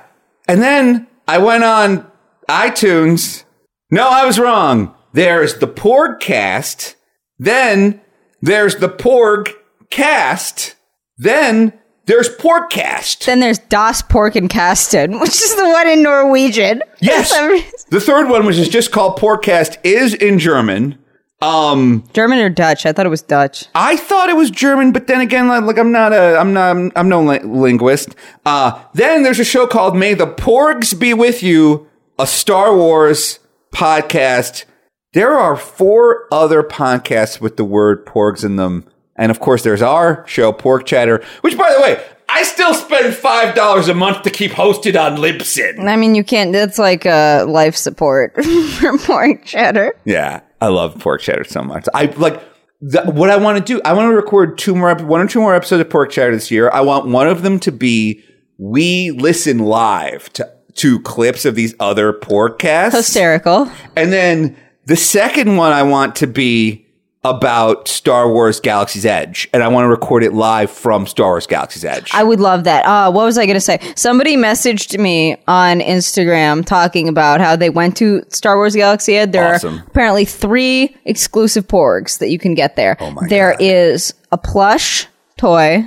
And 0.49 0.61
then 0.61 1.07
I 1.29 1.37
went 1.37 1.63
on 1.63 2.05
iTunes. 2.49 3.45
No, 3.89 4.05
I 4.05 4.25
was 4.25 4.37
wrong. 4.37 4.93
There's 5.13 5.59
the 5.59 5.67
Porgcast. 5.67 6.95
Then 7.39 8.01
there's 8.41 8.75
the 8.75 8.89
Porg 8.89 9.53
Cast. 9.89 10.75
Then 11.17 11.71
there's 12.05 12.27
Porkcast. 12.27 13.23
Then 13.27 13.39
there's 13.39 13.59
Das 13.59 14.01
Pork 14.01 14.35
and 14.35 14.49
Kasten, 14.49 15.19
which 15.21 15.41
is 15.41 15.55
the 15.55 15.69
one 15.69 15.87
in 15.87 16.03
Norwegian. 16.03 16.83
Yes. 16.99 17.29
For 17.29 17.35
some 17.35 17.47
reason. 17.47 17.71
The 17.91 18.01
third 18.01 18.27
one, 18.27 18.45
which 18.45 18.57
is 18.57 18.67
just 18.67 18.91
called 18.91 19.17
Porkcast, 19.19 19.77
is 19.85 20.13
in 20.13 20.37
German. 20.37 20.99
Um, 21.41 22.03
German 22.13 22.39
or 22.39 22.49
Dutch? 22.49 22.85
I 22.85 22.93
thought 22.93 23.05
it 23.05 23.09
was 23.09 23.21
Dutch. 23.21 23.65
I 23.75 23.95
thought 23.95 24.29
it 24.29 24.35
was 24.35 24.49
German, 24.49 24.91
but 24.91 25.07
then 25.07 25.21
again, 25.21 25.47
like, 25.47 25.63
like, 25.63 25.77
I'm 25.77 25.91
not 25.91 26.13
a, 26.13 26.37
I'm 26.37 26.53
not, 26.53 26.69
I'm, 26.71 26.91
I'm 26.95 27.09
no 27.09 27.21
li- 27.21 27.39
linguist. 27.39 28.15
Uh, 28.45 28.81
then 28.93 29.23
there's 29.23 29.39
a 29.39 29.45
show 29.45 29.67
called 29.67 29.95
May 29.95 30.13
the 30.15 30.25
Porgs 30.27 30.97
Be 30.97 31.13
With 31.13 31.43
You, 31.43 31.87
a 32.17 32.25
Star 32.25 32.75
Wars 32.75 33.39
podcast. 33.71 34.65
There 35.13 35.33
are 35.37 35.55
four 35.55 36.27
other 36.31 36.63
podcasts 36.63 37.39
with 37.39 37.57
the 37.57 37.63
word 37.65 38.05
porgs 38.05 38.43
in 38.43 38.55
them. 38.55 38.85
And 39.15 39.31
of 39.31 39.39
course, 39.39 39.63
there's 39.63 39.81
our 39.81 40.25
show, 40.27 40.53
Porg 40.53 40.85
Chatter, 40.85 41.23
which 41.41 41.57
by 41.57 41.73
the 41.73 41.81
way, 41.81 42.03
I 42.29 42.43
still 42.43 42.73
spend 42.73 43.13
$5 43.13 43.89
a 43.89 43.93
month 43.93 44.23
to 44.23 44.29
keep 44.29 44.51
hosted 44.51 44.99
on 44.99 45.17
Libsyn. 45.17 45.87
I 45.87 45.95
mean, 45.95 46.13
you 46.13 46.23
can't. 46.23 46.51
That's 46.51 46.77
like 46.77 47.05
uh, 47.05 47.45
life 47.47 47.75
support 47.75 48.33
for 48.79 48.97
pork 48.99 49.45
cheddar. 49.45 49.93
Yeah, 50.05 50.41
I 50.61 50.67
love 50.67 50.97
pork 50.99 51.21
cheddar 51.21 51.43
so 51.43 51.61
much. 51.63 51.85
I 51.93 52.05
like 52.05 52.41
the, 52.81 53.03
what 53.05 53.29
I 53.29 53.37
want 53.37 53.57
to 53.57 53.63
do. 53.63 53.81
I 53.85 53.93
want 53.93 54.09
to 54.09 54.15
record 54.15 54.57
two 54.57 54.75
more, 54.75 54.93
one 54.95 55.21
or 55.21 55.27
two 55.27 55.39
more 55.39 55.55
episodes 55.55 55.81
of 55.81 55.89
pork 55.89 56.11
cheddar 56.11 56.33
this 56.33 56.49
year. 56.51 56.69
I 56.71 56.81
want 56.81 57.07
one 57.07 57.27
of 57.27 57.41
them 57.43 57.59
to 57.61 57.71
be 57.71 58.23
we 58.57 59.11
listen 59.11 59.59
live 59.59 60.31
to 60.33 60.51
to 60.75 60.99
clips 61.01 61.45
of 61.45 61.55
these 61.55 61.73
other 61.79 62.13
podcasts, 62.13 62.91
Hysterical. 62.93 63.71
and 63.95 64.13
then 64.13 64.55
the 64.85 64.95
second 64.95 65.57
one 65.57 65.71
I 65.71 65.83
want 65.83 66.15
to 66.17 66.27
be 66.27 66.86
about 67.23 67.87
Star 67.87 68.31
Wars 68.31 68.59
Galaxy's 68.59 69.05
Edge, 69.05 69.49
and 69.53 69.61
I 69.63 69.67
want 69.67 69.83
to 69.85 69.89
record 69.89 70.23
it 70.23 70.33
live 70.33 70.71
from 70.71 71.05
Star 71.07 71.31
Wars 71.31 71.47
Galaxy's 71.47 71.83
Edge. 71.83 72.11
I 72.13 72.23
would 72.23 72.39
love 72.39 72.63
that. 72.65 72.85
Uh, 72.85 73.11
what 73.11 73.25
was 73.25 73.37
I 73.37 73.45
going 73.45 73.55
to 73.55 73.61
say? 73.61 73.79
Somebody 73.95 74.37
messaged 74.37 74.97
me 74.99 75.35
on 75.47 75.79
Instagram 75.79 76.65
talking 76.65 77.07
about 77.09 77.41
how 77.41 77.55
they 77.55 77.69
went 77.69 77.97
to 77.97 78.23
Star 78.29 78.55
Wars 78.55 78.75
Galaxy 78.75 79.17
Ed. 79.17 79.31
There 79.33 79.55
Awesome. 79.55 79.79
are 79.79 79.83
apparently 79.87 80.25
three 80.25 80.95
exclusive 81.05 81.67
porgs 81.67 82.19
that 82.19 82.29
you 82.29 82.39
can 82.39 82.53
get 82.53 82.75
there. 82.75 82.95
Oh 82.99 83.11
my 83.11 83.27
There 83.27 83.51
God. 83.51 83.61
Is 83.61 84.13
a 84.31 84.37
plush 84.37 85.07
toy. 85.37 85.85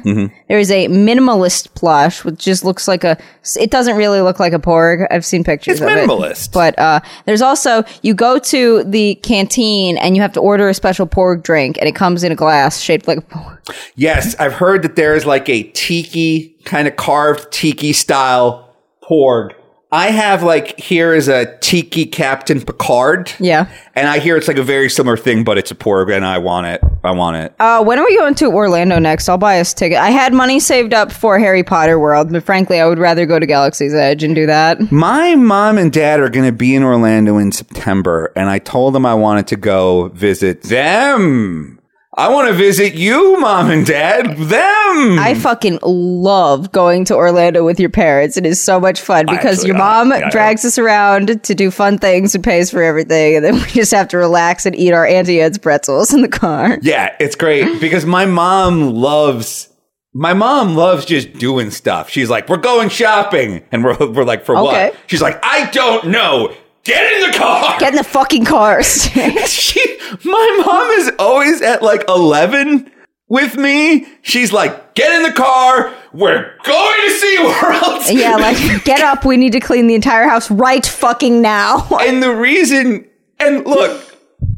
There 0.49 0.59
is 0.59 0.71
a 0.71 0.89
minimalist 0.89 1.75
plush, 1.75 2.25
which 2.25 2.39
just 2.39 2.65
looks 2.65 2.87
like 2.89 3.05
a. 3.05 3.19
It 3.59 3.71
doesn't 3.71 3.97
really 3.97 4.21
look 4.21 4.41
like 4.41 4.53
a 4.53 4.59
porg. 4.59 5.07
I've 5.11 5.25
seen 5.25 5.45
pictures 5.45 5.75
It's 5.75 5.81
of 5.83 5.89
it. 5.89 6.09
minimalist. 6.09 6.53
But 6.53 6.79
uh, 6.79 7.01
there's 7.27 7.43
also 7.43 7.85
you 8.03 8.15
go 8.15 8.39
to 8.39 8.85
the 8.85 9.17
canteen 9.17 9.97
and 9.99 10.17
you 10.17 10.23
have 10.23 10.33
to 10.35 10.41
order 10.41 10.69
a 10.69 10.75
special 10.75 11.07
porg 11.07 11.43
drink, 11.43 11.77
and 11.79 11.89
it 11.89 11.95
comes 11.95 12.25
in 12.25 12.33
a 12.33 12.37
glass 12.37 12.81
shaped 12.81 13.07
like 13.09 13.19
a 13.19 13.23
porg. 13.23 13.59
Yes, 13.97 14.35
I've 14.39 14.55
heard 14.55 14.83
that 14.83 14.97
there 14.97 15.15
is 15.15 15.27
like 15.27 15.49
a 15.49 15.65
tiki 15.65 16.57
kind 16.65 16.89
of 16.89 16.97
carved 16.97 17.53
tiki 17.53 17.93
style 17.93 18.75
porg. 19.03 19.53
I 19.93 20.11
have 20.11 20.45
like 20.45 20.79
here 20.79 21.13
is 21.15 21.27
a 21.27 21.57
tiki 21.59 22.07
Captain 22.07 22.61
Picard. 22.61 23.33
Yeah. 23.41 23.69
And 23.97 24.07
I 24.07 24.21
hear 24.21 24.37
it's 24.37 24.47
like 24.47 24.57
a 24.57 24.63
very 24.63 24.89
similar 24.89 25.17
thing, 25.17 25.43
but 25.43 25.59
it's 25.59 25.73
a 25.73 25.75
porg 25.75 26.15
and 26.15 26.25
I 26.25 26.39
want 26.39 26.69
it. 26.69 26.81
I 27.03 27.11
want 27.11 27.39
it. 27.39 27.55
Uh, 27.59 27.83
when 27.83 27.99
are 27.99 28.05
we 28.05 28.17
going 28.17 28.37
to 28.37 28.47
Orlando 28.47 29.01
next? 29.01 29.29
I'll 29.29 29.37
buy 29.37 29.59
us 29.59 29.73
a 29.73 29.77
ticket. 29.77 29.99
I 29.99 30.11
had 30.11 30.33
money 30.33 30.61
saved 30.61 30.95
up 30.95 31.11
for 31.11 31.41
Harry 31.41 31.65
Potter 31.65 31.99
World, 31.99 32.31
but 32.31 32.45
frankly, 32.45 32.79
I 32.79 32.87
would 32.87 33.01
rather 33.01 33.27
go 33.27 33.41
to 33.41 33.47
Galaxy's 33.47 33.95
Edge 33.95 34.23
and 34.23 34.35
do 34.35 34.47
that. 34.47 34.93
My 34.93 35.35
mom 35.35 35.77
and 35.77 35.93
dad 35.93 36.21
are 36.21 36.29
going 36.29 36.47
to 36.47 36.53
be 36.53 36.77
in 36.77 36.85
Orlando 36.85 37.39
in 37.39 37.51
September, 37.51 38.33
and 38.37 38.49
I 38.49 38.61
told 38.61 38.95
them 38.95 39.05
I 39.05 39.15
wanted 39.15 39.49
to 39.49 39.57
go 39.57 40.09
visit 40.11 40.63
them. 40.63 41.80
I 42.17 42.29
want 42.29 42.49
to 42.49 42.55
visit 42.55 42.95
you, 42.95 43.39
mom 43.39 43.71
and 43.71 43.87
dad. 43.87 44.37
Them. 44.37 45.19
I 45.21 45.37
fucking 45.41 45.79
love 45.83 46.73
going 46.73 47.05
to 47.05 47.15
Orlando 47.15 47.65
with 47.65 47.79
your 47.79 47.89
parents. 47.89 48.37
It 48.37 48.45
is 48.45 48.61
so 48.63 48.81
much 48.81 49.01
fun 49.01 49.27
because 49.27 49.59
Actually, 49.59 49.69
your 49.69 49.77
I- 49.77 49.79
mom 50.05 50.11
yeah, 50.11 50.27
I- 50.27 50.31
drags 50.31 50.65
us 50.65 50.77
around 50.77 51.43
to 51.45 51.55
do 51.55 51.71
fun 51.71 51.99
things 51.99 52.35
and 52.35 52.43
pays 52.43 52.69
for 52.71 52.83
everything, 52.83 53.37
and 53.37 53.45
then 53.45 53.55
we 53.55 53.65
just 53.67 53.93
have 53.93 54.09
to 54.09 54.19
relax 54.19 54.67
and 54.67 54.75
eat 54.75 54.93
our 54.93 55.07
Auntie 55.07 55.41
Anne's 55.41 55.59
pretzels 55.59 56.13
in 56.13 56.23
the 56.23 56.29
car. 56.29 56.79
Yeah, 56.83 57.15
it's 57.21 57.37
great 57.37 57.81
because 57.81 58.05
my 58.05 58.27
mom 58.27 58.91
loves 58.95 59.69
my 60.13 60.33
mom 60.35 60.75
loves 60.75 61.05
just 61.05 61.33
doing 61.35 61.71
stuff. 61.71 62.11
She's 62.11 62.29
like, 62.29 62.49
"We're 62.49 62.57
going 62.57 62.89
shopping," 62.89 63.63
and 63.71 63.85
we're 63.85 63.97
we're 64.11 64.25
like, 64.25 64.45
"For 64.45 64.57
Okay. 64.59 64.87
what?" 64.89 64.97
She's 65.07 65.23
like, 65.23 65.39
"I 65.45 65.71
don't 65.71 66.09
know. 66.09 66.53
Get 66.85 67.13
in 67.13 67.31
the 67.31 67.37
car." 67.39 67.77
Get 67.79 67.91
in 67.91 67.97
the 67.97 68.05
fucking 68.05 68.45
cars. 68.45 69.05
she, 69.47 69.99
my 70.25 70.63
mom 70.67 70.91
is 70.91 71.13
always 71.19 71.63
at 71.63 71.83
like 71.83 72.05
eleven 72.09 72.91
with 73.29 73.57
me. 73.57 74.07
She's 74.23 74.53
like, 74.53 74.95
"Get 74.95 75.13
in 75.13 75.23
the 75.23 75.33
car. 75.33 75.95
We're 76.13 76.53
going 76.65 77.01
to 77.05 77.11
see 77.11 77.39
World." 77.63 78.03
yeah, 78.09 78.37
like 78.37 78.85
get 78.85 79.01
up. 79.01 79.25
We 79.25 79.37
need 79.37 79.53
to 79.53 79.61
clean 79.61 79.87
the 79.87 79.95
entire 79.95 80.25
house 80.29 80.51
right 80.51 80.85
fucking 80.85 81.41
now. 81.41 81.87
And 82.01 82.23
the 82.23 82.35
reason, 82.35 83.07
and 83.39 83.65
look, 83.67 84.03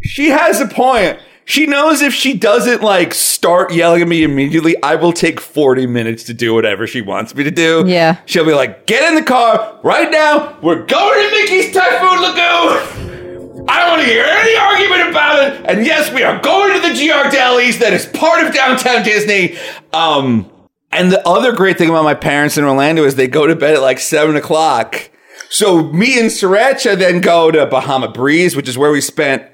she 0.02 0.30
has 0.30 0.60
a 0.60 0.66
point. 0.66 1.18
She 1.44 1.66
knows 1.66 2.02
if 2.02 2.14
she 2.14 2.36
doesn't 2.36 2.82
like 2.82 3.14
start 3.14 3.72
yelling 3.72 4.02
at 4.02 4.08
me 4.08 4.22
immediately, 4.22 4.80
I 4.82 4.94
will 4.94 5.12
take 5.12 5.40
40 5.40 5.86
minutes 5.86 6.22
to 6.24 6.34
do 6.34 6.54
whatever 6.54 6.86
she 6.86 7.00
wants 7.00 7.34
me 7.34 7.44
to 7.44 7.50
do. 7.50 7.84
Yeah. 7.86 8.18
She'll 8.26 8.44
be 8.44 8.54
like, 8.54 8.86
get 8.86 9.08
in 9.08 9.16
the 9.16 9.24
car 9.24 9.80
right 9.82 10.10
now. 10.10 10.58
We're 10.62 10.86
going 10.86 11.28
to 11.28 11.30
Mickey's 11.30 11.74
Typhoon 11.74 12.20
Lagoon. 12.20 13.68
I 13.68 13.80
don't 13.80 13.90
want 13.90 14.02
to 14.02 14.08
hear 14.08 14.24
any 14.24 14.56
argument 14.56 15.10
about 15.10 15.44
it. 15.44 15.66
And 15.66 15.86
yes, 15.86 16.12
we 16.12 16.22
are 16.22 16.40
going 16.40 16.74
to 16.74 16.80
the 16.80 16.94
Ghirardelli's 16.94 17.78
that 17.78 17.92
is 17.92 18.06
part 18.06 18.44
of 18.44 18.54
downtown 18.54 19.02
Disney. 19.02 19.56
Um, 19.92 20.50
and 20.90 21.10
the 21.10 21.26
other 21.26 21.52
great 21.52 21.78
thing 21.78 21.88
about 21.88 22.04
my 22.04 22.14
parents 22.14 22.56
in 22.56 22.64
Orlando 22.64 23.04
is 23.04 23.16
they 23.16 23.28
go 23.28 23.46
to 23.46 23.56
bed 23.56 23.74
at 23.74 23.82
like 23.82 23.98
seven 23.98 24.36
o'clock. 24.36 25.10
So 25.48 25.84
me 25.92 26.18
and 26.18 26.30
Sirancha 26.30 26.96
then 26.96 27.20
go 27.20 27.50
to 27.50 27.66
Bahama 27.66 28.08
Breeze, 28.08 28.56
which 28.56 28.68
is 28.68 28.78
where 28.78 28.90
we 28.90 29.00
spent 29.00 29.44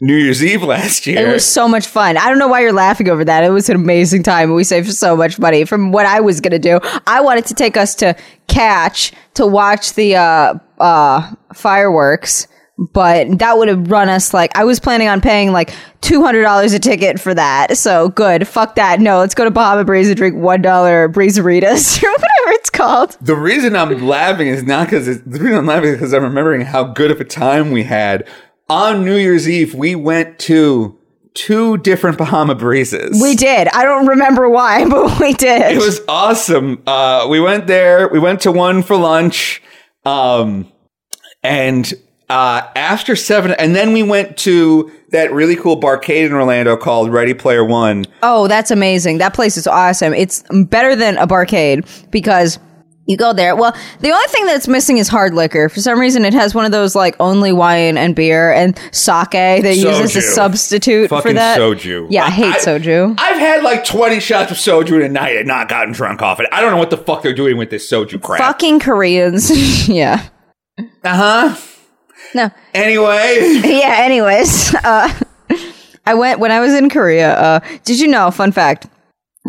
New 0.00 0.14
Year's 0.14 0.44
Eve 0.44 0.62
last 0.62 1.06
year. 1.08 1.28
It 1.28 1.32
was 1.32 1.44
so 1.44 1.66
much 1.66 1.86
fun. 1.86 2.16
I 2.16 2.28
don't 2.28 2.38
know 2.38 2.46
why 2.46 2.60
you're 2.60 2.72
laughing 2.72 3.08
over 3.08 3.24
that. 3.24 3.42
It 3.42 3.50
was 3.50 3.68
an 3.68 3.74
amazing 3.74 4.22
time. 4.22 4.54
We 4.54 4.62
saved 4.62 4.92
so 4.92 5.16
much 5.16 5.40
money 5.40 5.64
from 5.64 5.90
what 5.90 6.06
I 6.06 6.20
was 6.20 6.40
going 6.40 6.52
to 6.52 6.58
do. 6.60 6.78
I 7.06 7.20
wanted 7.20 7.46
to 7.46 7.54
take 7.54 7.76
us 7.76 7.96
to 7.96 8.16
Catch 8.46 9.12
to 9.34 9.46
watch 9.46 9.92
the 9.94 10.16
uh, 10.16 10.54
uh, 10.78 11.32
fireworks, 11.52 12.46
but 12.78 13.40
that 13.40 13.58
would 13.58 13.68
have 13.68 13.90
run 13.90 14.08
us 14.08 14.32
like 14.32 14.56
I 14.56 14.64
was 14.64 14.80
planning 14.80 15.08
on 15.08 15.20
paying 15.20 15.52
like 15.52 15.74
two 16.00 16.22
hundred 16.22 16.42
dollars 16.42 16.72
a 16.72 16.78
ticket 16.78 17.20
for 17.20 17.34
that. 17.34 17.76
So 17.76 18.08
good. 18.08 18.48
Fuck 18.48 18.76
that. 18.76 19.00
No, 19.00 19.18
let's 19.18 19.34
go 19.34 19.44
to 19.44 19.50
Bahama 19.50 19.84
Breeze 19.84 20.08
and 20.08 20.16
drink 20.16 20.34
one 20.36 20.62
dollar 20.62 21.08
breezeritas 21.10 22.02
or 22.02 22.10
whatever 22.10 22.50
it's 22.52 22.70
called. 22.70 23.16
the 23.20 23.36
reason 23.36 23.76
I'm 23.76 23.90
laughing 24.06 24.48
is 24.48 24.62
not 24.62 24.86
because 24.86 25.06
the 25.06 25.38
reason 25.40 25.58
I'm 25.58 25.66
laughing 25.66 25.90
is 25.90 25.96
because 25.96 26.14
I'm 26.14 26.22
remembering 26.22 26.62
how 26.62 26.84
good 26.84 27.10
of 27.10 27.20
a 27.20 27.24
time 27.24 27.70
we 27.72 27.82
had 27.82 28.26
on 28.68 29.04
New 29.04 29.16
Year's 29.16 29.48
Eve. 29.48 29.74
We 29.74 29.94
went 29.94 30.38
to 30.40 30.98
two 31.34 31.78
different 31.78 32.18
Bahama 32.18 32.54
Breezes. 32.54 33.20
We 33.22 33.34
did. 33.34 33.68
I 33.68 33.84
don't 33.84 34.06
remember 34.06 34.48
why, 34.48 34.84
but 34.88 35.20
we 35.20 35.32
did. 35.34 35.72
It 35.72 35.78
was 35.78 36.00
awesome. 36.08 36.82
Uh, 36.86 37.26
we 37.30 37.40
went 37.40 37.66
there. 37.66 38.08
We 38.08 38.18
went 38.18 38.40
to 38.42 38.52
one 38.52 38.82
for 38.82 38.96
lunch, 38.96 39.62
um, 40.04 40.70
and 41.42 41.92
uh, 42.28 42.62
after 42.76 43.16
seven, 43.16 43.52
and 43.52 43.74
then 43.74 43.92
we 43.92 44.02
went 44.02 44.36
to 44.38 44.92
that 45.10 45.32
really 45.32 45.56
cool 45.56 45.80
barcade 45.80 46.26
in 46.26 46.32
Orlando 46.32 46.76
called 46.76 47.10
Ready 47.10 47.32
Player 47.32 47.64
One. 47.64 48.04
Oh, 48.22 48.48
that's 48.48 48.70
amazing. 48.70 49.18
That 49.18 49.32
place 49.32 49.56
is 49.56 49.66
awesome. 49.66 50.12
It's 50.12 50.44
better 50.66 50.94
than 50.94 51.16
a 51.16 51.26
barcade 51.26 52.10
because 52.10 52.58
you 53.08 53.16
go 53.16 53.32
there. 53.32 53.56
Well, 53.56 53.74
the 54.00 54.10
only 54.12 54.26
thing 54.28 54.46
that's 54.46 54.68
missing 54.68 54.98
is 54.98 55.08
hard 55.08 55.34
liquor. 55.34 55.68
For 55.68 55.80
some 55.80 55.98
reason, 55.98 56.24
it 56.24 56.34
has 56.34 56.54
one 56.54 56.64
of 56.66 56.70
those 56.72 56.94
like 56.94 57.16
only 57.18 57.50
wine 57.52 57.96
and 57.98 58.14
beer 58.14 58.52
and 58.52 58.78
sake 58.92 59.30
they 59.32 59.72
use 59.74 59.86
as 59.98 60.14
a 60.14 60.20
Soju. 60.20 60.22
substitute 60.34 61.08
for 61.08 61.16
Fucking 61.22 61.34
that. 61.36 61.58
soju. 61.58 62.06
Yeah, 62.10 62.24
I 62.26 62.30
hate 62.30 62.54
soju. 62.56 63.14
I've 63.18 63.38
had 63.38 63.62
like 63.64 63.84
20 63.84 64.20
shots 64.20 64.50
of 64.50 64.58
soju 64.58 64.96
in 64.96 65.02
a 65.02 65.08
night 65.08 65.36
and 65.36 65.48
not 65.48 65.68
gotten 65.68 65.92
drunk 65.92 66.22
off 66.22 66.38
it. 66.38 66.46
I 66.52 66.60
don't 66.60 66.70
know 66.70 66.76
what 66.76 66.90
the 66.90 66.98
fuck 66.98 67.22
they're 67.22 67.32
doing 67.34 67.56
with 67.56 67.70
this 67.70 67.90
soju 67.90 68.22
crap. 68.22 68.40
Fucking 68.40 68.78
Koreans. 68.80 69.88
yeah. 69.88 70.28
Uh 70.78 70.84
huh. 71.54 71.56
No. 72.34 72.50
Anyway, 72.74 73.60
Yeah. 73.64 73.96
Anyways, 74.00 74.74
uh, 74.84 75.12
I 76.06 76.14
went 76.14 76.40
when 76.40 76.50
I 76.52 76.60
was 76.60 76.74
in 76.74 76.90
Korea. 76.90 77.34
Uh, 77.38 77.60
did 77.84 77.98
you 78.00 78.06
know? 78.06 78.30
Fun 78.30 78.52
fact: 78.52 78.86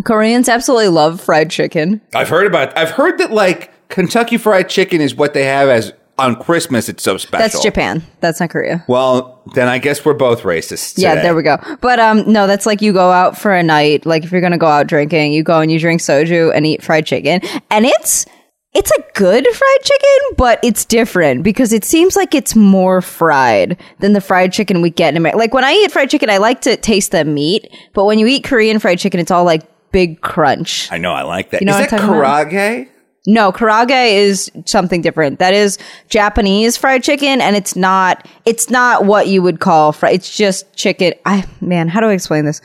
Koreans 0.03 0.47
absolutely 0.47 0.89
love 0.89 1.19
fried 1.21 1.49
chicken. 1.49 2.01
I've 2.15 2.29
heard 2.29 2.47
about. 2.47 2.77
I've 2.77 2.91
heard 2.91 3.17
that 3.17 3.31
like 3.31 3.71
Kentucky 3.89 4.37
Fried 4.37 4.69
Chicken 4.69 5.01
is 5.01 5.15
what 5.15 5.33
they 5.33 5.45
have 5.45 5.69
as 5.69 5.93
on 6.19 6.35
Christmas 6.35 6.89
it's 6.89 7.01
so 7.01 7.17
special. 7.17 7.47
That's 7.47 7.63
Japan. 7.63 8.03
That's 8.19 8.39
not 8.39 8.49
Korea. 8.49 8.83
Well, 8.87 9.41
then 9.55 9.67
I 9.67 9.77
guess 9.77 10.03
we're 10.03 10.13
both 10.13 10.41
racist. 10.41 10.97
Yeah, 10.97 11.15
today. 11.15 11.23
there 11.23 11.35
we 11.35 11.43
go. 11.43 11.57
But 11.81 11.99
um, 11.99 12.31
no, 12.31 12.45
that's 12.45 12.65
like 12.65 12.81
you 12.81 12.93
go 12.93 13.11
out 13.11 13.37
for 13.37 13.53
a 13.53 13.63
night. 13.63 14.05
Like 14.05 14.23
if 14.23 14.31
you're 14.31 14.41
gonna 14.41 14.57
go 14.57 14.67
out 14.67 14.87
drinking, 14.87 15.33
you 15.33 15.43
go 15.43 15.59
and 15.61 15.71
you 15.71 15.79
drink 15.79 16.01
soju 16.01 16.53
and 16.53 16.65
eat 16.65 16.83
fried 16.83 17.05
chicken, 17.05 17.41
and 17.71 17.85
it's 17.85 18.25
it's 18.73 18.91
a 18.91 19.03
good 19.15 19.47
fried 19.47 19.81
chicken, 19.81 20.35
but 20.37 20.59
it's 20.61 20.85
different 20.85 21.41
because 21.41 21.73
it 21.73 21.83
seems 21.83 22.15
like 22.15 22.35
it's 22.35 22.55
more 22.55 23.01
fried 23.01 23.81
than 23.99 24.13
the 24.13 24.21
fried 24.21 24.53
chicken 24.53 24.81
we 24.81 24.91
get 24.91 25.13
in 25.13 25.17
America. 25.17 25.39
Like 25.39 25.53
when 25.53 25.63
I 25.63 25.73
eat 25.73 25.91
fried 25.91 26.09
chicken, 26.09 26.29
I 26.29 26.37
like 26.37 26.61
to 26.61 26.77
taste 26.77 27.11
the 27.11 27.25
meat, 27.25 27.73
but 27.93 28.05
when 28.05 28.19
you 28.19 28.27
eat 28.27 28.43
Korean 28.43 28.77
fried 28.77 28.99
chicken, 28.99 29.19
it's 29.19 29.31
all 29.31 29.43
like 29.43 29.63
big 29.91 30.21
crunch. 30.21 30.91
I 30.91 30.97
know, 30.97 31.11
I 31.13 31.23
like 31.23 31.51
that. 31.51 31.61
You 31.61 31.65
know 31.67 31.73
Is 31.73 31.81
what 31.81 31.89
that 31.91 32.01
I'm 32.01 32.07
talking 32.07 32.21
karaage? 32.55 32.87
No, 33.27 33.51
karaage 33.51 34.13
is 34.13 34.51
something 34.65 35.01
different. 35.01 35.39
That 35.39 35.53
is 35.53 35.77
Japanese 36.09 36.77
fried 36.77 37.03
chicken, 37.03 37.41
and 37.41 37.55
it's 37.55 37.75
not. 37.75 38.27
It's 38.45 38.69
not 38.69 39.05
what 39.05 39.27
you 39.27 39.41
would 39.41 39.59
call 39.59 39.91
fried. 39.91 40.15
It's 40.15 40.35
just 40.35 40.73
chicken. 40.75 41.13
I 41.25 41.45
man, 41.61 41.87
how 41.89 41.99
do 41.99 42.07
I 42.07 42.13
explain 42.13 42.45
this? 42.45 42.61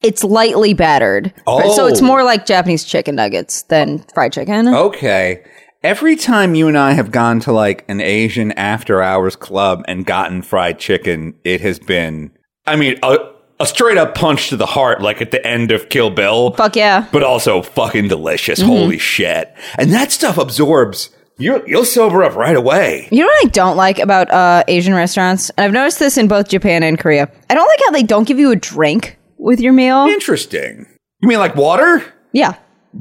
It's 0.00 0.24
lightly 0.24 0.74
battered, 0.74 1.32
so 1.46 1.86
it's 1.86 2.00
Oh. 2.00 2.04
more 2.04 2.24
like 2.24 2.44
Japanese 2.46 2.84
chicken 2.84 3.14
nuggets 3.16 3.62
than 3.64 4.04
fried 4.14 4.32
chicken. 4.32 4.68
Okay. 4.68 5.42
Every 5.84 6.14
time 6.16 6.54
you 6.54 6.68
and 6.68 6.78
I 6.78 6.92
have 6.92 7.10
gone 7.10 7.40
to 7.40 7.52
like 7.52 7.84
an 7.88 8.00
Asian 8.00 8.52
after 8.52 9.02
hours 9.02 9.34
club 9.36 9.84
and 9.88 10.06
gotten 10.06 10.42
fried 10.42 10.78
chicken, 10.78 11.34
it 11.44 11.60
has 11.60 11.78
been, 11.80 12.30
I 12.66 12.76
mean, 12.76 12.98
a, 13.02 13.16
a 13.62 13.66
straight 13.66 13.96
up 13.96 14.14
punch 14.14 14.48
to 14.48 14.56
the 14.56 14.66
heart, 14.66 15.00
like 15.00 15.22
at 15.22 15.30
the 15.30 15.44
end 15.46 15.70
of 15.70 15.88
Kill 15.88 16.10
Bill, 16.10 16.52
Fuck 16.52 16.76
yeah! 16.76 17.08
but 17.12 17.22
also 17.22 17.62
fucking 17.62 18.08
delicious. 18.08 18.60
Mm-hmm. 18.60 18.68
Holy 18.68 18.98
shit. 18.98 19.54
And 19.78 19.92
that 19.92 20.12
stuff 20.12 20.36
absorbs. 20.36 21.10
You'll, 21.38 21.66
you'll 21.66 21.84
sober 21.84 22.22
up 22.22 22.34
right 22.36 22.54
away. 22.54 23.08
You 23.10 23.20
know 23.20 23.26
what 23.26 23.46
I 23.46 23.48
don't 23.48 23.76
like 23.76 23.98
about 23.98 24.30
uh, 24.30 24.64
Asian 24.68 24.94
restaurants, 24.94 25.50
and 25.50 25.64
I've 25.64 25.72
noticed 25.72 25.98
this 25.98 26.18
in 26.18 26.28
both 26.28 26.48
Japan 26.48 26.82
and 26.82 26.98
Korea. 26.98 27.30
I 27.48 27.54
don't 27.54 27.66
like 27.66 27.80
how 27.84 27.90
they 27.92 28.02
don't 28.02 28.28
give 28.28 28.38
you 28.38 28.50
a 28.52 28.56
drink 28.56 29.18
with 29.38 29.60
your 29.60 29.72
meal. 29.72 30.06
Interesting. 30.06 30.86
You 31.20 31.28
mean 31.28 31.38
like 31.38 31.56
water? 31.56 32.04
Yeah. 32.32 32.54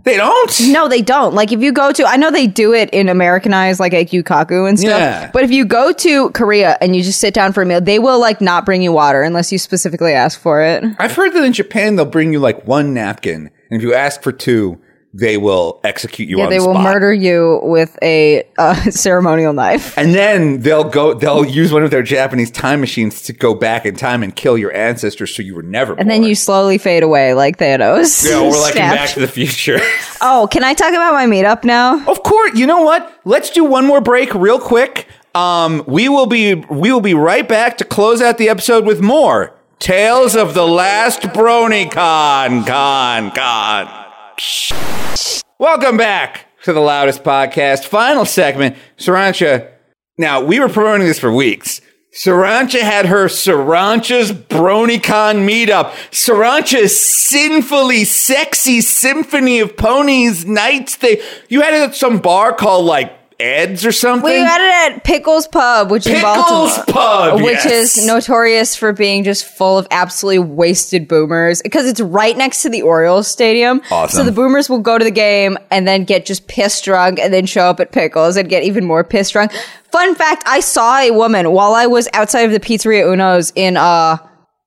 They 0.03 0.15
don't? 0.15 0.61
No, 0.69 0.87
they 0.87 1.01
don't. 1.01 1.35
Like 1.35 1.51
if 1.51 1.61
you 1.61 1.73
go 1.73 1.91
to, 1.91 2.05
I 2.05 2.15
know 2.15 2.31
they 2.31 2.47
do 2.47 2.73
it 2.73 2.89
in 2.91 3.09
Americanized, 3.09 3.79
like 3.79 3.93
at 3.93 4.07
Gyu-Kaku 4.07 4.67
and 4.67 4.79
stuff. 4.79 4.99
Yeah. 4.99 5.29
But 5.33 5.43
if 5.43 5.51
you 5.51 5.65
go 5.65 5.91
to 5.91 6.29
Korea 6.29 6.77
and 6.79 6.95
you 6.95 7.03
just 7.03 7.19
sit 7.19 7.33
down 7.33 7.51
for 7.51 7.61
a 7.61 7.65
meal, 7.65 7.81
they 7.81 7.99
will 7.99 8.19
like 8.19 8.39
not 8.39 8.65
bring 8.65 8.81
you 8.81 8.93
water 8.93 9.21
unless 9.21 9.51
you 9.51 9.57
specifically 9.57 10.13
ask 10.13 10.39
for 10.39 10.61
it. 10.61 10.83
I've 10.97 11.13
heard 11.13 11.33
that 11.33 11.43
in 11.43 11.51
Japan 11.51 11.97
they'll 11.97 12.05
bring 12.05 12.31
you 12.31 12.39
like 12.39 12.65
one 12.65 12.93
napkin, 12.93 13.51
and 13.69 13.81
if 13.81 13.81
you 13.81 13.93
ask 13.93 14.21
for 14.21 14.31
two, 14.31 14.79
they 15.13 15.37
will 15.37 15.79
execute 15.83 16.29
you 16.29 16.37
Yeah, 16.37 16.47
they 16.47 16.57
the 16.57 16.67
will 16.67 16.77
murder 16.79 17.13
you 17.13 17.59
with 17.63 17.97
a 18.01 18.43
uh, 18.57 18.75
ceremonial 18.91 19.53
knife. 19.53 19.97
And 19.97 20.13
then 20.15 20.61
they'll 20.61 20.85
go. 20.85 21.13
They'll 21.13 21.45
use 21.45 21.73
one 21.73 21.83
of 21.83 21.91
their 21.91 22.03
Japanese 22.03 22.49
time 22.51 22.79
machines 22.79 23.21
to 23.23 23.33
go 23.33 23.53
back 23.53 23.85
in 23.85 23.95
time 23.95 24.23
and 24.23 24.35
kill 24.35 24.57
your 24.57 24.73
ancestors, 24.73 25.35
so 25.35 25.41
you 25.41 25.55
were 25.55 25.63
never. 25.63 25.93
And 25.99 26.09
then 26.09 26.23
you 26.23 26.35
slowly 26.35 26.77
fade 26.77 27.03
away 27.03 27.33
like 27.33 27.57
Thanos. 27.57 28.27
Yeah, 28.27 28.41
we're 28.41 28.61
like. 28.61 28.75
Back 28.75 29.09
to 29.11 29.19
the 29.19 29.27
Future. 29.27 29.79
Oh, 30.23 30.47
can 30.51 30.63
I 30.63 30.75
talk 30.75 30.89
about 30.91 31.13
my 31.13 31.25
meetup 31.25 31.63
now? 31.63 32.05
of 32.07 32.21
course, 32.21 32.53
you 32.53 32.67
know 32.67 32.83
what? 32.83 33.19
Let's 33.25 33.49
do 33.49 33.63
one 33.63 33.87
more 33.87 34.01
break, 34.01 34.35
real 34.35 34.59
quick. 34.59 35.07
Um, 35.33 35.83
we 35.87 36.09
will 36.09 36.27
be 36.27 36.53
we 36.53 36.91
will 36.91 37.01
be 37.01 37.15
right 37.15 37.47
back 37.47 37.79
to 37.79 37.85
close 37.85 38.21
out 38.21 38.37
the 38.37 38.47
episode 38.47 38.85
with 38.85 39.01
more 39.01 39.55
tales 39.79 40.35
of 40.35 40.53
the 40.53 40.67
last 40.67 41.21
BronyCon. 41.21 42.67
Con 42.67 43.31
con. 43.31 44.00
Welcome 45.59 45.97
back 45.97 46.47
to 46.63 46.73
the 46.73 46.79
loudest 46.79 47.23
podcast. 47.23 47.85
Final 47.85 48.25
segment. 48.25 48.75
Sirancha. 48.97 49.71
Now, 50.17 50.43
we 50.43 50.59
were 50.59 50.69
promoting 50.69 51.07
this 51.07 51.19
for 51.19 51.31
weeks. 51.31 51.81
Sirancha 52.13 52.81
had 52.81 53.05
her 53.05 53.27
Sirancha's 53.27 54.33
BronyCon 54.33 55.47
meetup. 55.47 55.91
Sirancha's 56.11 56.99
sinfully 56.99 58.03
sexy 58.03 58.81
symphony 58.81 59.59
of 59.59 59.77
ponies 59.77 60.45
nights. 60.45 60.97
They 60.97 61.21
you 61.47 61.61
had 61.61 61.73
it 61.73 61.89
at 61.89 61.95
some 61.95 62.19
bar 62.19 62.53
called 62.53 62.85
like 62.85 63.20
Ed's 63.41 63.85
or 63.85 63.91
something. 63.91 64.29
We 64.29 64.37
got 64.37 64.61
it 64.61 64.95
at 64.95 65.03
Pickles 65.03 65.47
Pub, 65.47 65.89
which 65.89 66.05
is 66.05 66.13
Pickles. 66.13 66.77
Pub, 66.87 67.41
which 67.41 67.65
yes. 67.65 67.97
is 67.97 68.05
notorious 68.05 68.75
for 68.75 68.93
being 68.93 69.23
just 69.23 69.45
full 69.45 69.77
of 69.77 69.87
absolutely 69.91 70.39
wasted 70.39 71.07
boomers 71.07 71.61
because 71.61 71.87
it's 71.87 71.99
right 71.99 72.37
next 72.37 72.61
to 72.61 72.69
the 72.69 72.81
Orioles 72.83 73.27
stadium. 73.27 73.81
Awesome. 73.89 74.17
So 74.17 74.23
the 74.23 74.31
boomers 74.31 74.69
will 74.69 74.79
go 74.79 74.97
to 74.97 75.03
the 75.03 75.11
game 75.11 75.57
and 75.71 75.87
then 75.87 76.03
get 76.03 76.25
just 76.25 76.47
pissed 76.47 76.85
drunk 76.85 77.19
and 77.19 77.33
then 77.33 77.45
show 77.45 77.63
up 77.63 77.79
at 77.79 77.91
Pickles 77.91 78.37
and 78.37 78.47
get 78.47 78.63
even 78.63 78.85
more 78.85 79.03
pissed 79.03 79.33
drunk. 79.33 79.51
Fun 79.91 80.15
fact, 80.15 80.43
I 80.45 80.59
saw 80.59 80.99
a 80.99 81.11
woman 81.11 81.51
while 81.51 81.73
I 81.73 81.87
was 81.87 82.07
outside 82.13 82.41
of 82.41 82.51
the 82.51 82.59
Pizzeria 82.59 83.11
Uno's 83.11 83.51
in 83.55 83.75
uh 83.75 84.17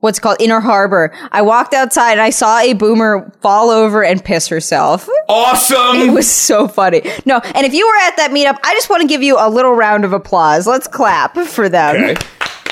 what's 0.04 0.18
it 0.18 0.20
called 0.20 0.36
Inner 0.38 0.60
Harbor. 0.60 1.12
I 1.32 1.40
walked 1.40 1.72
outside 1.72 2.12
and 2.12 2.20
I 2.20 2.28
saw 2.28 2.58
a 2.58 2.74
boomer 2.74 3.32
fall 3.40 3.70
over 3.70 4.04
and 4.04 4.22
piss 4.22 4.48
herself. 4.48 5.08
awesome. 5.30 5.96
It 5.96 6.12
was 6.12 6.30
so 6.30 6.68
funny. 6.68 7.00
No, 7.24 7.38
and 7.38 7.66
if 7.66 7.72
you 7.72 7.86
were 7.86 7.96
at 8.06 8.16
that 8.18 8.30
meetup, 8.30 8.58
I 8.62 8.74
just 8.74 8.90
want 8.90 9.00
to 9.00 9.08
give 9.08 9.22
you 9.22 9.38
a 9.38 9.48
little 9.48 9.72
round 9.72 10.04
of 10.04 10.12
applause. 10.12 10.66
Let's 10.66 10.86
clap 10.86 11.38
for 11.38 11.70
them. 11.70 11.96
Okay. 11.96 12.26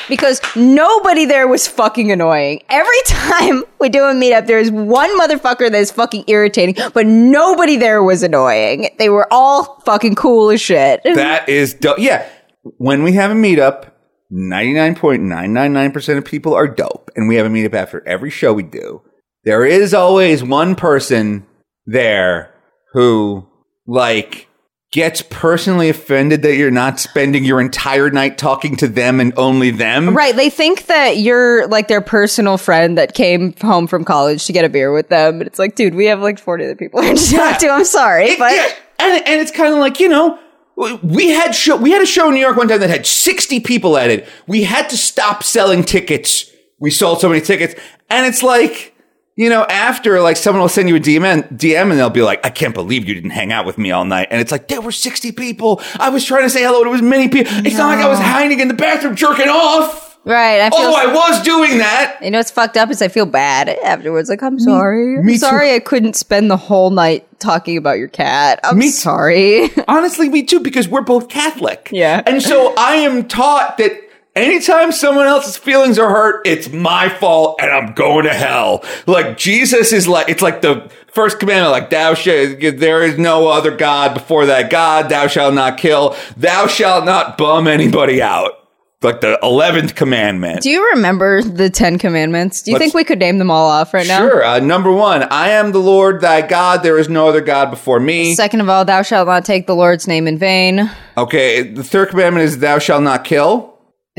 Because 0.08 0.42
nobody 0.54 1.24
there 1.24 1.48
was 1.48 1.66
fucking 1.66 2.12
annoying. 2.12 2.60
Every 2.68 3.00
time 3.06 3.64
we 3.80 3.88
do 3.88 4.04
a 4.04 4.12
meetup, 4.12 4.46
there's 4.46 4.70
one 4.70 5.18
motherfucker 5.18 5.70
that 5.70 5.74
is 5.74 5.90
fucking 5.90 6.24
irritating, 6.26 6.76
but 6.92 7.06
nobody 7.06 7.76
there 7.76 8.02
was 8.02 8.22
annoying. 8.22 8.90
They 8.98 9.08
were 9.08 9.26
all 9.32 9.80
fucking 9.86 10.16
cool 10.16 10.50
as 10.50 10.60
shit. 10.60 11.00
That 11.04 11.48
is 11.48 11.72
dope. 11.72 11.98
Yeah. 11.98 12.28
When 12.76 13.02
we 13.04 13.12
have 13.12 13.30
a 13.30 13.34
meetup, 13.34 13.91
99.999% 14.32 16.18
of 16.18 16.24
people 16.24 16.54
are 16.54 16.66
dope. 16.68 17.10
And 17.16 17.28
we 17.28 17.36
have 17.36 17.46
a 17.46 17.50
meetup 17.50 17.74
after 17.74 18.06
every 18.06 18.30
show 18.30 18.52
we 18.52 18.62
do. 18.62 19.02
There 19.44 19.64
is 19.64 19.92
always 19.94 20.42
one 20.42 20.74
person 20.74 21.46
there 21.86 22.54
who, 22.92 23.46
like, 23.86 24.48
gets 24.92 25.22
personally 25.30 25.88
offended 25.88 26.42
that 26.42 26.54
you're 26.56 26.70
not 26.70 27.00
spending 27.00 27.44
your 27.44 27.60
entire 27.60 28.10
night 28.10 28.36
talking 28.38 28.76
to 28.76 28.86
them 28.86 29.20
and 29.20 29.32
only 29.38 29.70
them. 29.70 30.14
Right, 30.14 30.36
they 30.36 30.50
think 30.50 30.86
that 30.86 31.16
you're 31.16 31.66
like 31.68 31.88
their 31.88 32.02
personal 32.02 32.58
friend 32.58 32.98
that 32.98 33.14
came 33.14 33.54
home 33.54 33.86
from 33.86 34.04
college 34.04 34.44
to 34.46 34.52
get 34.52 34.64
a 34.64 34.68
beer 34.68 34.92
with 34.92 35.08
them. 35.08 35.38
But 35.38 35.46
it's 35.46 35.58
like, 35.58 35.74
dude, 35.76 35.94
we 35.94 36.04
have 36.06 36.20
like 36.20 36.38
40 36.38 36.64
other 36.64 36.74
people 36.76 37.00
to 37.02 37.14
talk 37.14 37.58
to. 37.60 37.68
I'm 37.70 37.84
sorry, 37.86 38.26
It- 38.32 38.38
but 38.38 38.52
yeah, 38.52 38.68
and 38.98 39.26
and 39.26 39.40
it's 39.40 39.50
kind 39.50 39.72
of 39.72 39.80
like 39.80 39.98
you 39.98 40.08
know 40.10 40.38
we 40.76 41.28
had 41.28 41.52
show 41.52 41.76
we 41.76 41.90
had 41.90 42.02
a 42.02 42.06
show 42.06 42.28
in 42.28 42.34
New 42.34 42.40
York 42.40 42.56
one 42.56 42.68
time 42.68 42.80
that 42.80 42.90
had 42.90 43.06
60 43.06 43.60
people 43.60 43.96
at 43.96 44.10
it. 44.10 44.28
We 44.46 44.62
had 44.64 44.88
to 44.90 44.96
stop 44.96 45.42
selling 45.42 45.84
tickets. 45.84 46.50
We 46.78 46.90
sold 46.90 47.20
so 47.20 47.28
many 47.28 47.40
tickets, 47.40 47.74
and 48.10 48.26
it's 48.26 48.42
like 48.42 48.94
you 49.36 49.48
know 49.48 49.64
after 49.64 50.20
like 50.20 50.36
someone 50.36 50.60
will 50.60 50.68
send 50.68 50.88
you 50.88 50.96
a 50.96 51.00
DM 51.00 51.24
and, 51.24 51.44
DM 51.58 51.90
and 51.90 51.92
they'll 51.92 52.10
be 52.10 52.22
like, 52.22 52.44
I 52.44 52.50
can't 52.50 52.74
believe 52.74 53.06
you 53.08 53.14
didn't 53.14 53.30
hang 53.30 53.52
out 53.52 53.66
with 53.66 53.78
me 53.78 53.90
all 53.90 54.04
night, 54.04 54.28
and 54.30 54.40
it's 54.40 54.52
like 54.52 54.68
there 54.68 54.80
were 54.80 54.92
60 54.92 55.32
people. 55.32 55.80
I 55.98 56.08
was 56.08 56.24
trying 56.24 56.42
to 56.44 56.50
say 56.50 56.62
hello 56.62 56.84
to 56.84 56.90
as 56.90 57.02
many 57.02 57.28
people. 57.28 57.52
It's 57.66 57.76
not 57.76 57.96
like 57.96 58.04
I 58.04 58.08
was 58.08 58.18
hiding 58.18 58.60
in 58.60 58.68
the 58.68 58.74
bathroom 58.74 59.14
jerking 59.14 59.48
off. 59.48 60.11
Right, 60.24 60.60
I 60.60 60.70
feel 60.70 60.78
Although 60.78 60.96
I 60.96 61.12
was 61.12 61.42
doing 61.42 61.78
that. 61.78 62.18
You 62.22 62.30
know 62.30 62.38
what's 62.38 62.50
fucked 62.50 62.76
up 62.76 62.90
is 62.90 63.02
I 63.02 63.08
feel 63.08 63.26
bad 63.26 63.68
afterwards. 63.68 64.28
Like 64.28 64.42
I'm 64.42 64.58
sorry. 64.58 65.16
me 65.16 65.18
I'm 65.18 65.26
too. 65.28 65.38
sorry 65.38 65.74
I 65.74 65.80
couldn't 65.80 66.14
spend 66.14 66.50
the 66.50 66.56
whole 66.56 66.90
night 66.90 67.26
talking 67.40 67.76
about 67.76 67.98
your 67.98 68.08
cat. 68.08 68.60
I'm 68.64 68.78
Me 68.78 68.88
sorry. 68.88 69.70
Honestly, 69.88 70.28
me 70.28 70.42
too, 70.44 70.60
because 70.60 70.88
we're 70.88 71.02
both 71.02 71.28
Catholic. 71.28 71.88
Yeah. 71.92 72.22
And 72.26 72.42
so 72.42 72.74
I 72.76 72.94
am 72.96 73.26
taught 73.28 73.78
that 73.78 73.92
anytime 74.34 74.92
someone 74.92 75.26
else's 75.26 75.56
feelings 75.56 75.98
are 75.98 76.08
hurt, 76.08 76.46
it's 76.46 76.70
my 76.70 77.08
fault 77.08 77.58
and 77.60 77.70
I'm 77.70 77.94
going 77.94 78.24
to 78.24 78.34
hell. 78.34 78.84
Like 79.06 79.36
Jesus 79.36 79.92
is 79.92 80.08
like, 80.08 80.28
it's 80.28 80.42
like 80.42 80.62
the 80.62 80.90
first 81.08 81.38
commandment, 81.38 81.72
like 81.72 81.90
thou 81.90 82.14
shalt, 82.14 82.60
there 82.60 83.02
is 83.02 83.18
no 83.18 83.48
other 83.48 83.76
God 83.76 84.14
before 84.14 84.46
that 84.46 84.70
God, 84.70 85.08
thou 85.08 85.26
shalt 85.26 85.54
not 85.54 85.78
kill, 85.78 86.16
thou 86.36 86.66
shalt 86.66 87.04
not 87.04 87.36
bum 87.36 87.66
anybody 87.66 88.22
out. 88.22 88.61
Like 89.02 89.20
the 89.20 89.38
11th 89.42 89.94
commandment. 89.94 90.62
Do 90.62 90.70
you 90.70 90.90
remember 90.94 91.42
the 91.42 91.68
Ten 91.70 91.98
Commandments? 91.98 92.62
Do 92.62 92.70
you 92.70 92.76
Let's- 92.76 92.84
think 92.84 92.94
we 92.94 93.04
could 93.04 93.18
name 93.18 93.38
them 93.38 93.50
all 93.50 93.68
off 93.68 93.92
right 93.92 94.06
now? 94.06 94.18
Sure. 94.18 94.44
Uh, 94.44 94.58
number 94.60 94.92
one, 94.92 95.24
I 95.24 95.50
am 95.50 95.72
the 95.72 95.78
Lord 95.80 96.20
thy 96.20 96.40
God. 96.42 96.82
There 96.82 96.98
is 96.98 97.08
no 97.08 97.28
other 97.28 97.40
God 97.40 97.70
before 97.70 97.98
me. 98.00 98.34
Second 98.34 98.60
of 98.60 98.68
all, 98.68 98.84
thou 98.84 99.02
shalt 99.02 99.26
not 99.26 99.44
take 99.44 99.66
the 99.66 99.74
Lord's 99.74 100.06
name 100.06 100.26
in 100.28 100.38
vain. 100.38 100.88
Okay. 101.16 101.62
The 101.62 101.82
third 101.84 102.10
commandment 102.10 102.44
is 102.44 102.58
thou 102.58 102.78
shalt 102.78 103.02
not 103.02 103.24
kill. 103.24 103.70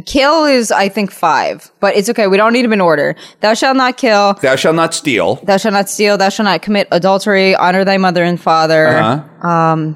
Kill 0.07 0.45
is, 0.45 0.71
I 0.71 0.89
think, 0.89 1.11
five, 1.11 1.71
but 1.79 1.95
it's 1.95 2.09
okay. 2.09 2.25
We 2.25 2.35
don't 2.35 2.51
need 2.51 2.63
them 2.65 2.73
in 2.73 2.81
order. 2.81 3.15
Thou 3.41 3.53
shalt 3.53 3.77
not 3.77 3.95
kill. 3.95 4.33
Thou 4.41 4.55
shalt 4.55 4.75
not 4.75 4.93
steal. 4.95 5.35
Thou 5.43 5.57
shalt 5.57 5.73
not 5.73 5.87
steal. 5.87 6.17
Thou 6.17 6.29
shalt 6.29 6.45
not 6.45 6.63
commit 6.63 6.87
adultery. 6.91 7.55
Honor 7.55 7.85
thy 7.85 7.97
mother 7.97 8.23
and 8.23 8.41
father. 8.41 8.87
Uh-huh. 8.87 9.93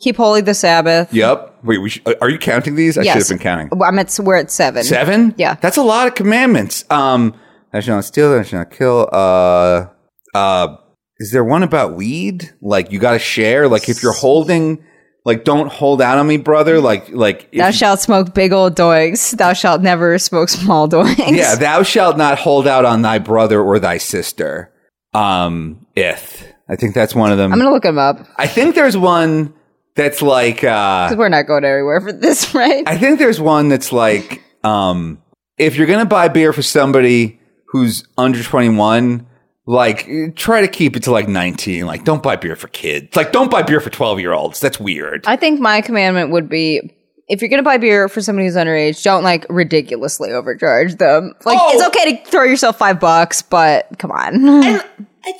Keep 0.00 0.16
holy 0.16 0.40
the 0.40 0.54
Sabbath. 0.54 1.12
Yep. 1.12 1.58
Wait, 1.62 1.78
we 1.78 1.90
sh- 1.90 2.02
are 2.20 2.28
you 2.30 2.38
counting 2.38 2.74
these? 2.74 2.96
I 2.96 3.02
should 3.02 3.06
Yes. 3.06 3.28
have 3.28 3.38
been 3.38 3.42
counting. 3.42 3.68
I'm 3.82 3.98
at, 3.98 4.18
we're 4.22 4.36
at 4.36 4.50
seven. 4.50 4.82
Seven? 4.82 5.34
Yeah. 5.36 5.56
That's 5.60 5.76
a 5.76 5.82
lot 5.82 6.06
of 6.08 6.14
commandments. 6.14 6.84
Um, 6.90 7.34
thou 7.72 7.80
shalt 7.80 7.96
not 7.96 8.04
steal, 8.06 8.30
thou 8.30 8.42
shalt 8.42 8.52
not 8.70 8.70
kill. 8.76 9.08
Uh, 9.12 9.86
uh, 10.34 10.76
is 11.18 11.32
there 11.32 11.44
one 11.44 11.62
about 11.62 11.94
weed? 11.94 12.50
Like 12.62 12.90
you 12.92 12.98
got 12.98 13.12
to 13.12 13.18
share? 13.18 13.68
Like 13.68 13.88
if 13.90 14.02
you're 14.02 14.14
holding 14.14 14.82
like 15.26 15.44
don't 15.44 15.70
hold 15.70 16.00
out 16.00 16.16
on 16.16 16.26
me, 16.26 16.38
brother. 16.38 16.80
Like 16.80 17.10
like 17.10 17.50
if 17.52 17.58
Thou 17.58 17.66
you- 17.66 17.72
shalt 17.74 18.00
smoke 18.00 18.32
big 18.32 18.52
old 18.54 18.74
doigs. 18.74 19.32
Thou 19.32 19.52
shalt 19.52 19.82
never 19.82 20.18
smoke 20.18 20.48
small 20.48 20.88
doigs. 20.88 21.18
yeah, 21.30 21.56
thou 21.56 21.82
shalt 21.82 22.16
not 22.16 22.38
hold 22.38 22.66
out 22.66 22.86
on 22.86 23.02
thy 23.02 23.18
brother 23.18 23.60
or 23.60 23.78
thy 23.78 23.98
sister. 23.98 24.72
Um, 25.12 25.84
if 25.94 26.46
I 26.70 26.76
think 26.76 26.94
that's 26.94 27.14
one 27.14 27.32
of 27.32 27.36
them. 27.36 27.52
I'm 27.52 27.58
gonna 27.58 27.70
look 27.70 27.82
them 27.82 27.98
up. 27.98 28.26
I 28.36 28.46
think 28.46 28.74
there's 28.74 28.96
one 28.96 29.52
that's 29.96 30.22
like 30.22 30.62
uh 30.64 31.08
'Cause 31.08 31.16
We're 31.16 31.28
not 31.28 31.46
going 31.46 31.64
anywhere 31.64 32.00
for 32.00 32.12
this, 32.12 32.54
right? 32.54 32.84
I 32.86 32.96
think 32.98 33.18
there's 33.18 33.40
one 33.40 33.68
that's 33.68 33.92
like, 33.92 34.42
um, 34.64 35.22
if 35.58 35.76
you're 35.76 35.86
gonna 35.86 36.04
buy 36.06 36.28
beer 36.28 36.52
for 36.52 36.62
somebody 36.62 37.40
who's 37.68 38.04
under 38.18 38.42
21, 38.42 39.26
like 39.66 40.08
try 40.36 40.60
to 40.62 40.68
keep 40.68 40.96
it 40.96 41.04
to 41.04 41.12
like 41.12 41.28
19. 41.28 41.86
Like, 41.86 42.04
don't 42.04 42.22
buy 42.22 42.36
beer 42.36 42.56
for 42.56 42.68
kids. 42.68 43.14
Like, 43.14 43.30
don't 43.32 43.50
buy 43.50 43.62
beer 43.62 43.80
for 43.80 43.90
12 43.90 44.18
year 44.20 44.32
olds. 44.32 44.58
That's 44.60 44.80
weird. 44.80 45.24
I 45.26 45.36
think 45.36 45.60
my 45.60 45.80
commandment 45.80 46.30
would 46.32 46.48
be 46.48 46.96
if 47.28 47.40
you're 47.40 47.48
gonna 47.50 47.62
buy 47.62 47.78
beer 47.78 48.08
for 48.08 48.20
somebody 48.20 48.46
who's 48.46 48.56
underage, 48.56 49.02
don't 49.04 49.22
like 49.22 49.46
ridiculously 49.48 50.32
overcharge 50.32 50.96
them. 50.96 51.32
Like 51.44 51.58
Oh. 51.60 51.70
it's 51.72 51.84
okay 51.96 52.16
to 52.16 52.24
throw 52.30 52.42
yourself 52.44 52.78
five 52.78 52.98
bucks, 52.98 53.42
but 53.42 53.86
come 53.98 54.10
on. 54.10 54.48
I, 54.64 54.82
I, 55.24 55.32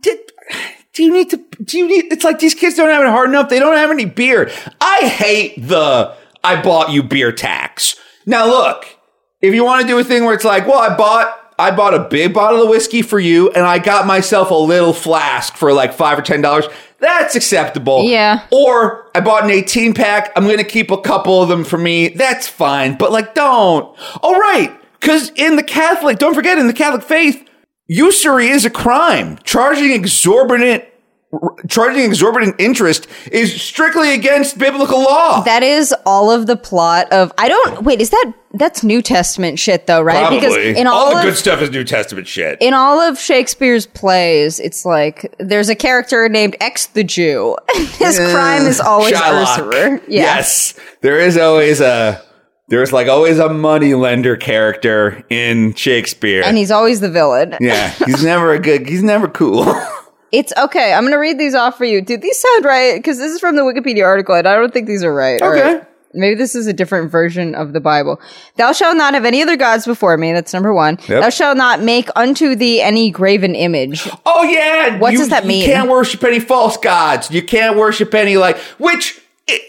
did, 0.00 0.18
do 0.98 1.04
you 1.04 1.12
need 1.12 1.30
to? 1.30 1.36
Do 1.62 1.78
you 1.78 1.86
need? 1.86 2.12
It's 2.12 2.24
like 2.24 2.40
these 2.40 2.54
kids 2.54 2.74
don't 2.74 2.90
have 2.90 3.04
it 3.04 3.08
hard 3.08 3.28
enough. 3.28 3.48
They 3.48 3.60
don't 3.60 3.76
have 3.76 3.92
any 3.92 4.04
beer. 4.04 4.50
I 4.80 5.06
hate 5.06 5.54
the 5.68 6.12
I 6.42 6.60
bought 6.60 6.90
you 6.90 7.04
beer 7.04 7.30
tax. 7.30 7.94
Now 8.26 8.48
look, 8.48 8.84
if 9.40 9.54
you 9.54 9.62
want 9.62 9.82
to 9.82 9.86
do 9.86 9.96
a 9.96 10.02
thing 10.02 10.24
where 10.24 10.34
it's 10.34 10.44
like, 10.44 10.66
well, 10.66 10.80
I 10.80 10.96
bought. 10.96 11.36
I 11.60 11.72
bought 11.72 11.92
a 11.94 12.00
big 12.00 12.34
bottle 12.34 12.62
of 12.62 12.68
whiskey 12.68 13.02
for 13.02 13.18
you, 13.18 13.50
and 13.50 13.64
I 13.64 13.78
got 13.78 14.06
myself 14.06 14.50
a 14.50 14.54
little 14.54 14.92
flask 14.92 15.54
for 15.56 15.72
like 15.72 15.92
five 15.92 16.18
or 16.18 16.22
ten 16.22 16.40
dollars. 16.40 16.66
That's 16.98 17.36
acceptable. 17.36 18.04
Yeah. 18.04 18.46
Or 18.50 19.08
I 19.14 19.20
bought 19.20 19.44
an 19.44 19.50
18 19.50 19.94
pack. 19.94 20.32
I'm 20.34 20.44
going 20.44 20.58
to 20.58 20.64
keep 20.64 20.90
a 20.90 21.00
couple 21.00 21.40
of 21.40 21.48
them 21.48 21.62
for 21.62 21.78
me. 21.78 22.08
That's 22.08 22.48
fine. 22.48 22.96
But 22.96 23.12
like, 23.12 23.34
don't. 23.34 23.96
All 24.20 24.38
right. 24.38 24.76
Because 25.00 25.30
in 25.36 25.54
the 25.54 25.62
Catholic, 25.62 26.18
don't 26.18 26.34
forget, 26.34 26.58
in 26.58 26.66
the 26.66 26.72
Catholic 26.72 27.04
faith, 27.04 27.48
usury 27.88 28.48
is 28.48 28.64
a 28.64 28.70
crime. 28.70 29.38
Charging 29.42 29.92
exorbitant, 29.92 30.84
charging 31.68 32.04
exorbitant 32.04 32.56
interest 32.58 33.06
is 33.30 33.60
strictly 33.60 34.14
against 34.14 34.58
biblical 34.58 35.02
law. 35.02 35.42
that 35.42 35.62
is 35.62 35.94
all 36.06 36.30
of 36.30 36.46
the 36.46 36.56
plot 36.56 37.10
of 37.12 37.32
I 37.36 37.48
don't 37.48 37.82
wait, 37.84 38.00
is 38.00 38.10
that 38.10 38.32
that's 38.54 38.82
New 38.82 39.02
Testament 39.02 39.58
shit 39.58 39.86
though, 39.86 40.00
right? 40.00 40.20
Probably. 40.20 40.38
Because 40.40 40.56
in 40.56 40.86
all, 40.86 40.94
all 40.94 41.10
the 41.10 41.18
of 41.18 41.24
good 41.24 41.36
stuff 41.36 41.60
is 41.60 41.70
New 41.70 41.84
Testament 41.84 42.26
shit. 42.26 42.56
in 42.60 42.72
all 42.72 42.98
of 43.00 43.18
Shakespeare's 43.18 43.84
plays, 43.86 44.58
it's 44.58 44.86
like 44.86 45.34
there's 45.38 45.68
a 45.68 45.74
character 45.74 46.28
named 46.30 46.56
X 46.60 46.86
the 46.86 47.04
Jew. 47.04 47.56
His 47.74 48.18
crime 48.18 48.66
is 48.66 48.80
always 48.80 49.12
Shylock. 49.14 49.58
usurer. 49.58 50.00
Yeah. 50.08 50.22
Yes, 50.22 50.78
there 51.02 51.20
is 51.20 51.36
always 51.36 51.80
a 51.80 52.22
there's 52.68 52.92
like 52.92 53.08
always 53.08 53.38
a 53.38 53.48
money 53.48 53.94
lender 53.94 54.36
character 54.36 55.24
in 55.30 55.74
Shakespeare. 55.74 56.42
And 56.42 56.56
he's 56.56 56.70
always 56.70 57.00
the 57.00 57.10
villain. 57.10 57.54
yeah, 57.60 57.90
he's 58.06 58.24
never 58.24 58.52
a 58.52 58.58
good. 58.58 58.86
He's 58.88 59.02
never 59.02 59.28
cool. 59.28 59.64
It's 60.32 60.52
okay. 60.58 60.92
I'm 60.92 61.02
going 61.02 61.12
to 61.12 61.18
read 61.18 61.38
these 61.38 61.54
off 61.54 61.78
for 61.78 61.84
you. 61.84 62.00
Did 62.02 62.20
these 62.22 62.38
sound 62.38 62.64
right? 62.64 62.96
Because 62.96 63.18
this 63.18 63.32
is 63.32 63.40
from 63.40 63.56
the 63.56 63.62
Wikipedia 63.62 64.04
article, 64.04 64.34
and 64.34 64.46
I 64.46 64.56
don't 64.56 64.72
think 64.72 64.86
these 64.86 65.02
are 65.02 65.14
right. 65.14 65.40
Okay. 65.40 65.74
right. 65.76 65.84
Maybe 66.14 66.34
this 66.36 66.54
is 66.54 66.66
a 66.66 66.72
different 66.72 67.10
version 67.10 67.54
of 67.54 67.74
the 67.74 67.80
Bible. 67.80 68.18
Thou 68.56 68.72
shalt 68.72 68.96
not 68.96 69.12
have 69.14 69.26
any 69.26 69.42
other 69.42 69.56
gods 69.56 69.84
before 69.84 70.16
me. 70.16 70.32
That's 70.32 70.54
number 70.54 70.72
one. 70.72 70.98
Yep. 71.06 71.20
Thou 71.22 71.28
shalt 71.28 71.56
not 71.58 71.82
make 71.82 72.08
unto 72.16 72.54
thee 72.54 72.80
any 72.80 73.10
graven 73.10 73.54
image. 73.54 74.08
oh 74.24 74.42
yeah, 74.42 74.98
What 74.98 75.12
you- 75.12 75.18
does 75.18 75.28
that 75.28 75.44
mean? 75.46 75.60
You 75.60 75.66
can't 75.66 75.88
worship 75.90 76.24
any 76.24 76.40
false 76.40 76.76
gods. 76.78 77.30
You 77.30 77.42
can't 77.42 77.76
worship 77.76 78.14
any 78.14 78.36
like 78.38 78.56
which. 78.78 79.20
It, 79.46 79.62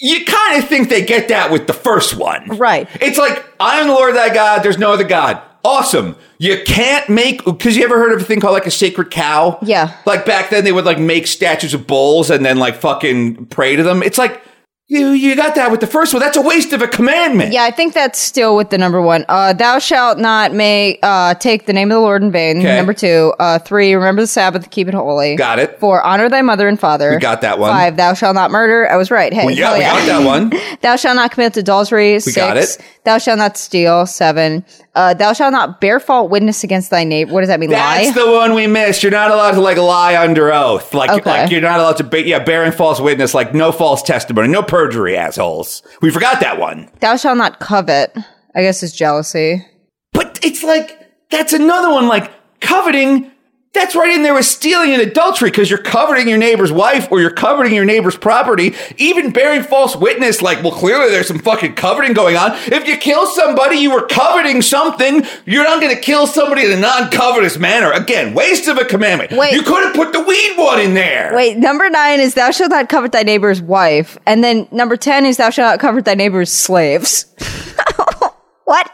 you 0.00 0.24
kind 0.24 0.60
of 0.62 0.68
think 0.68 0.88
they 0.90 1.04
get 1.04 1.28
that 1.28 1.52
with 1.52 1.68
the 1.68 1.72
first 1.72 2.16
one, 2.16 2.48
Right. 2.58 2.88
It's 3.00 3.16
like 3.18 3.44
I 3.60 3.80
am 3.80 3.86
the 3.86 3.94
Lord 3.94 4.14
thy 4.16 4.34
God. 4.34 4.64
There's 4.64 4.78
no 4.78 4.92
other 4.92 5.04
God. 5.04 5.40
Awesome. 5.64 6.14
You 6.38 6.62
can't 6.66 7.08
make 7.08 7.44
because 7.44 7.76
you 7.76 7.84
ever 7.84 7.98
heard 7.98 8.12
of 8.12 8.20
a 8.20 8.24
thing 8.24 8.38
called 8.40 8.52
like 8.52 8.66
a 8.66 8.70
sacred 8.70 9.10
cow? 9.10 9.58
Yeah. 9.62 9.96
Like 10.04 10.26
back 10.26 10.50
then, 10.50 10.64
they 10.64 10.72
would 10.72 10.84
like 10.84 10.98
make 10.98 11.26
statues 11.26 11.72
of 11.72 11.86
bulls 11.86 12.30
and 12.30 12.44
then 12.44 12.58
like 12.58 12.76
fucking 12.76 13.46
pray 13.46 13.74
to 13.76 13.82
them. 13.82 14.02
It's 14.02 14.18
like 14.18 14.42
you 14.86 15.08
you 15.12 15.34
got 15.34 15.54
that 15.54 15.70
with 15.70 15.80
the 15.80 15.86
first 15.86 16.12
one. 16.12 16.20
That's 16.20 16.36
a 16.36 16.42
waste 16.42 16.74
of 16.74 16.82
a 16.82 16.86
commandment. 16.86 17.54
Yeah, 17.54 17.64
I 17.64 17.70
think 17.70 17.94
that's 17.94 18.18
still 18.18 18.54
with 18.54 18.68
the 18.68 18.76
number 18.76 19.00
one. 19.00 19.24
Uh, 19.30 19.54
thou 19.54 19.78
shalt 19.78 20.18
not 20.18 20.52
make 20.52 20.98
uh, 21.02 21.32
take 21.36 21.64
the 21.64 21.72
name 21.72 21.90
of 21.90 21.94
the 21.94 22.00
Lord 22.00 22.22
in 22.22 22.30
vain. 22.30 22.58
Okay. 22.58 22.76
Number 22.76 22.92
two. 22.92 23.32
Uh, 23.40 23.58
three. 23.58 23.94
Remember 23.94 24.20
the 24.20 24.26
Sabbath, 24.26 24.70
keep 24.70 24.86
it 24.86 24.92
holy. 24.92 25.36
Got 25.36 25.58
it. 25.58 25.80
Four. 25.80 26.02
Honor 26.02 26.28
thy 26.28 26.42
mother 26.42 26.68
and 26.68 26.78
father. 26.78 27.12
We 27.12 27.16
got 27.16 27.40
that 27.40 27.58
one. 27.58 27.70
Five. 27.70 27.96
Thou 27.96 28.12
shalt 28.12 28.34
not 28.34 28.50
murder. 28.50 28.86
I 28.90 28.96
was 28.96 29.10
right. 29.10 29.32
Hey, 29.32 29.46
Well, 29.46 29.54
yeah, 29.56 29.72
we 29.72 29.80
got 29.80 30.04
that 30.06 30.26
one. 30.26 30.52
Thou 30.82 30.96
shalt 30.96 31.16
not 31.16 31.30
commit 31.32 31.56
adultery. 31.56 32.20
Six. 32.20 32.36
got 32.36 32.58
it. 32.58 32.76
Thou 33.04 33.16
shalt 33.16 33.38
not 33.38 33.56
steal. 33.56 34.04
Seven. 34.04 34.66
Uh, 34.94 35.12
thou 35.12 35.32
shalt 35.32 35.52
not 35.52 35.80
bear 35.80 35.98
false 35.98 36.30
witness 36.30 36.62
against 36.62 36.90
thy 36.90 37.02
neighbor. 37.02 37.32
What 37.32 37.40
does 37.40 37.48
that 37.48 37.58
mean? 37.58 37.70
That's 37.70 38.16
lie. 38.16 38.24
the 38.24 38.30
one 38.30 38.54
we 38.54 38.66
missed. 38.68 39.02
You're 39.02 39.10
not 39.10 39.30
allowed 39.32 39.52
to 39.52 39.60
like 39.60 39.76
lie 39.76 40.16
under 40.16 40.52
oath. 40.52 40.94
Like, 40.94 41.10
Okay. 41.10 41.28
like 41.28 41.50
you're 41.50 41.60
not 41.60 41.80
allowed 41.80 41.96
to, 41.96 42.04
be, 42.04 42.20
yeah, 42.20 42.38
bearing 42.38 42.70
false 42.70 43.00
witness. 43.00 43.34
Like 43.34 43.54
no 43.54 43.72
false 43.72 44.02
testimony, 44.02 44.48
no 44.48 44.62
perjury, 44.62 45.16
assholes. 45.16 45.82
We 46.00 46.10
forgot 46.10 46.40
that 46.40 46.58
one. 46.60 46.88
thou 47.00 47.16
shalt 47.16 47.38
not 47.38 47.58
covet. 47.58 48.16
I 48.54 48.62
guess 48.62 48.84
is 48.84 48.92
jealousy. 48.94 49.66
But 50.12 50.38
it's 50.44 50.62
like 50.62 50.96
that's 51.30 51.52
another 51.52 51.90
one. 51.90 52.06
Like 52.06 52.30
coveting. 52.60 53.32
That's 53.74 53.96
right 53.96 54.14
in 54.14 54.22
there 54.22 54.34
with 54.34 54.46
stealing 54.46 54.92
and 54.92 55.02
adultery 55.02 55.50
because 55.50 55.68
you're 55.68 55.80
coveting 55.80 56.28
your 56.28 56.38
neighbor's 56.38 56.70
wife 56.70 57.10
or 57.10 57.20
you're 57.20 57.32
coveting 57.32 57.74
your 57.74 57.84
neighbor's 57.84 58.16
property. 58.16 58.74
Even 58.98 59.32
bearing 59.32 59.64
false 59.64 59.96
witness, 59.96 60.40
like, 60.40 60.62
well, 60.62 60.72
clearly 60.72 61.10
there's 61.10 61.26
some 61.26 61.40
fucking 61.40 61.74
coveting 61.74 62.12
going 62.12 62.36
on. 62.36 62.52
If 62.66 62.86
you 62.86 62.96
kill 62.96 63.26
somebody, 63.26 63.78
you 63.78 63.90
were 63.90 64.06
coveting 64.06 64.62
something. 64.62 65.24
You're 65.44 65.64
not 65.64 65.80
going 65.80 65.92
to 65.92 66.00
kill 66.00 66.28
somebody 66.28 66.64
in 66.64 66.70
a 66.70 66.78
non-covetous 66.78 67.58
manner. 67.58 67.90
Again, 67.90 68.32
waste 68.32 68.68
of 68.68 68.78
a 68.78 68.84
commandment. 68.84 69.32
Wait. 69.32 69.52
You 69.52 69.62
could 69.62 69.82
have 69.82 69.94
put 69.94 70.12
the 70.12 70.22
weed 70.22 70.56
one 70.56 70.80
in 70.80 70.94
there. 70.94 71.34
Wait, 71.34 71.56
number 71.56 71.90
nine 71.90 72.20
is 72.20 72.34
thou 72.34 72.52
shalt 72.52 72.70
not 72.70 72.88
covet 72.88 73.10
thy 73.10 73.24
neighbor's 73.24 73.60
wife, 73.60 74.16
and 74.24 74.44
then 74.44 74.68
number 74.70 74.96
ten 74.96 75.26
is 75.26 75.38
thou 75.38 75.50
shalt 75.50 75.72
not 75.72 75.80
covet 75.80 76.04
thy 76.04 76.14
neighbor's 76.14 76.52
slaves. 76.52 77.26
what? 78.64 78.90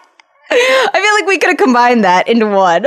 I 0.50 0.90
feel 0.94 1.14
like 1.14 1.26
we 1.28 1.38
could 1.38 1.50
have 1.50 1.58
combined 1.58 2.04
that 2.04 2.28
into 2.28 2.46
one. 2.48 2.86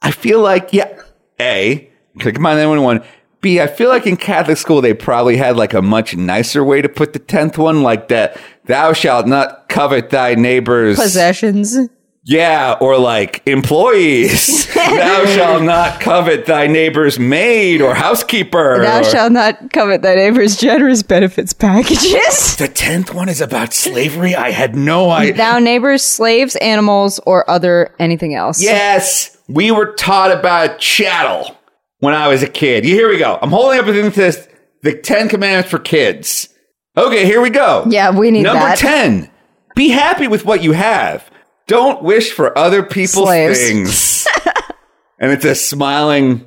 I 0.00 0.10
feel 0.10 0.40
like, 0.40 0.72
yeah, 0.72 1.00
A, 1.40 1.90
could 2.20 2.34
combine 2.34 2.56
that 2.56 2.66
one 2.68 2.82
one. 2.82 3.02
B, 3.40 3.60
I 3.60 3.66
feel 3.66 3.90
like 3.90 4.06
in 4.06 4.16
Catholic 4.16 4.56
school 4.56 4.80
they 4.80 4.94
probably 4.94 5.36
had 5.36 5.56
like 5.56 5.74
a 5.74 5.82
much 5.82 6.16
nicer 6.16 6.64
way 6.64 6.80
to 6.80 6.88
put 6.88 7.12
the 7.12 7.18
tenth 7.18 7.58
one, 7.58 7.82
like 7.82 8.08
that. 8.08 8.40
Thou 8.64 8.94
shalt 8.94 9.26
not 9.26 9.68
covet 9.68 10.08
thy 10.10 10.34
neighbor's 10.34 10.98
Possessions. 10.98 11.76
Yeah, 12.26 12.78
or 12.80 12.96
like 12.96 13.42
employees. 13.46 14.72
Thou 14.74 15.26
shalt 15.26 15.62
not 15.62 16.00
covet 16.00 16.46
thy 16.46 16.66
neighbor's 16.66 17.18
maid 17.18 17.82
or 17.82 17.94
housekeeper. 17.94 18.80
Thou 18.82 19.00
or- 19.00 19.04
shalt 19.04 19.32
not 19.32 19.72
covet 19.74 20.00
thy 20.00 20.14
neighbor's 20.14 20.56
generous 20.56 21.02
benefits 21.02 21.52
packages. 21.52 22.56
The 22.64 22.68
tenth 22.68 23.12
one 23.12 23.28
is 23.28 23.40
about 23.42 23.74
slavery. 23.74 24.34
I 24.34 24.52
had 24.52 24.74
no 24.74 25.10
idea. 25.10 25.34
thou 25.34 25.58
neighbor's 25.58 26.02
slaves, 26.02 26.56
animals, 26.56 27.18
or 27.26 27.48
other 27.50 27.94
anything 27.98 28.34
else. 28.34 28.62
Yes, 28.62 29.33
we 29.48 29.70
were 29.70 29.92
taught 29.94 30.30
about 30.30 30.78
chattel 30.78 31.56
when 31.98 32.14
I 32.14 32.28
was 32.28 32.42
a 32.42 32.48
kid. 32.48 32.84
Here 32.84 33.08
we 33.08 33.18
go. 33.18 33.38
I'm 33.40 33.50
holding 33.50 33.78
up 33.78 33.86
a 33.86 33.92
thing 33.92 34.04
that 34.04 34.14
says 34.14 34.48
the 34.82 34.94
Ten 34.94 35.28
Commandments 35.28 35.70
for 35.70 35.78
kids. 35.78 36.48
Okay, 36.96 37.24
here 37.24 37.40
we 37.40 37.50
go. 37.50 37.84
Yeah, 37.88 38.16
we 38.16 38.30
need 38.30 38.42
Number 38.42 38.60
that. 38.60 38.78
10. 38.78 39.30
Be 39.74 39.88
happy 39.88 40.28
with 40.28 40.44
what 40.44 40.62
you 40.62 40.72
have. 40.72 41.28
Don't 41.66 42.02
wish 42.02 42.32
for 42.32 42.56
other 42.56 42.82
people's 42.82 43.26
Slaves. 43.26 43.58
things. 43.58 44.26
and 45.18 45.32
it's 45.32 45.44
a 45.44 45.54
smiling 45.54 46.46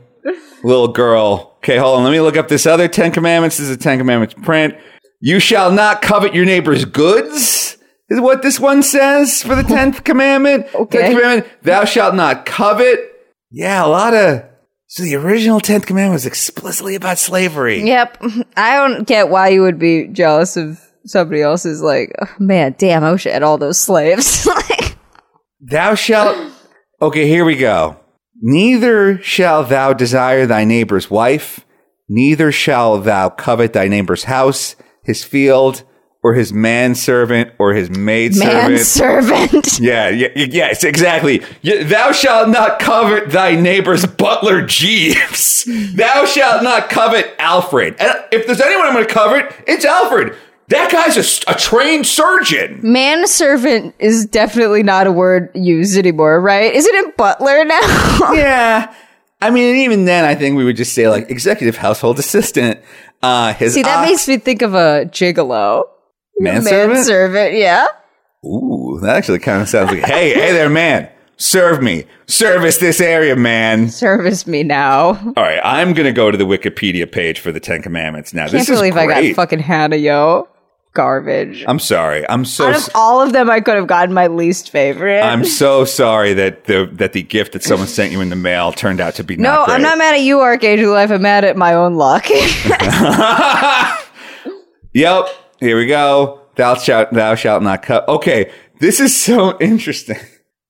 little 0.64 0.88
girl. 0.88 1.56
Okay, 1.58 1.78
hold 1.78 1.98
on. 1.98 2.04
Let 2.04 2.12
me 2.12 2.22
look 2.22 2.38
up 2.38 2.48
this 2.48 2.66
other 2.66 2.88
10 2.88 3.12
commandments. 3.12 3.58
This 3.58 3.68
is 3.68 3.76
a 3.76 3.80
10 3.80 3.98
commandments 3.98 4.36
print. 4.36 4.76
You 5.20 5.40
shall 5.40 5.72
not 5.72 6.02
covet 6.02 6.34
your 6.34 6.46
neighbor's 6.46 6.86
goods. 6.86 7.77
Is 8.10 8.22
what 8.22 8.42
this 8.42 8.60
one 8.60 8.84
says 8.84 9.44
for 9.44 9.56
the 9.56 9.64
10th 9.64 10.04
commandment. 10.06 10.68
Okay. 10.74 11.00
10th 11.00 11.10
commandment, 11.10 11.64
thou 11.64 11.86
shalt 11.86 12.16
not 12.16 12.46
covet. 12.46 13.00
Yeah, 13.52 13.86
a 13.86 13.88
lot 13.88 14.14
of 14.14 14.44
so 14.90 15.04
the 15.04 15.16
original 15.16 15.60
10th 15.60 15.86
commandment 15.86 16.14
was 16.14 16.26
explicitly 16.26 16.96
about 16.96 17.18
slavery. 17.18 17.84
Yep. 17.84 18.24
I 18.58 18.76
don't 18.76 19.06
get 19.06 19.30
why 19.30 19.50
you 19.50 19.62
would 19.62 19.78
be 19.78 20.08
jealous 20.08 20.56
of 20.56 20.80
somebody 21.06 21.42
else's 21.42 21.82
like, 21.82 22.14
oh, 22.22 22.34
man, 22.40 22.74
damn, 22.78 23.04
I 23.04 23.12
wish 23.12 23.28
I 23.28 23.32
had 23.32 23.44
all 23.44 23.58
those 23.58 23.80
slaves. 23.80 24.48
Like, 24.58 24.98
Thou 25.60 25.96
shalt. 25.96 26.38
Okay, 27.02 27.28
here 27.28 27.44
we 27.44 27.58
go. 27.58 28.00
Neither 28.40 29.22
shall 29.22 29.64
thou 29.64 29.92
desire 29.92 30.46
thy 30.46 30.64
neighbor's 30.64 31.10
wife, 31.10 31.66
neither 32.08 32.52
shall 32.52 33.00
thou 33.00 33.30
covet 33.30 33.74
thy 33.74 33.88
neighbor's 33.88 34.26
house, 34.26 34.76
his 35.04 35.24
field, 35.24 35.84
or 36.28 36.34
his 36.34 36.52
manservant 36.52 37.54
or 37.58 37.74
his 37.74 37.90
maidservant. 37.90 38.74
Manservant. 38.74 39.80
Yeah, 39.80 40.10
yeah, 40.10 40.28
yes, 40.36 40.84
exactly. 40.84 41.42
Thou 41.64 42.12
shalt 42.12 42.50
not 42.50 42.80
covet 42.80 43.30
thy 43.30 43.56
neighbor's 43.56 44.06
butler 44.06 44.62
Jeeves. 44.66 45.64
Thou 45.96 46.26
shalt 46.26 46.64
not 46.64 46.90
covet 46.90 47.34
Alfred. 47.40 47.96
And 48.00 48.12
if 48.34 48.46
there's 48.46 48.60
anyone 48.60 48.88
I'm 48.88 48.94
going 48.94 49.08
to 49.08 49.14
covet, 49.14 49.56
it's 49.68 49.86
Alfred. 49.86 50.36
That 50.68 50.92
guy's 50.92 51.44
a 51.48 51.54
trained 51.56 52.06
surgeon. 52.06 52.82
Manservant 52.84 53.96
is 54.00 54.26
definitely 54.26 54.84
not 54.84 55.08
a 55.08 55.12
word 55.14 55.50
used 55.56 55.98
anymore, 55.98 56.42
right? 56.42 56.74
Isn't 56.74 56.94
it 56.96 57.16
butler 57.16 57.64
now? 57.64 57.80
Yeah. 58.34 58.94
I 59.40 59.52
mean, 59.52 59.78
even 59.78 60.04
then, 60.06 60.26
I 60.26 60.36
think 60.36 60.58
we 60.58 60.66
would 60.66 60.76
just 60.76 60.94
say 60.94 61.08
like 61.08 61.30
executive 61.30 61.78
household 61.78 62.20
assistant. 62.20 62.82
Uh, 63.22 63.54
his 63.54 63.76
See, 63.76 63.84
that 63.84 64.00
ox- 64.00 64.10
makes 64.10 64.28
me 64.28 64.38
think 64.38 64.62
of 64.64 64.74
a 64.74 65.06
gigolo. 65.12 65.86
Manservant. 66.40 66.94
Manservant, 66.94 67.54
yeah. 67.54 67.88
Ooh, 68.46 69.00
that 69.02 69.16
actually 69.16 69.40
kind 69.40 69.62
of 69.62 69.70
sounds 69.70 69.92
like, 69.92 70.04
hey, 70.04 70.34
hey 70.34 70.54
there, 70.54 70.70
man. 70.70 71.10
Serve 71.38 71.84
me. 71.84 72.06
Service 72.26 72.78
this 72.78 73.00
area, 73.00 73.36
man. 73.36 73.90
Service 73.90 74.48
me 74.48 74.64
now. 74.64 75.10
All 75.38 75.44
right, 75.44 75.60
I'm 75.64 75.94
gonna 75.94 76.12
go 76.12 76.32
to 76.32 76.38
the 76.38 76.46
Wikipedia 76.46 77.12
page 77.12 77.40
for 77.40 77.52
the 77.52 77.60
Ten 77.60 77.82
Commandments 77.84 78.34
now. 78.34 78.44
Can't 78.44 78.54
this 78.54 78.70
is 78.70 78.78
believe 78.78 78.98
I 78.98 79.06
got 79.06 79.36
fucking 79.36 79.60
Hanayo. 79.60 80.48
Garbage. 80.94 81.64
I'm 81.68 81.78
sorry. 81.78 82.28
I'm 82.28 82.44
so. 82.44 82.70
Out 82.70 82.76
of 82.76 82.90
all 82.96 83.22
of 83.22 83.32
them, 83.32 83.52
I 83.52 83.62
could 83.62 83.76
have 83.76 83.86
gotten 83.86 84.16
my 84.16 84.26
least 84.26 84.72
favorite. 84.72 85.22
I'm 85.22 85.46
so 85.46 85.86
sorry 85.86 86.34
that 86.34 86.64
the 86.64 86.90
that 86.94 87.14
the 87.14 87.22
gift 87.22 87.54
that 87.54 87.62
someone 87.62 87.88
sent 87.88 88.12
you 88.12 88.20
in 88.22 88.30
the 88.30 88.36
mail 88.36 88.72
turned 88.72 89.00
out 89.00 89.14
to 89.16 89.24
be 89.24 89.38
no, 89.38 89.44
not. 89.44 89.70
I'm 89.70 89.84
not 89.84 90.00
mad 90.00 90.16
at 90.16 90.22
you, 90.22 90.40
Archangel 90.40 90.92
Life. 90.92 91.12
I'm 91.12 91.22
mad 91.22 91.46
at 91.46 91.56
my 91.56 91.76
own 91.76 91.98
luck. 91.98 92.26
Yep. 94.98 95.28
Here 95.60 95.78
we 95.78 95.88
go. 95.88 96.42
Thou 96.56 96.76
shalt 96.76 97.12
thou 97.12 97.36
shalt 97.36 97.64
not 97.64 97.84
cut. 97.84 98.08
Okay, 98.08 98.52
this 98.80 99.00
is 99.00 99.16
so 99.20 99.58
interesting. 99.62 100.18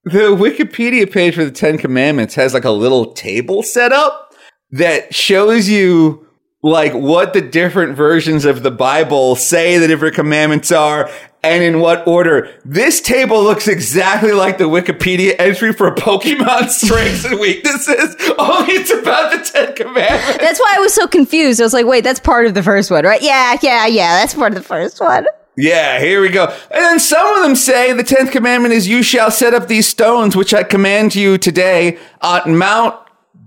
The 0.03 0.35
Wikipedia 0.35 1.11
page 1.11 1.35
for 1.35 1.43
the 1.43 1.51
Ten 1.51 1.77
Commandments 1.77 2.35
has 2.35 2.53
like 2.53 2.63
a 2.63 2.71
little 2.71 3.13
table 3.13 3.63
set 3.63 3.91
up 3.91 4.33
that 4.71 5.13
shows 5.13 5.69
you 5.69 6.25
like 6.63 6.93
what 6.93 7.33
the 7.33 7.41
different 7.41 7.95
versions 7.95 8.45
of 8.45 8.63
the 8.63 8.71
Bible 8.71 9.35
say 9.35 9.77
the 9.77 9.87
different 9.87 10.15
commandments 10.15 10.71
are 10.71 11.09
and 11.47 11.63
in 11.63 11.79
what 11.79 12.07
order. 12.07 12.49
This 12.65 13.01
table 13.01 13.43
looks 13.43 13.67
exactly 13.67 14.31
like 14.31 14.57
the 14.57 14.65
Wikipedia 14.65 15.35
entry 15.39 15.73
for 15.73 15.93
Pokemon 15.95 16.69
strengths 16.69 17.25
and 17.25 17.39
weaknesses, 17.39 18.15
only 18.37 18.73
it's 18.73 18.91
about 18.91 19.31
the 19.31 19.49
Ten 19.51 19.75
Commandments. 19.75 20.37
that's 20.37 20.59
why 20.59 20.73
I 20.75 20.79
was 20.79 20.93
so 20.93 21.07
confused. 21.07 21.59
I 21.61 21.63
was 21.63 21.73
like, 21.73 21.85
wait, 21.85 22.03
that's 22.03 22.19
part 22.19 22.45
of 22.45 22.53
the 22.53 22.63
first 22.63 22.91
one, 22.91 23.05
right? 23.05 23.21
Yeah, 23.21 23.57
yeah, 23.61 23.85
yeah. 23.87 24.19
That's 24.19 24.33
part 24.33 24.51
of 24.51 24.57
the 24.57 24.63
first 24.63 24.99
one. 24.99 25.25
Yeah, 25.59 25.99
here 25.99 26.21
we 26.21 26.29
go. 26.29 26.45
And 26.45 26.83
then 26.83 26.99
some 26.99 27.35
of 27.35 27.43
them 27.43 27.55
say 27.55 27.91
the 27.91 28.03
tenth 28.03 28.31
commandment 28.31 28.75
is, 28.75 28.87
"You 28.87 29.01
shall 29.01 29.31
set 29.31 29.55
up 29.55 29.67
these 29.67 29.87
stones 29.87 30.35
which 30.35 30.53
I 30.53 30.61
command 30.61 31.15
you 31.15 31.39
today 31.39 31.97
on 32.21 32.55
Mount 32.59 32.95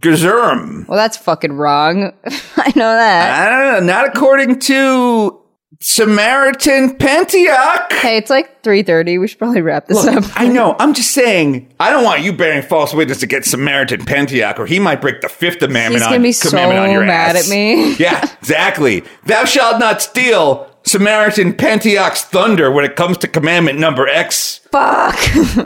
Gerizim." 0.02 0.86
Well, 0.88 0.98
that's 0.98 1.16
fucking 1.16 1.52
wrong. 1.52 2.12
I 2.56 2.72
know 2.74 2.92
that. 2.96 3.48
I 3.48 3.48
don't 3.74 3.86
know, 3.86 3.92
not 3.92 4.08
according 4.08 4.58
to 4.60 5.39
Samaritan 5.82 6.94
Pentateuch. 6.96 7.90
Hey, 7.94 8.18
it's 8.18 8.28
like 8.28 8.62
3.30. 8.62 9.18
We 9.18 9.26
should 9.26 9.38
probably 9.38 9.62
wrap 9.62 9.86
this 9.86 10.04
Look, 10.04 10.14
up. 10.14 10.24
I 10.38 10.46
know. 10.52 10.76
I'm 10.78 10.92
just 10.92 11.10
saying. 11.12 11.72
I 11.80 11.88
don't 11.90 12.04
want 12.04 12.20
you 12.22 12.34
bearing 12.34 12.62
false 12.62 12.92
witness 12.92 13.22
against 13.22 13.50
Samaritan 13.50 14.04
Pentateuch, 14.04 14.58
or 14.58 14.66
he 14.66 14.78
might 14.78 15.00
break 15.00 15.22
the 15.22 15.28
fifth 15.30 15.62
amendment. 15.62 15.94
He's 15.94 16.02
on, 16.02 16.10
gonna 16.12 16.22
be 16.22 16.32
so 16.32 16.50
commandment 16.50 16.80
on 16.80 16.90
your 16.90 17.04
mad 17.06 17.34
ass. 17.36 17.46
at 17.48 17.50
me. 17.50 17.94
Yeah, 17.98 18.20
exactly. 18.40 19.04
Thou 19.24 19.44
shalt 19.44 19.78
not 19.80 20.00
steal. 20.02 20.66
Samaritan 20.84 21.54
Pentateuch's 21.54 22.22
thunder 22.22 22.70
when 22.70 22.84
it 22.84 22.94
comes 22.96 23.16
to 23.18 23.28
commandment 23.28 23.78
number 23.78 24.06
X. 24.06 24.58
Fuck. 24.70 25.18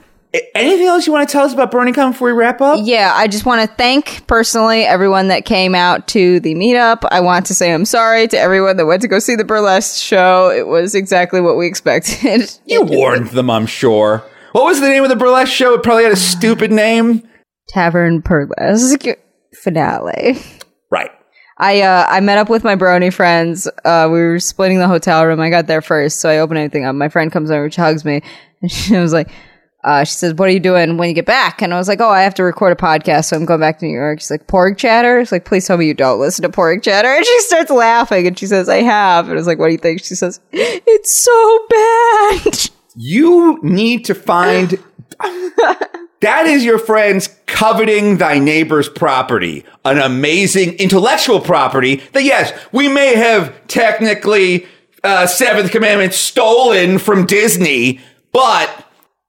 Anything 0.55 0.87
else 0.87 1.07
you 1.07 1.13
want 1.13 1.29
to 1.29 1.33
tell 1.33 1.45
us 1.45 1.53
about 1.53 1.71
BronyCon 1.71 2.11
before 2.13 2.27
we 2.27 2.33
wrap 2.33 2.61
up? 2.61 2.81
Yeah, 2.83 3.13
I 3.15 3.29
just 3.29 3.47
want 3.47 3.69
to 3.69 3.77
thank 3.77 4.27
personally 4.27 4.83
everyone 4.83 5.29
that 5.29 5.45
came 5.45 5.77
out 5.77 6.09
to 6.09 6.41
the 6.41 6.55
meetup. 6.55 7.05
I 7.09 7.21
want 7.21 7.47
to 7.47 7.55
say 7.55 7.73
I'm 7.73 7.85
sorry 7.85 8.27
to 8.29 8.39
everyone 8.39 8.77
that 8.79 8.87
went 8.87 9.03
to 9.03 9.09
go 9.09 9.21
see 9.21 9.37
the 9.37 9.45
burlesque 9.45 10.03
show. 10.03 10.51
It 10.51 10.67
was 10.67 10.97
exactly 10.97 11.41
what 11.41 11.57
we 11.57 11.67
expected. 11.67 12.51
You 12.67 12.83
warned 12.83 13.29
them, 13.29 13.51
I'm 13.51 13.67
sure. 13.67 14.25
What 14.53 14.65
was 14.65 14.81
the 14.81 14.89
name 14.89 15.05
of 15.05 15.09
the 15.09 15.17
burlesque 15.17 15.53
show? 15.53 15.75
It 15.75 15.83
probably 15.83 16.05
had 16.05 16.13
a 16.13 16.17
stupid 16.17 16.73
name. 16.73 17.29
Tavern 17.69 18.21
burlesque 18.21 19.05
finale. 19.63 20.39
Right. 20.91 21.11
I 21.59 21.83
uh, 21.83 22.07
I 22.09 22.21
met 22.21 22.39
up 22.39 22.49
with 22.49 22.65
my 22.65 22.75
brony 22.75 23.13
friends. 23.13 23.69
Uh, 23.85 24.09
we 24.11 24.19
were 24.19 24.41
splitting 24.41 24.79
the 24.79 24.89
hotel 24.89 25.25
room. 25.27 25.41
I 25.41 25.51
got 25.51 25.67
there 25.67 25.83
first, 25.83 26.21
so 26.21 26.29
I 26.29 26.39
open 26.39 26.57
everything 26.57 26.85
up. 26.85 26.95
My 26.97 27.09
friend 27.09 27.31
comes 27.31 27.51
over, 27.51 27.71
she 27.71 27.81
hugs 27.81 28.05
me, 28.05 28.23
and 28.63 28.71
she 28.71 28.97
was 28.97 29.13
like, 29.13 29.31
uh, 29.85 30.03
she 30.05 30.15
says, 30.15 30.35
"What 30.35 30.49
are 30.49 30.53
you 30.53 30.61
doing 30.61 30.97
when 30.97 31.09
you 31.09 31.15
get 31.15 31.27
back?" 31.27 31.63
And 31.63 31.75
I 31.75 31.79
was 31.79 31.89
like, 31.89 32.01
"Oh, 32.01 32.09
I 32.09 32.23
have 32.23 32.35
to 32.35 32.43
record 32.43 32.73
a 32.73 32.77
podcast, 32.77 33.27
so 33.27 33.37
I'm 33.37 33.45
going 33.45 33.61
back 33.61 33.79
to 33.79 33.87
New 33.87 33.93
York." 33.93 34.21
She's 34.21 34.31
like, 34.31 34.47
"Porg 34.47 34.79
chatter." 34.79 35.21
She's 35.21 35.33
like, 35.33 35.45
"Please 35.45 35.67
tell 35.67 35.77
me 35.77 35.87
you 35.87 35.95
don't 35.95 36.19
listen 36.19 36.43
to 36.43 36.49
porg 36.49 36.83
chatter." 36.83 37.09
And 37.09 37.25
she 37.25 37.41
starts 37.41 37.71
laughing, 37.71 38.27
and 38.27 38.39
she 38.39 38.47
says, 38.47 38.69
"I 38.69 38.79
have." 38.79 39.27
And 39.27 39.35
I 39.35 39.37
was 39.37 39.47
like, 39.47 39.59
"What 39.59 39.67
do 39.67 39.73
you 39.73 39.79
think?" 39.79 40.03
She 40.03 40.15
says, 40.15 40.41
"It's 40.53 41.23
so 41.23 41.67
bad." 41.69 42.71
You 42.97 43.59
need 43.63 44.05
to 44.07 44.15
find. 44.15 44.79
that 46.21 46.47
is 46.47 46.65
your 46.65 46.79
friends 46.79 47.29
coveting 47.47 48.17
thy 48.17 48.39
neighbor's 48.39 48.89
property. 48.89 49.65
An 49.85 49.99
amazing 49.99 50.75
intellectual 50.75 51.41
property 51.41 51.97
that, 52.13 52.25
yes, 52.25 52.53
we 52.73 52.89
may 52.89 53.15
have 53.15 53.55
technically 53.69 54.67
uh, 55.05 55.27
Seventh 55.27 55.71
Commandment 55.71 56.15
stolen 56.15 56.99
from 56.99 57.27
Disney, 57.27 58.01
but 58.33 58.84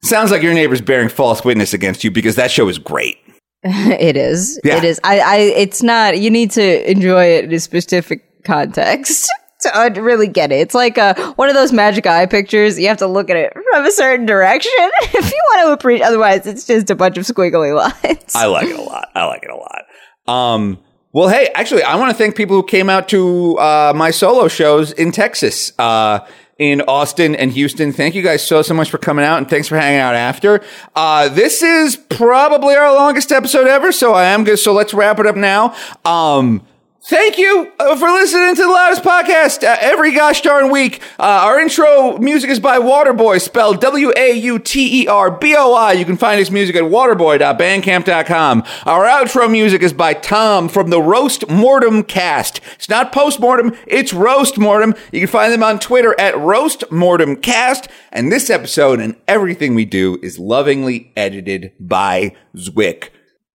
sounds 0.05 0.31
like 0.31 0.41
your 0.41 0.53
neighbor's 0.53 0.81
bearing 0.81 1.09
false 1.09 1.43
witness 1.43 1.73
against 1.73 2.03
you 2.03 2.11
because 2.11 2.35
that 2.35 2.51
show 2.51 2.67
is 2.67 2.77
great. 2.77 3.17
it 3.63 4.15
is. 4.15 4.59
Yeah. 4.63 4.77
It 4.77 4.83
is. 4.83 4.99
I, 5.03 5.19
I. 5.19 5.35
It's 5.37 5.81
not. 5.81 6.19
You 6.19 6.29
need 6.29 6.51
to 6.51 6.89
enjoy 6.91 7.25
it 7.25 7.45
in 7.45 7.53
a 7.53 7.59
specific 7.59 8.43
context 8.43 9.27
to 9.61 9.75
uh, 9.75 9.89
really 9.95 10.27
get 10.27 10.51
it. 10.51 10.59
It's 10.59 10.75
like 10.75 10.97
uh, 10.97 11.33
one 11.33 11.49
of 11.49 11.55
those 11.55 11.73
magic 11.73 12.05
eye 12.05 12.27
pictures. 12.27 12.79
You 12.79 12.87
have 12.89 12.97
to 12.97 13.07
look 13.07 13.29
at 13.29 13.37
it 13.37 13.53
from 13.53 13.85
a 13.85 13.91
certain 13.91 14.27
direction 14.27 14.71
if 15.01 15.31
you 15.31 15.41
want 15.49 15.67
to 15.67 15.73
appreciate. 15.73 16.05
Otherwise, 16.05 16.45
it's 16.45 16.67
just 16.67 16.91
a 16.91 16.95
bunch 16.95 17.17
of 17.17 17.25
squiggly 17.25 17.75
lines. 17.75 18.35
I 18.35 18.45
like 18.45 18.67
it 18.67 18.79
a 18.79 18.83
lot. 18.83 19.09
I 19.15 19.25
like 19.25 19.43
it 19.43 19.49
a 19.49 19.55
lot. 19.55 19.81
Um, 20.27 20.79
well, 21.11 21.29
hey, 21.29 21.49
actually, 21.55 21.81
I 21.81 21.95
want 21.95 22.11
to 22.11 22.17
thank 22.17 22.35
people 22.35 22.57
who 22.57 22.63
came 22.63 22.89
out 22.89 23.07
to 23.09 23.57
uh, 23.57 23.93
my 23.95 24.11
solo 24.11 24.47
shows 24.47 24.91
in 24.91 25.11
Texas, 25.11 25.71
uh, 25.79 26.19
in 26.57 26.81
Austin 26.81 27.35
and 27.35 27.51
Houston. 27.51 27.91
Thank 27.91 28.15
you 28.15 28.21
guys 28.21 28.45
so 28.45 28.61
so 28.61 28.73
much 28.73 28.89
for 28.89 28.97
coming 28.97 29.25
out, 29.25 29.37
and 29.37 29.49
thanks 29.49 29.67
for 29.67 29.77
hanging 29.77 29.99
out 29.99 30.15
after. 30.15 30.63
Uh, 30.95 31.29
this 31.29 31.61
is 31.61 31.95
probably 31.95 32.75
our 32.75 32.93
longest 32.93 33.31
episode 33.31 33.67
ever, 33.67 33.91
so 33.91 34.13
I 34.13 34.25
am 34.25 34.43
good. 34.43 34.57
So 34.57 34.73
let's 34.73 34.93
wrap 34.93 35.19
it 35.19 35.27
up 35.27 35.35
now. 35.35 35.75
Um, 36.05 36.65
Thank 37.07 37.37
you 37.37 37.71
uh, 37.77 37.95
for 37.97 38.07
listening 38.07 38.55
to 38.55 38.63
the 38.63 38.67
loudest 38.67 39.03
podcast 39.03 39.63
uh, 39.63 39.77
every 39.79 40.11
gosh 40.11 40.41
darn 40.41 40.71
week. 40.71 41.03
Uh, 41.19 41.45
our 41.45 41.59
intro 41.59 42.17
music 42.17 42.49
is 42.49 42.59
by 42.59 42.79
Wauterboi, 42.79 43.39
spelled 43.39 43.79
W 43.81 44.11
A 44.17 44.31
U 44.31 44.57
T 44.57 45.03
E 45.03 45.07
R 45.07 45.29
B 45.29 45.55
O 45.55 45.75
I. 45.75 45.91
You 45.91 46.03
can 46.03 46.17
find 46.17 46.39
his 46.39 46.49
music 46.49 46.75
at 46.75 46.81
wauterboi.bandcamp.com. 46.81 48.63
Our 48.87 49.05
outro 49.05 49.51
music 49.51 49.83
is 49.83 49.93
by 49.93 50.15
Tom 50.15 50.67
from 50.67 50.89
the 50.89 50.99
Roast 50.99 51.47
Mortem 51.47 52.01
cast. 52.01 52.59
It's 52.73 52.89
not 52.89 53.11
post 53.11 53.39
mortem, 53.39 53.75
it's 53.85 54.11
Roast 54.11 54.57
Mortem. 54.57 54.95
You 55.11 55.19
can 55.19 55.29
find 55.29 55.53
them 55.53 55.61
on 55.61 55.77
Twitter 55.77 56.19
at 56.19 56.35
Roast 56.35 56.91
Mortem 56.91 57.35
Cast. 57.35 57.87
And 58.11 58.31
this 58.31 58.49
episode 58.49 58.99
and 58.99 59.15
everything 59.27 59.75
we 59.75 59.85
do 59.85 60.17
is 60.23 60.39
lovingly 60.39 61.11
edited 61.15 61.71
by 61.79 62.35
Zwick. 62.55 63.09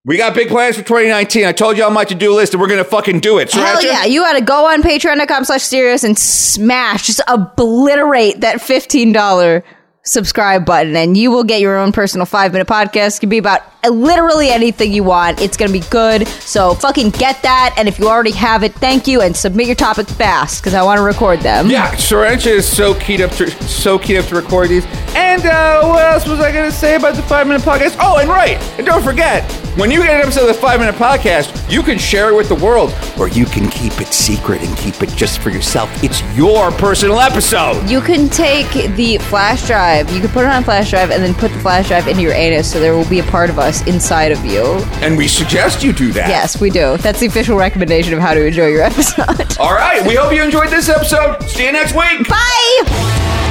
We 0.06 0.16
got 0.16 0.34
big 0.34 0.48
plans 0.48 0.76
for 0.76 0.82
2019. 0.82 1.44
I 1.44 1.52
told 1.52 1.76
you 1.76 1.84
on 1.84 1.92
my 1.92 2.04
to-do 2.04 2.34
list, 2.34 2.54
and 2.54 2.60
we're 2.60 2.68
gonna 2.68 2.84
fucking 2.84 3.20
do 3.20 3.38
it. 3.38 3.52
Hell 3.52 3.84
yeah! 3.84 4.06
You 4.06 4.22
got 4.22 4.32
to 4.32 4.40
go 4.40 4.66
on 4.66 4.82
Patreon.com 4.82 5.44
slash 5.44 5.60
asterios 5.60 6.04
and 6.04 6.18
smash, 6.18 7.06
just 7.06 7.20
obliterate 7.28 8.40
that 8.40 8.62
fifteen 8.62 9.12
dollar 9.12 9.62
subscribe 10.04 10.64
button, 10.64 10.96
and 10.96 11.16
you 11.16 11.30
will 11.30 11.44
get 11.44 11.60
your 11.60 11.78
own 11.78 11.92
personal 11.92 12.26
five 12.26 12.52
minute 12.52 12.66
podcast. 12.68 13.16
It 13.18 13.20
can 13.20 13.28
be 13.28 13.38
about 13.38 13.62
literally 13.88 14.48
anything 14.50 14.92
you 14.92 15.04
want. 15.04 15.40
It's 15.40 15.56
gonna 15.56 15.72
be 15.72 15.80
good. 15.90 16.26
So 16.28 16.74
fucking 16.74 17.10
get 17.10 17.42
that. 17.42 17.74
And 17.78 17.88
if 17.88 17.98
you 17.98 18.08
already 18.08 18.32
have 18.32 18.62
it, 18.62 18.74
thank 18.74 19.06
you, 19.06 19.20
and 19.20 19.36
submit 19.36 19.66
your 19.66 19.76
topic 19.76 20.06
fast 20.06 20.62
because 20.62 20.74
I 20.74 20.82
want 20.82 20.98
to 20.98 21.02
record 21.02 21.40
them. 21.40 21.68
Yeah, 21.70 21.94
Sirancha 21.94 22.46
is 22.46 22.66
so 22.66 22.94
keyed 22.94 23.20
up 23.20 23.30
to 23.32 23.50
so 23.66 23.98
keyed 23.98 24.18
up 24.18 24.26
to 24.26 24.36
record 24.36 24.68
these. 24.68 24.84
And 25.14 25.44
uh, 25.44 25.82
what 25.86 26.04
else 26.04 26.26
was 26.26 26.40
I 26.40 26.52
gonna 26.52 26.70
say 26.72 26.96
about 26.96 27.14
the 27.16 27.22
five 27.22 27.46
minute 27.46 27.62
podcast? 27.62 27.96
Oh, 28.00 28.18
and 28.18 28.28
right, 28.28 28.58
and 28.78 28.86
don't 28.86 29.02
forget, 29.02 29.50
when 29.76 29.90
you 29.90 30.02
get 30.02 30.10
an 30.14 30.22
episode 30.22 30.42
of 30.42 30.48
the 30.48 30.54
five 30.54 30.80
minute 30.80 30.94
podcast, 30.94 31.70
you 31.70 31.82
can 31.82 31.98
share 31.98 32.30
it 32.30 32.36
with 32.36 32.48
the 32.48 32.54
world, 32.54 32.94
or 33.18 33.28
you 33.28 33.44
can 33.44 33.68
keep 33.70 34.00
it 34.00 34.08
secret 34.08 34.62
and 34.62 34.76
keep 34.78 35.02
it 35.02 35.08
just 35.10 35.40
for 35.40 35.50
yourself. 35.50 35.90
It's 36.02 36.22
your 36.36 36.70
personal 36.72 37.18
episode. 37.20 37.88
You 37.88 38.00
can 38.00 38.28
take 38.28 38.70
the 38.96 39.18
flash 39.18 39.66
drive, 39.66 39.89
you 39.98 40.20
can 40.20 40.28
put 40.30 40.44
it 40.44 40.48
on 40.48 40.62
a 40.62 40.64
flash 40.64 40.90
drive, 40.90 41.10
and 41.10 41.22
then 41.22 41.34
put 41.34 41.52
the 41.52 41.58
flash 41.60 41.88
drive 41.88 42.08
into 42.08 42.22
your 42.22 42.32
anus, 42.32 42.70
so 42.70 42.80
there 42.80 42.94
will 42.94 43.08
be 43.08 43.18
a 43.18 43.24
part 43.24 43.50
of 43.50 43.58
us 43.58 43.86
inside 43.86 44.32
of 44.32 44.44
you. 44.44 44.62
And 45.02 45.16
we 45.16 45.28
suggest 45.28 45.82
you 45.82 45.92
do 45.92 46.12
that. 46.12 46.28
Yes, 46.28 46.60
we 46.60 46.70
do. 46.70 46.96
That's 46.98 47.20
the 47.20 47.26
official 47.26 47.56
recommendation 47.56 48.14
of 48.14 48.20
how 48.20 48.34
to 48.34 48.44
enjoy 48.44 48.68
your 48.68 48.82
episode. 48.90 49.58
All 49.58 49.72
right. 49.74 50.06
We 50.06 50.14
hope 50.14 50.32
you 50.32 50.42
enjoyed 50.42 50.70
this 50.70 50.88
episode. 50.88 51.42
See 51.44 51.66
you 51.66 51.72
next 51.72 51.94
week. 51.94 52.28
Bye! 52.28 53.49